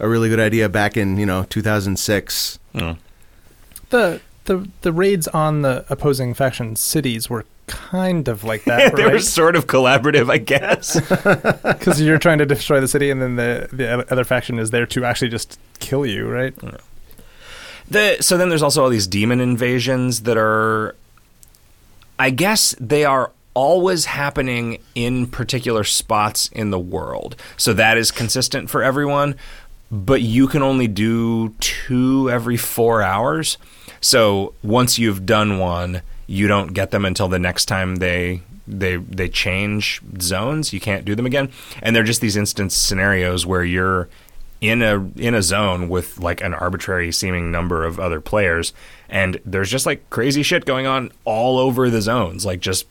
a 0.00 0.08
really 0.08 0.28
good 0.28 0.40
idea 0.40 0.68
back 0.68 0.96
in 0.96 1.18
you 1.18 1.26
know 1.26 1.44
2006. 1.50 2.58
The 3.90 4.20
the 4.44 4.68
the 4.82 4.92
raids 4.92 5.28
on 5.28 5.62
the 5.62 5.84
opposing 5.88 6.34
faction 6.34 6.76
cities 6.76 7.30
were 7.30 7.44
kind 7.66 8.28
of 8.28 8.44
like 8.44 8.64
that, 8.64 8.94
they 8.96 9.04
were 9.04 9.18
sort 9.18 9.56
of 9.56 9.66
collaborative, 9.66 10.30
I 10.30 10.38
guess. 10.38 11.00
Because 11.74 12.00
you're 12.00 12.18
trying 12.18 12.38
to 12.38 12.46
destroy 12.46 12.80
the 12.80 12.88
city, 12.88 13.10
and 13.10 13.20
then 13.20 13.36
the 13.36 13.68
the 13.72 14.10
other 14.12 14.24
faction 14.24 14.58
is 14.58 14.70
there 14.70 14.86
to 14.86 15.04
actually 15.04 15.28
just 15.30 15.58
kill 15.80 16.06
you, 16.06 16.28
right? 16.28 16.54
The 17.88 18.18
so 18.20 18.36
then 18.36 18.48
there's 18.48 18.62
also 18.62 18.82
all 18.82 18.90
these 18.90 19.06
demon 19.06 19.40
invasions 19.40 20.22
that 20.22 20.36
are 20.36 20.94
I 22.18 22.30
guess 22.30 22.74
they 22.80 23.04
are 23.04 23.32
always 23.54 24.06
happening 24.06 24.78
in 24.94 25.26
particular 25.28 25.84
spots 25.84 26.48
in 26.48 26.70
the 26.70 26.78
world. 26.78 27.36
So 27.56 27.72
that 27.74 27.96
is 27.96 28.10
consistent 28.10 28.68
for 28.68 28.82
everyone, 28.82 29.36
but 29.94 30.22
you 30.22 30.48
can 30.48 30.62
only 30.62 30.88
do 30.88 31.50
two 31.60 32.28
every 32.28 32.56
4 32.56 33.00
hours. 33.00 33.58
So 34.00 34.54
once 34.62 34.98
you've 34.98 35.24
done 35.24 35.58
one, 35.58 36.02
you 36.26 36.48
don't 36.48 36.74
get 36.74 36.90
them 36.90 37.04
until 37.04 37.28
the 37.28 37.38
next 37.38 37.66
time 37.66 37.96
they 37.96 38.42
they 38.66 38.96
they 38.96 39.28
change 39.28 40.00
zones. 40.20 40.72
You 40.72 40.80
can't 40.80 41.04
do 41.04 41.14
them 41.14 41.26
again. 41.26 41.50
And 41.80 41.94
they're 41.94 42.02
just 42.02 42.20
these 42.20 42.36
instance 42.36 42.74
scenarios 42.74 43.46
where 43.46 43.62
you're 43.62 44.08
in 44.60 44.82
a 44.82 45.10
in 45.16 45.34
a 45.34 45.42
zone 45.42 45.88
with 45.88 46.18
like 46.18 46.40
an 46.40 46.54
arbitrary 46.54 47.12
seeming 47.12 47.50
number 47.50 47.84
of 47.84 48.00
other 48.00 48.20
players 48.20 48.72
and 49.10 49.38
there's 49.44 49.70
just 49.70 49.84
like 49.84 50.08
crazy 50.08 50.42
shit 50.42 50.64
going 50.64 50.86
on 50.86 51.12
all 51.26 51.58
over 51.58 51.90
the 51.90 52.00
zones 52.00 52.46
like 52.46 52.60
just 52.60 52.86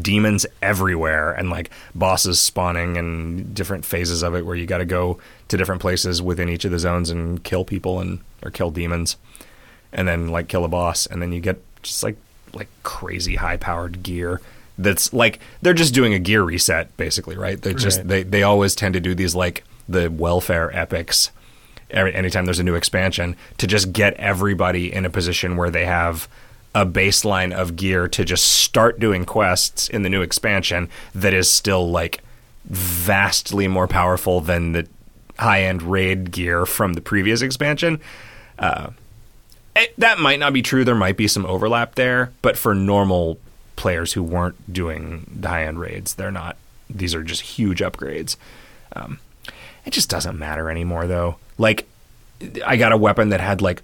demons 0.00 0.46
everywhere 0.62 1.32
and 1.32 1.50
like 1.50 1.70
bosses 1.94 2.40
spawning 2.40 2.96
and 2.96 3.54
different 3.54 3.84
phases 3.84 4.22
of 4.22 4.34
it 4.34 4.46
where 4.46 4.56
you 4.56 4.66
got 4.66 4.78
to 4.78 4.84
go 4.84 5.18
to 5.48 5.56
different 5.56 5.80
places 5.82 6.22
within 6.22 6.48
each 6.48 6.64
of 6.64 6.70
the 6.70 6.78
zones 6.78 7.10
and 7.10 7.44
kill 7.44 7.64
people 7.64 8.00
and 8.00 8.20
or 8.42 8.50
kill 8.50 8.70
demons 8.70 9.16
and 9.92 10.08
then 10.08 10.28
like 10.28 10.48
kill 10.48 10.64
a 10.64 10.68
boss 10.68 11.04
and 11.06 11.20
then 11.20 11.30
you 11.32 11.40
get 11.40 11.60
just 11.82 12.02
like 12.02 12.16
like 12.54 12.68
crazy 12.82 13.36
high 13.36 13.56
powered 13.56 14.02
gear 14.02 14.40
that's 14.78 15.12
like 15.12 15.38
they're 15.60 15.74
just 15.74 15.92
doing 15.94 16.14
a 16.14 16.18
gear 16.18 16.42
reset 16.42 16.94
basically 16.96 17.36
right 17.36 17.60
they 17.62 17.74
just 17.74 17.98
Right. 17.98 18.08
they 18.08 18.22
they 18.22 18.42
always 18.42 18.74
tend 18.74 18.94
to 18.94 19.00
do 19.00 19.14
these 19.14 19.34
like 19.34 19.62
the 19.88 20.08
welfare 20.10 20.74
epics 20.74 21.30
every, 21.90 22.14
anytime 22.14 22.46
there's 22.46 22.58
a 22.58 22.64
new 22.64 22.74
expansion 22.74 23.36
to 23.58 23.66
just 23.66 23.92
get 23.92 24.14
everybody 24.14 24.90
in 24.90 25.04
a 25.04 25.10
position 25.10 25.56
where 25.56 25.70
they 25.70 25.84
have 25.84 26.26
a 26.74 26.86
baseline 26.86 27.52
of 27.52 27.76
gear 27.76 28.08
to 28.08 28.24
just 28.24 28.44
start 28.44 28.98
doing 28.98 29.24
quests 29.24 29.88
in 29.88 30.02
the 30.02 30.08
new 30.08 30.22
expansion 30.22 30.88
that 31.14 31.34
is 31.34 31.50
still 31.50 31.90
like 31.90 32.22
vastly 32.64 33.68
more 33.68 33.86
powerful 33.86 34.40
than 34.40 34.72
the 34.72 34.86
high 35.38 35.62
end 35.62 35.82
raid 35.82 36.30
gear 36.30 36.64
from 36.64 36.94
the 36.94 37.00
previous 37.00 37.42
expansion. 37.42 38.00
Uh, 38.58 38.90
it, 39.74 39.94
that 39.98 40.18
might 40.18 40.38
not 40.38 40.52
be 40.52 40.62
true. 40.62 40.84
There 40.84 40.94
might 40.94 41.16
be 41.16 41.28
some 41.28 41.46
overlap 41.46 41.94
there, 41.94 42.32
but 42.42 42.56
for 42.56 42.74
normal 42.74 43.38
players 43.76 44.12
who 44.12 44.22
weren't 44.22 44.72
doing 44.72 45.30
the 45.34 45.48
high 45.48 45.64
end 45.64 45.80
raids, 45.80 46.14
they're 46.14 46.30
not. 46.30 46.56
These 46.88 47.14
are 47.14 47.22
just 47.22 47.42
huge 47.42 47.80
upgrades. 47.80 48.36
Um, 48.94 49.18
it 49.84 49.92
just 49.92 50.10
doesn't 50.10 50.38
matter 50.38 50.70
anymore, 50.70 51.06
though. 51.06 51.36
Like, 51.58 51.88
I 52.64 52.76
got 52.76 52.92
a 52.92 52.96
weapon 52.96 53.30
that 53.30 53.40
had 53.40 53.62
like 53.62 53.82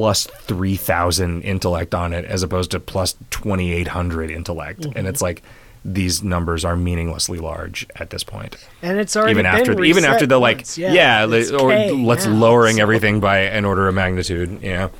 plus 0.00 0.24
3,000 0.24 1.42
intellect 1.42 1.94
on 1.94 2.14
it 2.14 2.24
as 2.24 2.42
opposed 2.42 2.70
to 2.70 2.80
plus 2.80 3.16
2,800 3.28 4.30
intellect. 4.30 4.86
And 4.96 5.06
it's 5.06 5.20
like, 5.20 5.42
these 5.84 6.22
numbers 6.22 6.64
are 6.64 6.74
meaninglessly 6.74 7.38
large 7.38 7.86
at 7.96 8.08
this 8.08 8.24
point. 8.24 8.56
And 8.80 8.98
it's 8.98 9.14
already 9.14 9.32
even 9.32 9.44
after 9.44 9.84
even 9.84 10.06
after 10.06 10.24
the 10.26 10.38
like 10.38 10.58
once. 10.58 10.78
yeah, 10.78 11.26
yeah, 11.26 11.54
or 11.54 11.70
K 11.70 11.90
let's 11.92 12.24
now, 12.24 12.32
lowering 12.32 12.76
so- 12.76 12.82
everything 12.82 13.20
by 13.20 13.40
an 13.40 13.66
order 13.66 13.88
of 13.88 13.94
magnitude 13.94 14.62
you 14.62 14.72
know 14.72 14.90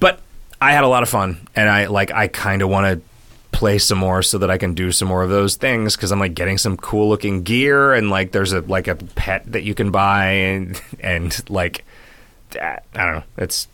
but 0.00 0.20
i 0.60 0.72
had 0.72 0.84
a 0.84 0.88
lot 0.88 1.02
of 1.02 1.08
fun 1.08 1.46
and 1.54 1.68
i 1.68 1.86
like 1.86 2.10
i 2.12 2.28
kind 2.28 2.60
of 2.62 2.68
want 2.68 2.84
to 2.86 3.06
play 3.56 3.78
some 3.78 3.96
more 3.96 4.22
so 4.22 4.36
that 4.36 4.50
i 4.50 4.58
can 4.58 4.74
do 4.74 4.92
some 4.92 5.08
more 5.08 5.22
of 5.22 5.30
those 5.30 5.56
things 5.56 5.96
because 5.96 6.12
i'm 6.12 6.20
like 6.20 6.34
getting 6.34 6.58
some 6.58 6.76
cool 6.76 7.08
looking 7.08 7.42
gear 7.42 7.94
and 7.94 8.10
like 8.10 8.32
there's 8.32 8.52
a 8.52 8.60
like 8.60 8.86
a 8.86 8.96
pet 8.96 9.50
that 9.50 9.62
you 9.62 9.74
can 9.74 9.90
buy 9.90 10.26
and 10.26 10.82
and 11.00 11.48
like 11.48 11.84
i 12.60 12.78
don't 12.94 13.14
know 13.14 13.22
it's 13.38 13.68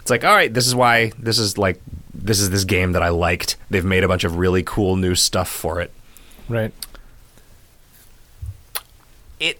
it's 0.00 0.10
like 0.10 0.24
all 0.24 0.34
right 0.34 0.52
this 0.54 0.66
is 0.66 0.74
why 0.74 1.10
this 1.18 1.38
is 1.38 1.56
like 1.58 1.80
this 2.14 2.40
is 2.40 2.50
this 2.50 2.64
game 2.64 2.92
that 2.92 3.02
i 3.02 3.08
liked 3.08 3.56
they've 3.70 3.84
made 3.84 4.04
a 4.04 4.08
bunch 4.08 4.24
of 4.24 4.36
really 4.36 4.62
cool 4.62 4.96
new 4.96 5.14
stuff 5.14 5.48
for 5.48 5.80
it 5.80 5.90
Right. 6.48 6.72
it 9.40 9.58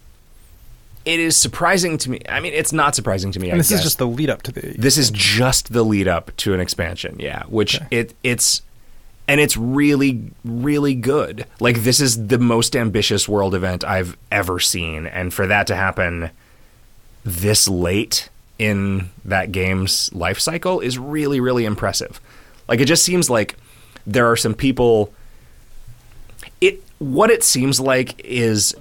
it 1.04 1.18
is 1.20 1.36
surprising 1.36 1.98
to 1.98 2.10
me. 2.10 2.20
I 2.28 2.38
mean, 2.40 2.52
it's 2.52 2.72
not 2.72 2.94
surprising 2.94 3.32
to 3.32 3.40
me. 3.40 3.48
And 3.48 3.54
I 3.54 3.58
this 3.58 3.72
is 3.72 3.82
just 3.82 3.98
the 3.98 4.06
lead 4.06 4.30
up 4.30 4.42
to 4.42 4.52
the. 4.52 4.74
this 4.78 4.96
is 4.98 5.10
just 5.10 5.72
the 5.72 5.82
lead 5.84 6.06
up 6.06 6.36
to 6.38 6.54
an 6.54 6.60
expansion. 6.60 7.16
Yeah, 7.18 7.44
which 7.44 7.76
Okay. 7.76 7.86
it 7.90 8.14
it's 8.22 8.62
and 9.26 9.40
it's 9.40 9.56
really 9.56 10.22
really 10.44 10.94
good. 10.94 11.46
Like 11.60 11.82
this 11.82 12.00
is 12.00 12.26
the 12.28 12.38
most 12.38 12.76
ambitious 12.76 13.28
world 13.28 13.54
event 13.54 13.84
I've 13.84 14.16
ever 14.30 14.60
seen 14.60 15.06
and 15.06 15.32
for 15.32 15.46
that 15.46 15.66
to 15.68 15.76
happen 15.76 16.30
this 17.24 17.68
late 17.68 18.28
in 18.58 19.10
that 19.24 19.52
game's 19.52 20.12
life 20.12 20.38
cycle 20.38 20.80
is 20.80 20.98
really 20.98 21.40
really 21.40 21.64
impressive. 21.64 22.20
Like 22.68 22.80
it 22.80 22.86
just 22.86 23.04
seems 23.04 23.28
like 23.28 23.56
there 24.06 24.30
are 24.30 24.36
some 24.36 24.54
people 24.54 25.12
it 26.60 26.82
what 26.98 27.30
it 27.30 27.42
seems 27.42 27.80
like 27.80 28.20
is 28.24 28.74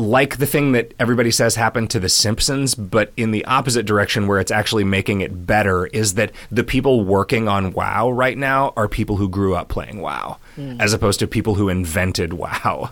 like 0.00 0.38
the 0.38 0.46
thing 0.46 0.72
that 0.72 0.94
everybody 0.98 1.30
says 1.30 1.54
happened 1.54 1.90
to 1.90 2.00
The 2.00 2.08
Simpsons, 2.08 2.74
but 2.74 3.12
in 3.16 3.32
the 3.32 3.44
opposite 3.44 3.84
direction 3.84 4.26
where 4.26 4.40
it's 4.40 4.50
actually 4.50 4.84
making 4.84 5.20
it 5.20 5.46
better, 5.46 5.86
is 5.86 6.14
that 6.14 6.32
the 6.50 6.64
people 6.64 7.04
working 7.04 7.48
on 7.48 7.72
WoW 7.72 8.10
right 8.10 8.36
now 8.36 8.72
are 8.76 8.88
people 8.88 9.16
who 9.16 9.28
grew 9.28 9.54
up 9.54 9.68
playing 9.68 10.00
WoW, 10.00 10.38
hmm. 10.54 10.80
as 10.80 10.94
opposed 10.94 11.20
to 11.20 11.26
people 11.26 11.54
who 11.54 11.68
invented 11.68 12.32
WoW. 12.32 12.90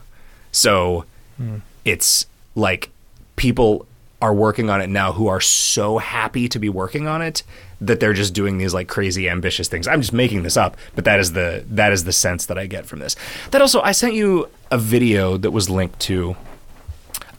So 0.52 1.06
hmm. 1.38 1.58
it's 1.84 2.26
like 2.54 2.90
people 3.38 3.86
are 4.20 4.34
working 4.34 4.68
on 4.68 4.80
it 4.80 4.90
now 4.90 5.12
who 5.12 5.28
are 5.28 5.40
so 5.40 5.98
happy 5.98 6.48
to 6.48 6.58
be 6.58 6.68
working 6.68 7.06
on 7.06 7.22
it 7.22 7.44
that 7.80 8.00
they're 8.00 8.12
just 8.12 8.34
doing 8.34 8.58
these 8.58 8.74
like 8.74 8.88
crazy 8.88 9.28
ambitious 9.28 9.68
things. 9.68 9.86
I'm 9.86 10.00
just 10.00 10.12
making 10.12 10.42
this 10.42 10.56
up, 10.56 10.76
but 10.96 11.04
that 11.04 11.20
is 11.20 11.32
the 11.32 11.64
that 11.70 11.92
is 11.92 12.04
the 12.04 12.12
sense 12.12 12.46
that 12.46 12.58
I 12.58 12.66
get 12.66 12.84
from 12.84 12.98
this. 12.98 13.14
That 13.52 13.62
also 13.62 13.80
I 13.80 13.92
sent 13.92 14.14
you 14.14 14.48
a 14.70 14.78
video 14.78 15.36
that 15.36 15.52
was 15.52 15.70
linked 15.70 16.00
to 16.00 16.36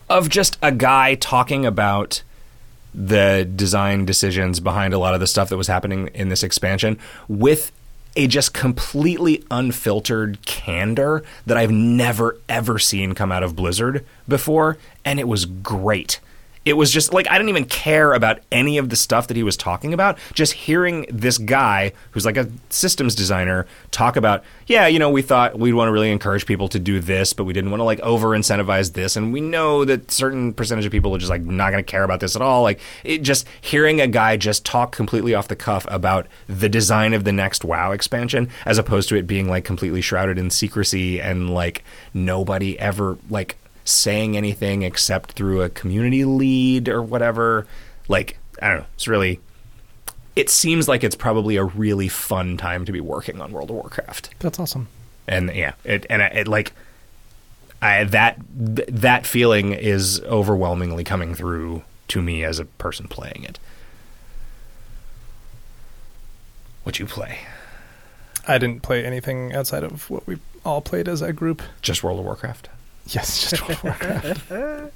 of 0.09 0.29
just 0.29 0.57
a 0.61 0.71
guy 0.71 1.15
talking 1.15 1.65
about 1.65 2.23
the 2.93 3.47
design 3.55 4.05
decisions 4.05 4.59
behind 4.59 4.93
a 4.93 4.97
lot 4.97 5.13
of 5.13 5.19
the 5.19 5.27
stuff 5.27 5.49
that 5.49 5.57
was 5.57 5.67
happening 5.67 6.07
in 6.13 6.29
this 6.29 6.41
expansion 6.41 6.97
with 7.27 7.71
a 8.15 8.27
just 8.27 8.53
completely 8.53 9.43
unfiltered 9.51 10.43
candor 10.45 11.23
that 11.45 11.57
I've 11.57 11.71
never 11.71 12.37
ever 12.47 12.79
seen 12.79 13.13
come 13.13 13.31
out 13.31 13.43
of 13.43 13.55
Blizzard 13.55 14.05
before 14.27 14.77
and 15.05 15.19
it 15.19 15.27
was 15.27 15.45
great. 15.45 16.19
It 16.69 16.77
was 16.77 16.91
just 16.91 17.11
like 17.11 17.27
I 17.29 17.37
didn't 17.37 17.49
even 17.49 17.65
care 17.65 18.13
about 18.13 18.39
any 18.51 18.77
of 18.77 18.89
the 18.89 18.95
stuff 18.95 19.27
that 19.27 19.35
he 19.35 19.41
was 19.41 19.57
talking 19.57 19.91
about. 19.91 20.19
Just 20.33 20.53
hearing 20.53 21.07
this 21.09 21.39
guy 21.39 21.93
who's 22.11 22.25
like 22.25 22.37
a 22.37 22.47
systems 22.69 23.15
designer 23.15 23.65
talk 23.89 24.15
about, 24.15 24.43
yeah, 24.67 24.85
you 24.85 24.99
know, 24.99 25.09
we 25.09 25.23
thought 25.23 25.57
we'd 25.57 25.73
want 25.73 25.87
to 25.87 25.91
really 25.91 26.11
encourage 26.11 26.45
people 26.45 26.67
to 26.69 26.77
do 26.77 26.99
this, 26.99 27.33
but 27.33 27.45
we 27.45 27.53
didn't 27.53 27.71
want 27.71 27.79
to 27.79 27.85
like 27.85 27.99
over 28.01 28.29
incentivize 28.29 28.93
this, 28.93 29.15
and 29.15 29.33
we 29.33 29.41
know 29.41 29.83
that 29.83 30.11
certain 30.11 30.53
percentage 30.53 30.85
of 30.85 30.91
people 30.91 31.15
are 31.15 31.17
just 31.17 31.31
like 31.31 31.41
not 31.41 31.71
going 31.71 31.83
to 31.83 31.91
care 31.91 32.03
about 32.03 32.19
this 32.19 32.35
at 32.35 32.41
all. 32.41 32.61
Like 32.61 32.79
it 33.03 33.23
just 33.23 33.47
hearing 33.61 33.99
a 33.99 34.07
guy 34.07 34.37
just 34.37 34.63
talk 34.63 34.95
completely 34.95 35.33
off 35.33 35.47
the 35.47 35.55
cuff 35.55 35.87
about 35.89 36.27
the 36.47 36.69
design 36.69 37.13
of 37.13 37.23
the 37.23 37.31
next 37.31 37.65
WoW 37.65 37.91
expansion, 37.91 38.47
as 38.65 38.77
opposed 38.77 39.09
to 39.09 39.15
it 39.15 39.25
being 39.25 39.49
like 39.49 39.65
completely 39.65 40.01
shrouded 40.01 40.37
in 40.37 40.51
secrecy 40.51 41.19
and 41.19 41.49
like 41.49 41.83
nobody 42.13 42.77
ever 42.79 43.17
like 43.29 43.57
saying 43.89 44.37
anything 44.37 44.83
except 44.83 45.33
through 45.33 45.61
a 45.61 45.69
community 45.69 46.25
lead 46.25 46.89
or 46.89 47.01
whatever. 47.01 47.67
Like, 48.07 48.37
I 48.61 48.69
don't 48.69 48.79
know. 48.79 48.85
It's 48.95 49.07
really. 49.07 49.39
It 50.35 50.49
seems 50.49 50.87
like 50.87 51.03
it's 51.03 51.15
probably 51.15 51.57
a 51.57 51.65
really 51.65 52.07
fun 52.07 52.55
time 52.55 52.85
to 52.85 52.91
be 52.91 53.01
working 53.01 53.41
on 53.41 53.51
World 53.51 53.69
of 53.69 53.75
Warcraft. 53.75 54.29
That's 54.39 54.59
awesome. 54.59 54.87
And 55.27 55.53
yeah, 55.53 55.73
it 55.83 56.05
and 56.09 56.21
it 56.21 56.47
like 56.47 56.71
I 57.81 58.03
that 58.05 58.39
that 58.49 59.25
feeling 59.25 59.73
is 59.73 60.21
overwhelmingly 60.21 61.03
coming 61.03 61.35
through 61.35 61.83
to 62.09 62.21
me 62.21 62.43
as 62.43 62.59
a 62.59 62.65
person 62.65 63.07
playing 63.07 63.43
it. 63.43 63.59
What 66.83 66.99
you 66.99 67.05
play? 67.05 67.39
I 68.47 68.57
didn't 68.57 68.81
play 68.81 69.05
anything 69.05 69.53
outside 69.53 69.83
of 69.83 70.09
what 70.09 70.25
we 70.25 70.39
all 70.65 70.81
played 70.81 71.07
as 71.07 71.21
a 71.21 71.31
group. 71.31 71.61
Just 71.81 72.03
World 72.03 72.19
of 72.19 72.25
Warcraft. 72.25 72.69
Yes, 73.09 73.49
just 73.49 73.61
World 73.61 73.71
of 73.71 73.83
Warcraft. 73.83 74.91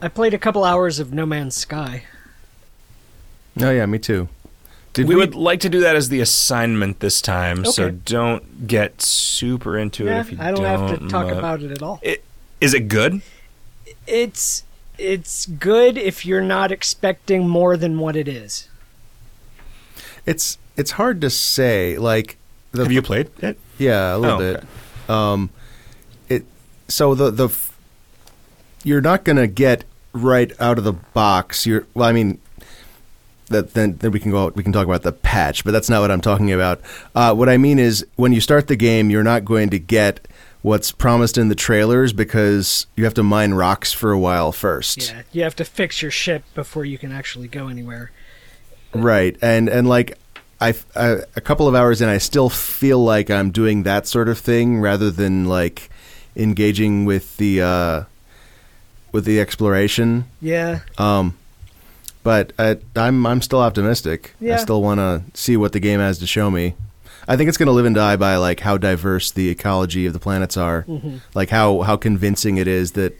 I 0.00 0.08
played 0.08 0.34
a 0.34 0.38
couple 0.38 0.64
hours 0.64 0.98
of 0.98 1.12
No 1.12 1.26
Man's 1.26 1.54
Sky. 1.54 2.04
Oh 3.60 3.70
yeah, 3.70 3.86
me 3.86 3.98
too. 3.98 4.28
Did 4.92 5.08
we, 5.08 5.14
we, 5.16 5.20
would 5.20 5.34
like 5.34 5.58
to 5.60 5.68
do 5.68 5.80
that 5.80 5.96
as 5.96 6.08
the 6.08 6.20
assignment 6.20 7.00
this 7.00 7.20
time, 7.20 7.64
so 7.64 7.86
Okay. 7.86 7.96
don't 8.04 8.66
get 8.68 9.02
super 9.02 9.76
into 9.76 10.06
it 10.06 10.10
Yeah, 10.10 10.20
if 10.20 10.30
you 10.30 10.36
do. 10.36 10.42
I 10.42 10.50
don't, 10.52 10.64
have 10.64 10.98
to 11.00 11.08
talk 11.08 11.26
uh, 11.32 11.36
about 11.36 11.62
it 11.62 11.72
at 11.72 11.82
all. 11.82 11.98
it. 12.02 12.22
Is 12.60 12.74
it 12.74 12.86
good? 12.88 13.20
It's 14.06 14.62
it's 14.96 15.46
good 15.46 15.98
if 15.98 16.24
you're 16.24 16.40
not 16.40 16.70
expecting 16.70 17.48
more 17.48 17.76
than 17.76 17.98
what 17.98 18.14
it 18.14 18.28
is. 18.28 18.68
It's 20.24 20.58
it's 20.76 20.92
hard 20.92 21.20
to 21.22 21.30
say. 21.30 21.98
Like 21.98 22.36
the 22.70 22.82
Have 22.84 22.92
you 22.92 23.02
played 23.02 23.30
it? 23.42 23.58
Yeah, 23.78 24.14
a 24.14 24.18
little 24.18 24.36
Oh, 24.36 24.38
bit. 24.38 24.56
okay. 24.58 24.66
Um, 25.08 25.50
it 25.50 25.53
so 26.94 27.14
the 27.14 27.30
the 27.30 27.48
f- 27.48 27.76
you're 28.84 29.00
not 29.00 29.24
going 29.24 29.36
to 29.36 29.48
get 29.48 29.84
right 30.12 30.52
out 30.60 30.78
of 30.78 30.84
the 30.84 30.92
box. 30.92 31.66
You're 31.66 31.86
well, 31.92 32.08
I 32.08 32.12
mean 32.12 32.40
that 33.48 33.74
then 33.74 33.96
then 33.96 34.12
we 34.12 34.20
can 34.20 34.30
go 34.30 34.44
out, 34.44 34.56
we 34.56 34.62
can 34.62 34.72
talk 34.72 34.86
about 34.86 35.02
the 35.02 35.12
patch, 35.12 35.64
but 35.64 35.72
that's 35.72 35.90
not 35.90 36.00
what 36.00 36.10
I'm 36.10 36.20
talking 36.20 36.52
about. 36.52 36.80
Uh, 37.14 37.34
what 37.34 37.48
I 37.48 37.56
mean 37.56 37.78
is 37.78 38.06
when 38.16 38.32
you 38.32 38.40
start 38.40 38.68
the 38.68 38.76
game, 38.76 39.10
you're 39.10 39.24
not 39.24 39.44
going 39.44 39.70
to 39.70 39.78
get 39.78 40.26
what's 40.62 40.92
promised 40.92 41.36
in 41.36 41.48
the 41.48 41.54
trailers 41.54 42.12
because 42.12 42.86
you 42.96 43.04
have 43.04 43.14
to 43.14 43.22
mine 43.22 43.54
rocks 43.54 43.92
for 43.92 44.12
a 44.12 44.18
while 44.18 44.52
first. 44.52 45.10
Yeah, 45.10 45.22
you 45.32 45.42
have 45.42 45.56
to 45.56 45.64
fix 45.64 46.00
your 46.00 46.12
ship 46.12 46.44
before 46.54 46.84
you 46.84 46.96
can 46.96 47.12
actually 47.12 47.48
go 47.48 47.68
anywhere. 47.68 48.12
Right, 48.94 49.36
and 49.42 49.68
and 49.68 49.88
like 49.88 50.16
I, 50.60 50.74
I 50.94 51.22
a 51.34 51.40
couple 51.40 51.66
of 51.66 51.74
hours 51.74 52.00
in, 52.00 52.08
I 52.08 52.18
still 52.18 52.48
feel 52.48 53.02
like 53.02 53.30
I'm 53.30 53.50
doing 53.50 53.82
that 53.82 54.06
sort 54.06 54.28
of 54.28 54.38
thing 54.38 54.80
rather 54.80 55.10
than 55.10 55.46
like 55.46 55.90
engaging 56.36 57.04
with 57.04 57.36
the 57.36 57.62
uh, 57.62 58.04
with 59.12 59.24
the 59.24 59.40
exploration. 59.40 60.24
Yeah, 60.40 60.80
Um, 60.98 61.36
but 62.22 62.52
I, 62.58 62.78
I'm 62.96 63.26
I'm 63.26 63.40
still 63.42 63.60
optimistic. 63.60 64.34
I 64.42 64.56
still 64.56 64.82
want 64.82 64.98
to 64.98 65.22
see 65.34 65.56
what 65.56 65.72
the 65.72 65.80
game 65.80 66.00
has 66.00 66.18
to 66.18 66.26
show 66.26 66.50
me. 66.50 66.74
I 67.26 67.36
think 67.36 67.48
it's 67.48 67.56
going 67.56 67.68
to 67.68 67.72
live 67.72 67.86
and 67.86 67.94
die 67.94 68.16
by 68.16 68.36
like 68.36 68.60
how 68.60 68.76
diverse 68.76 69.30
the 69.30 69.48
ecology 69.48 70.04
of 70.06 70.12
the 70.12 70.18
planets 70.18 70.56
are, 70.56 70.84
like 71.34 71.50
how 71.50 71.80
how 71.82 71.96
convincing 71.96 72.56
it 72.58 72.68
is 72.68 72.92
that 72.92 73.18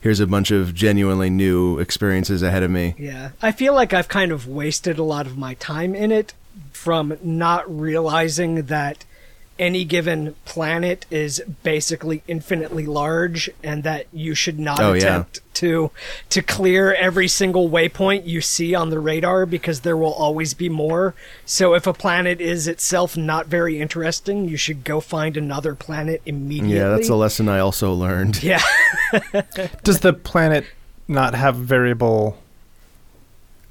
here's 0.00 0.18
a 0.20 0.26
bunch 0.26 0.50
of 0.50 0.74
genuinely 0.74 1.28
new 1.30 1.78
experiences 1.78 2.42
ahead 2.42 2.62
of 2.62 2.70
me. 2.70 2.94
yeah. 2.98 3.30
I 3.42 3.52
feel 3.52 3.74
like 3.74 3.92
I've 3.92 4.08
kind 4.08 4.32
of 4.32 4.46
wasted 4.48 4.98
a 4.98 5.02
lot 5.02 5.26
of 5.26 5.36
my 5.36 5.54
time 5.54 5.94
in 5.94 6.10
it 6.10 6.32
from 6.72 7.18
not 7.22 7.64
realizing 7.68 8.62
that 8.62 9.04
any 9.60 9.84
given 9.84 10.34
planet 10.44 11.06
is 11.10 11.40
basically 11.62 12.22
infinitely 12.26 12.86
large 12.86 13.48
and 13.62 13.82
that 13.84 14.06
you 14.12 14.34
should 14.34 14.58
not 14.58 14.80
Oh, 14.80 14.94
yeah. 14.94 14.98
attempt 14.98 15.40
to 15.54 15.90
to 16.30 16.40
clear 16.42 16.94
every 16.94 17.28
single 17.28 17.68
waypoint 17.68 18.26
you 18.26 18.40
see 18.40 18.74
on 18.74 18.88
the 18.90 18.98
radar 18.98 19.44
because 19.46 19.80
there 19.80 19.96
will 19.96 20.14
always 20.14 20.54
be 20.54 20.68
more. 20.70 21.14
So 21.44 21.74
if 21.74 21.86
a 21.86 21.92
planet 21.92 22.40
is 22.40 22.66
itself 22.66 23.16
not 23.16 23.46
very 23.46 23.78
interesting, 23.78 24.48
you 24.48 24.56
should 24.56 24.82
go 24.82 25.00
find 25.00 25.36
another 25.36 25.74
planet 25.74 26.22
immediately. 26.24 26.76
Yeah, 26.76 26.88
that's 26.88 27.10
a 27.10 27.14
lesson 27.14 27.48
I 27.48 27.58
also 27.58 27.92
learned. 27.92 28.42
Yeah. 28.42 28.62
Does 29.84 30.00
the 30.00 30.14
planet 30.14 30.64
not 31.06 31.34
have 31.34 31.56
variable? 31.56 32.38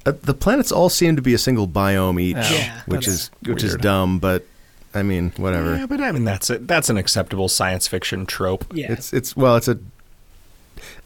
Uh, 0.06 0.12
the 0.22 0.34
planets 0.34 0.70
all 0.72 0.88
seem 0.88 1.16
to 1.16 1.22
be 1.22 1.34
a 1.34 1.38
single 1.38 1.66
biome 1.68 2.20
each, 2.20 2.36
Yeah. 2.36 2.80
which 2.86 3.06
is 3.08 3.30
which 3.44 3.62
is 3.62 3.74
dumb, 3.76 4.18
but 4.18 4.46
I 4.94 5.02
mean, 5.02 5.32
whatever. 5.36 5.76
Yeah, 5.76 5.86
but 5.86 6.00
I 6.00 6.12
mean 6.12 6.24
that's 6.24 6.50
a, 6.50 6.58
that's 6.58 6.88
an 6.90 6.96
acceptable 6.96 7.48
science 7.48 7.86
fiction 7.86 8.26
trope. 8.26 8.64
Yeah. 8.72 8.92
It's 8.92 9.12
it's 9.12 9.36
well, 9.36 9.56
it's 9.56 9.68
a 9.68 9.78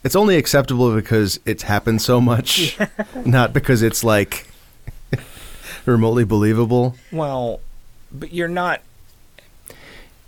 it's 0.03 0.17
only 0.17 0.37
acceptable 0.37 0.95
because 0.95 1.41
it's 1.45 1.65
happened 1.65 2.01
so 2.03 2.21
much, 2.21 2.79
not 3.25 3.53
because 3.53 3.83
it's 3.83 4.03
like 4.05 4.47
remotely 5.87 6.25
believable. 6.25 6.97
Well, 7.13 7.61
but 8.13 8.33
you're 8.33 8.49
not 8.49 8.81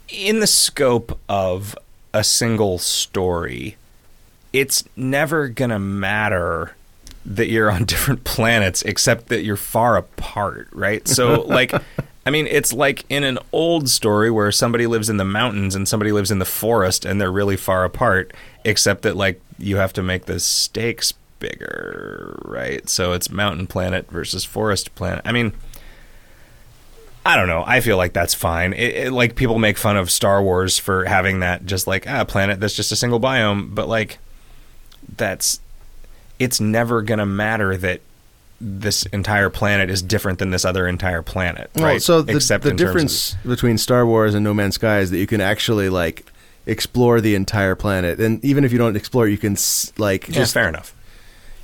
in 0.08 0.40
the 0.40 0.46
scope 0.46 1.18
of 1.28 1.76
a 2.12 2.24
single 2.24 2.78
story. 2.78 3.76
It's 4.52 4.84
never 4.96 5.48
going 5.48 5.70
to 5.70 5.78
matter 5.78 6.74
that 7.24 7.48
you're 7.48 7.70
on 7.70 7.84
different 7.86 8.24
planets 8.24 8.82
except 8.82 9.28
that 9.28 9.44
you're 9.44 9.56
far 9.56 9.96
apart, 9.96 10.68
right? 10.72 11.06
So 11.06 11.42
like 11.42 11.72
I 12.26 12.30
mean, 12.30 12.48
it's 12.48 12.72
like 12.72 13.04
in 13.08 13.22
an 13.22 13.38
old 13.52 13.88
story 13.88 14.32
where 14.32 14.50
somebody 14.50 14.88
lives 14.88 15.08
in 15.08 15.16
the 15.16 15.24
mountains 15.24 15.76
and 15.76 15.86
somebody 15.86 16.10
lives 16.10 16.32
in 16.32 16.40
the 16.40 16.44
forest 16.44 17.04
and 17.04 17.20
they're 17.20 17.30
really 17.30 17.56
far 17.56 17.84
apart, 17.84 18.34
except 18.64 19.02
that 19.02 19.16
like 19.16 19.40
you 19.58 19.76
have 19.76 19.92
to 19.92 20.02
make 20.02 20.24
the 20.24 20.40
stakes 20.40 21.14
bigger, 21.38 22.36
right? 22.44 22.88
So 22.88 23.12
it's 23.12 23.30
mountain 23.30 23.68
planet 23.68 24.10
versus 24.10 24.44
forest 24.44 24.92
planet. 24.96 25.22
I 25.24 25.30
mean, 25.30 25.52
I 27.24 27.36
don't 27.36 27.48
know. 27.48 27.62
I 27.64 27.80
feel 27.80 27.96
like 27.96 28.12
that's 28.12 28.34
fine. 28.34 28.72
It, 28.72 29.06
it, 29.06 29.12
like 29.12 29.36
people 29.36 29.60
make 29.60 29.78
fun 29.78 29.96
of 29.96 30.10
Star 30.10 30.42
Wars 30.42 30.78
for 30.78 31.04
having 31.04 31.40
that 31.40 31.64
just 31.64 31.86
like 31.86 32.08
ah, 32.08 32.22
a 32.22 32.24
planet 32.24 32.58
that's 32.58 32.74
just 32.74 32.90
a 32.90 32.96
single 32.96 33.20
biome, 33.20 33.72
but 33.72 33.88
like 33.88 34.18
that's 35.16 35.60
it's 36.40 36.60
never 36.60 37.02
to 37.18 37.26
matter 37.26 37.76
that 37.76 38.00
this 38.60 39.04
entire 39.06 39.50
planet 39.50 39.90
is 39.90 40.00
different 40.02 40.38
than 40.38 40.50
this 40.50 40.64
other 40.64 40.88
entire 40.88 41.22
planet, 41.22 41.70
Well, 41.74 41.84
right? 41.84 42.02
so 42.02 42.22
the, 42.22 42.36
Except 42.36 42.64
the 42.64 42.70
in 42.70 42.76
terms 42.76 42.88
of- 42.88 42.94
difference 42.94 43.36
between 43.44 43.78
Star 43.78 44.06
Wars 44.06 44.34
and 44.34 44.42
No 44.44 44.54
Man's 44.54 44.76
Sky 44.76 45.00
is 45.00 45.10
that 45.10 45.18
you 45.18 45.26
can 45.26 45.40
actually 45.40 45.88
like 45.90 46.24
explore 46.66 47.20
the 47.20 47.34
entire 47.34 47.74
planet, 47.74 48.18
and 48.18 48.42
even 48.44 48.64
if 48.64 48.72
you 48.72 48.78
don't 48.78 48.96
explore, 48.96 49.28
you 49.28 49.38
can 49.38 49.52
s- 49.52 49.92
like 49.98 50.28
yeah, 50.28 50.34
just 50.34 50.54
fair 50.54 50.68
enough. 50.68 50.94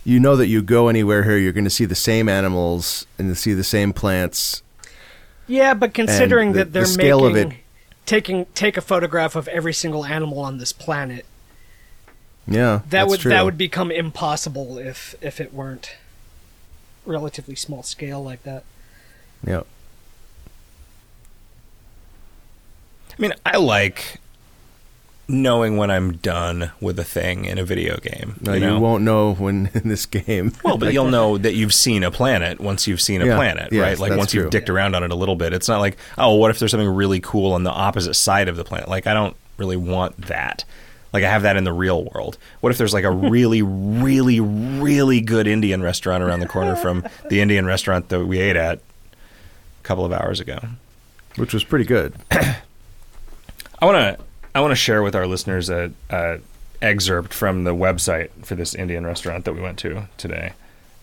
you 0.04 0.20
know 0.20 0.36
that 0.36 0.48
you 0.48 0.60
go 0.62 0.88
anywhere 0.88 1.22
here, 1.24 1.38
you're 1.38 1.52
going 1.52 1.64
to 1.64 1.70
see 1.70 1.84
the 1.86 1.94
same 1.94 2.28
animals 2.28 3.06
and 3.18 3.28
to 3.28 3.34
see 3.34 3.54
the 3.54 3.64
same 3.64 3.92
plants. 3.92 4.62
Yeah, 5.46 5.74
but 5.74 5.94
considering 5.94 6.52
the- 6.52 6.58
that 6.60 6.72
they're 6.72 6.82
the 6.82 6.88
scale 6.88 7.24
of 7.26 7.36
it- 7.36 7.52
taking 8.04 8.46
take 8.54 8.76
a 8.76 8.80
photograph 8.82 9.34
of 9.34 9.48
every 9.48 9.72
single 9.72 10.04
animal 10.04 10.40
on 10.40 10.58
this 10.58 10.72
planet, 10.72 11.24
Yeah, 12.46 12.80
that 12.82 12.90
that's 12.90 13.10
would 13.10 13.20
true. 13.20 13.30
that 13.30 13.44
would 13.44 13.56
become 13.58 13.90
impossible 13.90 14.76
if 14.78 15.14
if 15.22 15.40
it 15.40 15.54
weren't 15.54 15.92
relatively 17.04 17.54
small 17.54 17.82
scale 17.82 18.22
like 18.22 18.42
that. 18.44 18.64
yeah. 19.46 19.62
I 23.10 23.20
mean, 23.20 23.34
I 23.44 23.58
like 23.58 24.20
knowing 25.28 25.76
when 25.76 25.90
I'm 25.90 26.14
done 26.14 26.72
with 26.80 26.98
a 26.98 27.04
thing 27.04 27.44
in 27.44 27.58
a 27.58 27.64
video 27.64 27.98
game. 27.98 28.36
No, 28.40 28.54
you, 28.54 28.66
you, 28.66 28.78
won't 28.78 29.02
know 29.04 29.34
when 29.34 29.70
in 29.74 29.88
this 29.88 30.06
game. 30.06 30.52
Well, 30.64 30.78
but 30.78 30.92
you'll 30.92 31.10
know 31.10 31.38
that 31.38 31.54
you've 31.54 31.74
seen 31.74 32.04
a 32.04 32.10
planet 32.10 32.60
once 32.60 32.86
you've 32.86 33.00
seen 33.00 33.22
a 33.22 33.26
Yeah, 33.26 33.36
planet, 33.36 33.72
yes, 33.72 33.82
right? 33.82 33.98
Like 33.98 34.18
once 34.18 34.34
you've 34.34 34.44
true. 34.44 34.50
dicked 34.50 34.70
around 34.70 34.94
on 34.94 35.02
it 35.02 35.10
a 35.10 35.14
little 35.14 35.36
bit. 35.36 35.52
It's 35.52 35.68
not 35.68 35.80
like, 35.80 35.98
oh, 36.18 36.34
what 36.36 36.50
if 36.50 36.58
there's 36.58 36.70
something 36.70 36.88
really 36.88 37.20
cool 37.20 37.52
on 37.52 37.64
the 37.64 37.70
opposite 37.70 38.14
side 38.14 38.48
of 38.48 38.56
the 38.56 38.64
planet? 38.64 38.88
Like, 38.88 39.06
I 39.06 39.14
don't 39.14 39.36
really 39.58 39.76
want 39.76 40.16
that. 40.26 40.64
Like, 41.12 41.24
I 41.24 41.30
have 41.30 41.42
that 41.42 41.56
in 41.56 41.64
the 41.64 41.72
real 41.72 42.04
world. 42.14 42.38
What 42.60 42.70
if 42.70 42.78
there's 42.78 42.94
like 42.94 43.04
a 43.04 43.10
really, 43.30 43.60
really, 43.62 44.40
really 44.40 45.20
good 45.20 45.46
Indian 45.46 45.82
restaurant 45.82 46.22
around 46.22 46.40
the 46.40 46.48
corner 46.48 46.74
from 46.76 47.04
the 47.28 47.40
Indian 47.40 47.66
restaurant 47.66 48.08
that 48.08 48.24
we 48.26 48.38
ate 48.38 48.56
at 48.56 48.78
a 48.78 49.82
couple 49.82 50.04
of 50.04 50.12
hours 50.12 50.40
ago? 50.40 50.58
which 51.36 51.54
was 51.54 51.64
pretty 51.64 51.84
good. 51.86 52.14
I 52.30 53.84
want 53.86 53.96
to 54.18 54.24
I 54.54 54.60
want 54.60 54.70
to 54.72 54.76
share 54.76 55.02
with 55.02 55.14
our 55.16 55.26
listeners 55.26 55.70
a, 55.70 55.90
a 56.10 56.40
excerpt 56.82 57.32
from 57.32 57.64
the 57.64 57.74
website 57.74 58.28
for 58.44 58.54
this 58.54 58.74
Indian 58.74 59.06
restaurant 59.06 59.44
that 59.46 59.54
we 59.54 59.60
went 59.62 59.78
to 59.78 60.08
today. 60.18 60.52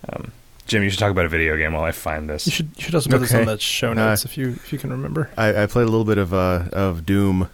Um, 0.07 0.31
Jim, 0.67 0.83
you 0.83 0.89
should 0.91 0.99
talk 0.99 1.09
about 1.09 1.25
a 1.25 1.29
video 1.29 1.57
game 1.57 1.73
while 1.73 1.83
I 1.83 1.91
find 1.91 2.29
this. 2.29 2.45
You 2.45 2.51
should 2.51 2.69
you 2.77 2.83
should 2.83 2.95
also 2.95 3.09
put 3.09 3.21
this 3.21 3.33
on 3.33 3.45
the 3.45 3.57
show 3.57 3.89
Uh, 3.91 3.95
notes 3.95 4.23
if 4.23 4.37
you 4.37 4.49
if 4.49 4.71
you 4.71 4.77
can 4.77 4.91
remember 4.91 5.31
I, 5.35 5.63
I 5.63 5.65
played 5.65 5.87
a 5.87 5.89
little 5.89 6.05
bit 6.05 6.19
of 6.19 6.31
uh, 6.33 6.65
of 6.71 7.05
Doom, 7.07 7.49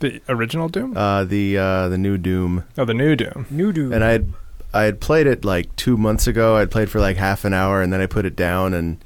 the 0.00 0.20
original 0.28 0.68
Doom. 0.68 0.96
uh, 0.96 1.24
the 1.24 1.58
uh, 1.58 1.88
the 1.88 1.98
new 1.98 2.16
Doom, 2.18 2.64
oh, 2.76 2.84
the 2.84 2.94
new 2.94 3.16
Doom. 3.16 3.46
New 3.50 3.72
Doom. 3.72 3.92
and 3.92 4.04
I 4.04 4.10
had 4.12 4.32
I 4.72 4.82
had 4.84 5.00
played 5.00 5.26
it 5.26 5.44
like 5.44 5.74
two 5.76 5.96
months 5.96 6.26
ago. 6.26 6.56
I'd 6.56 6.70
played 6.70 6.90
for 6.90 7.00
like 7.00 7.16
half 7.16 7.44
an 7.44 7.52
hour, 7.54 7.82
and 7.82 7.92
then 7.92 8.00
I 8.00 8.06
put 8.06 8.24
it 8.26 8.36
down, 8.36 8.74
and 8.74 8.98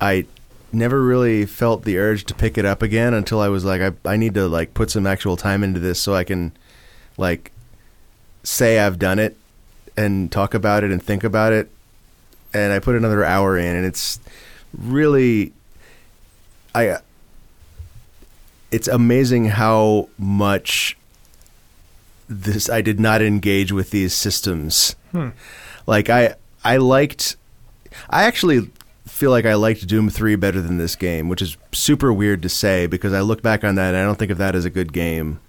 I 0.00 0.26
never 0.72 1.02
really 1.02 1.46
felt 1.46 1.84
the 1.84 1.98
urge 1.98 2.24
to 2.26 2.34
pick 2.34 2.58
it 2.58 2.64
up 2.64 2.82
again 2.82 3.14
until 3.14 3.40
I 3.40 3.48
was 3.48 3.64
like, 3.64 3.80
I 3.80 3.92
I 4.04 4.16
need 4.16 4.34
to 4.34 4.48
like 4.48 4.74
put 4.74 4.90
some 4.90 5.06
actual 5.06 5.36
time 5.36 5.62
into 5.64 5.80
this 5.80 6.00
so 6.00 6.14
I 6.14 6.24
can 6.24 6.52
like 7.16 7.52
say 8.44 8.78
I've 8.78 8.98
done 8.98 9.18
it 9.18 9.36
and 9.96 10.30
talk 10.30 10.54
about 10.54 10.84
it 10.84 10.90
and 10.90 11.02
think 11.02 11.24
about 11.24 11.52
it. 11.52 11.70
And 12.54 12.72
I 12.72 12.78
put 12.78 12.94
another 12.96 13.24
hour 13.24 13.58
in, 13.58 13.76
and 13.76 13.84
it's 13.84 14.20
really 14.72 15.52
I. 16.74 16.98
It's 18.70 18.88
amazing 18.88 19.46
how 19.46 20.08
much 20.18 20.96
this 22.28 22.68
I 22.68 22.82
did 22.82 23.00
not 23.00 23.22
engage 23.22 23.72
with 23.72 23.90
these 23.90 24.12
systems. 24.12 24.94
Hmm. 25.12 25.30
Like 25.86 26.10
I 26.10 26.34
I 26.64 26.76
liked 26.76 27.36
I 28.10 28.24
actually 28.24 28.70
feel 29.06 29.30
like 29.30 29.46
I 29.46 29.54
liked 29.54 29.86
Doom 29.88 30.10
3 30.10 30.36
better 30.36 30.60
than 30.60 30.76
this 30.76 30.94
game, 30.94 31.28
which 31.30 31.40
is 31.40 31.56
super 31.72 32.12
weird 32.12 32.42
to 32.42 32.48
say 32.50 32.86
because 32.86 33.12
I 33.14 33.20
look 33.22 33.40
back 33.42 33.64
on 33.64 33.74
that 33.76 33.88
and 33.94 33.96
I 33.96 34.04
don't 34.04 34.18
think 34.18 34.30
of 34.30 34.38
that 34.38 34.54
as 34.54 34.64
a 34.66 34.70
good 34.70 34.92
game. 34.92 35.40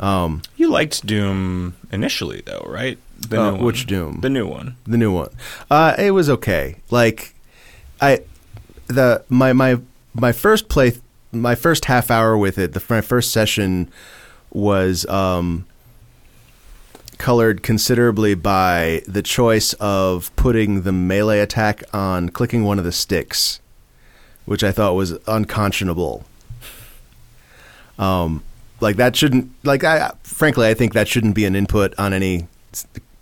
Um 0.00 0.42
you 0.56 0.68
liked 0.70 1.06
Doom 1.06 1.76
initially, 1.92 2.42
though, 2.44 2.64
right? 2.68 2.98
The 3.28 3.40
Uh, 3.40 3.54
which 3.56 3.86
Doom? 3.86 4.20
The 4.22 4.30
new 4.30 4.46
one. 4.46 4.76
the 4.86 4.96
new 4.96 5.12
one. 5.12 5.28
Uh 5.70 5.94
it 5.98 6.10
was 6.10 6.28
okay. 6.28 6.76
Like 6.90 7.34
I 8.00 8.22
the 8.88 9.22
my 9.28 9.52
my 9.52 9.78
my 10.14 10.32
first 10.32 10.68
play 10.68 10.94
my 11.32 11.54
first 11.54 11.86
half 11.86 12.10
hour 12.10 12.36
with 12.36 12.58
it, 12.58 12.72
the 12.72 12.82
my 12.88 13.00
first 13.00 13.32
session 13.32 13.90
was 14.52 15.06
um 15.06 15.66
colored 17.18 17.62
considerably 17.62 18.34
by 18.34 19.02
the 19.06 19.22
choice 19.22 19.74
of 19.74 20.34
putting 20.36 20.82
the 20.82 20.92
melee 20.92 21.40
attack 21.40 21.82
on 21.92 22.30
clicking 22.30 22.64
one 22.64 22.78
of 22.78 22.84
the 22.84 22.92
sticks, 22.92 23.60
which 24.46 24.64
I 24.64 24.72
thought 24.72 24.94
was 24.94 25.12
unconscionable. 25.26 26.24
Um, 27.98 28.42
like 28.80 28.96
that 28.96 29.14
shouldn't 29.14 29.50
like 29.62 29.84
I 29.84 30.12
frankly 30.22 30.66
I 30.66 30.74
think 30.74 30.94
that 30.94 31.06
shouldn't 31.06 31.34
be 31.34 31.44
an 31.44 31.54
input 31.54 31.94
on 31.98 32.12
any 32.12 32.48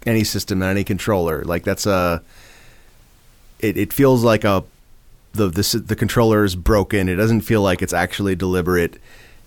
any 0.06 0.24
system 0.24 0.62
on 0.62 0.70
any 0.70 0.84
controller. 0.84 1.42
Like 1.44 1.64
that's 1.64 1.84
a 1.84 2.22
it, 3.58 3.76
it 3.76 3.92
feels 3.92 4.22
like 4.22 4.44
a 4.44 4.64
the 5.38 5.48
the 5.48 5.84
the 5.86 5.96
controller 5.96 6.44
is 6.44 6.54
broken. 6.54 7.08
It 7.08 7.16
doesn't 7.16 7.42
feel 7.42 7.62
like 7.62 7.80
it's 7.80 7.94
actually 7.94 8.36
deliberate, 8.36 8.98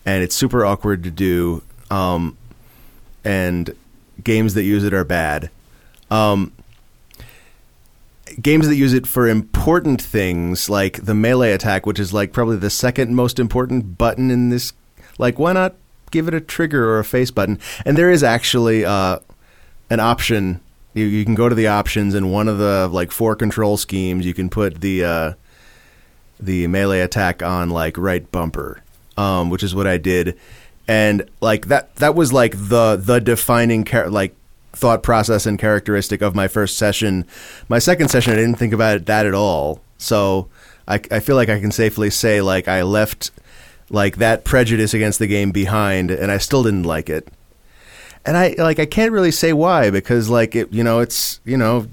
and 0.06 0.24
it's 0.24 0.36
super 0.36 0.66
awkward 0.66 1.04
to 1.04 1.12
do. 1.12 1.62
Um, 1.92 2.38
and 3.24 3.76
games 4.24 4.54
that 4.56 4.64
use 4.64 4.84
it 4.84 4.94
are 4.94 5.04
bad. 5.04 5.50
Um, 6.10 6.54
games 8.42 8.68
that 8.68 8.76
use 8.76 8.94
it 8.94 9.08
for 9.08 9.28
important 9.28 10.02
things 10.02 10.70
like 10.70 11.04
the 11.04 11.14
melee 11.14 11.52
attack, 11.52 11.86
which 11.86 12.00
is 12.00 12.14
like 12.14 12.34
probably 12.34 12.58
the 12.58 12.70
second 12.70 13.16
most 13.16 13.40
important 13.40 13.98
button 13.98 14.32
in 14.32 14.50
this. 14.50 14.74
Like, 15.18 15.38
why 15.38 15.54
not 15.54 15.76
give 16.12 16.28
it 16.28 16.34
a 16.34 16.42
trigger 16.42 16.90
or 16.90 17.00
a 17.00 17.06
face 17.06 17.32
button? 17.32 17.60
And 17.86 17.98
there 17.98 18.10
is 18.10 18.24
actually 18.24 18.86
uh, 18.86 19.20
an 19.90 20.00
option. 20.00 20.62
You, 20.94 21.06
you 21.06 21.24
can 21.24 21.36
go 21.36 21.48
to 21.48 21.56
the 21.56 21.68
options, 21.68 22.16
and 22.16 22.32
one 22.32 22.48
of 22.48 22.58
the 22.58 22.90
like 22.92 23.12
four 23.12 23.36
control 23.36 23.78
schemes, 23.78 24.26
you 24.26 24.34
can 24.34 24.50
put 24.50 24.82
the 24.82 25.06
uh, 25.06 25.34
the 26.42 26.68
melee 26.68 27.02
attack 27.02 27.44
on 27.44 27.70
like 27.70 27.98
right 27.98 28.30
bumper, 28.32 28.82
um, 29.18 29.50
which 29.50 29.64
is 29.64 29.76
what 29.76 29.88
I 29.88 29.98
did, 29.98 30.38
and 30.88 31.30
like 31.40 31.68
that 31.68 31.96
that 31.98 32.16
was 32.16 32.34
like 32.34 32.54
the 32.54 33.00
the 33.02 33.20
defining 33.20 33.84
char- 33.84 34.10
like 34.10 34.36
thought 34.74 35.04
process 35.04 35.46
and 35.46 35.60
characteristic 35.60 36.22
of 36.22 36.36
my 36.36 36.48
first 36.48 36.78
session. 36.78 37.26
My 37.70 37.80
second 37.80 38.10
session, 38.10 38.34
I 38.34 38.38
didn't 38.38 38.56
think 38.56 38.74
about 38.74 38.96
it, 38.96 39.06
that 39.06 39.26
at 39.26 39.34
all. 39.34 39.82
So 39.98 40.50
I, 40.88 41.00
I 41.12 41.20
feel 41.20 41.36
like 41.36 41.50
I 41.50 41.60
can 41.60 41.72
safely 41.72 42.10
say 42.10 42.42
like 42.42 42.68
I 42.68 42.82
left 42.84 43.32
like 43.90 44.18
that 44.18 44.44
prejudice 44.44 44.94
against 44.94 45.20
the 45.20 45.28
game 45.28 45.52
behind, 45.52 46.12
and 46.12 46.32
I 46.32 46.38
still 46.38 46.64
didn't 46.64 46.84
like 46.84 47.10
it. 47.10 47.28
And 48.26 48.38
I 48.38 48.56
like 48.58 48.80
I 48.80 48.86
can't 48.86 49.12
really 49.12 49.32
say 49.32 49.54
why 49.54 49.90
because 49.90 50.30
like 50.30 50.56
it 50.56 50.72
you 50.72 50.84
know 50.84 51.00
it's 51.00 51.40
you 51.44 51.58
know 51.58 51.88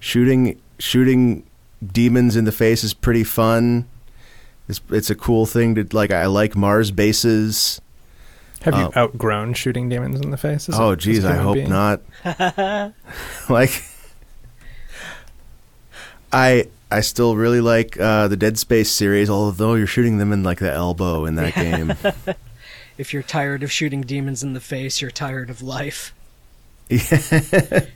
shooting 0.00 0.60
shooting 0.78 1.42
demons 1.84 2.36
in 2.36 2.44
the 2.44 2.52
face 2.52 2.84
is 2.84 2.94
pretty 2.94 3.24
fun. 3.24 3.86
It's 4.68 4.80
it's 4.90 5.10
a 5.10 5.14
cool 5.14 5.46
thing 5.46 5.74
to 5.76 5.86
like. 5.92 6.10
I 6.10 6.26
like 6.26 6.56
Mars 6.56 6.90
bases. 6.90 7.80
Have 8.62 8.74
you 8.74 8.86
Oh. 8.86 8.92
outgrown 8.96 9.54
shooting 9.54 9.88
demons 9.88 10.20
in 10.20 10.30
the 10.30 10.36
face? 10.36 10.68
as 10.68 10.74
oh, 10.78 10.90
as 10.90 10.94
a 10.94 10.96
geez, 10.96 11.24
I 11.24 11.34
hope 11.36 11.54
being? 11.54 11.68
not. 11.68 12.00
like, 13.48 13.84
I 16.32 16.66
I 16.90 17.00
still 17.00 17.36
really 17.36 17.60
like 17.60 17.98
uh, 17.98 18.28
the 18.28 18.36
Dead 18.36 18.58
Space 18.58 18.90
series, 18.90 19.30
although 19.30 19.74
you're 19.74 19.86
shooting 19.86 20.18
them 20.18 20.32
in 20.32 20.42
like 20.42 20.58
the 20.58 20.72
elbow 20.72 21.24
in 21.26 21.36
that 21.36 21.54
game. 21.54 21.94
if 22.98 23.12
you're 23.12 23.22
tired 23.22 23.62
of 23.62 23.70
shooting 23.70 24.00
demons 24.02 24.42
in 24.42 24.52
the 24.52 24.60
face, 24.60 25.00
you're 25.00 25.10
tired 25.10 25.50
of 25.50 25.62
life. 25.62 26.12
yeah, 26.88 27.86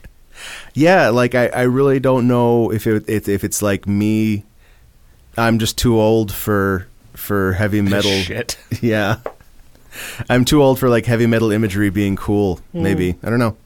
like 0.75 1.35
I, 1.35 1.47
I 1.47 1.61
really 1.63 1.99
don't 1.99 2.27
know 2.27 2.71
if 2.71 2.87
it 2.87 3.07
if, 3.09 3.27
if 3.27 3.43
it's 3.43 3.61
like 3.61 3.87
me. 3.87 4.43
I'm 5.37 5.59
just 5.59 5.77
too 5.77 5.99
old 5.99 6.31
for 6.31 6.87
for 7.13 7.53
heavy 7.53 7.81
metal. 7.95 8.11
Shit. 8.11 8.57
Yeah. 8.81 9.17
I'm 10.29 10.45
too 10.45 10.63
old 10.63 10.79
for 10.79 10.87
like 10.89 11.05
heavy 11.05 11.27
metal 11.27 11.51
imagery 11.51 11.89
being 11.89 12.15
cool. 12.15 12.57
Hmm. 12.71 12.83
Maybe 12.83 13.15
I 13.23 13.29
don't 13.29 13.39
know. 13.39 13.57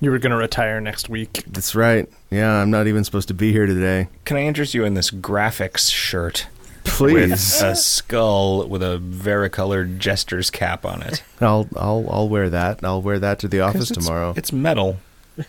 You 0.00 0.10
were 0.10 0.18
going 0.18 0.30
to 0.32 0.36
retire 0.36 0.80
next 0.80 1.08
week. 1.08 1.44
That's 1.46 1.74
right. 1.76 2.08
Yeah, 2.30 2.50
I'm 2.60 2.70
not 2.70 2.88
even 2.88 3.04
supposed 3.04 3.28
to 3.28 3.34
be 3.34 3.52
here 3.52 3.66
today. 3.66 4.08
Can 4.24 4.36
I 4.36 4.42
interest 4.42 4.74
you 4.74 4.84
in 4.84 4.94
this 4.94 5.10
graphics 5.12 5.92
shirt? 5.92 6.46
Please, 6.84 7.30
With 7.30 7.62
a 7.62 7.76
skull 7.76 8.66
with 8.66 8.82
a 8.82 8.98
varicolored 8.98 10.00
jester's 10.00 10.50
cap 10.50 10.84
on 10.84 11.02
it. 11.02 11.22
I'll 11.40 11.68
I'll 11.76 12.06
I'll 12.10 12.28
wear 12.28 12.50
that. 12.50 12.82
I'll 12.84 13.00
wear 13.02 13.18
that 13.20 13.38
to 13.40 13.48
the 13.48 13.60
office 13.60 13.90
it's- 13.90 14.04
tomorrow. 14.04 14.34
It's 14.36 14.52
metal. 14.52 14.96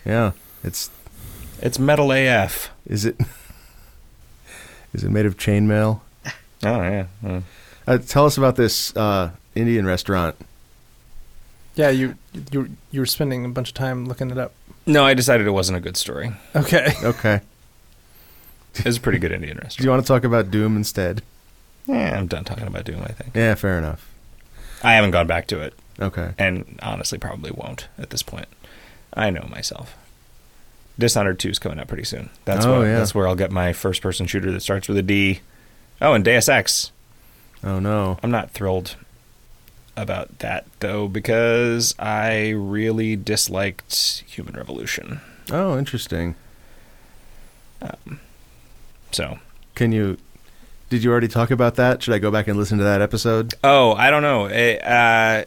yeah, 0.04 0.32
it's 0.64 0.90
It's 1.60 1.78
metal 1.78 2.10
AF. 2.12 2.70
is 2.86 3.04
it 3.04 3.16
is 4.92 5.04
it 5.04 5.10
made 5.10 5.26
of 5.26 5.36
chainmail? 5.36 6.00
Oh, 6.64 6.82
yeah. 6.82 7.06
yeah. 7.22 7.40
Uh, 7.86 7.98
tell 7.98 8.24
us 8.26 8.38
about 8.38 8.56
this 8.56 8.96
uh, 8.96 9.30
Indian 9.54 9.84
restaurant. 9.86 10.36
Yeah, 11.74 11.90
you 11.90 12.14
you 12.52 12.70
you 12.90 13.00
were 13.00 13.06
spending 13.06 13.44
a 13.44 13.48
bunch 13.48 13.68
of 13.68 13.74
time 13.74 14.06
looking 14.06 14.30
it 14.30 14.38
up. 14.38 14.52
No, 14.86 15.04
I 15.04 15.14
decided 15.14 15.46
it 15.46 15.50
wasn't 15.50 15.76
a 15.78 15.80
good 15.80 15.96
story. 15.96 16.32
Okay. 16.54 16.92
Okay, 17.04 17.40
It's 18.76 18.96
a 18.96 19.00
pretty 19.00 19.18
good 19.18 19.32
Indian 19.32 19.56
restaurant. 19.58 19.78
Do 19.78 19.84
you 19.84 19.90
want 19.90 20.02
to 20.02 20.06
talk 20.08 20.24
about 20.24 20.50
Doom 20.50 20.76
instead? 20.76 21.22
Yeah, 21.86 22.16
I'm 22.18 22.26
done 22.26 22.44
talking 22.44 22.66
about 22.66 22.84
Doom. 22.84 23.02
I 23.02 23.08
think 23.12 23.34
Yeah, 23.34 23.54
fair 23.56 23.76
enough. 23.78 24.08
I 24.82 24.92
haven't 24.94 25.10
gone 25.12 25.26
back 25.26 25.46
to 25.48 25.60
it, 25.60 25.74
Okay. 26.00 26.32
and 26.38 26.78
honestly, 26.82 27.18
probably 27.18 27.50
won't 27.50 27.88
at 27.98 28.10
this 28.10 28.22
point. 28.22 28.48
I 29.12 29.30
know 29.30 29.46
myself. 29.50 29.96
Dishonored 30.98 31.38
2 31.40 31.48
is 31.50 31.58
coming 31.58 31.78
out 31.80 31.88
pretty 31.88 32.04
soon. 32.04 32.30
That's 32.44 32.64
Oh, 32.64 32.80
where, 32.80 32.88
yeah. 32.92 32.98
that's 32.98 33.14
where 33.14 33.26
I'll 33.26 33.34
get 33.34 33.50
my 33.50 33.72
first 33.72 34.00
person 34.02 34.26
shooter 34.26 34.50
that 34.52 34.60
starts 34.60 34.86
with 34.88 34.96
a 34.96 35.02
D. 35.02 35.40
Oh, 36.00 36.12
and 36.14 36.24
Deus 36.24 36.48
Ex. 36.48 36.92
Oh 37.64 37.78
no. 37.80 38.18
I'm 38.22 38.30
not 38.30 38.50
thrilled 38.50 38.96
about 39.96 40.38
that 40.40 40.66
though 40.80 41.08
because 41.08 41.94
I 41.98 42.50
really 42.50 43.16
disliked 43.16 44.22
Human 44.28 44.54
Revolution. 44.54 45.20
Oh, 45.50 45.78
interesting. 45.78 46.34
So, 49.12 49.38
Can 49.74 49.92
you? 49.92 50.16
Did 50.90 51.02
you 51.04 51.10
already 51.10 51.28
talk 51.28 51.50
about 51.50 51.74
that? 51.76 52.02
Should 52.02 52.14
I 52.14 52.18
go 52.18 52.30
back 52.30 52.46
and 52.48 52.58
listen 52.58 52.78
to 52.78 52.84
that 52.84 53.00
episode? 53.00 53.54
oh, 53.64 53.92
I 53.94 54.10
don't 54.10 54.22
know. 54.22 54.46
Eh, 54.46 54.76
uh, 54.78 55.44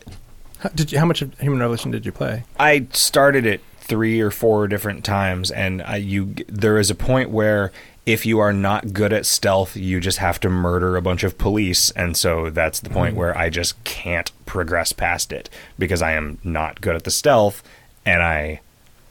How, 0.59 0.69
did 0.69 0.91
you? 0.91 0.99
How 0.99 1.05
much 1.05 1.21
of 1.21 1.37
Human 1.39 1.59
Revolution 1.59 1.91
did 1.91 2.05
you 2.05 2.11
play? 2.11 2.43
I 2.59 2.87
started 2.91 3.45
it 3.45 3.61
three 3.87 4.19
or 4.19 4.31
four 4.31 4.67
different 4.67 5.03
times, 5.03 5.51
and 5.51 5.81
I, 5.81 5.97
you 5.97 6.35
there 6.47 6.77
is 6.77 6.89
a 6.89 6.95
point 6.95 7.29
where 7.29 7.71
if 8.05 8.25
you 8.25 8.39
are 8.39 8.53
not 8.53 8.93
good 8.93 9.11
at 9.11 9.25
stealth, 9.25 9.75
you 9.75 9.99
just 9.99 10.19
have 10.19 10.39
to 10.39 10.49
murder 10.49 10.95
a 10.95 11.01
bunch 11.01 11.23
of 11.23 11.37
police, 11.37 11.91
and 11.91 12.15
so 12.15 12.49
that's 12.49 12.79
the 12.79 12.89
point 12.89 13.11
mm-hmm. 13.11 13.19
where 13.19 13.37
I 13.37 13.49
just 13.49 13.83
can't 13.83 14.31
progress 14.45 14.93
past 14.93 15.33
it 15.33 15.49
because 15.77 16.01
I 16.01 16.13
am 16.13 16.37
not 16.43 16.79
good 16.79 16.95
at 16.95 17.03
the 17.03 17.11
stealth, 17.11 17.63
and 18.05 18.23
I 18.23 18.61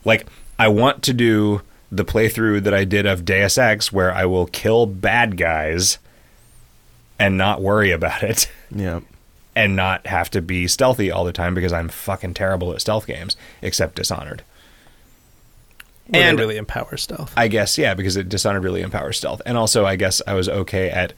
like 0.05 0.27
I 0.59 0.69
want 0.69 1.03
to 1.05 1.13
do 1.13 1.63
the 1.93 2.05
playthrough 2.05 2.63
that 2.65 2.75
I 2.75 2.85
did 2.85 3.07
of 3.07 3.25
Deus 3.25 3.59
Ex 3.59 3.93
where 3.93 4.13
I 4.13 4.25
will 4.25 4.47
kill 4.47 4.87
bad 4.87 5.37
guys 5.37 5.99
and 7.19 7.37
not 7.37 7.63
worry 7.63 7.91
about 7.91 8.23
it 8.23 8.51
Yeah. 8.75 9.01
and 9.55 9.77
not 9.77 10.07
have 10.07 10.31
to 10.31 10.43
be 10.43 10.67
stealthy 10.67 11.11
all 11.11 11.25
the 11.25 11.33
time 11.33 11.55
because 11.55 11.73
I'm 11.73 11.89
fucking 11.89 12.35
terrible 12.35 12.73
at 12.73 12.81
stealth 12.81 13.07
games, 13.07 13.37
except 13.63 13.97
Dishonored. 13.97 14.43
Where 16.09 16.23
And- 16.23 16.39
really 16.39 16.57
empower 16.57 16.97
stealth. 16.97 17.33
I 17.37 17.49
guess, 17.49 17.77
yeah, 17.79 17.95
because 17.95 18.17
it 18.17 18.29
Dishonored 18.29 18.63
really 18.65 18.83
empowers 18.83 19.19
stealth. 19.19 19.43
And 19.45 19.57
also, 19.59 19.85
I 19.85 19.97
guess 19.97 20.23
I 20.27 20.35
was 20.35 20.49
okay 20.49 20.89
at 20.91 21.13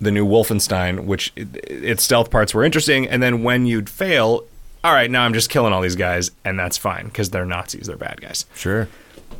the 0.00 0.10
new 0.10 0.26
Wolfenstein, 0.26 1.04
which 1.04 1.32
it, 1.36 1.48
its 1.64 2.02
stealth 2.04 2.30
parts 2.30 2.54
were 2.54 2.64
interesting. 2.64 3.06
And 3.08 3.22
then 3.22 3.42
when 3.42 3.66
you'd 3.66 3.90
fail, 3.90 4.44
all 4.84 4.92
right, 4.92 5.10
now 5.10 5.24
I'm 5.24 5.34
just 5.34 5.50
killing 5.50 5.72
all 5.72 5.80
these 5.82 5.96
guys, 5.96 6.30
and 6.44 6.58
that's 6.58 6.76
fine 6.78 7.06
because 7.06 7.30
they're 7.30 7.44
Nazis, 7.44 7.86
they're 7.86 7.96
bad 7.96 8.20
guys. 8.20 8.46
Sure. 8.54 8.88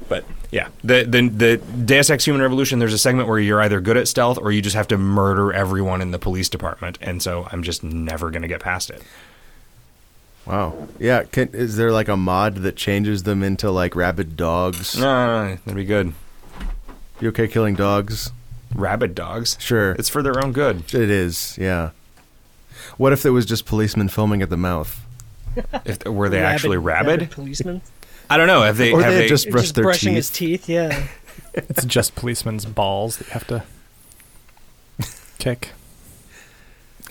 But 0.09 0.25
yeah, 0.51 0.69
the, 0.83 1.05
the 1.05 1.29
the 1.29 1.57
Deus 1.59 2.11
Ex 2.11 2.25
Human 2.27 2.41
Revolution. 2.43 2.79
There's 2.79 2.93
a 2.95 2.99
segment 2.99 3.29
where 3.29 3.39
you're 3.39 3.61
either 3.63 3.81
good 3.81 3.97
at 3.97 4.09
stealth 4.09 4.39
or 4.39 4.51
you 4.53 4.61
just 4.63 4.77
have 4.77 4.89
to 4.89 4.99
murder 4.99 5.53
everyone 5.53 6.01
in 6.03 6.11
the 6.11 6.19
police 6.19 6.49
department, 6.49 6.99
and 7.01 7.23
so 7.23 7.47
I'm 7.53 7.63
just 7.63 7.83
never 7.85 8.31
gonna 8.31 8.49
get 8.49 8.61
past 8.61 8.91
it. 8.91 9.03
Wow. 10.49 10.89
Yeah. 10.99 11.25
Can, 11.25 11.49
is 11.53 11.77
there 11.77 11.93
like 11.93 12.09
a 12.09 12.17
mod 12.17 12.57
that 12.57 12.75
changes 12.77 13.25
them 13.25 13.43
into 13.43 13.71
like 13.71 13.95
rabid 13.95 14.37
dogs? 14.37 14.99
No, 14.99 15.03
no, 15.27 15.49
no, 15.49 15.55
that'd 15.57 15.75
be 15.77 15.85
good. 15.85 16.15
You 17.21 17.29
okay 17.29 17.49
killing 17.49 17.75
dogs? 17.75 18.33
Rabid 18.75 19.15
dogs. 19.15 19.57
Sure. 19.61 19.93
It's 19.93 20.09
for 20.09 20.23
their 20.23 20.43
own 20.43 20.53
good. 20.53 20.95
It 20.95 21.11
is. 21.11 21.57
Yeah. 21.61 21.91
What 22.97 23.13
if 23.13 23.25
it 23.27 23.31
was 23.31 23.45
just 23.47 23.67
policemen 23.67 24.09
filming 24.09 24.41
at 24.43 24.51
the 24.51 24.57
mouth? 24.57 25.01
If 25.85 26.05
were 26.07 26.29
they 26.29 26.41
actually 26.41 26.77
rabid? 26.79 27.31
policemen? 27.31 27.83
I 28.31 28.37
don't 28.37 28.47
know. 28.47 28.63
Have 28.63 28.77
they? 28.77 28.93
Or 28.93 29.03
have 29.03 29.13
they 29.13 29.21
they 29.21 29.29
just- 29.29 29.51
Brush 29.51 29.65
just 29.65 29.75
their 29.75 29.85
brushing 29.85 30.11
teeth. 30.11 30.17
his 30.17 30.31
teeth. 30.31 30.69
Yeah. 30.69 31.07
it's 31.55 31.85
just 31.85 32.15
policemen's 32.15 32.65
balls 32.67 33.17
that 33.19 33.27
you 33.29 33.33
have 33.33 33.47
to 33.49 33.65
kick. 35.39 35.71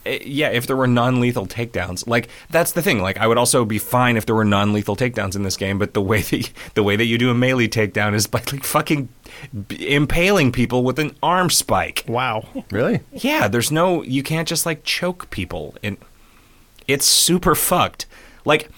Eh, 0.08 0.20
yeah, 0.26 0.50
if 0.50 0.68
there 0.68 0.76
were 0.76 0.88
non-lethal 0.88 1.48
takedowns, 1.48 2.08
like 2.08 2.30
that's 2.50 2.72
the 2.72 2.82
thing. 2.82 3.02
Like 3.02 3.18
I 3.18 3.28
would 3.28 3.38
also 3.38 3.66
be 3.66 3.78
fine 3.78 4.18
if 4.18 4.26
there 4.26 4.36
were 4.36 4.46
non-lethal 4.46 4.96
takedowns 4.96 5.36
in 5.36 5.44
this 5.44 5.58
game, 5.58 5.78
but 5.78 5.94
the 5.94 6.02
way 6.02 6.22
that 6.22 6.52
the 6.76 6.84
way 6.84 6.96
that 6.96 7.06
you 7.06 7.18
do 7.18 7.30
a 7.30 7.34
melee 7.36 7.68
takedown 7.68 8.14
is 8.14 8.28
by 8.28 8.40
like 8.52 8.64
fucking 8.64 9.10
impaling 9.80 10.52
people 10.52 10.84
with 10.84 11.00
an 11.00 11.16
arm 11.22 11.50
spike. 11.50 12.06
Wow. 12.08 12.48
Really? 12.72 13.02
Yeah, 13.12 13.48
there's 13.48 13.72
no 13.72 14.02
you 14.04 14.24
can't 14.24 14.48
just 14.48 14.66
like 14.66 14.84
choke 14.84 15.30
people 15.30 15.76
and 15.84 15.98
it's 16.88 17.06
super 17.06 17.56
fucked. 17.56 18.06
Like 18.46 18.70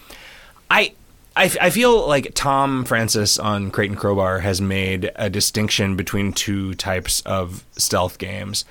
I 0.70 0.92
I, 1.36 1.44
f- 1.44 1.56
I 1.60 1.70
feel 1.70 2.06
like 2.08 2.32
Tom 2.34 2.84
Francis 2.84 3.38
on 3.38 3.70
Crate 3.70 3.90
and 3.90 3.98
Crowbar 3.98 4.40
has 4.40 4.60
made 4.60 5.12
a 5.14 5.30
distinction 5.30 5.94
between 5.96 6.32
two 6.32 6.74
types 6.74 7.20
of 7.22 7.64
stealth 7.76 8.18
games 8.18 8.64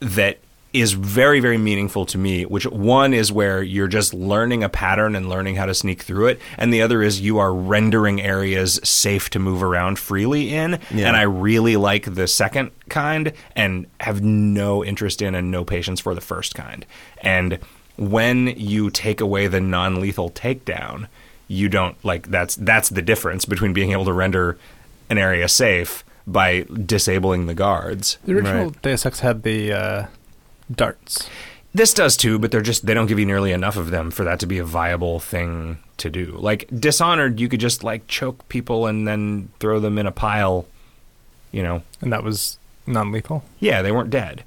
that 0.00 0.38
is 0.72 0.92
very 0.92 1.40
very 1.40 1.58
meaningful 1.58 2.06
to 2.06 2.16
me 2.16 2.44
which 2.46 2.64
one 2.66 3.12
is 3.12 3.32
where 3.32 3.62
you're 3.62 3.88
just 3.88 4.14
learning 4.14 4.62
a 4.62 4.68
pattern 4.68 5.16
and 5.16 5.28
learning 5.28 5.56
how 5.56 5.66
to 5.66 5.74
sneak 5.74 6.02
through 6.02 6.26
it 6.28 6.40
and 6.56 6.72
the 6.72 6.80
other 6.80 7.02
is 7.02 7.20
you 7.20 7.38
are 7.38 7.52
rendering 7.52 8.20
areas 8.20 8.78
safe 8.84 9.28
to 9.30 9.38
move 9.38 9.62
around 9.62 9.98
freely 9.98 10.54
in 10.54 10.78
Yeah. 10.92 11.08
and 11.08 11.16
I 11.16 11.22
really 11.22 11.76
like 11.76 12.14
the 12.14 12.28
second 12.28 12.70
kind 12.88 13.32
and 13.56 13.86
have 14.00 14.22
no 14.22 14.84
interest 14.84 15.20
in 15.22 15.34
and 15.34 15.50
no 15.50 15.64
patience 15.64 15.98
for 16.00 16.14
the 16.14 16.20
first 16.20 16.54
kind 16.54 16.86
and 17.20 17.58
when 17.96 18.46
you 18.56 18.90
take 18.90 19.20
away 19.20 19.46
the 19.48 19.60
non-lethal 19.60 20.30
takedown 20.30 21.08
you 21.48 21.68
don't 21.68 21.96
like 22.04 22.28
that's 22.28 22.54
that's 22.54 22.90
the 22.90 23.02
difference 23.02 23.44
between 23.44 23.72
being 23.72 23.90
able 23.90 24.04
to 24.04 24.12
render 24.12 24.56
an 25.10 25.18
area 25.18 25.48
safe 25.48 26.04
by 26.26 26.64
disabling 26.86 27.46
the 27.46 27.54
guards 27.54 28.18
The 28.24 28.34
original 28.34 28.66
Right. 28.66 28.82
Deus 28.82 29.04
Ex 29.04 29.18
had 29.20 29.42
the 29.42 29.72
uh, 29.72 30.06
darts. 30.70 31.28
This 31.72 31.94
does 31.94 32.16
too, 32.16 32.38
but 32.38 32.50
they're 32.50 32.62
just 32.62 32.84
they 32.86 32.94
don't 32.94 33.06
give 33.06 33.18
you 33.18 33.26
nearly 33.26 33.52
enough 33.52 33.76
of 33.76 33.90
them 33.90 34.10
for 34.10 34.24
that 34.24 34.40
to 34.40 34.46
be 34.46 34.58
a 34.58 34.64
viable 34.64 35.20
thing 35.20 35.78
to 35.98 36.10
do. 36.10 36.34
Like 36.38 36.68
Dishonored, 36.76 37.38
you 37.38 37.48
could 37.48 37.60
just 37.60 37.84
like 37.84 38.06
choke 38.08 38.48
people 38.48 38.86
and 38.86 39.06
then 39.06 39.50
throw 39.60 39.78
them 39.78 39.96
in 39.98 40.06
a 40.06 40.12
pile. 40.12 40.66
You 41.52 41.62
know, 41.62 41.82
And 42.00 42.12
that 42.12 42.22
was 42.24 42.58
non-lethal. 42.86 43.44
yeah, 43.60 43.82
they 43.82 43.92
weren't 43.92 44.10
dead. 44.10 44.44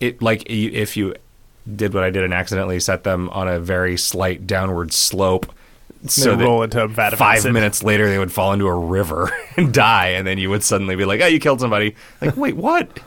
It 0.00 0.20
like 0.22 0.42
if 0.48 0.96
you 0.96 1.14
did 1.74 1.94
what 1.94 2.04
I 2.04 2.10
did 2.10 2.22
and 2.24 2.34
accidentally 2.34 2.78
set 2.78 3.04
them 3.04 3.28
on 3.30 3.48
a 3.48 3.58
very 3.58 3.96
slight 3.96 4.46
downward 4.46 4.92
slope, 4.92 5.46
so 6.06 6.34
roll 6.36 6.62
into 6.62 6.82
a 6.82 6.86
vat 6.88 7.14
of 7.14 7.18
five 7.18 7.38
acid. 7.38 7.52
minutes 7.52 7.82
later 7.82 8.08
they 8.10 8.18
would 8.18 8.32
fall 8.32 8.52
into 8.52 8.66
a 8.66 8.74
river 8.74 9.30
and 9.56 9.72
die, 9.72 10.08
and 10.10 10.26
then 10.26 10.38
you 10.38 10.50
would 10.50 10.62
suddenly 10.62 10.94
be 10.96 11.04
like, 11.04 11.20
"Oh, 11.20 11.26
you 11.26 11.40
killed 11.40 11.60
somebody!" 11.60 11.94
Like, 12.20 12.36
wait, 12.36 12.54
what? 12.56 13.00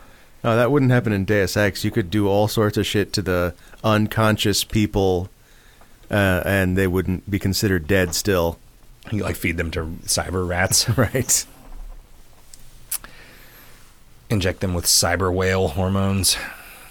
Oh, 0.44 0.54
that 0.56 0.70
wouldn't 0.70 0.92
happen 0.92 1.12
in 1.12 1.24
Deus 1.24 1.56
Ex. 1.56 1.84
You 1.84 1.90
could 1.90 2.10
do 2.10 2.28
all 2.28 2.46
sorts 2.48 2.76
of 2.76 2.86
shit 2.86 3.12
to 3.14 3.22
the 3.22 3.54
unconscious 3.82 4.62
people, 4.64 5.28
uh, 6.10 6.42
and 6.44 6.76
they 6.78 6.86
wouldn't 6.86 7.28
be 7.28 7.38
considered 7.38 7.86
dead 7.88 8.14
still. 8.14 8.58
You 9.10 9.22
like 9.24 9.36
feed 9.36 9.56
them 9.56 9.70
to 9.72 9.84
cyber 10.04 10.46
rats. 10.46 10.88
Right. 10.96 11.44
inject 14.30 14.60
them 14.60 14.74
with 14.74 14.84
cyber 14.84 15.32
whale 15.34 15.68
hormones. 15.68 16.36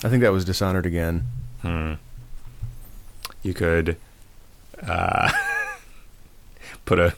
I 0.04 0.10
think 0.10 0.22
that 0.24 0.32
was 0.32 0.44
Dishonored 0.44 0.86
again. 0.86 1.28
You 3.44 3.54
could 3.54 3.98
uh, 4.82 5.32
put 6.86 7.00
a 7.00 7.14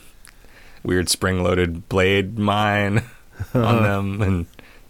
weird 0.83 1.09
spring-loaded 1.09 1.87
blade 1.89 2.37
mine 2.37 3.03
on 3.53 3.83
them, 3.83 4.21
and 4.21 4.45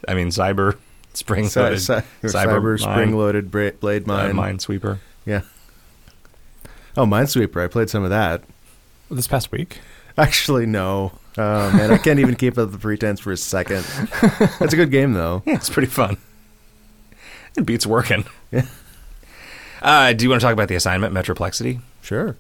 I 0.08 0.14
mean 0.16 0.30
cyber 0.30 0.78
Cy- 1.14 1.20
spring-loaded 1.20 1.82
cy- 1.82 2.04
cyber, 2.24 2.80
spring-loaded 2.80 3.52
bra- 3.52 3.72
blade 3.80 4.06
mine, 4.08 4.36
mine. 4.36 4.58
minesweeper. 4.58 5.00
Yeah. 5.26 5.42
Oh, 6.98 7.06
Minesweeper. 7.06 7.64
I 7.64 7.68
played 7.68 7.90
some 7.90 8.04
of 8.04 8.10
that. 8.10 8.44
This 9.12 9.28
past 9.28 9.52
week. 9.52 9.80
Actually, 10.18 10.66
no. 10.66 11.14
Oh 11.38 11.72
man, 11.72 11.92
I 11.92 11.98
can't 12.00 12.20
even 12.20 12.36
keep 12.36 12.58
up 12.58 12.72
the 12.72 12.78
pretense 12.78 13.20
for 13.20 13.32
a 13.32 13.38
second. 13.38 13.84
That's 14.60 14.74
a 14.74 14.76
good 14.76 14.92
game, 14.92 15.14
though. 15.14 15.42
Yeah, 15.46 15.56
it's 15.56 15.70
pretty 15.70 15.88
fun. 15.88 16.18
It 17.58 17.66
beats 17.66 17.86
working. 17.88 18.26
Yeah. 18.52 18.66
Uh, 19.82 20.14
do 20.14 20.26
you 20.26 20.30
want 20.30 20.42
to 20.42 20.46
talk 20.46 20.54
about 20.54 20.68
the 20.68 20.76
assignment 20.76 21.14
Metroplexity? 21.14 21.80
Sure. 22.02 22.36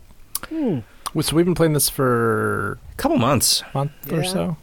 Well, 0.52 0.84
So 1.22 1.36
we've 1.36 1.46
been 1.46 1.56
playing 1.56 1.74
this 1.74 1.90
for 1.90 2.80
A 2.91 2.96
couple 2.98 3.18
months. 3.18 3.64
a 3.74 3.78
month 3.78 3.91
or 4.12 4.24
so. 4.24 4.58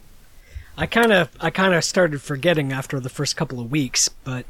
I 0.77 0.85
kind 0.85 1.11
of 1.11 1.29
I 1.39 1.49
kind 1.49 1.73
of 1.73 1.83
started 1.83 2.21
forgetting 2.21 2.71
after 2.71 2.99
the 2.99 3.09
first 3.09 3.35
couple 3.35 3.59
of 3.59 3.71
weeks, 3.71 4.09
but 4.09 4.45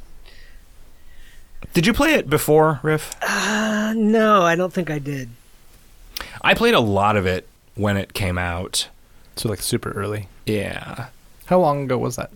Did 1.73 1.85
you 1.87 1.93
play 1.93 2.13
it 2.13 2.29
before, 2.29 2.79
Riff? 2.83 3.15
uh, 3.21 3.93
no, 3.95 4.41
I 4.43 4.55
don't 4.55 4.73
think 4.73 4.89
I 4.89 4.99
did. 4.99 5.29
I 6.41 6.53
played 6.53 6.73
a 6.73 6.79
lot 6.79 7.15
of 7.15 7.25
it 7.25 7.47
when 7.75 7.95
it 7.97 8.13
came 8.13 8.37
out. 8.37 8.89
So 9.35 9.49
like 9.49 9.61
super 9.61 9.91
early. 9.91 10.27
Yeah, 10.45 11.07
How 11.45 11.59
long 11.59 11.83
ago 11.83 11.97
was 11.97 12.15
that? 12.15 12.31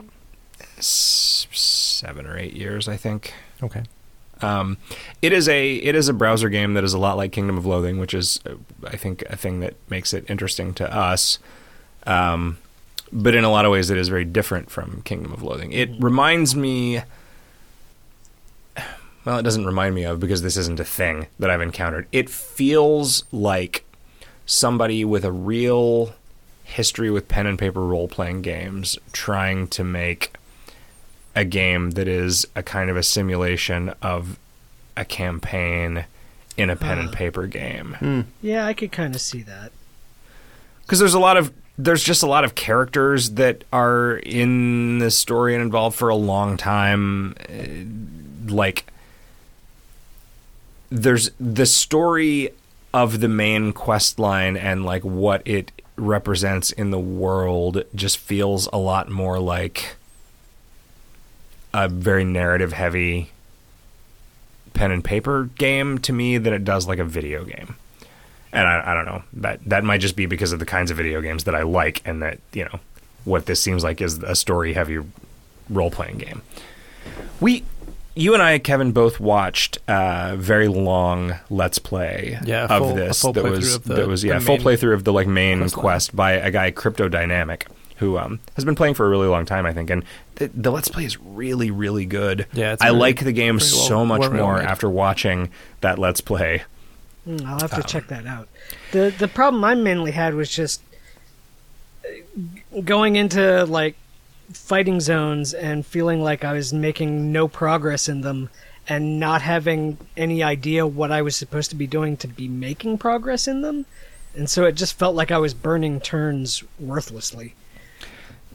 S- 0.78 1.48
seven 1.52 2.26
or 2.26 2.38
eight 2.38 2.54
years, 2.54 2.88
I 2.88 2.96
think. 2.98 3.34
Okay. 3.62 3.84
Um, 4.42 4.78
it 5.22 5.34
is 5.34 5.48
a 5.48 5.76
it 5.76 5.94
is 5.96 6.08
a 6.10 6.14
browser 6.14 6.50
game 6.50 6.74
that 6.74 6.84
is 6.84 6.94
a 6.94 6.98
lot 6.98 7.16
like 7.18 7.32
Kingdom 7.32 7.58
of 7.58 7.66
Loathing, 7.66 8.00
which 8.00 8.14
is 8.14 8.40
uh, 8.46 8.56
I 8.88 8.98
think 8.98 9.22
a 9.30 9.36
thing 9.36 9.60
that 9.60 9.76
makes 9.90 10.14
it 10.14 10.28
interesting 10.30 10.74
to 10.76 10.92
us. 10.96 11.38
Um, 12.08 12.58
but 13.14 13.36
in 13.36 13.44
a 13.44 13.52
lot 13.52 13.66
of 13.66 13.72
ways, 13.72 13.90
it 13.90 13.98
is 13.98 14.10
very 14.10 14.26
different 14.26 14.70
from 14.70 15.02
Kingdom 15.04 15.32
of 15.34 15.44
Loathing. 15.44 15.72
It 15.72 15.92
mm-hmm. 15.92 16.04
reminds 16.04 16.56
me. 16.56 17.02
Well, 19.24 19.38
it 19.38 19.44
doesn't 19.44 19.66
remind 19.66 19.94
me 19.94 20.04
of 20.04 20.20
because 20.20 20.42
this 20.42 20.58
isn't 20.58 20.80
a 20.80 20.84
thing 20.84 21.28
that 21.38 21.52
I've 21.52 21.62
encountered. 21.62 22.08
It 22.12 22.28
feels 22.28 23.24
like 23.32 23.86
somebody 24.48 25.06
with 25.06 25.24
a 25.24 25.32
real 25.32 26.16
history 26.64 27.12
with 27.12 27.28
pen 27.28 27.46
and 27.46 27.60
paper 27.60 27.82
role 27.82 28.08
playing 28.08 28.42
games 28.42 28.98
trying 29.12 29.68
to 29.68 29.84
make 29.84 30.34
a 31.36 31.46
game 31.46 31.92
that 31.92 32.08
is 32.08 32.46
a 32.56 32.64
kind 32.64 32.90
of 32.90 32.98
a 32.98 33.04
simulation 33.04 33.94
of 34.02 34.40
a 34.98 35.06
campaign 35.06 36.06
in 36.58 36.70
a 36.70 36.76
pen 36.76 37.00
and 37.00 37.12
paper 37.12 37.48
game 37.48 37.96
hmm. 38.00 38.22
Yeah, 38.42 38.66
I 38.66 38.74
could 38.74 38.92
kind 38.92 39.16
of 39.16 39.22
see 39.22 39.42
that. 39.44 39.72
because 40.82 41.00
there's 41.00 41.14
a 41.14 41.20
lot 41.20 41.38
of 41.38 41.54
there's 41.84 42.04
just 42.04 42.22
a 42.22 42.28
lot 42.28 42.44
of 42.44 42.54
characters 42.54 43.32
that 43.32 43.64
are 43.74 44.18
in 44.18 45.00
the 45.00 45.10
story 45.10 45.56
and 45.56 45.64
involved 45.64 45.98
for 45.98 46.10
a 46.10 46.16
long 46.16 46.58
time. 46.58 47.36
Uh, 47.50 48.54
like 48.54 48.86
there's 50.90 51.32
the 51.40 51.66
story 51.66 52.50
of 52.94 53.20
the 53.20 53.28
main 53.28 53.72
quest 53.72 54.20
line 54.20 54.58
and 54.58 54.86
like 54.86 55.04
what 55.04 55.42
it 55.46 55.72
represents 55.96 56.72
in 56.72 56.92
the 56.92 57.00
world 57.00 57.84
just 57.96 58.18
feels 58.18 58.68
a 58.74 58.78
lot 58.78 59.10
more 59.10 59.40
like 59.40 59.96
a 61.74 61.88
very 61.88 62.26
narrative 62.26 62.74
heavy 62.74 63.32
pen 64.74 64.92
and 64.92 65.04
paper 65.04 65.50
game 65.58 65.98
to 65.98 66.12
me 66.12 66.38
than 66.38 66.54
it 66.54 66.66
does 66.66 66.88
like 66.88 67.00
a 67.00 67.06
video 67.06 67.46
game 67.46 67.76
and 68.54 68.68
I, 68.68 68.92
I 68.92 68.94
don't 68.94 69.06
know 69.06 69.24
that 69.34 69.60
that 69.66 69.84
might 69.84 70.00
just 70.02 70.16
be 70.16 70.26
because 70.26 70.52
of 70.52 70.60
the 70.60 70.66
kinds 70.66 70.92
of 70.92 70.98
video 70.98 71.22
games 71.22 71.44
that 71.46 71.56
I 71.56 71.64
like, 71.64 72.02
and 72.06 72.22
that 72.22 72.40
you 72.54 72.66
know 72.66 72.80
what 73.26 73.46
this 73.46 73.62
seems 73.62 73.84
like 73.84 74.02
is 74.02 74.18
a 74.24 74.36
story 74.36 74.74
heavy 74.74 75.00
role 75.70 75.92
playing 75.92 76.18
game. 76.18 76.42
We, 77.40 77.64
you 78.16 78.34
and 78.34 78.44
I, 78.44 78.60
Kevin, 78.60 78.92
both 78.92 79.20
watched 79.20 79.78
a 79.88 80.36
very 80.38 80.68
long 80.68 81.36
Let's 81.50 81.80
Play 81.80 82.38
Yeah, 82.44 82.66
of 82.66 82.80
full- 82.82 82.96
this 82.96 83.22
that 83.22 83.44
was 83.44 83.76
of 83.76 83.84
the- 83.86 83.94
that 83.96 84.08
was 84.08 84.24
yeah 84.24 84.40
full 84.40 84.58
playthrough 84.58 84.94
of 84.94 85.04
the 85.04 85.14
like 85.14 85.28
main 85.28 85.60
quest 85.60 85.76
quest, 85.76 86.16
by 86.16 86.34
a 86.34 86.52
guy 86.52 86.72
Crypto 86.72 87.08
Dynamic 87.10 87.68
who 87.98 88.18
um, 88.18 88.40
has 88.56 88.66
been 88.66 88.74
playing 88.76 88.96
for 88.96 89.06
a 89.06 89.10
really 89.10 89.28
long 89.28 89.46
time, 89.46 89.64
I 89.68 89.74
think, 89.74 89.92
and 89.92 90.04
the, 90.36 90.48
the 90.48 90.72
Let's 90.72 90.88
Play 90.88 91.06
is 91.06 91.20
really 91.22 91.70
really 91.72 92.06
good. 92.06 92.48
Yeah, 92.54 92.74
it's 92.74 92.82
I 92.82 92.88
very- 92.88 92.98
like 93.00 93.24
the 93.24 93.32
game 93.32 93.56
well- 93.58 93.60
so 93.66 94.06
much 94.06 94.22
well 94.22 94.32
more 94.34 94.58
made. 94.58 94.66
after 94.66 94.90
watching 94.90 95.50
that 95.82 95.98
Let's 96.00 96.20
Play. 96.22 96.64
Mm, 97.28 97.46
I'll 97.46 97.60
have 97.60 97.70
to 97.72 97.76
Um, 97.78 97.84
check 97.84 98.08
that 98.08 98.26
out. 98.26 98.48
the 98.92 99.14
The 99.18 99.28
problem 99.28 99.64
I 99.64 99.76
mainly 99.76 100.12
had 100.12 100.34
was 100.34 100.50
just 100.50 100.82
uh, 102.04 102.82
going 102.84 103.16
into 103.16 103.66
like 103.66 103.96
fighting 104.52 105.00
zones 105.00 105.54
and 105.54 105.86
feeling 105.86 106.22
like 106.24 106.44
I 106.44 106.54
was 106.54 106.74
making 106.74 107.32
no 107.32 107.48
progress 107.48 108.10
in 108.10 108.22
them, 108.22 108.50
and 108.88 109.20
not 109.20 109.42
having 109.44 109.98
any 110.18 110.42
idea 110.44 110.86
what 110.88 111.12
I 111.12 111.22
was 111.22 111.36
supposed 111.36 111.70
to 111.70 111.76
be 111.76 111.88
doing 111.88 112.18
to 112.18 112.28
be 112.28 112.48
making 112.48 112.98
progress 112.98 113.48
in 113.48 113.62
them, 113.62 113.86
and 114.36 114.50
so 114.50 114.66
it 114.66 114.74
just 114.74 114.98
felt 114.98 115.16
like 115.16 115.32
I 115.32 115.38
was 115.38 115.54
burning 115.54 116.02
turns 116.02 116.64
worthlessly. 116.80 117.54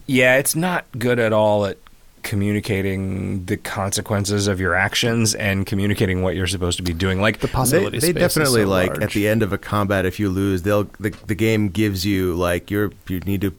Yeah, 0.07 0.37
it's 0.37 0.55
not 0.57 0.85
good 0.99 1.19
at 1.19 1.33
all 1.33 1.65
at 1.67 1.79
communicating 2.27 3.45
the 3.47 3.57
consequences 3.57 4.47
of 4.49 4.61
your 4.61 4.75
actions 4.75 5.35
and 5.35 5.67
communicating 5.67 6.23
what 6.23 6.35
you're 6.37 6.47
supposed 6.47 6.77
to 6.77 6.83
be 6.83 6.93
doing. 6.93 7.21
Like 7.21 7.39
The 7.41 7.47
They, 7.47 7.53
possibility 7.53 7.99
they 7.99 8.11
space 8.11 8.23
is 8.23 8.35
definitely 8.35 8.63
so 8.63 8.69
like 8.69 8.89
large. 8.91 9.03
at 9.05 9.11
the 9.13 9.29
end 9.29 9.43
of 9.43 9.53
a 9.53 9.59
combat, 9.59 10.05
if 10.07 10.19
you 10.21 10.29
lose, 10.29 10.63
they'll 10.63 10.85
the, 10.99 11.11
the 11.27 11.35
game 11.35 11.69
gives 11.69 12.05
you 12.05 12.35
like 12.35 12.71
you're 12.71 12.93
you 13.09 13.21
need 13.21 13.41
to 13.43 13.55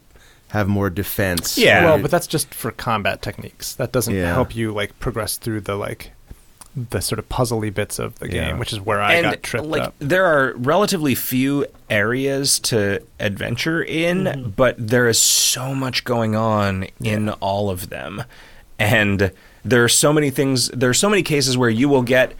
have 0.49 0.67
more 0.67 0.89
defense. 0.89 1.57
Yeah. 1.57 1.85
Well, 1.85 1.99
but 2.01 2.11
that's 2.11 2.27
just 2.27 2.53
for 2.53 2.71
combat 2.71 3.21
techniques. 3.21 3.75
That 3.75 3.91
doesn't 3.91 4.13
Yeah. 4.13 4.33
help 4.33 4.55
you 4.55 4.71
like 4.73 4.97
progress 4.99 5.37
through 5.37 5.61
the 5.61 5.75
like 5.75 6.11
the 6.91 7.01
sort 7.01 7.17
of 7.17 7.27
puzzly 7.27 7.73
bits 7.73 7.97
of 7.97 8.19
the 8.19 8.27
game, 8.27 8.49
Yeah. 8.49 8.57
which 8.59 8.71
is 8.71 8.79
where 8.79 9.01
I 9.01 9.13
and 9.15 9.23
got 9.25 9.41
tripped 9.41 9.65
like 9.65 9.81
up. 9.81 9.95
there 9.99 10.25
are 10.25 10.53
relatively 10.57 11.15
few 11.15 11.65
areas 11.89 12.59
to 12.59 13.01
adventure 13.19 13.81
in, 13.81 14.25
Mm-hmm. 14.25 14.49
but 14.51 14.75
there 14.77 15.07
is 15.07 15.19
so 15.19 15.73
much 15.73 16.03
going 16.03 16.35
on 16.35 16.85
in 17.03 17.29
all 17.29 17.69
of 17.71 17.89
them. 17.89 18.23
And 18.79 19.31
there 19.63 19.83
are 19.83 19.89
so 19.89 20.13
many 20.13 20.29
things 20.29 20.69
there 20.69 20.89
are 20.89 20.95
so 20.95 21.09
many 21.09 21.23
cases 21.23 21.57
where 21.57 21.69
you 21.69 21.89
will 21.89 22.03
get 22.03 22.33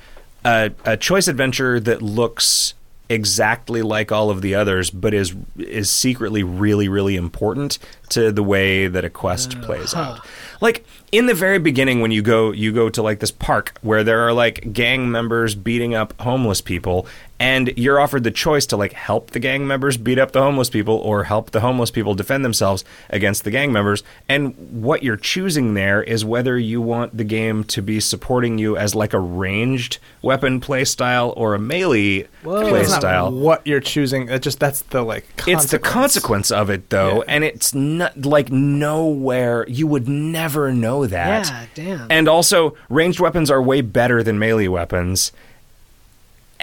a, 0.45 0.71
a 0.85 0.97
choice 0.97 1.27
adventure 1.27 1.79
that 1.79 2.01
looks 2.01 2.73
exactly 3.09 3.81
like 3.81 4.11
all 4.11 4.29
of 4.29 4.41
the 4.41 4.53
others 4.53 4.89
but 4.89 5.13
is 5.13 5.33
is 5.57 5.89
secretly 5.89 6.43
really 6.43 6.89
really 6.89 7.15
important 7.15 7.79
to 8.09 8.33
the 8.33 8.43
way 8.43 8.87
that 8.87 9.05
a 9.05 9.09
quest 9.09 9.55
uh, 9.55 9.61
plays 9.61 9.93
out. 9.93 10.19
Like 10.59 10.85
in 11.11 11.25
the 11.25 11.33
very 11.33 11.57
beginning 11.57 12.01
when 12.01 12.11
you 12.11 12.21
go 12.21 12.51
you 12.51 12.73
go 12.73 12.89
to 12.89 13.01
like 13.01 13.19
this 13.19 13.31
park 13.31 13.77
where 13.81 14.03
there 14.03 14.19
are 14.27 14.33
like 14.33 14.73
gang 14.73 15.09
members 15.09 15.55
beating 15.55 15.95
up 15.95 16.19
homeless 16.19 16.59
people 16.61 17.07
and 17.39 17.71
you're 17.77 17.99
offered 17.99 18.23
the 18.23 18.31
choice 18.31 18.65
to 18.65 18.75
like 18.77 18.93
help 18.93 19.31
the 19.31 19.39
gang 19.39 19.67
members 19.67 19.95
beat 19.97 20.17
up 20.17 20.31
the 20.31 20.41
homeless 20.41 20.69
people 20.69 20.95
or 20.95 21.25
help 21.25 21.51
the 21.51 21.59
homeless 21.59 21.91
people 21.91 22.15
defend 22.15 22.43
themselves 22.43 22.83
against 23.09 23.43
the 23.43 23.51
gang 23.51 23.71
members 23.71 24.01
and 24.27 24.55
what 24.83 25.03
you're 25.03 25.15
choosing 25.17 25.73
there 25.75 26.01
is 26.01 26.25
whether 26.25 26.57
you 26.57 26.81
want 26.81 27.15
the 27.15 27.23
game 27.23 27.63
to 27.63 27.81
be 27.81 27.99
supporting 27.99 28.57
you 28.57 28.75
as 28.75 28.95
like 28.95 29.13
a 29.13 29.19
ranged 29.19 29.99
weapon 30.23 30.59
play 30.59 30.83
style 30.83 31.33
or 31.37 31.53
a 31.53 31.59
melee 31.59 32.27
Whoa. 32.43 32.67
play 32.69 32.81
It's 32.81 32.89
not 32.91 33.01
style 33.01 33.31
what 33.31 33.65
you're 33.67 33.79
choosing. 33.81 34.29
It 34.29 34.41
just 34.41 34.59
that's 34.59 34.81
the 34.81 35.03
like. 35.03 35.25
it's 35.45 35.69
the 35.69 35.79
consequence 35.79 36.49
of 36.51 36.69
it 36.69 36.89
though 36.89 37.17
Yeah. 37.17 37.23
and 37.35 37.43
it's 37.43 37.73
not 37.75 38.25
like 38.25 38.51
nowhere 38.51 39.65
you 39.67 39.85
would 39.87 40.07
never 40.07 40.71
know 40.71 41.05
that 41.05 41.47
Yeah, 41.47 41.65
damn. 41.75 42.07
and 42.09 42.27
also 42.27 42.75
ranged 42.89 43.19
weapons 43.19 43.51
are 43.51 43.61
way 43.61 43.81
better 43.81 44.23
than 44.23 44.39
melee 44.39 44.67
weapons 44.67 45.31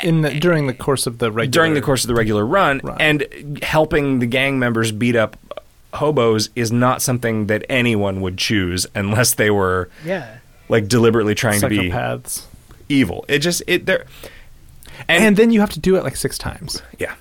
in 0.03 0.23
the, 0.23 0.33
eh, 0.33 0.39
during 0.39 0.67
the 0.67 0.75
course 0.75 1.07
of 1.07 1.19
the 1.19 1.31
regular 1.31 1.51
during 1.51 1.75
the 1.75 1.81
course 1.83 2.05
of 2.05 2.09
the 2.09 2.15
regular 2.15 2.45
run, 2.45 2.81
Run. 2.83 3.01
and 3.01 3.63
helping 3.63 4.19
the 4.19 4.27
gang 4.27 4.59
members 4.59 4.93
beat 4.93 5.17
up 5.17 5.37
hobos 5.95 6.51
is 6.57 6.73
not 6.73 7.01
something 7.01 7.47
that 7.47 7.65
anyone 7.69 8.21
would 8.21 8.37
choose 8.37 8.87
unless 8.95 9.35
they 9.35 9.51
were 9.51 9.89
yeah. 10.05 10.39
like 10.69 10.89
deliberately 10.89 11.35
trying 11.35 11.61
to 11.61 11.69
be 11.69 11.93
evil 12.89 13.25
it 13.29 13.39
just 13.39 13.63
it 13.69 13.87
there 13.87 14.05
And, 15.09 15.25
and, 15.25 15.37
then 15.37 15.51
you 15.53 15.61
have 15.61 15.71
to 15.71 15.81
do 15.81 15.97
it 15.97 16.03
like 16.03 16.17
six 16.17 16.37
times 16.37 16.83
yeah 16.99 17.15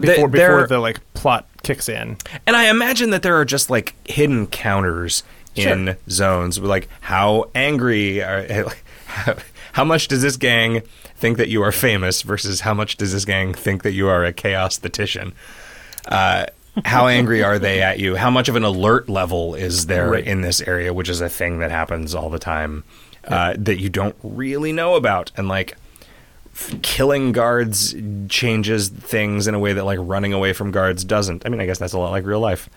before 0.00 0.28
There- 0.28 0.52
before 0.52 0.66
the 0.66 0.78
like 0.78 1.00
plot 1.14 1.46
kicks 1.62 1.88
in. 1.88 2.16
And 2.46 2.56
I 2.56 2.70
imagine 2.70 3.10
that 3.10 3.22
there 3.22 3.36
are 3.36 3.44
just 3.44 3.70
like 3.70 3.94
hidden 4.08 4.46
counters 4.46 5.22
in 5.54 5.86
Sure. 5.86 5.96
zones. 6.08 6.58
Like 6.58 6.88
how 7.00 7.50
angry 7.54 8.22
are 8.22 8.70
how, 9.06 9.36
how 9.72 9.84
much 9.84 10.08
does 10.08 10.22
this 10.22 10.36
gang 10.36 10.82
think 11.16 11.38
that 11.38 11.48
you 11.48 11.62
are 11.62 11.72
famous 11.72 12.22
versus 12.22 12.60
how 12.60 12.74
much 12.74 12.96
does 12.96 13.12
this 13.12 13.24
gang 13.24 13.54
think 13.54 13.82
that 13.82 13.92
you 13.92 14.08
are 14.08 14.24
a 14.24 14.32
chaos 14.32 14.74
statistician? 14.76 15.32
Uh, 16.06 16.46
how 16.84 17.06
angry 17.08 17.42
are 17.42 17.58
they 17.58 17.80
at 17.80 17.98
you? 17.98 18.16
How 18.16 18.30
much 18.30 18.48
of 18.48 18.56
an 18.56 18.62
alert 18.64 19.08
level 19.08 19.54
is 19.54 19.86
there 19.86 20.10
Right. 20.10 20.26
in 20.26 20.42
this 20.42 20.60
area, 20.60 20.92
which 20.92 21.08
is 21.08 21.20
a 21.22 21.28
thing 21.28 21.58
that 21.60 21.70
happens 21.70 22.14
all 22.14 22.28
the 22.28 22.38
time 22.38 22.84
uh, 23.26 23.54
that 23.58 23.80
you 23.80 23.88
don't 23.88 24.14
really 24.22 24.72
know 24.72 24.94
about? 24.94 25.32
And 25.38 25.48
like 25.48 25.76
f- 26.54 26.74
killing 26.82 27.32
guards 27.32 27.94
changes 28.28 28.88
things 28.88 29.46
in 29.48 29.54
a 29.54 29.58
way 29.58 29.72
that 29.72 29.84
like 29.84 29.98
running 30.02 30.34
away 30.34 30.52
from 30.52 30.70
guards 30.70 31.02
doesn't. 31.02 31.46
I 31.46 31.48
mean, 31.48 31.60
I 31.62 31.66
guess 31.66 31.78
that's 31.78 31.94
a 31.94 31.98
lot 31.98 32.10
like 32.10 32.26
real 32.26 32.40
life. 32.40 32.68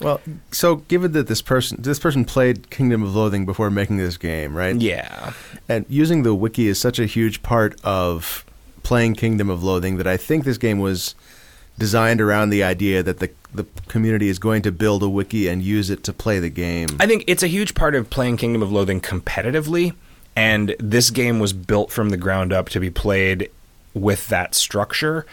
Well, 0.00 0.20
so 0.50 0.76
given 0.76 1.12
that 1.12 1.26
this 1.28 1.42
person 1.42 1.80
this 1.80 1.98
person 1.98 2.24
played 2.24 2.70
Kingdom 2.70 3.02
of 3.02 3.14
Loathing 3.14 3.46
before 3.46 3.70
making 3.70 3.98
this 3.98 4.16
game, 4.16 4.56
right? 4.56 4.76
Yeah. 4.76 5.32
And 5.68 5.86
using 5.88 6.22
the 6.22 6.34
wiki 6.34 6.68
is 6.68 6.80
such 6.80 6.98
a 6.98 7.06
huge 7.06 7.42
part 7.42 7.80
of 7.84 8.44
playing 8.82 9.14
Kingdom 9.14 9.48
of 9.48 9.62
Loathing 9.62 9.96
that 9.98 10.06
I 10.06 10.16
think 10.16 10.44
this 10.44 10.58
game 10.58 10.78
was 10.78 11.14
designed 11.78 12.20
around 12.20 12.50
the 12.50 12.62
idea 12.62 13.02
that 13.02 13.18
the 13.18 13.30
the 13.54 13.64
community 13.88 14.28
is 14.28 14.38
going 14.38 14.62
to 14.62 14.72
build 14.72 15.02
a 15.02 15.08
wiki 15.08 15.46
and 15.46 15.62
use 15.62 15.90
it 15.90 16.02
to 16.04 16.12
play 16.12 16.38
the 16.38 16.48
game. 16.48 16.88
I 16.98 17.06
think 17.06 17.24
it's 17.26 17.42
a 17.42 17.48
huge 17.48 17.74
part 17.74 17.94
of 17.94 18.08
playing 18.08 18.38
Kingdom 18.38 18.62
of 18.62 18.72
Loathing 18.72 19.00
competitively, 19.00 19.94
and 20.34 20.74
this 20.78 21.10
game 21.10 21.38
was 21.38 21.52
built 21.52 21.90
from 21.90 22.08
the 22.08 22.16
ground 22.16 22.52
up 22.52 22.70
to 22.70 22.80
be 22.80 22.90
played 22.90 23.50
with 23.94 24.28
that 24.28 24.54
structure, 24.54 25.26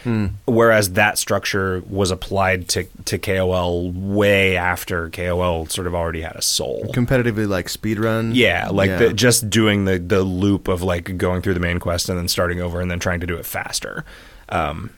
whereas 0.44 0.92
that 0.92 1.18
structure 1.18 1.82
was 1.88 2.10
applied 2.10 2.68
to, 2.68 2.84
to 3.06 3.18
KOL 3.18 3.90
way 3.90 4.56
after 4.56 5.08
KOL 5.10 5.66
sort 5.66 5.86
of 5.86 5.94
already 5.94 6.20
had 6.20 6.36
a 6.36 6.42
soul. 6.42 6.84
Competitively 6.92 7.48
like 7.48 7.66
speedrun. 7.66 8.32
Yeah, 8.34 8.68
like 8.68 8.90
Yeah. 8.90 8.98
The, 8.98 9.14
just 9.14 9.48
doing 9.48 9.84
the 9.86 9.98
the 9.98 10.22
loop 10.22 10.68
of 10.68 10.82
like 10.82 11.16
going 11.16 11.42
through 11.42 11.54
the 11.54 11.60
main 11.60 11.78
quest 11.78 12.08
and 12.08 12.18
then 12.18 12.28
starting 12.28 12.60
over 12.60 12.80
and 12.80 12.90
then 12.90 12.98
trying 12.98 13.20
to 13.20 13.26
do 13.26 13.36
it 13.36 13.46
faster. 13.46 14.04
Um, 14.48 14.90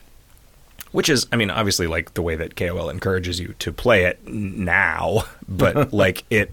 which 0.91 1.09
is, 1.09 1.25
I 1.31 1.37
mean, 1.37 1.49
obviously 1.49 1.87
like 1.87 2.13
the 2.13 2.21
way 2.21 2.35
that 2.35 2.55
KOL 2.55 2.89
encourages 2.89 3.39
you 3.39 3.55
to 3.59 3.73
play 3.73 4.05
it 4.05 4.25
now, 4.27 5.23
but 5.47 5.91
like 5.93 6.23
it 6.29 6.51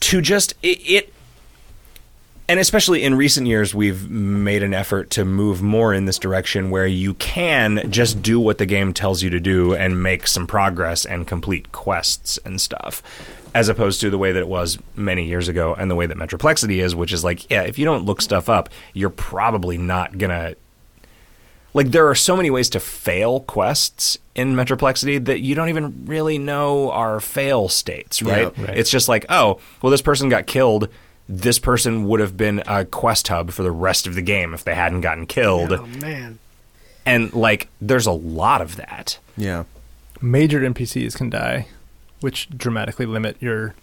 to 0.00 0.20
just 0.20 0.54
it, 0.62 0.78
it 0.88 1.14
and 2.48 2.58
especially 2.58 3.02
in 3.04 3.14
recent 3.14 3.46
years, 3.46 3.74
we've 3.74 4.08
made 4.08 4.62
an 4.62 4.72
effort 4.72 5.10
to 5.10 5.24
move 5.26 5.60
more 5.60 5.92
in 5.92 6.06
this 6.06 6.18
direction 6.18 6.70
where 6.70 6.86
you 6.86 7.12
can 7.14 7.90
just 7.90 8.22
do 8.22 8.40
what 8.40 8.56
the 8.56 8.64
game 8.64 8.94
tells 8.94 9.22
you 9.22 9.28
to 9.28 9.38
do 9.38 9.74
and 9.74 10.02
make 10.02 10.26
some 10.26 10.46
progress 10.46 11.04
and 11.04 11.26
complete 11.26 11.72
quests 11.72 12.38
and 12.46 12.58
stuff, 12.58 13.02
as 13.54 13.68
opposed 13.68 14.00
to 14.00 14.08
the 14.08 14.16
way 14.16 14.32
that 14.32 14.40
it 14.40 14.48
was 14.48 14.78
many 14.96 15.26
years 15.26 15.48
ago 15.48 15.74
and 15.74 15.90
the 15.90 15.94
way 15.94 16.06
that 16.06 16.16
Metroplexity 16.16 16.82
is, 16.82 16.94
which 16.94 17.12
is 17.12 17.22
like, 17.22 17.50
yeah, 17.50 17.62
if 17.62 17.78
you 17.78 17.84
don't 17.84 18.06
look 18.06 18.22
stuff 18.22 18.48
up, 18.48 18.70
you're 18.94 19.10
probably 19.10 19.76
not 19.76 20.16
gonna. 20.16 20.54
Like, 21.74 21.90
there 21.90 22.08
are 22.08 22.14
so 22.14 22.34
many 22.34 22.48
ways 22.48 22.70
to 22.70 22.80
fail 22.80 23.40
quests 23.40 24.16
in 24.34 24.54
Metroplexity 24.54 25.22
that 25.26 25.40
you 25.40 25.54
don't 25.54 25.68
even 25.68 26.06
really 26.06 26.38
know 26.38 26.90
are 26.90 27.20
fail 27.20 27.68
states, 27.68 28.22
right? 28.22 28.56
Yeah, 28.56 28.64
right. 28.64 28.78
It's 28.78 28.90
just 28.90 29.06
like, 29.06 29.26
oh, 29.28 29.60
well, 29.82 29.90
this 29.90 30.00
person 30.00 30.30
got 30.30 30.46
killed 30.46 30.88
this 31.28 31.58
person 31.58 32.06
would 32.06 32.20
have 32.20 32.36
been 32.36 32.62
a 32.66 32.84
quest 32.84 33.28
hub 33.28 33.50
for 33.50 33.62
the 33.62 33.70
rest 33.70 34.06
of 34.06 34.14
the 34.14 34.22
game 34.22 34.54
if 34.54 34.64
they 34.64 34.74
hadn't 34.74 35.02
gotten 35.02 35.26
killed. 35.26 35.72
Oh 35.72 35.86
man. 35.86 36.38
And 37.04 37.32
like 37.34 37.68
there's 37.80 38.06
a 38.06 38.12
lot 38.12 38.60
of 38.60 38.76
that. 38.76 39.18
Yeah. 39.36 39.64
Major 40.20 40.60
NPCs 40.60 41.16
can 41.16 41.30
die, 41.30 41.68
which 42.20 42.48
dramatically 42.50 43.06
limit 43.06 43.36
your 43.40 43.74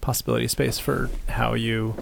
possibility 0.00 0.48
space 0.48 0.78
for 0.78 1.10
how 1.28 1.54
you 1.54 1.96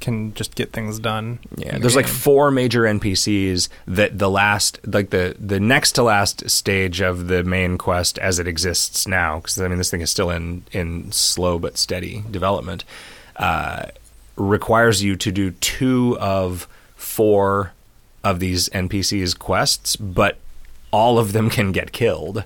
can 0.00 0.32
just 0.34 0.54
get 0.54 0.72
things 0.72 0.98
done. 1.00 1.40
in 1.56 1.62
Yeah, 1.62 1.72
the 1.72 1.80
there's 1.80 1.96
like 1.96 2.06
four 2.06 2.50
major 2.50 2.82
NPCs 2.82 3.68
that 3.86 4.18
the 4.18 4.30
last 4.30 4.78
like 4.86 5.10
the 5.10 5.34
the 5.38 5.58
next 5.58 5.92
to 5.92 6.02
last 6.04 6.48
stage 6.48 7.00
of 7.00 7.26
the 7.26 7.42
main 7.42 7.78
quest 7.78 8.18
as 8.18 8.38
it 8.38 8.46
exists 8.46 9.08
now 9.08 9.38
because 9.38 9.60
I 9.60 9.68
mean 9.68 9.78
this 9.78 9.90
thing 9.90 10.00
is 10.00 10.10
still 10.10 10.30
in 10.30 10.62
in 10.72 11.10
slow 11.10 11.58
but 11.58 11.76
steady 11.76 12.22
development. 12.30 12.84
Uh, 13.38 13.86
requires 14.36 15.02
you 15.02 15.16
to 15.16 15.32
do 15.32 15.50
two 15.52 16.16
of 16.20 16.68
four 16.96 17.72
of 18.24 18.40
these 18.40 18.68
NPCs 18.70 19.38
quests, 19.38 19.96
but 19.96 20.38
all 20.90 21.18
of 21.18 21.32
them 21.32 21.50
can 21.50 21.72
get 21.72 21.92
killed. 21.92 22.44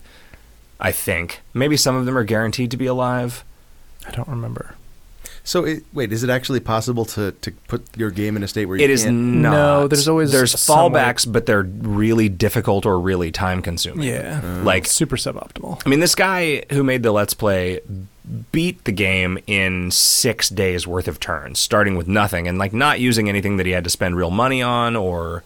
I 0.81 0.93
think 0.93 1.40
maybe 1.55 1.77
some 1.77 1.97
of 1.97 2.06
them 2.06 2.19
are 2.19 2.24
guaranteed 2.24 2.70
to 2.73 2.77
be 2.77 2.86
alive. 2.86 3.44
I 4.06 4.10
don't 4.10 4.28
remember. 4.28 4.74
So 5.44 5.64
it, 5.64 5.85
wait, 5.93 6.12
is 6.12 6.23
it 6.23 6.31
actually 6.31 6.60
possible 6.60 7.05
to, 7.06 7.32
to 7.32 7.51
put 7.66 7.85
your 7.97 8.10
game 8.12 8.36
in 8.36 8.44
a 8.44 8.48
state 8.48 8.66
where 8.66 8.77
you 8.77 8.85
It 8.85 8.90
is 8.90 9.02
can't? 9.02 9.16
not. 9.16 9.51
No, 9.52 9.89
there's 9.89 10.06
always 10.06 10.31
there's 10.31 10.59
some 10.59 10.93
way- 10.93 11.01
fallbacks, 11.01 11.31
but 11.31 11.47
they're 11.47 11.62
really 11.64 12.28
difficult 12.28 12.86
or 12.86 13.01
really 13.01 13.32
time 13.32 13.60
consuming. 13.60 14.06
Yeah. 14.09 14.40
like 14.62 14.86
Super 14.86 15.16
suboptimal. 15.16 15.82
I 15.85 15.89
mean, 15.89 15.98
this 15.98 16.14
guy 16.14 16.62
who 16.70 16.85
made 16.85 17.02
the 17.02 17.10
Let's 17.10 17.35
Play 17.35 17.81
beat 18.52 18.85
the 18.85 18.93
game 18.93 19.36
in 19.48 19.90
six 19.90 20.48
days 20.48 20.86
worth 20.86 21.09
of 21.09 21.19
turns, 21.19 21.59
starting 21.59 21.97
with 21.97 22.06
nothing 22.06 22.47
and 22.47 22.56
like 22.56 22.73
not 22.73 23.01
using 23.01 23.28
anything 23.28 23.56
that 23.56 23.66
he 23.66 23.73
had 23.73 23.82
to 23.82 23.90
spend 23.90 24.16
real 24.16 24.31
money 24.31 24.62
on 24.62 24.94
or 24.94 25.43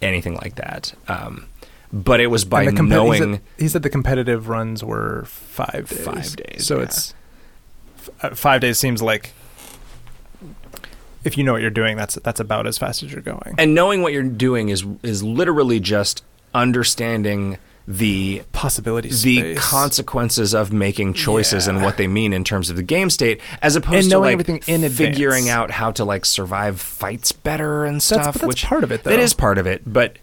anything 0.00 0.34
like 0.36 0.54
that. 0.54 0.94
Um, 1.08 1.46
but 1.92 2.20
it 2.20 2.28
was 2.28 2.44
by 2.44 2.62
And 2.62 2.76
the 2.76 2.82
compe- 2.82 2.88
knowing. 2.88 3.12
he 3.12 3.18
said, 3.34 3.40
he 3.58 3.68
said 3.68 3.82
the 3.82 3.90
competitive 3.90 4.48
runs 4.48 4.84
were 4.84 5.24
five 5.26 5.88
days. 5.88 6.04
Five 6.04 6.36
days, 6.36 6.66
So 6.66 6.76
yeah. 6.76 6.82
it's 6.84 7.14
f- 8.20 8.24
uh, 8.24 8.34
five 8.34 8.60
days 8.60 8.78
seems 8.78 9.02
like 9.02 9.32
if 11.24 11.38
you 11.38 11.44
know 11.44 11.52
what 11.52 11.62
you're 11.62 11.70
doing, 11.70 11.96
that's 11.96 12.16
that's 12.16 12.40
about 12.40 12.66
as 12.66 12.76
fast 12.78 13.02
as 13.02 13.12
you're 13.12 13.22
going. 13.22 13.54
and 13.58 13.74
knowing 13.74 14.02
what 14.02 14.12
you're 14.12 14.22
doing 14.22 14.68
is 14.68 14.84
is 15.02 15.22
literally 15.22 15.80
just 15.80 16.22
understanding 16.54 17.58
the 17.86 18.42
possibilities, 18.52 19.22
the 19.22 19.54
consequences 19.56 20.54
of 20.54 20.72
making 20.72 21.12
choices 21.12 21.66
and 21.68 21.82
what 21.82 21.98
they 21.98 22.06
mean 22.06 22.32
in 22.32 22.42
terms 22.42 22.70
of 22.70 22.76
the 22.76 22.82
game 22.82 23.10
state, 23.10 23.40
as 23.60 23.76
opposed 23.76 23.94
And 23.94 24.04
to 24.04 24.10
knowing 24.10 24.38
like 24.38 24.48
everything 24.48 24.74
in 24.84 24.90
figuring 24.90 25.44
advance. 25.44 25.50
out 25.50 25.70
how 25.70 25.90
to 25.92 26.04
like 26.04 26.24
survive 26.24 26.80
fights 26.80 27.32
better 27.32 27.84
and 27.84 28.02
stuff. 28.02 28.24
but 28.26 28.32
that's 28.34 28.44
which 28.46 28.64
part 28.64 28.84
of 28.84 28.90
it, 28.92 29.02
That 29.04 29.16
though. 29.16 29.22
is 29.22 29.34
part 29.34 29.58
of 29.58 29.66
it, 29.66 29.82
but 29.86 30.16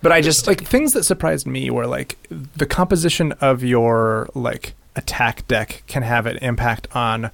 but 0.00 0.12
I 0.12 0.20
just 0.20 0.46
like 0.46 0.62
things 0.64 0.92
that 0.92 1.02
surprised 1.04 1.46
me 1.46 1.70
were 1.70 1.86
like 1.88 2.18
the 2.30 2.66
composition 2.66 3.32
of 3.40 3.64
your 3.64 4.28
like 4.34 4.74
attack 4.96 5.46
deck 5.48 5.82
can 5.86 6.02
have 6.02 6.26
an 6.26 6.36
impact 6.38 6.86
on 6.94 7.30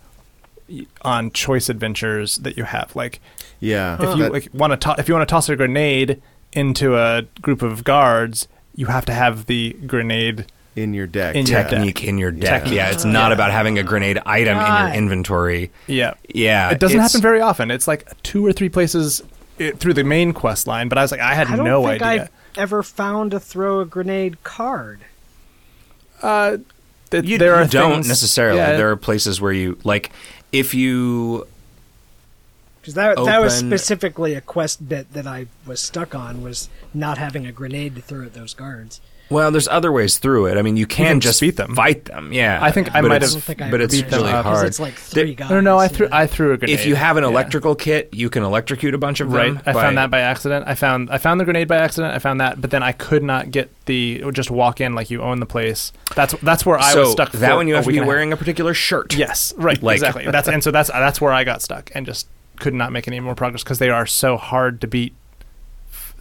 on 1.02 1.30
choice 1.32 1.68
adventures 1.68 2.36
that 2.39 2.56
you 2.56 2.64
have 2.64 2.94
like 2.94 3.20
Yeah. 3.59 3.94
if 4.01 4.16
you 4.18 4.28
like 4.28 4.48
want 4.52 4.72
to 4.72 4.76
to- 4.76 4.97
if 4.98 5.09
you 5.09 5.14
want 5.14 5.26
to 5.28 5.32
toss 5.32 5.48
a 5.48 5.56
grenade 5.56 6.20
into 6.52 6.97
a 6.97 7.22
group 7.40 7.62
of 7.62 7.85
guards 7.85 8.48
you 8.74 8.86
have 8.86 9.05
to 9.06 9.12
have 9.12 9.47
the 9.47 9.72
grenade 9.86 10.44
in 10.76 10.94
your 10.94 11.06
deck. 11.09 11.35
in 11.35 11.47
your 11.47 11.64
technique 11.64 12.05
in 12.05 12.18
your 12.18 12.30
deck. 12.30 12.62
Technique. 12.62 12.74
Yeah, 12.76 12.90
it's 12.90 13.05
not 13.05 13.28
Yeah. 13.28 13.35
about 13.35 13.51
having 13.51 13.78
a 13.78 13.82
grenade 13.82 14.20
item 14.26 14.59
in 14.59 14.64
your 14.86 14.94
inventory. 14.94 15.70
yeah 15.86 16.14
Yeah, 16.32 16.70
it 16.70 16.78
doesn't 16.78 17.01
happen 17.01 17.20
very 17.20 17.40
often 17.40 17.70
it's 17.70 17.89
like 17.89 18.06
two 18.22 18.47
or 18.47 18.52
three 18.52 18.68
places 18.68 19.22
it, 19.59 19.80
through 19.80 19.94
the 19.94 20.05
main 20.05 20.32
quest 20.32 20.66
line 20.68 20.89
but 20.89 20.98
i 20.98 21.02
was 21.02 21.10
like 21.10 21.20
i 21.20 21.35
had 21.35 21.48
I 21.48 21.56
don't 21.56 21.64
no 21.64 21.85
think 21.86 22.02
idea 22.02 22.22
I've 22.24 22.30
ever 22.56 22.82
found 22.85 23.35
a 23.35 23.40
throw 23.40 23.80
a 23.80 23.85
grenade 23.86 24.44
card. 24.44 25.01
uh 26.22 26.59
th- 27.10 27.24
You, 27.24 27.39
there 27.39 27.55
you 27.56 27.62
are 27.62 27.66
don't 27.66 27.93
things- 27.94 28.09
necessarily. 28.09 28.59
yeah, 28.59 28.76
There 28.76 28.90
are 28.90 28.97
places 28.97 29.40
where 29.40 29.52
you 29.52 29.78
like 29.85 30.10
if 30.52 30.74
you 30.74 31.47
Because 32.80 32.94
that 32.94 33.16
that 33.16 33.40
was 33.40 33.55
specifically 33.56 34.35
a 34.35 34.40
quest 34.40 34.89
bit 34.89 35.12
that 35.12 35.26
I 35.26 35.47
was 35.66 35.80
stuck 35.80 36.14
on 36.14 36.43
was 36.43 36.68
not 36.94 37.18
having 37.18 37.47
a 37.47 37.52
grenade 37.52 37.94
to 37.97 38.01
throw 38.02 38.24
at 38.24 38.35
those 38.35 38.55
guards. 38.55 39.01
Well, 39.30 39.50
there's 39.50 39.68
other 39.68 39.92
ways 39.92 40.18
through 40.18 40.46
it. 40.46 40.56
I 40.56 40.62
mean, 40.62 40.76
you 40.76 40.86
can, 40.86 41.06
can 41.06 41.20
just 41.20 41.28
just 41.34 41.40
beat 41.40 41.56
them. 41.56 41.74
fight 41.74 42.06
them. 42.06 42.32
Yeah, 42.32 42.59
I 42.62 42.70
think 42.70 42.94
I 42.94 43.02
But 43.02 43.09
might 43.09 43.22
have- 43.22 43.30
I 43.30 43.34
don't 43.34 43.40
think 43.42 43.62
I 43.62 43.70
but 43.70 43.80
it's 43.80 43.94
beat 43.94 44.09
them 44.09 44.20
really 44.22 44.32
up, 44.32 44.44
'cause 44.44 44.56
hard. 44.56 44.66
It's 44.68 44.80
like 44.80 44.94
three 44.94 45.34
guys. 45.34 45.50
no 45.50 45.60
no 45.60 45.78
i 45.78 45.86
threw 45.88 46.09
i 46.10 46.26
threw 46.26 46.52
a 46.52 46.56
grenade 46.56 46.78
If 46.78 46.86
you 46.86 46.94
have 46.94 47.16
an 47.16 47.24
Yeah. 47.24 47.30
electrical 47.30 47.74
kit, 47.74 48.09
you 48.12 48.30
can 48.30 48.42
electrocute 48.42 48.94
a 48.94 48.98
bunch 48.98 49.20
of 49.20 49.32
Right, 49.32 49.46
them. 49.46 49.55
Right, 49.56 49.68
I 49.68 49.72
by- 49.72 49.82
found 49.82 49.98
that 49.98 50.10
by 50.10 50.20
accident. 50.20 50.64
I 50.66 50.74
found 50.74 51.10
I 51.10 51.18
found 51.18 51.40
the 51.40 51.44
grenade 51.44 51.68
by 51.68 51.76
accident. 51.76 52.14
I 52.14 52.18
found 52.18 52.40
that, 52.40 52.60
but 52.60 52.70
then 52.70 52.82
I 52.82 52.92
could 52.92 53.22
not 53.22 53.50
get 53.50 53.70
the 53.86 54.22
just 54.32 54.50
walk 54.50 54.80
in 54.80 54.94
like 54.94 55.10
you 55.10 55.20
own 55.22 55.40
the 55.40 55.46
place. 55.46 55.92
That's 56.14 56.34
that's 56.42 56.64
where 56.64 56.78
I 56.78 56.92
so 56.92 57.00
was 57.00 57.12
stuck. 57.12 57.32
that 57.32 57.50
for 57.50 57.56
one 57.56 57.68
you 57.68 57.74
a 57.74 57.76
have 57.78 57.84
to 57.84 57.88
week 57.88 57.94
be 57.94 57.98
and 57.98 58.06
a 58.06 58.09
wearing 58.09 58.32
a 58.32 58.36
particular 58.36 58.74
shirt. 58.74 59.14
Yes, 59.14 59.52
right, 59.56 59.82
Like- 59.82 59.96
exactly. 59.96 60.24
That's 60.30 60.48
and 60.48 60.62
so 60.64 60.70
that's 60.70 60.90
that's 60.90 61.20
where 61.20 61.32
I 61.32 61.44
got 61.44 61.60
stuck 61.62 61.90
and 61.94 62.06
just 62.06 62.26
could 62.59 62.74
not 62.74 62.92
make 62.92 63.06
any 63.06 63.20
more 63.20 63.34
progress 63.34 63.62
because 63.62 63.78
they 63.78 63.88
are 63.90 64.05
so 64.06 64.36
hard 64.36 64.80
to 64.80 64.86
beat 64.88 65.12
f- 65.12 65.16
s- 65.16 65.16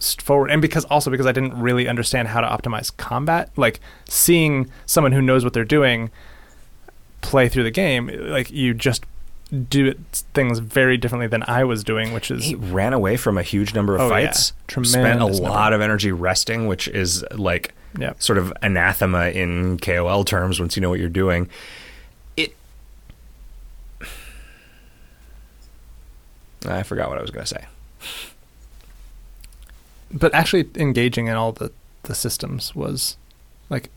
forward 0.00 0.50
and 0.50 0.62
because 0.62 0.84
also 0.86 1.10
because 1.10 1.26
I 1.26 1.32
didn't 1.32 1.58
really 1.60 1.88
understand 1.88 2.28
how 2.28 2.40
to 2.40 2.46
optimize 2.46 2.96
combat. 2.96 3.50
Like 3.56 3.80
seeing 4.08 4.70
someone 4.86 5.12
who 5.12 5.22
knows 5.22 5.44
what 5.44 5.52
they're 5.52 5.64
doing 5.64 6.10
play 7.20 7.48
through 7.48 7.64
the 7.64 7.70
game, 7.70 8.06
like 8.08 8.50
you 8.50 8.74
just 8.74 9.04
do 9.68 9.86
it, 9.86 9.98
things 10.34 10.58
very 10.58 10.96
differently 10.98 11.26
than 11.26 11.42
I 11.48 11.64
was 11.64 11.82
doing, 11.82 12.12
which 12.12 12.30
is 12.30 12.44
He 12.44 12.54
ran 12.54 12.92
away 12.92 13.16
from 13.16 13.38
a 13.38 13.42
huge 13.42 13.74
number 13.74 13.94
of 13.94 14.00
Oh, 14.02 14.04
yeah. 14.16 14.26
fights. 14.26 14.52
Tremendous 14.66 14.92
spent 14.92 15.16
a 15.22 15.24
number. 15.24 15.38
lot 15.38 15.72
of 15.72 15.80
energy 15.80 16.12
resting, 16.12 16.66
which 16.66 16.86
is 16.86 17.24
like 17.32 17.72
yeah. 17.98 18.12
sort 18.18 18.38
of 18.38 18.52
anathema 18.62 19.28
in 19.30 19.78
KOL 19.78 20.24
terms 20.24 20.60
once 20.60 20.76
you 20.76 20.82
know 20.82 20.90
what 20.90 21.00
you're 21.00 21.08
doing. 21.08 21.48
It. 22.36 22.54
I 26.66 26.82
forgot 26.82 27.08
what 27.08 27.18
I 27.18 27.22
was 27.22 27.30
going 27.30 27.46
to 27.46 27.54
say. 27.54 27.64
But 30.12 30.32
actually 30.34 30.68
engaging 30.76 31.26
in 31.26 31.34
all 31.34 31.52
the 31.52 31.70
the 32.04 32.14
systems 32.14 32.74
was 32.74 33.16
like 33.70 33.90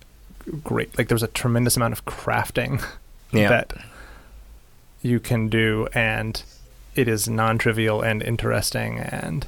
great 0.64 0.96
like 0.98 1.08
there 1.08 1.16
was 1.16 1.24
a 1.24 1.28
tremendous 1.28 1.78
amount 1.78 1.94
of 1.94 2.04
crafting 2.06 2.84
Yeah. 3.32 3.48
that 3.48 3.74
you 5.02 5.20
can 5.22 5.48
do 5.48 5.88
and 5.94 6.44
it 6.96 7.08
is 7.08 7.30
non-trivial 7.30 8.02
and 8.02 8.22
interesting 8.22 9.00
and 9.00 9.48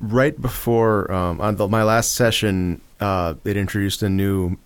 right 0.00 0.40
before 0.40 1.10
um, 1.12 1.40
on 1.40 1.56
the, 1.56 1.68
my 1.68 1.82
last 1.82 2.12
session, 2.14 2.80
uh, 3.00 3.34
it 3.44 3.56
introduced 3.56 4.02
a 4.02 4.08
new 4.08 4.56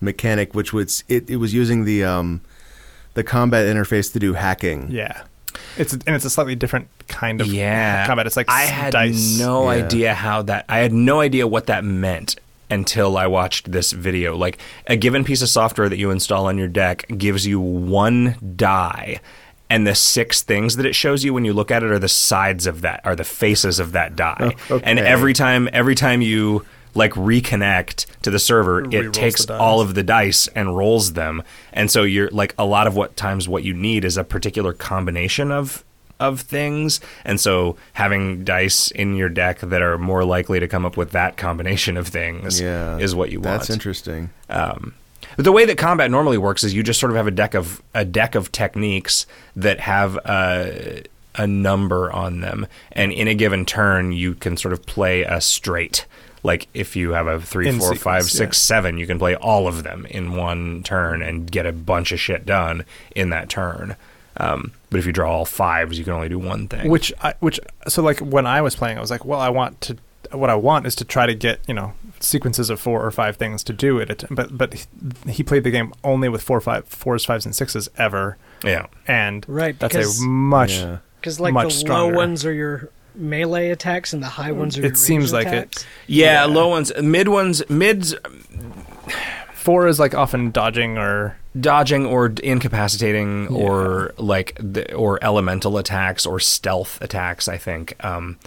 mechanic, 0.00 0.54
which 0.54 0.72
was 0.72 1.04
it, 1.08 1.28
it 1.30 1.36
was 1.36 1.54
using 1.54 1.84
the 1.84 2.04
um, 2.04 2.40
the 3.14 3.22
combat 3.24 3.66
interface 3.66 4.12
to 4.12 4.18
do 4.18 4.34
hacking. 4.34 4.90
yeah 4.90 5.22
it's 5.76 5.92
and 5.92 6.08
it's 6.08 6.24
a 6.24 6.30
slightly 6.30 6.54
different 6.54 6.88
kind 7.08 7.40
of 7.40 7.46
yeah. 7.48 8.06
combat. 8.06 8.26
It's 8.26 8.36
like 8.36 8.48
I 8.48 8.62
had 8.62 8.92
dice. 8.92 9.38
no 9.38 9.70
Yeah. 9.70 9.84
idea 9.84 10.14
how 10.14 10.42
that 10.42 10.64
I 10.68 10.78
had 10.78 10.92
no 10.92 11.20
idea 11.20 11.46
what 11.46 11.66
that 11.66 11.84
meant 11.84 12.36
until 12.70 13.16
I 13.16 13.26
watched 13.26 13.72
this 13.72 13.92
video. 13.92 14.36
Like 14.36 14.58
a 14.86 14.96
given 14.96 15.24
piece 15.24 15.42
of 15.42 15.48
software 15.48 15.88
that 15.88 15.96
you 15.96 16.10
install 16.10 16.46
on 16.46 16.58
your 16.58 16.68
deck 16.68 17.06
gives 17.16 17.46
you 17.46 17.60
one 17.60 18.36
die 18.56 19.20
and 19.70 19.86
the 19.86 19.94
six 19.94 20.42
things 20.42 20.76
that 20.76 20.86
it 20.86 20.94
shows 20.94 21.24
you 21.24 21.34
when 21.34 21.44
you 21.44 21.52
look 21.52 21.70
at 21.70 21.82
it 21.82 21.90
are 21.90 21.98
the 21.98 22.08
sides 22.08 22.66
of 22.66 22.80
that 22.82 23.00
are 23.04 23.14
the 23.16 23.24
faces 23.24 23.78
of 23.78 23.92
that 23.92 24.16
die. 24.16 24.54
Oh, 24.70 24.76
okay. 24.76 24.84
and 24.84 24.98
every 24.98 25.32
time 25.34 25.68
every 25.72 25.94
time 25.94 26.20
you 26.22 26.64
like 26.94 27.12
reconnect 27.12 28.06
to 28.22 28.30
the 28.30 28.38
server. 28.38 28.84
It 28.84 28.94
it 28.94 29.12
takes 29.12 29.48
all 29.50 29.80
of 29.80 29.94
the 29.94 30.02
dice 30.02 30.48
and 30.48 30.76
rolls 30.76 31.12
them. 31.12 31.42
And 31.72 31.90
so 31.90 32.02
you're 32.02 32.30
like 32.30 32.54
a 32.58 32.64
lot 32.64 32.86
of 32.86 32.96
what 32.96 33.16
times 33.16 33.48
what 33.48 33.64
you 33.64 33.74
need 33.74 34.04
is 34.04 34.16
a 34.16 34.24
particular 34.24 34.72
combination 34.72 35.50
of 35.52 35.84
of 36.20 36.40
things. 36.40 37.00
And 37.24 37.38
so 37.40 37.76
having 37.92 38.42
dice 38.42 38.90
in 38.90 39.14
your 39.14 39.28
deck 39.28 39.60
that 39.60 39.82
are 39.82 39.98
more 39.98 40.24
likely 40.24 40.58
to 40.58 40.66
come 40.66 40.84
up 40.84 40.96
with 40.96 41.12
that 41.12 41.36
combination 41.36 41.96
of 41.96 42.08
things 42.08 42.60
Yeah, 42.60 42.98
is 42.98 43.14
what 43.14 43.30
you 43.30 43.40
want. 43.40 43.60
That's 43.60 43.70
interesting. 43.70 44.30
um, 44.50 44.94
but 45.36 45.44
the 45.44 45.52
way 45.52 45.64
that 45.66 45.78
combat 45.78 46.10
normally 46.10 46.38
works 46.38 46.64
is 46.64 46.74
you 46.74 46.82
just 46.82 46.98
sort 46.98 47.10
of 47.10 47.16
have 47.16 47.28
a 47.28 47.30
deck 47.30 47.54
of 47.54 47.80
a 47.94 48.04
deck 48.04 48.34
of 48.34 48.50
techniques 48.50 49.26
that 49.54 49.78
have 49.78 50.16
a, 50.24 51.04
a 51.36 51.46
number 51.46 52.10
on 52.10 52.40
them, 52.40 52.66
and 52.90 53.12
in 53.12 53.28
a 53.28 53.34
given 53.34 53.64
turn, 53.64 54.10
you 54.10 54.34
can 54.34 54.56
sort 54.56 54.72
of 54.72 54.84
play 54.86 55.22
a 55.22 55.40
straight. 55.40 56.06
Like 56.48 56.66
if 56.74 56.96
you 56.96 57.12
have 57.12 57.26
a 57.26 57.40
three, 57.40 57.68
In 57.68 57.78
four, 57.78 57.94
five, 57.94 58.22
sequence, 58.24 58.32
six, 58.32 58.56
yeah. 58.58 58.76
seven, 58.76 58.98
you 58.98 59.06
can 59.06 59.18
play 59.18 59.34
all 59.36 59.68
of 59.68 59.82
them 59.82 60.06
in 60.06 60.34
one 60.34 60.82
turn 60.82 61.22
and 61.22 61.50
get 61.50 61.66
a 61.66 61.72
bunch 61.72 62.10
of 62.10 62.18
shit 62.18 62.46
done 62.46 62.84
in 63.14 63.30
that 63.30 63.48
turn. 63.48 63.96
Um, 64.38 64.72
but 64.90 64.98
if 65.00 65.04
you 65.06 65.12
draw 65.12 65.30
all 65.30 65.44
fives, 65.44 65.98
you 65.98 66.04
can 66.04 66.12
only 66.14 66.28
do 66.28 66.38
one 66.38 66.68
thing. 66.68 66.88
Which 66.90 67.12
I, 67.22 67.34
which 67.40 67.60
so 67.88 68.02
like 68.02 68.18
when 68.20 68.46
I 68.46 68.62
was 68.62 68.74
playing, 68.76 68.96
I 68.96 69.00
was 69.00 69.10
like, 69.10 69.24
well, 69.24 69.40
I 69.40 69.50
want 69.50 69.80
to. 69.82 69.96
What 70.32 70.50
I 70.50 70.54
want 70.56 70.86
is 70.86 70.94
to 70.96 71.04
try 71.04 71.26
to 71.26 71.34
get 71.34 71.60
you 71.68 71.74
know 71.74 71.92
sequences 72.20 72.70
of 72.70 72.78
four 72.80 73.04
or 73.04 73.10
five 73.10 73.36
things 73.36 73.62
to 73.64 73.72
do 73.72 73.98
it. 73.98 74.24
But 74.30 74.56
but 74.56 74.74
he- 74.74 75.30
he 75.32 75.42
played 75.42 75.64
the 75.64 75.70
game 75.70 75.92
only 76.04 76.28
with 76.28 76.42
four, 76.42 76.60
five, 76.60 76.86
fours, 76.86 77.24
fives, 77.24 77.44
and 77.46 77.54
sixes 77.54 77.88
ever, 77.98 78.36
yeah, 78.64 78.86
and 79.06 79.44
Right, 79.48 79.78
that's 79.78 79.94
because- 79.94 80.22
a 80.22 80.26
much. 80.26 80.72
Yeah. 80.78 80.98
Because 81.20 81.40
like 81.40 81.52
much 81.52 81.72
the 81.74 81.80
stronger. 81.80 82.12
low 82.14 82.18
ones 82.24 82.44
are 82.46 82.52
your 82.52 82.90
melee 83.18 83.70
attacks, 83.70 84.12
and 84.12 84.22
the 84.22 84.28
high 84.28 84.52
ones 84.52 84.76
are 84.78 84.80
It 84.80 84.84
your 84.88 84.94
seems 84.94 85.32
ranged 85.32 85.46
like 85.46 85.54
it. 85.54 85.86
yeah, 86.06 86.32
Yeah. 86.32 86.44
Low 86.46 86.68
ones, 86.68 86.92
mid 87.02 87.28
ones, 87.28 87.68
mids 87.68 88.14
Four 89.54 89.86
is 89.88 89.98
like 89.98 90.14
often 90.14 90.50
dodging 90.50 90.96
or 90.96 91.36
dodging 91.58 92.06
or 92.06 92.32
incapacitating 92.42 93.48
Yeah. 93.50 93.58
or 93.58 94.14
like 94.16 94.56
the, 94.60 94.94
or 94.94 95.18
elemental 95.22 95.76
attacks 95.78 96.24
or 96.24 96.38
stealth 96.40 97.00
attacks 97.02 97.48
i 97.48 97.56
think 97.58 97.94
um 98.04 98.38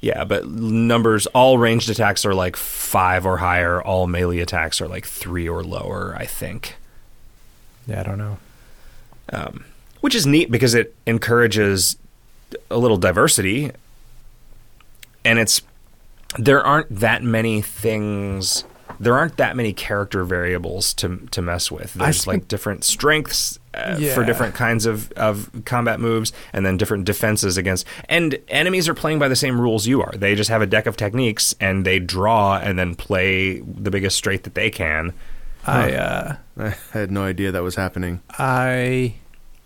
yeah 0.00 0.24
but 0.24 0.48
numbers 0.48 1.26
all 1.28 1.58
ranged 1.58 1.90
attacks 1.90 2.24
are 2.24 2.32
like 2.34 2.56
five 2.56 3.26
or 3.26 3.38
higher 3.38 3.82
all 3.82 4.06
melee 4.06 4.38
attacks 4.38 4.80
are 4.80 4.88
like 4.88 5.04
three 5.04 5.48
or 5.48 5.62
lower 5.64 6.14
i 6.18 6.24
think 6.24 6.76
yeah, 7.86 8.00
I 8.00 8.02
don't 8.04 8.18
know. 8.18 8.38
um, 9.32 9.64
which 10.00 10.14
is 10.14 10.26
neat 10.26 10.50
because 10.50 10.74
it 10.74 10.94
encourages 11.06 11.96
a 12.70 12.78
little 12.78 12.98
diversity 12.98 13.72
and 15.24 15.38
it's 15.38 15.62
there 16.38 16.62
aren't 16.64 16.88
that 17.00 17.22
many 17.22 17.60
things 17.60 18.64
there 18.98 19.16
aren't 19.16 19.36
that 19.38 19.56
many 19.56 19.72
character 19.72 20.24
variables 20.24 20.92
to 20.94 21.26
to 21.30 21.40
mess 21.42 21.70
with 21.70 21.94
there's 21.94 22.20
spent- 22.22 22.38
like 22.42 22.48
different 22.48 22.84
strengths 22.84 23.58
uh, 23.72 23.96
Yeah. 23.98 24.14
for 24.14 24.24
different 24.24 24.54
kinds 24.54 24.84
of, 24.84 25.10
of 25.12 25.48
combat 25.64 26.00
moves 26.00 26.32
and 26.52 26.66
then 26.66 26.76
different 26.76 27.04
defenses 27.04 27.56
against 27.56 27.86
and 28.08 28.38
enemies 28.48 28.88
are 28.88 28.94
playing 28.94 29.18
by 29.18 29.28
the 29.28 29.36
same 29.36 29.60
rules 29.60 29.86
you 29.86 30.02
are 30.02 30.12
they 30.16 30.34
just 30.34 30.50
have 30.50 30.60
a 30.60 30.66
deck 30.66 30.86
of 30.86 30.96
techniques 30.96 31.54
and 31.60 31.84
they 31.86 31.98
draw 31.98 32.58
and 32.58 32.78
then 32.78 32.94
play 32.94 33.60
the 33.60 33.90
biggest 33.90 34.16
straight 34.16 34.42
that 34.44 34.54
they 34.54 34.70
can 34.70 35.12
I 35.66 35.92
uh, 35.92 36.36
I 36.58 36.74
had 36.92 37.10
no 37.10 37.22
idea 37.24 37.52
that 37.52 37.62
was 37.62 37.74
happening. 37.76 38.22
I 38.38 39.16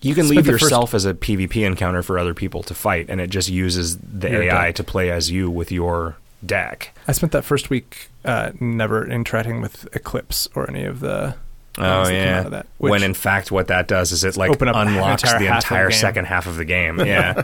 You 0.05 0.15
can 0.15 0.29
leave 0.29 0.45
the 0.45 0.53
first- 0.53 0.63
yourself 0.63 0.95
as 0.95 1.05
a 1.05 1.15
PvP 1.15 1.65
encounter 1.67 2.03
for 2.03 2.19
other 2.19 2.35
people 2.35 2.63
to 2.65 2.75
fight, 2.75 3.07
and 3.09 3.21
it 3.21 3.31
just 3.31 3.49
uses 3.49 3.97
the 3.99 4.31
Your 4.31 4.43
AI 4.45 4.67
deck. 4.67 4.75
to 4.77 4.85
play 4.85 5.11
as 5.11 5.31
you 5.31 5.51
with 5.51 5.73
your 5.73 6.17
deck. 6.45 6.91
I 7.09 7.13
spent 7.13 7.33
that 7.33 7.43
first 7.45 7.71
week 7.71 8.09
uh, 8.25 8.53
never 8.61 9.07
interacting 9.09 9.61
with 9.61 9.89
Eclipse 9.95 10.49
or 10.55 10.69
any 10.69 10.85
of 10.85 11.01
the. 11.01 11.37
Oh 11.77 12.05
that 12.05 12.13
yeah. 12.13 12.39
out 12.39 12.45
of 12.47 12.53
that, 12.53 12.67
when 12.79 13.03
in 13.03 13.15
fact, 13.15 13.51
what 13.51 13.67
that 13.67 13.89
does 13.89 14.13
is 14.13 14.23
it 14.23 14.37
like 14.37 14.61
unlocks 14.61 15.25
entire 15.25 15.39
the 15.41 15.47
half 15.47 15.65
entire 15.65 15.91
second 15.91 16.27
half 16.27 16.47
of 16.47 16.55
the 16.57 16.65
game. 16.65 17.01
Yeah, 17.05 17.43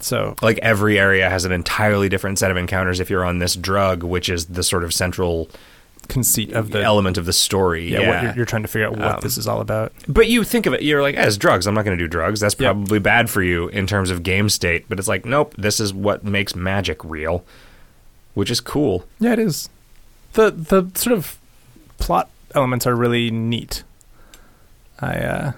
So 0.00 0.34
like 0.42 0.58
every 0.58 0.98
area 0.98 1.30
has 1.30 1.44
an 1.44 1.52
entirely 1.52 2.08
different 2.08 2.38
set 2.38 2.50
of 2.50 2.56
encounters 2.56 2.98
if 3.00 3.08
you're 3.08 3.24
on 3.24 3.38
this 3.38 3.54
drug, 3.54 4.02
which 4.02 4.28
is 4.28 4.46
the 4.46 4.62
sort 4.62 4.82
of 4.84 4.92
central 4.92 5.48
conceit 6.08 6.52
of 6.52 6.70
the 6.70 6.82
element 6.82 7.16
of 7.18 7.24
the 7.26 7.32
story. 7.32 7.90
yeah, 7.90 8.00
Yeah, 8.00 8.08
what 8.08 8.22
you're, 8.22 8.34
you're 8.36 8.44
trying 8.46 8.62
to 8.62 8.68
figure 8.68 8.86
out 8.88 8.92
what 8.96 9.02
Um, 9.16 9.18
this 9.22 9.36
is 9.38 9.46
all 9.46 9.60
about. 9.60 9.92
But 10.08 10.28
you 10.28 10.44
think 10.44 10.66
of 10.66 10.72
it, 10.74 10.82
you're 10.82 11.02
like, 11.02 11.14
as 11.14 11.36
drugs, 11.38 11.66
I'm 11.66 11.74
not 11.74 11.84
going 11.84 11.96
to 11.96 12.02
do 12.04 12.08
drugs. 12.08 12.40
That's 12.40 12.54
Yep. 12.58 12.72
probably 12.72 12.98
bad 12.98 13.30
for 13.30 13.42
you 13.42 13.68
in 13.68 13.86
terms 13.86 14.10
of 14.10 14.22
game 14.22 14.48
state. 14.48 14.86
But 14.88 14.98
it's 14.98 15.08
like, 15.08 15.24
nope, 15.24 15.54
this 15.56 15.80
is 15.80 15.92
what 15.94 16.24
makes 16.24 16.54
magic 16.54 17.02
real, 17.04 17.44
which 18.34 18.50
is 18.50 18.60
cool. 18.60 19.06
Yeah, 19.20 19.32
it 19.34 19.38
is. 19.38 19.68
the 20.34 20.50
The 20.50 20.90
sort 20.94 21.16
of 21.16 21.38
plot 21.98 22.28
elements 22.54 22.86
are 22.86 22.94
really 22.96 23.30
neat. 23.30 23.84
I 25.00 25.14
uh, 25.18 25.52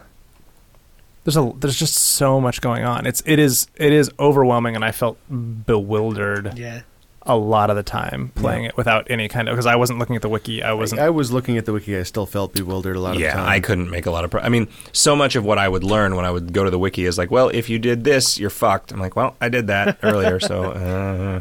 there's 1.25 1.37
a 1.37 1.53
there's 1.59 1.79
just 1.79 1.95
so 1.97 2.41
much 2.41 2.61
going 2.61 2.85
on. 2.85 3.07
It's 3.07 3.23
it 3.27 3.39
is 3.39 3.67
it 3.77 3.93
is 3.93 4.11
overwhelming, 4.19 4.75
and 4.75 4.85
I 4.85 4.93
felt 4.93 5.19
bewildered 5.67 6.59
Yeah. 6.59 6.83
A 7.27 7.37
lot 7.37 7.71
of 7.71 7.77
the 7.77 7.83
time 7.83 8.31
playing 8.35 8.65
it 8.65 8.77
without 8.77 9.07
any 9.11 9.29
kind 9.29 9.49
of 9.49 9.55
because 9.55 9.65
I 9.67 9.77
wasn't 9.77 9.99
looking 9.99 10.15
at 10.17 10.23
the 10.23 10.29
wiki. 10.29 10.63
I 10.63 10.73
wasn't. 10.75 11.01
I 11.01 11.09
was 11.11 11.33
looking 11.33 11.57
at 11.57 11.65
the 11.65 11.73
wiki. 11.73 11.97
I 11.97 12.03
still 12.03 12.27
felt 12.27 12.53
bewildered 12.53 12.97
a 12.97 13.01
lot 13.01 13.13
of 13.13 13.17
the 13.17 13.23
yeah, 13.25 13.33
time. 13.35 13.49
I 13.49 13.61
couldn't 13.61 13.89
make 13.91 14.05
a 14.07 14.11
lot 14.11 14.25
of. 14.25 14.31
Pro- 14.31 14.43
I 14.43 14.49
mean, 14.51 14.69
so 14.93 15.17
much 15.17 15.35
of 15.35 15.45
what 15.45 15.57
I 15.59 15.67
would 15.69 15.85
learn 15.85 16.17
when 16.17 16.25
I 16.27 16.31
would 16.31 16.53
go 16.53 16.65
to 16.65 16.71
the 16.71 16.79
wiki 16.79 17.07
is 17.07 17.17
like, 17.17 17.31
well, 17.31 17.49
if 17.49 17.71
you 17.71 17.79
did 17.79 18.05
this, 18.05 18.39
you're 18.39 18.51
fucked. 18.51 18.93
I'm 18.93 19.01
like, 19.01 19.17
well, 19.17 19.37
I 19.41 19.49
did 19.49 19.69
that 19.69 19.99
earlier, 20.03 20.39
so 20.39 20.65
uh, 20.73 21.41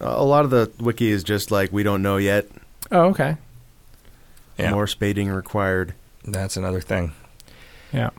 A 0.00 0.24
lot 0.24 0.44
of 0.44 0.50
the 0.50 0.70
wiki 0.78 1.10
is 1.10 1.24
just 1.24 1.50
like 1.50 1.72
we 1.72 1.82
don't 1.82 2.02
know 2.02 2.18
yet. 2.18 2.46
oh, 2.92 3.06
okay. 3.06 3.36
yeah, 4.58 4.70
More 4.70 4.86
spading 4.86 5.28
required. 5.28 5.94
that's 6.24 6.56
another 6.56 6.80
thing. 6.80 7.12
Yeah. 7.92 8.10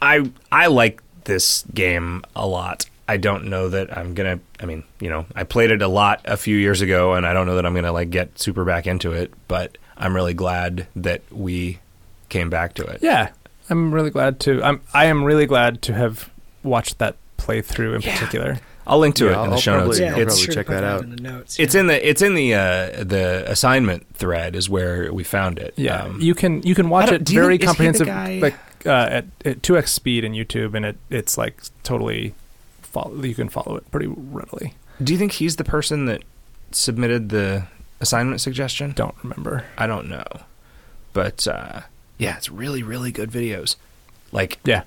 I 0.00 0.30
I 0.52 0.68
like 0.68 1.02
this 1.24 1.64
game 1.74 2.22
a 2.36 2.46
lot. 2.46 2.86
I 3.08 3.16
don't 3.16 3.44
know 3.46 3.68
that 3.70 3.96
I'm 3.96 4.12
gonna. 4.14 4.38
I 4.60 4.66
mean, 4.66 4.84
you 5.00 5.08
know, 5.08 5.24
I 5.34 5.44
played 5.44 5.70
it 5.70 5.80
a 5.82 5.88
lot 5.88 6.20
a 6.26 6.36
few 6.36 6.56
years 6.56 6.80
ago, 6.82 7.14
and 7.14 7.26
I 7.26 7.32
don't 7.32 7.46
know 7.46 7.54
that 7.56 7.64
I'm 7.66 7.74
gonna 7.74 7.92
like 7.92 8.10
get 8.10 8.38
super 8.38 8.64
back 8.64 8.86
into 8.86 9.12
it. 9.12 9.32
But 9.48 9.78
I'm 9.96 10.14
really 10.14 10.34
glad 10.34 10.86
that 10.94 11.22
we 11.32 11.78
came 12.28 12.50
back 12.50 12.74
to 12.74 12.84
it. 12.84 13.00
Yeah, 13.02 13.30
I'm 13.70 13.92
really 13.94 14.10
glad 14.10 14.38
to. 14.40 14.62
I'm. 14.62 14.82
I 14.92 15.06
am 15.06 15.24
really 15.24 15.46
glad 15.46 15.80
to 15.82 15.94
have 15.94 16.30
watched 16.62 16.98
that 16.98 17.16
playthrough 17.38 17.96
in 17.96 18.02
Yeah. 18.02 18.12
particular. 18.14 18.58
I'll 18.86 18.98
link 18.98 19.14
to 19.16 19.24
Yeah, 19.26 19.30
it 19.30 19.32
in 19.34 19.38
I'll- 19.38 19.44
the 19.46 19.50
I'll 19.52 19.58
show 19.58 19.72
probably- 19.72 19.88
notes. 19.88 19.98
Yeah, 20.00 20.06
yeah, 20.06 20.12
I'll 20.16 20.20
it's 20.22 20.34
probably 20.34 20.44
sure 20.44 20.54
check 20.54 20.66
that 20.68 20.84
out. 20.84 21.02
in 21.02 21.10
the 21.16 21.22
notes. 21.22 21.58
it's 21.58 21.74
in 21.74 21.86
the 21.88 22.08
it's 22.08 22.22
in 22.22 22.34
the 22.34 22.54
uh, 22.54 23.04
the 23.04 23.44
assignment 23.46 24.06
thread 24.14 24.54
is 24.56 24.68
where 24.70 25.12
we 25.12 25.24
found 25.24 25.58
it. 25.58 25.72
Yeah, 25.76 26.04
Um, 26.04 26.20
you 26.20 26.34
can 26.34 26.62
you 26.62 26.74
can 26.74 26.88
watch 26.90 27.10
it 27.12 27.26
very 27.28 27.56
think- 27.58 27.62
is 27.70 27.76
he 27.78 27.86
the 27.86 28.04
comprehensive, 28.04 28.42
like 28.42 28.54
uh, 28.86 29.08
at 29.10 29.24
at 29.44 29.62
two 29.62 29.76
x 29.78 29.92
speed 29.92 30.24
in 30.24 30.32
YouTube, 30.32 30.74
and 30.74 30.84
it 30.84 30.96
it's 31.10 31.38
like 31.38 31.62
totally. 31.82 32.34
Follow, 33.02 33.22
you 33.22 33.34
can 33.34 33.48
follow 33.48 33.76
it 33.76 33.90
pretty 33.90 34.06
readily. 34.08 34.74
do 35.02 35.12
you 35.12 35.18
think 35.18 35.32
he's 35.32 35.56
the 35.56 35.64
person 35.64 36.06
that 36.06 36.22
submitted 36.72 37.28
the 37.30 37.64
assignment 38.00 38.40
suggestion? 38.40 38.92
Don't 38.92 39.14
remember. 39.22 39.64
I 39.76 39.86
don't 39.86 40.08
know, 40.08 40.24
but 41.12 41.46
uh, 41.48 41.80
yeah, 42.18 42.36
it's 42.36 42.50
really 42.50 42.82
really 42.82 43.12
good 43.12 43.30
videos. 43.30 43.76
Like 44.32 44.58
Yeah, 44.64 44.82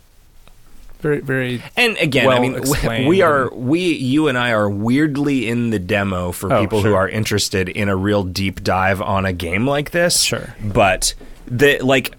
very 1.00 1.20
very. 1.20 1.64
And 1.76 1.98
again, 1.98 2.28
well 2.28 2.38
I 2.38 2.42
mean, 2.42 2.54
we- 2.54 2.60
explained 2.60 3.08
we 3.08 3.22
are 3.22 3.50
we 3.54 3.80
you 3.94 4.28
and 4.28 4.38
I 4.38 4.52
are 4.52 4.70
weirdly 4.70 5.48
in 5.50 5.72
the 5.72 5.80
demo 5.80 6.32
for 6.32 6.54
Oh, 6.54 6.62
people 6.62 6.84
who 6.84 6.94
are 6.94 7.10
interested 7.10 7.70
in 7.70 7.90
a 7.90 7.96
real 7.96 8.24
deep 8.24 8.64
dive 8.64 9.02
on 9.02 9.26
a 9.26 9.34
game 9.34 9.66
like 9.68 9.92
this. 9.92 10.22
Sure. 10.22 10.54
but 10.64 11.14
the 11.48 11.80
like 11.80 12.16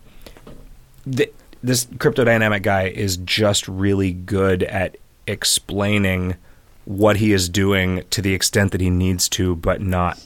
the, 1.06 1.30
this 1.62 1.86
crypto 1.98 2.24
dynamic 2.24 2.62
guy 2.62 2.88
is 2.88 3.16
just 3.18 3.68
really 3.68 4.12
good 4.12 4.62
at 4.64 4.96
explaining 5.26 6.36
what 6.84 7.16
he 7.16 7.32
is 7.32 7.48
doing 7.48 8.02
to 8.10 8.20
the 8.20 8.34
extent 8.34 8.72
that 8.72 8.80
he 8.80 8.90
needs 8.90 9.28
to, 9.30 9.56
but 9.56 9.80
not 9.80 10.24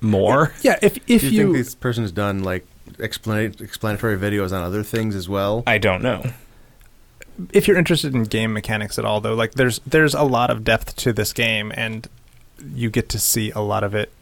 more. 0.00 0.52
Yeah, 0.62 0.78
if 0.82 0.96
if 1.06 1.20
Do 1.20 1.28
you, 1.28 1.32
you, 1.32 1.52
think 1.52 1.56
this 1.64 1.74
person's 1.74 2.12
done 2.12 2.42
like 2.42 2.66
explanatory 2.98 3.64
explanatory 3.64 4.16
videos 4.16 4.52
on 4.52 4.62
other 4.62 4.82
things 4.82 5.14
as 5.14 5.28
well? 5.28 5.62
I 5.66 5.78
don't 5.78 6.02
know. 6.02 6.24
if 7.52 7.68
you're 7.68 7.76
interested 7.76 8.14
in 8.14 8.24
game 8.24 8.52
mechanics 8.52 8.98
at 8.98 9.04
all, 9.04 9.20
though, 9.20 9.34
like 9.34 9.52
there's 9.52 9.80
there's 9.86 10.14
a 10.14 10.22
lot 10.22 10.50
of 10.50 10.64
depth 10.64 10.96
to 10.96 11.12
this 11.12 11.32
game, 11.32 11.72
and 11.76 12.08
you 12.74 12.90
get 12.90 13.08
to 13.10 13.18
see 13.18 13.50
a 13.52 13.60
lot 13.60 13.84
of 13.84 13.94
it 13.94 14.12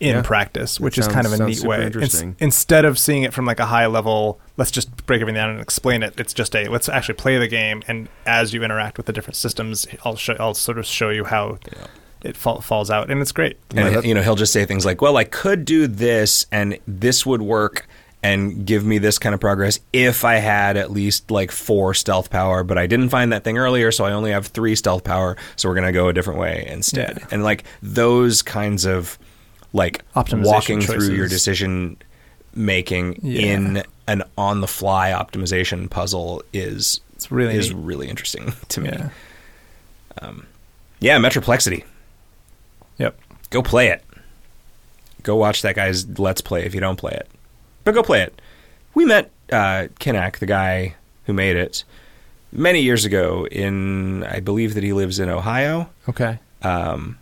in 0.00 0.16
Yeah. 0.16 0.22
practice, 0.22 0.78
which 0.78 0.96
is 0.98 1.08
kind 1.08 1.26
of 1.26 1.32
a 1.32 1.44
neat 1.44 1.60
way. 1.62 1.78
Ins- 1.78 1.86
interesting. 1.96 2.36
instead 2.38 2.84
of 2.84 2.98
seeing 2.98 3.24
it 3.24 3.32
from 3.34 3.44
like 3.46 3.58
a 3.60 3.66
high 3.66 3.86
level, 3.86 4.38
let's 4.56 4.70
just 4.70 5.06
break 5.06 5.20
everything 5.20 5.34
down 5.36 5.50
and 5.50 5.60
explain 5.60 6.02
it. 6.02 6.14
It's 6.18 6.32
just 6.32 6.54
a 6.54 6.68
let's 6.68 6.88
actually 6.88 7.14
play 7.16 7.36
the 7.38 7.48
game, 7.48 7.82
and 7.88 8.08
as 8.26 8.52
you 8.54 8.62
interact 8.62 8.96
with 8.96 9.06
the 9.06 9.12
different 9.12 9.36
systems, 9.36 9.86
I'll 10.04 10.16
show, 10.16 10.36
I'll 10.38 10.54
sort 10.54 10.78
of 10.78 10.86
show 10.86 11.10
you 11.10 11.24
how 11.24 11.58
it 12.22 12.36
fall, 12.36 12.60
falls 12.60 12.90
out, 12.90 13.10
and 13.10 13.20
it's 13.20 13.32
great. 13.32 13.56
And 13.74 13.96
that- 13.96 14.04
you 14.04 14.14
know 14.14 14.22
he'll 14.22 14.36
just 14.36 14.52
say 14.52 14.64
things 14.64 14.84
like 14.86 15.00
well 15.02 15.16
i 15.16 15.24
could 15.24 15.64
do 15.64 15.86
this 15.86 16.46
and 16.52 16.78
this 16.86 17.24
would 17.26 17.42
work 17.42 17.86
and 18.22 18.66
give 18.66 18.84
me 18.84 18.98
this 18.98 19.18
kind 19.18 19.32
of 19.34 19.40
progress 19.40 19.78
if 19.92 20.24
i 20.24 20.34
had 20.36 20.76
at 20.76 20.90
least 20.90 21.30
like 21.30 21.52
four 21.52 21.94
stealth 21.94 22.30
power 22.30 22.64
but 22.64 22.76
i 22.76 22.86
didn't 22.88 23.10
find 23.10 23.32
that 23.32 23.44
thing 23.44 23.56
earlier 23.56 23.92
so 23.92 24.04
i 24.04 24.10
only 24.10 24.32
have 24.32 24.46
three 24.48 24.74
stealth 24.74 25.04
power 25.04 25.36
so 25.54 25.68
we're 25.68 25.74
going 25.76 25.86
to 25.86 25.92
go 25.92 26.08
a 26.08 26.12
different 26.12 26.40
way 26.40 26.64
instead 26.68 27.18
Yeah. 27.20 27.26
and 27.30 27.44
like 27.44 27.62
those 27.82 28.42
kinds 28.42 28.84
of 28.84 29.16
like 29.78 30.02
walking 30.14 30.80
through 30.82 31.14
your 31.14 31.28
decision 31.28 31.96
making 32.54 33.18
Yeah. 33.22 33.40
in 33.54 33.82
an 34.06 34.22
on 34.36 34.60
the 34.60 34.66
fly 34.66 35.10
optimization 35.12 35.88
puzzle 35.88 36.42
is 36.52 37.00
It's 37.14 37.30
really 37.30 37.54
is 37.56 37.72
neat. 37.72 37.82
really 37.84 38.08
interesting 38.08 38.52
to 38.68 38.80
me 38.80 38.90
yeah. 38.90 40.32
yeah 41.00 41.18
metroplexity 41.18 41.84
Yep. 42.98 43.16
go 43.50 43.62
play 43.62 43.88
it. 43.88 44.04
Go 45.22 45.36
watch 45.36 45.62
that 45.62 45.76
guy's 45.76 46.18
Let's 46.18 46.40
Play 46.40 46.64
if 46.64 46.74
you 46.74 46.80
don't 46.80 46.96
play 46.98 47.12
it. 47.12 47.28
But 47.84 47.94
go 47.94 48.02
play 48.02 48.22
it. 48.22 48.40
We 48.94 49.04
met 49.04 49.30
uh, 49.52 49.86
Kinak, 50.00 50.38
the 50.38 50.46
guy 50.46 50.94
who 51.26 51.32
made 51.32 51.54
it, 51.56 51.84
many 52.50 52.80
years 52.80 53.04
ago 53.04 53.46
in 53.46 54.24
I 54.24 54.40
believe 54.40 54.74
that 54.74 54.82
he 54.82 54.92
lives 54.92 55.20
in 55.20 55.28
Ohio. 55.28 55.88
Okay. 56.08 56.38
Um, 56.62 57.18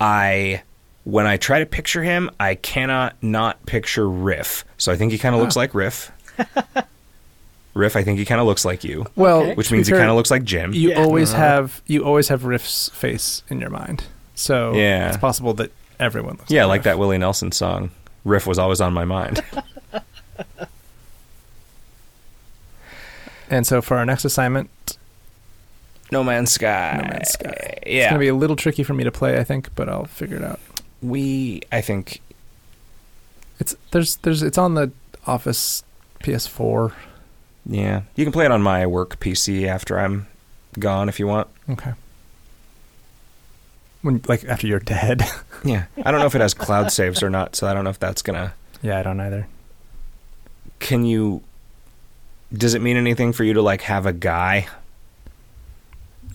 I 0.00 0.62
when 1.04 1.26
I 1.26 1.36
try 1.36 1.58
to 1.60 1.66
picture 1.66 2.02
him, 2.02 2.30
I 2.40 2.54
cannot 2.54 3.14
not 3.22 3.64
picture 3.66 4.08
Riff. 4.08 4.64
So 4.78 4.90
I 4.92 4.96
think 4.96 5.12
he 5.12 5.18
kind 5.18 5.34
of 5.34 5.40
looks 5.40 5.56
like 5.56 5.74
Riff. 5.74 6.10
Riff, 7.74 7.96
I 7.96 8.02
think 8.04 8.18
he 8.18 8.24
kind 8.24 8.40
of 8.40 8.46
looks 8.46 8.64
like 8.64 8.84
you, 8.84 9.04
Well, 9.16 9.40
Okay. 9.42 9.54
which 9.54 9.66
to 9.66 9.72
be 9.72 9.76
means 9.78 9.88
he 9.88 9.92
kind 9.94 10.08
of 10.08 10.16
looks 10.16 10.30
like 10.30 10.44
Jim. 10.44 10.72
You 10.72 10.90
Yeah. 10.90 11.02
always 11.02 11.32
Uh-huh. 11.34 11.42
have 11.42 11.82
you 11.86 12.04
always 12.04 12.28
have 12.28 12.44
Riff's 12.44 12.88
face 12.90 13.42
in 13.48 13.60
your 13.60 13.70
mind. 13.70 14.04
So 14.36 14.72
Yeah. 14.74 15.08
it's 15.08 15.16
possible 15.16 15.54
that 15.54 15.72
everyone 16.00 16.36
looks 16.38 16.50
yeah, 16.50 16.64
like 16.64 16.68
like 16.68 16.78
Riff. 16.80 16.84
that 16.84 16.98
Willie 16.98 17.18
Nelson 17.18 17.50
song. 17.52 17.90
Riff 18.24 18.46
was 18.46 18.58
always 18.58 18.80
on 18.80 18.92
my 18.92 19.04
mind. 19.04 19.42
And 23.50 23.66
so 23.66 23.82
for 23.82 23.96
our 23.98 24.06
next 24.06 24.24
assignment, 24.24 24.98
no 26.10 26.24
Man's 26.24 26.50
Sky. 26.50 26.94
No 26.96 27.08
Man's 27.08 27.28
Sky. 27.30 27.78
Yeah, 27.86 27.92
It's 28.04 28.06
gonna 28.10 28.18
be 28.18 28.28
a 28.28 28.34
little 28.34 28.56
tricky 28.56 28.82
for 28.82 28.94
me 28.94 29.04
to 29.04 29.12
play, 29.12 29.38
I 29.38 29.44
think, 29.44 29.68
but 29.74 29.88
I'll 29.88 30.06
figure 30.06 30.36
it 30.38 30.44
out. 30.44 30.60
We. 31.02 31.62
I 31.72 31.80
think 31.80 32.20
It's 33.60 33.74
there's 33.90 34.16
there's 34.16 34.42
it's 34.42 34.58
on 34.58 34.74
the 34.74 34.90
Office 35.26 35.82
PS4. 36.20 36.92
Yeah, 37.66 38.02
you 38.14 38.24
can 38.24 38.32
play 38.32 38.44
it 38.44 38.50
on 38.50 38.62
my 38.62 38.86
work 38.86 39.18
PC 39.20 39.66
after 39.66 39.98
I'm 39.98 40.26
gone 40.78 41.08
if 41.08 41.18
you 41.18 41.26
want. 41.26 41.48
Okay. 41.70 41.92
When 44.02 44.20
like 44.28 44.44
after 44.44 44.66
you're 44.66 44.80
dead. 44.80 45.22
Yeah, 45.66 45.84
I 46.04 46.10
don't 46.10 46.20
know 46.20 46.26
if 46.26 46.34
it 46.34 46.42
has 46.42 46.52
cloud 46.52 46.92
saves 46.92 47.22
or 47.22 47.30
not, 47.30 47.56
so 47.56 47.66
I 47.66 47.72
don't 47.72 47.84
know 47.84 47.90
if 47.90 47.98
that's 47.98 48.20
gonna. 48.20 48.52
yeah, 48.82 48.98
I 48.98 49.02
don't 49.02 49.18
either. 49.18 49.46
Can 50.78 51.06
you? 51.06 51.40
Does 52.52 52.74
it 52.74 52.82
mean 52.82 52.98
anything 52.98 53.32
for 53.32 53.44
you 53.44 53.54
to 53.54 53.62
like 53.62 53.80
have 53.80 54.04
a 54.04 54.12
guy 54.12 54.68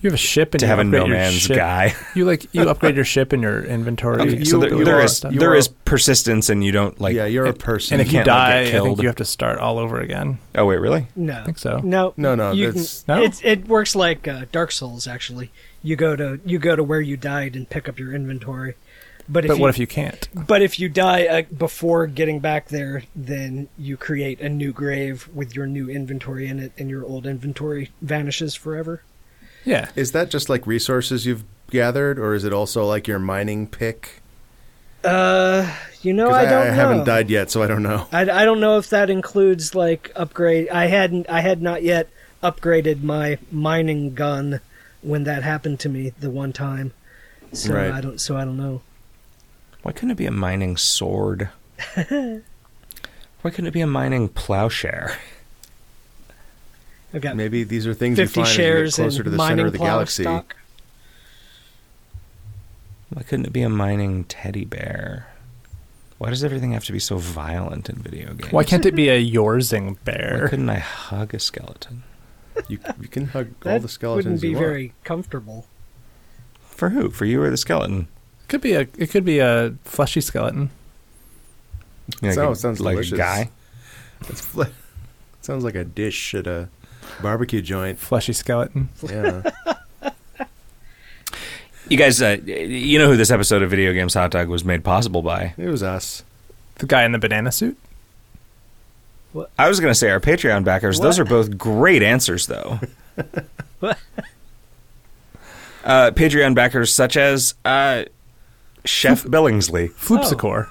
You 0.02 0.08
have 0.08 0.14
a 0.14 0.16
ship 0.16 0.54
and 0.54 0.60
to 0.60 0.66
you 0.66 0.70
have 0.70 0.78
a 0.78 0.82
upgrade 0.82 1.00
no 1.02 1.06
your 1.06 1.16
man's 1.16 1.34
ship. 1.40 1.56
guy? 1.56 1.94
You 2.14 2.24
like 2.24 2.46
you 2.54 2.68
upgrade 2.68 2.96
your 2.96 3.04
ship 3.04 3.32
and 3.32 3.42
your 3.42 3.62
inventory. 3.62 4.20
Okay, 4.22 4.38
you 4.38 4.44
so 4.44 4.58
there, 4.58 4.70
build 4.70 4.86
there 4.86 4.94
all 4.94 4.98
that 5.00 5.04
is 5.04 5.16
stuff. 5.18 5.32
there 5.32 5.40
You're 5.42 5.54
is 5.56 5.68
persistence, 5.68 6.48
and 6.48 6.64
you 6.64 6.72
don't 6.72 6.98
like. 7.00 7.14
yeah, 7.14 7.26
you're 7.26 7.44
a 7.46 7.52
person. 7.52 7.94
and 7.94 8.00
if 8.00 8.08
you 8.12 8.18
can't, 8.18 8.26
like, 8.28 8.36
die, 8.36 8.60
I 8.76 8.80
think 8.80 9.00
you 9.02 9.06
have 9.08 9.16
to 9.16 9.24
start 9.24 9.58
all 9.58 9.78
over 9.78 10.00
again. 10.00 10.38
Oh 10.54 10.64
wait, 10.66 10.78
really? 10.80 11.06
No. 11.14 11.40
I 11.40 11.44
think 11.44 11.58
so. 11.58 11.78
No, 11.84 12.14
No, 12.16 12.34
no, 12.34 12.52
You 12.52 12.70
it's- 12.70 13.04
No? 13.06 13.22
It's, 13.22 13.42
it 13.44 13.68
works 13.68 13.94
like 13.94 14.26
uh, 14.26 14.46
Dark 14.52 14.72
Souls. 14.72 15.06
Actually, 15.06 15.50
you 15.82 15.96
go 15.96 16.16
to 16.16 16.40
you 16.44 16.58
go 16.58 16.74
to 16.76 16.82
where 16.82 17.00
you 17.00 17.16
died 17.16 17.54
and 17.54 17.68
pick 17.68 17.88
up 17.88 17.98
your 17.98 18.14
inventory. 18.14 18.74
But 19.28 19.44
if 19.44 19.48
But 19.50 19.56
you, 19.58 19.60
what 19.60 19.68
if 19.70 19.78
you 19.78 19.86
can't? 19.86 20.28
but 20.34 20.60
if 20.62 20.80
you 20.80 20.88
die 20.88 21.24
uh, 21.26 21.42
before 21.56 22.08
getting 22.08 22.40
back 22.40 22.68
there, 22.68 23.04
then 23.14 23.68
you 23.78 23.96
create 23.96 24.40
a 24.40 24.48
new 24.48 24.72
grave 24.72 25.28
with 25.32 25.54
your 25.54 25.66
new 25.66 25.88
inventory 25.88 26.48
in 26.48 26.58
it, 26.58 26.72
and 26.78 26.90
your 26.90 27.04
old 27.04 27.26
inventory 27.26 27.90
vanishes 28.02 28.56
forever. 28.56 29.02
Yeah. 29.64 29.90
Is 29.94 30.12
that 30.12 30.30
just 30.30 30.48
like 30.48 30.66
resources 30.66 31.26
you've 31.26 31.44
gathered, 31.70 32.18
or 32.18 32.34
is 32.34 32.44
it 32.44 32.52
also 32.52 32.84
like 32.86 33.06
your 33.06 33.18
mining 33.18 33.66
pick? 33.66 34.22
Uh, 35.04 35.74
you 36.02 36.12
know, 36.12 36.30
I 36.30 36.44
don't 36.44 36.68
know. 36.68 36.72
haven't 36.74 37.04
died 37.04 37.30
yet, 37.30 37.50
so 37.50 37.62
I 37.62 37.66
don't 37.66 37.82
know. 37.82 38.06
I, 38.12 38.22
I 38.22 38.44
don't 38.44 38.60
know 38.60 38.78
if 38.78 38.90
that 38.90 39.10
includes 39.10 39.74
like 39.74 40.10
upgrade. 40.16 40.68
I 40.68 40.86
hadn't. 40.86 41.28
I 41.28 41.40
had 41.40 41.62
not 41.62 41.82
yet 41.82 42.08
upgraded 42.42 43.02
my 43.02 43.38
mining 43.50 44.14
gun 44.14 44.60
when 45.02 45.24
that 45.24 45.42
happened 45.42 45.80
to 45.80 45.88
me 45.88 46.12
the 46.20 46.30
one 46.30 46.52
time. 46.52 46.92
So 47.52 47.74
Right. 47.74 47.90
I 47.90 48.00
don't. 48.00 48.20
So 48.20 48.36
I 48.36 48.44
don't 48.44 48.56
know. 48.56 48.82
Why 49.82 49.92
couldn't 49.92 50.10
it 50.10 50.16
be 50.18 50.26
a 50.26 50.30
mining 50.30 50.76
sword? 50.76 51.48
Why 51.96 53.50
couldn't 53.50 53.66
it 53.66 53.72
be 53.72 53.80
a 53.80 53.86
mining 53.86 54.28
plowshare? 54.28 55.16
I've 57.12 57.20
got 57.20 57.36
Maybe 57.36 57.64
these 57.64 57.86
are 57.86 57.94
things 57.94 58.18
you 58.18 58.26
fifty 58.26 58.40
find 58.42 58.48
as 58.48 58.56
you 58.58 58.64
get 58.64 58.94
closer 58.94 59.22
to 59.24 59.30
the 59.30 59.38
center 59.38 59.66
of 59.66 59.72
the 59.72 59.78
galaxy. 59.78 60.22
stock. 60.22 60.56
Why 63.12 63.22
couldn't 63.22 63.46
it 63.46 63.52
be 63.52 63.62
a 63.62 63.68
mining 63.68 64.24
teddy 64.24 64.64
bear? 64.64 65.26
Why 66.18 66.30
does 66.30 66.44
everything 66.44 66.72
have 66.72 66.84
to 66.84 66.92
be 66.92 66.98
so 66.98 67.16
violent 67.16 67.88
in 67.88 67.96
video 67.96 68.34
games? 68.34 68.52
Why 68.52 68.62
can't 68.62 68.84
it 68.86 68.94
be 68.94 69.08
a 69.08 69.18
Yorzing 69.32 69.96
bear? 70.04 70.30
Why 70.34 70.38
bear? 70.40 70.48
couldn't 70.48 70.70
I 70.70 70.78
hug 70.78 71.34
a 71.34 71.38
skeleton? 71.40 72.02
You, 72.68 72.78
you 73.00 73.08
can 73.08 73.26
hug 73.28 73.48
all 73.66 73.80
the 73.80 73.88
skeletons 73.88 74.24
wouldn't 74.26 74.42
be 74.42 74.48
you 74.50 74.54
want. 74.56 74.66
very 74.66 74.92
comfortable. 75.02 75.66
For 76.60 76.90
who? 76.90 77.10
For 77.10 77.24
you 77.24 77.42
or 77.42 77.50
the 77.50 77.56
skeleton? 77.56 78.06
Could 78.48 78.60
be 78.60 78.74
a 78.74 78.80
it 78.98 79.10
could 79.10 79.24
be 79.24 79.38
a 79.38 79.74
fleshy 79.84 80.20
skeleton. 80.20 80.70
Like 82.22 82.34
So- 82.34 82.52
a- 82.52 82.56
sounds 82.56 82.80
like 82.80 82.94
delicious. 82.94 83.12
a 83.14 83.16
guy. 83.16 83.50
It's 84.28 84.40
fl- 84.44 84.62
sounds 85.40 85.64
like 85.64 85.74
a 85.74 85.84
dish 85.84 86.34
at 86.34 86.46
a 86.46 86.68
barbecue 87.22 87.60
joint. 87.62 87.98
Fleshy 87.98 88.32
skeleton. 88.32 88.88
Yeah. 89.02 89.42
You 91.88 91.96
guys, 91.96 92.22
uh, 92.22 92.36
you 92.44 92.98
know 93.00 93.08
who 93.08 93.16
this 93.16 93.32
episode 93.32 93.62
of 93.62 93.70
Video 93.70 93.92
Games 93.92 94.14
Hot 94.14 94.30
Dog 94.30 94.48
was 94.48 94.64
made 94.64 94.84
possible 94.84 95.22
by? 95.22 95.54
it 95.58 95.66
was 95.68 95.82
us. 95.82 96.22
The 96.76 96.86
guy 96.86 97.04
in 97.04 97.10
the 97.12 97.18
banana 97.18 97.50
suit. 97.50 97.76
I 99.58 99.68
was 99.68 99.80
going 99.80 99.90
to 99.92 99.98
say 99.98 100.08
our 100.10 100.20
Patreon 100.20 100.64
backers. 100.64 101.00
Those 101.00 101.18
are 101.18 101.24
both 101.24 101.56
great 101.58 102.02
answers, 102.02 102.46
though. 102.46 102.80
What? 103.80 103.98
uh, 105.84 106.10
Patreon 106.12 106.54
backers 106.54 106.94
such 106.94 107.16
as 107.16 107.54
uh, 107.64 108.04
Chef 108.84 109.24
Billingsley. 109.24 109.90
Floopsicore. 109.92 110.68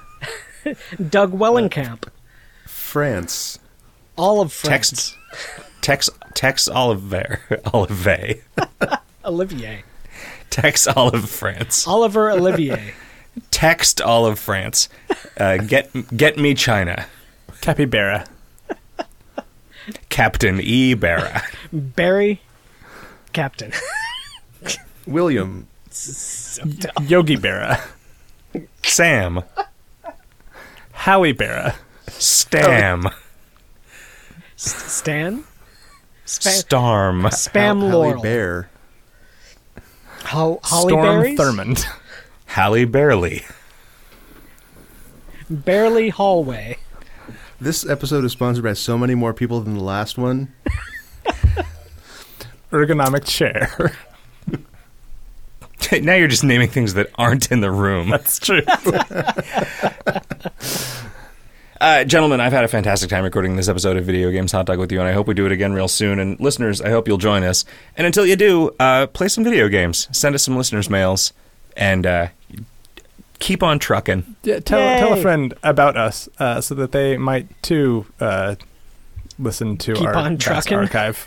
Doug 1.10 1.32
Wellenkamp, 1.32 2.08
France. 2.66 3.58
all 4.16 4.40
of 4.40 4.52
France. 4.52 5.16
Text, 5.32 5.64
Tex, 5.80 6.10
Tex 6.34 6.68
Oliver, 6.68 7.40
Olive, 7.72 8.42
Olivier, 9.24 9.82
Tex 10.50 10.86
Olive 10.86 11.28
France, 11.28 11.86
Oliver 11.86 12.30
Olivier, 12.30 12.94
Text 13.50 14.00
Olive 14.02 14.38
France, 14.38 14.88
uh, 15.38 15.56
get 15.58 15.90
get 16.16 16.36
me 16.38 16.54
China, 16.54 17.06
Capybara. 17.60 18.26
Captain 20.08 20.60
E 20.60 20.94
Barra, 20.94 21.42
Barry, 21.72 22.40
Captain. 23.32 23.72
William. 25.06 25.66
Yogi 27.02 27.36
Berra. 27.36 27.80
Sam, 28.84 29.42
Howie 30.92 31.32
Berra. 31.34 31.74
Stam, 32.08 33.08
Stan, 34.56 35.42
Span, 36.30 36.52
Storm, 36.52 37.22
Spam 37.22 37.80
Halle 37.80 37.90
Laurel, 37.90 38.22
Bear. 38.22 38.70
Ho- 40.26 40.60
Holly 40.62 40.92
Storm 40.92 41.04
Berries? 41.04 41.38
Thurmond. 41.38 41.84
Halle 42.46 42.84
Barely. 42.84 43.44
Barely 45.50 46.10
Hallway. 46.10 46.76
This 47.60 47.84
episode 47.84 48.24
is 48.24 48.30
sponsored 48.30 48.62
by 48.62 48.74
so 48.74 48.96
many 48.96 49.16
more 49.16 49.34
people 49.34 49.60
than 49.60 49.74
the 49.74 49.82
last 49.82 50.16
one. 50.18 50.54
Ergonomic 52.70 53.24
chair. 53.24 53.92
now 56.00 56.14
you're 56.14 56.28
just 56.28 56.44
naming 56.44 56.68
things 56.68 56.94
that 56.94 57.10
aren't 57.16 57.50
in 57.50 57.60
the 57.60 57.72
room. 57.72 58.08
That's 58.08 58.38
true. 58.38 58.62
Uh, 61.80 62.04
gentlemen, 62.04 62.40
I've 62.40 62.52
had 62.52 62.64
a 62.64 62.68
fantastic 62.68 63.08
time 63.08 63.24
recording 63.24 63.56
this 63.56 63.66
episode 63.68 63.96
of 63.96 64.04
Video 64.04 64.30
Games 64.30 64.52
Hot 64.52 64.66
Dog 64.66 64.78
with 64.78 64.92
you, 64.92 65.00
and 65.00 65.08
I 65.08 65.12
hope 65.12 65.26
we 65.26 65.32
do 65.32 65.46
it 65.46 65.52
again 65.52 65.72
real 65.72 65.88
soon. 65.88 66.18
And 66.18 66.38
listeners, 66.38 66.82
I 66.82 66.90
hope 66.90 67.08
you'll 67.08 67.16
join 67.16 67.42
us. 67.42 67.64
And 67.96 68.06
until 68.06 68.26
you 68.26 68.36
do, 68.36 68.70
uh, 68.78 69.06
play 69.06 69.28
some 69.28 69.44
video 69.44 69.66
games. 69.68 70.06
Send 70.12 70.34
us 70.34 70.42
some 70.42 70.58
listeners' 70.58 70.90
mails, 70.90 71.32
and 71.78 72.04
uh, 72.04 72.28
keep 73.38 73.62
on 73.62 73.78
trucking. 73.78 74.36
Yeah, 74.42 74.60
tell 74.60 74.78
tell 74.98 75.14
a 75.14 75.22
friend 75.22 75.54
about 75.62 75.96
us 75.96 76.28
uh, 76.38 76.60
so 76.60 76.74
that 76.74 76.92
they 76.92 77.16
might 77.16 77.48
too 77.62 78.04
uh, 78.20 78.56
listen 79.38 79.78
to 79.78 79.94
Keep 79.94 80.06
our 80.06 80.16
on 80.16 80.36
vast 80.36 80.70
archive. 80.70 81.26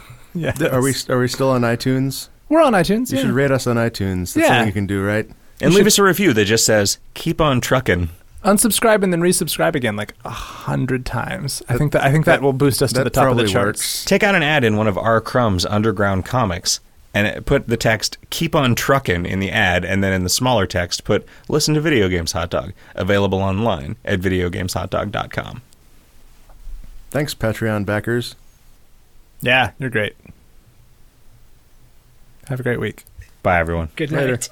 yeah, 0.34 0.54
Are 0.72 0.80
we 0.80 0.94
are 1.10 1.18
we 1.18 1.28
still 1.28 1.50
on 1.50 1.60
iTunes? 1.60 2.28
We're 2.48 2.62
on 2.62 2.72
iTunes. 2.72 3.10
You 3.12 3.18
yeah. 3.18 3.24
should 3.24 3.32
rate 3.32 3.50
us 3.50 3.66
on 3.66 3.76
iTunes. 3.76 4.32
That's 4.32 4.36
Yeah. 4.36 4.46
something 4.48 4.66
you 4.68 4.72
can 4.72 4.86
do, 4.86 5.04
right? 5.04 5.26
And 5.60 5.72
You 5.72 5.76
leave 5.76 5.78
should- 5.80 5.86
us 5.88 5.98
a 5.98 6.04
review 6.04 6.32
that 6.32 6.46
just 6.46 6.64
says, 6.64 6.96
keep 7.12 7.38
on 7.40 7.60
trucking. 7.60 8.08
Unsubscribe 8.44 9.02
and 9.02 9.12
then 9.12 9.20
resubscribe 9.20 9.74
again 9.74 9.96
like 9.96 10.14
a 10.24 10.30
hundred 10.30 11.04
times. 11.06 11.62
I 11.68 11.76
think 11.76 11.92
that 11.92 12.02
I 12.02 12.10
think 12.10 12.24
that, 12.24 12.36
that- 12.36 12.42
will 12.42 12.52
boost 12.52 12.82
us 12.82 12.92
to 12.94 13.04
the 13.04 13.10
top 13.10 13.30
of 13.30 13.36
the 13.36 13.46
charts. 13.46 13.80
works. 13.80 14.04
Take 14.04 14.22
out 14.22 14.34
an 14.34 14.42
ad 14.42 14.64
in 14.64 14.76
one 14.76 14.86
of 14.86 14.96
R. 14.98 15.20
Crumb's 15.20 15.64
underground 15.66 16.24
comics 16.24 16.80
and 17.12 17.44
put 17.44 17.66
the 17.66 17.76
text, 17.76 18.18
keep 18.30 18.54
on 18.54 18.74
truckin'" 18.76 19.26
in 19.26 19.40
the 19.40 19.50
ad, 19.50 19.84
and 19.84 20.02
then 20.02 20.12
in 20.12 20.22
the 20.22 20.28
smaller 20.30 20.64
text, 20.66 21.02
put, 21.02 21.26
listen 21.48 21.74
to 21.74 21.80
Video 21.80 22.08
Games 22.08 22.32
Hot 22.32 22.50
Dog, 22.50 22.72
available 22.94 23.40
online 23.40 23.96
at 24.04 24.20
videogameshotdog.com. 24.20 25.62
Thanks, 27.10 27.34
Patreon 27.34 27.84
backers. 27.84 28.36
Yeah, 29.42 29.72
you're 29.78 29.90
great. 29.90 30.14
Have 32.46 32.60
a 32.60 32.62
great 32.62 32.78
week. 32.78 33.04
Bye, 33.42 33.58
everyone. 33.58 33.88
Good 33.96 34.12
Later. 34.12 34.32
night. 34.32 34.48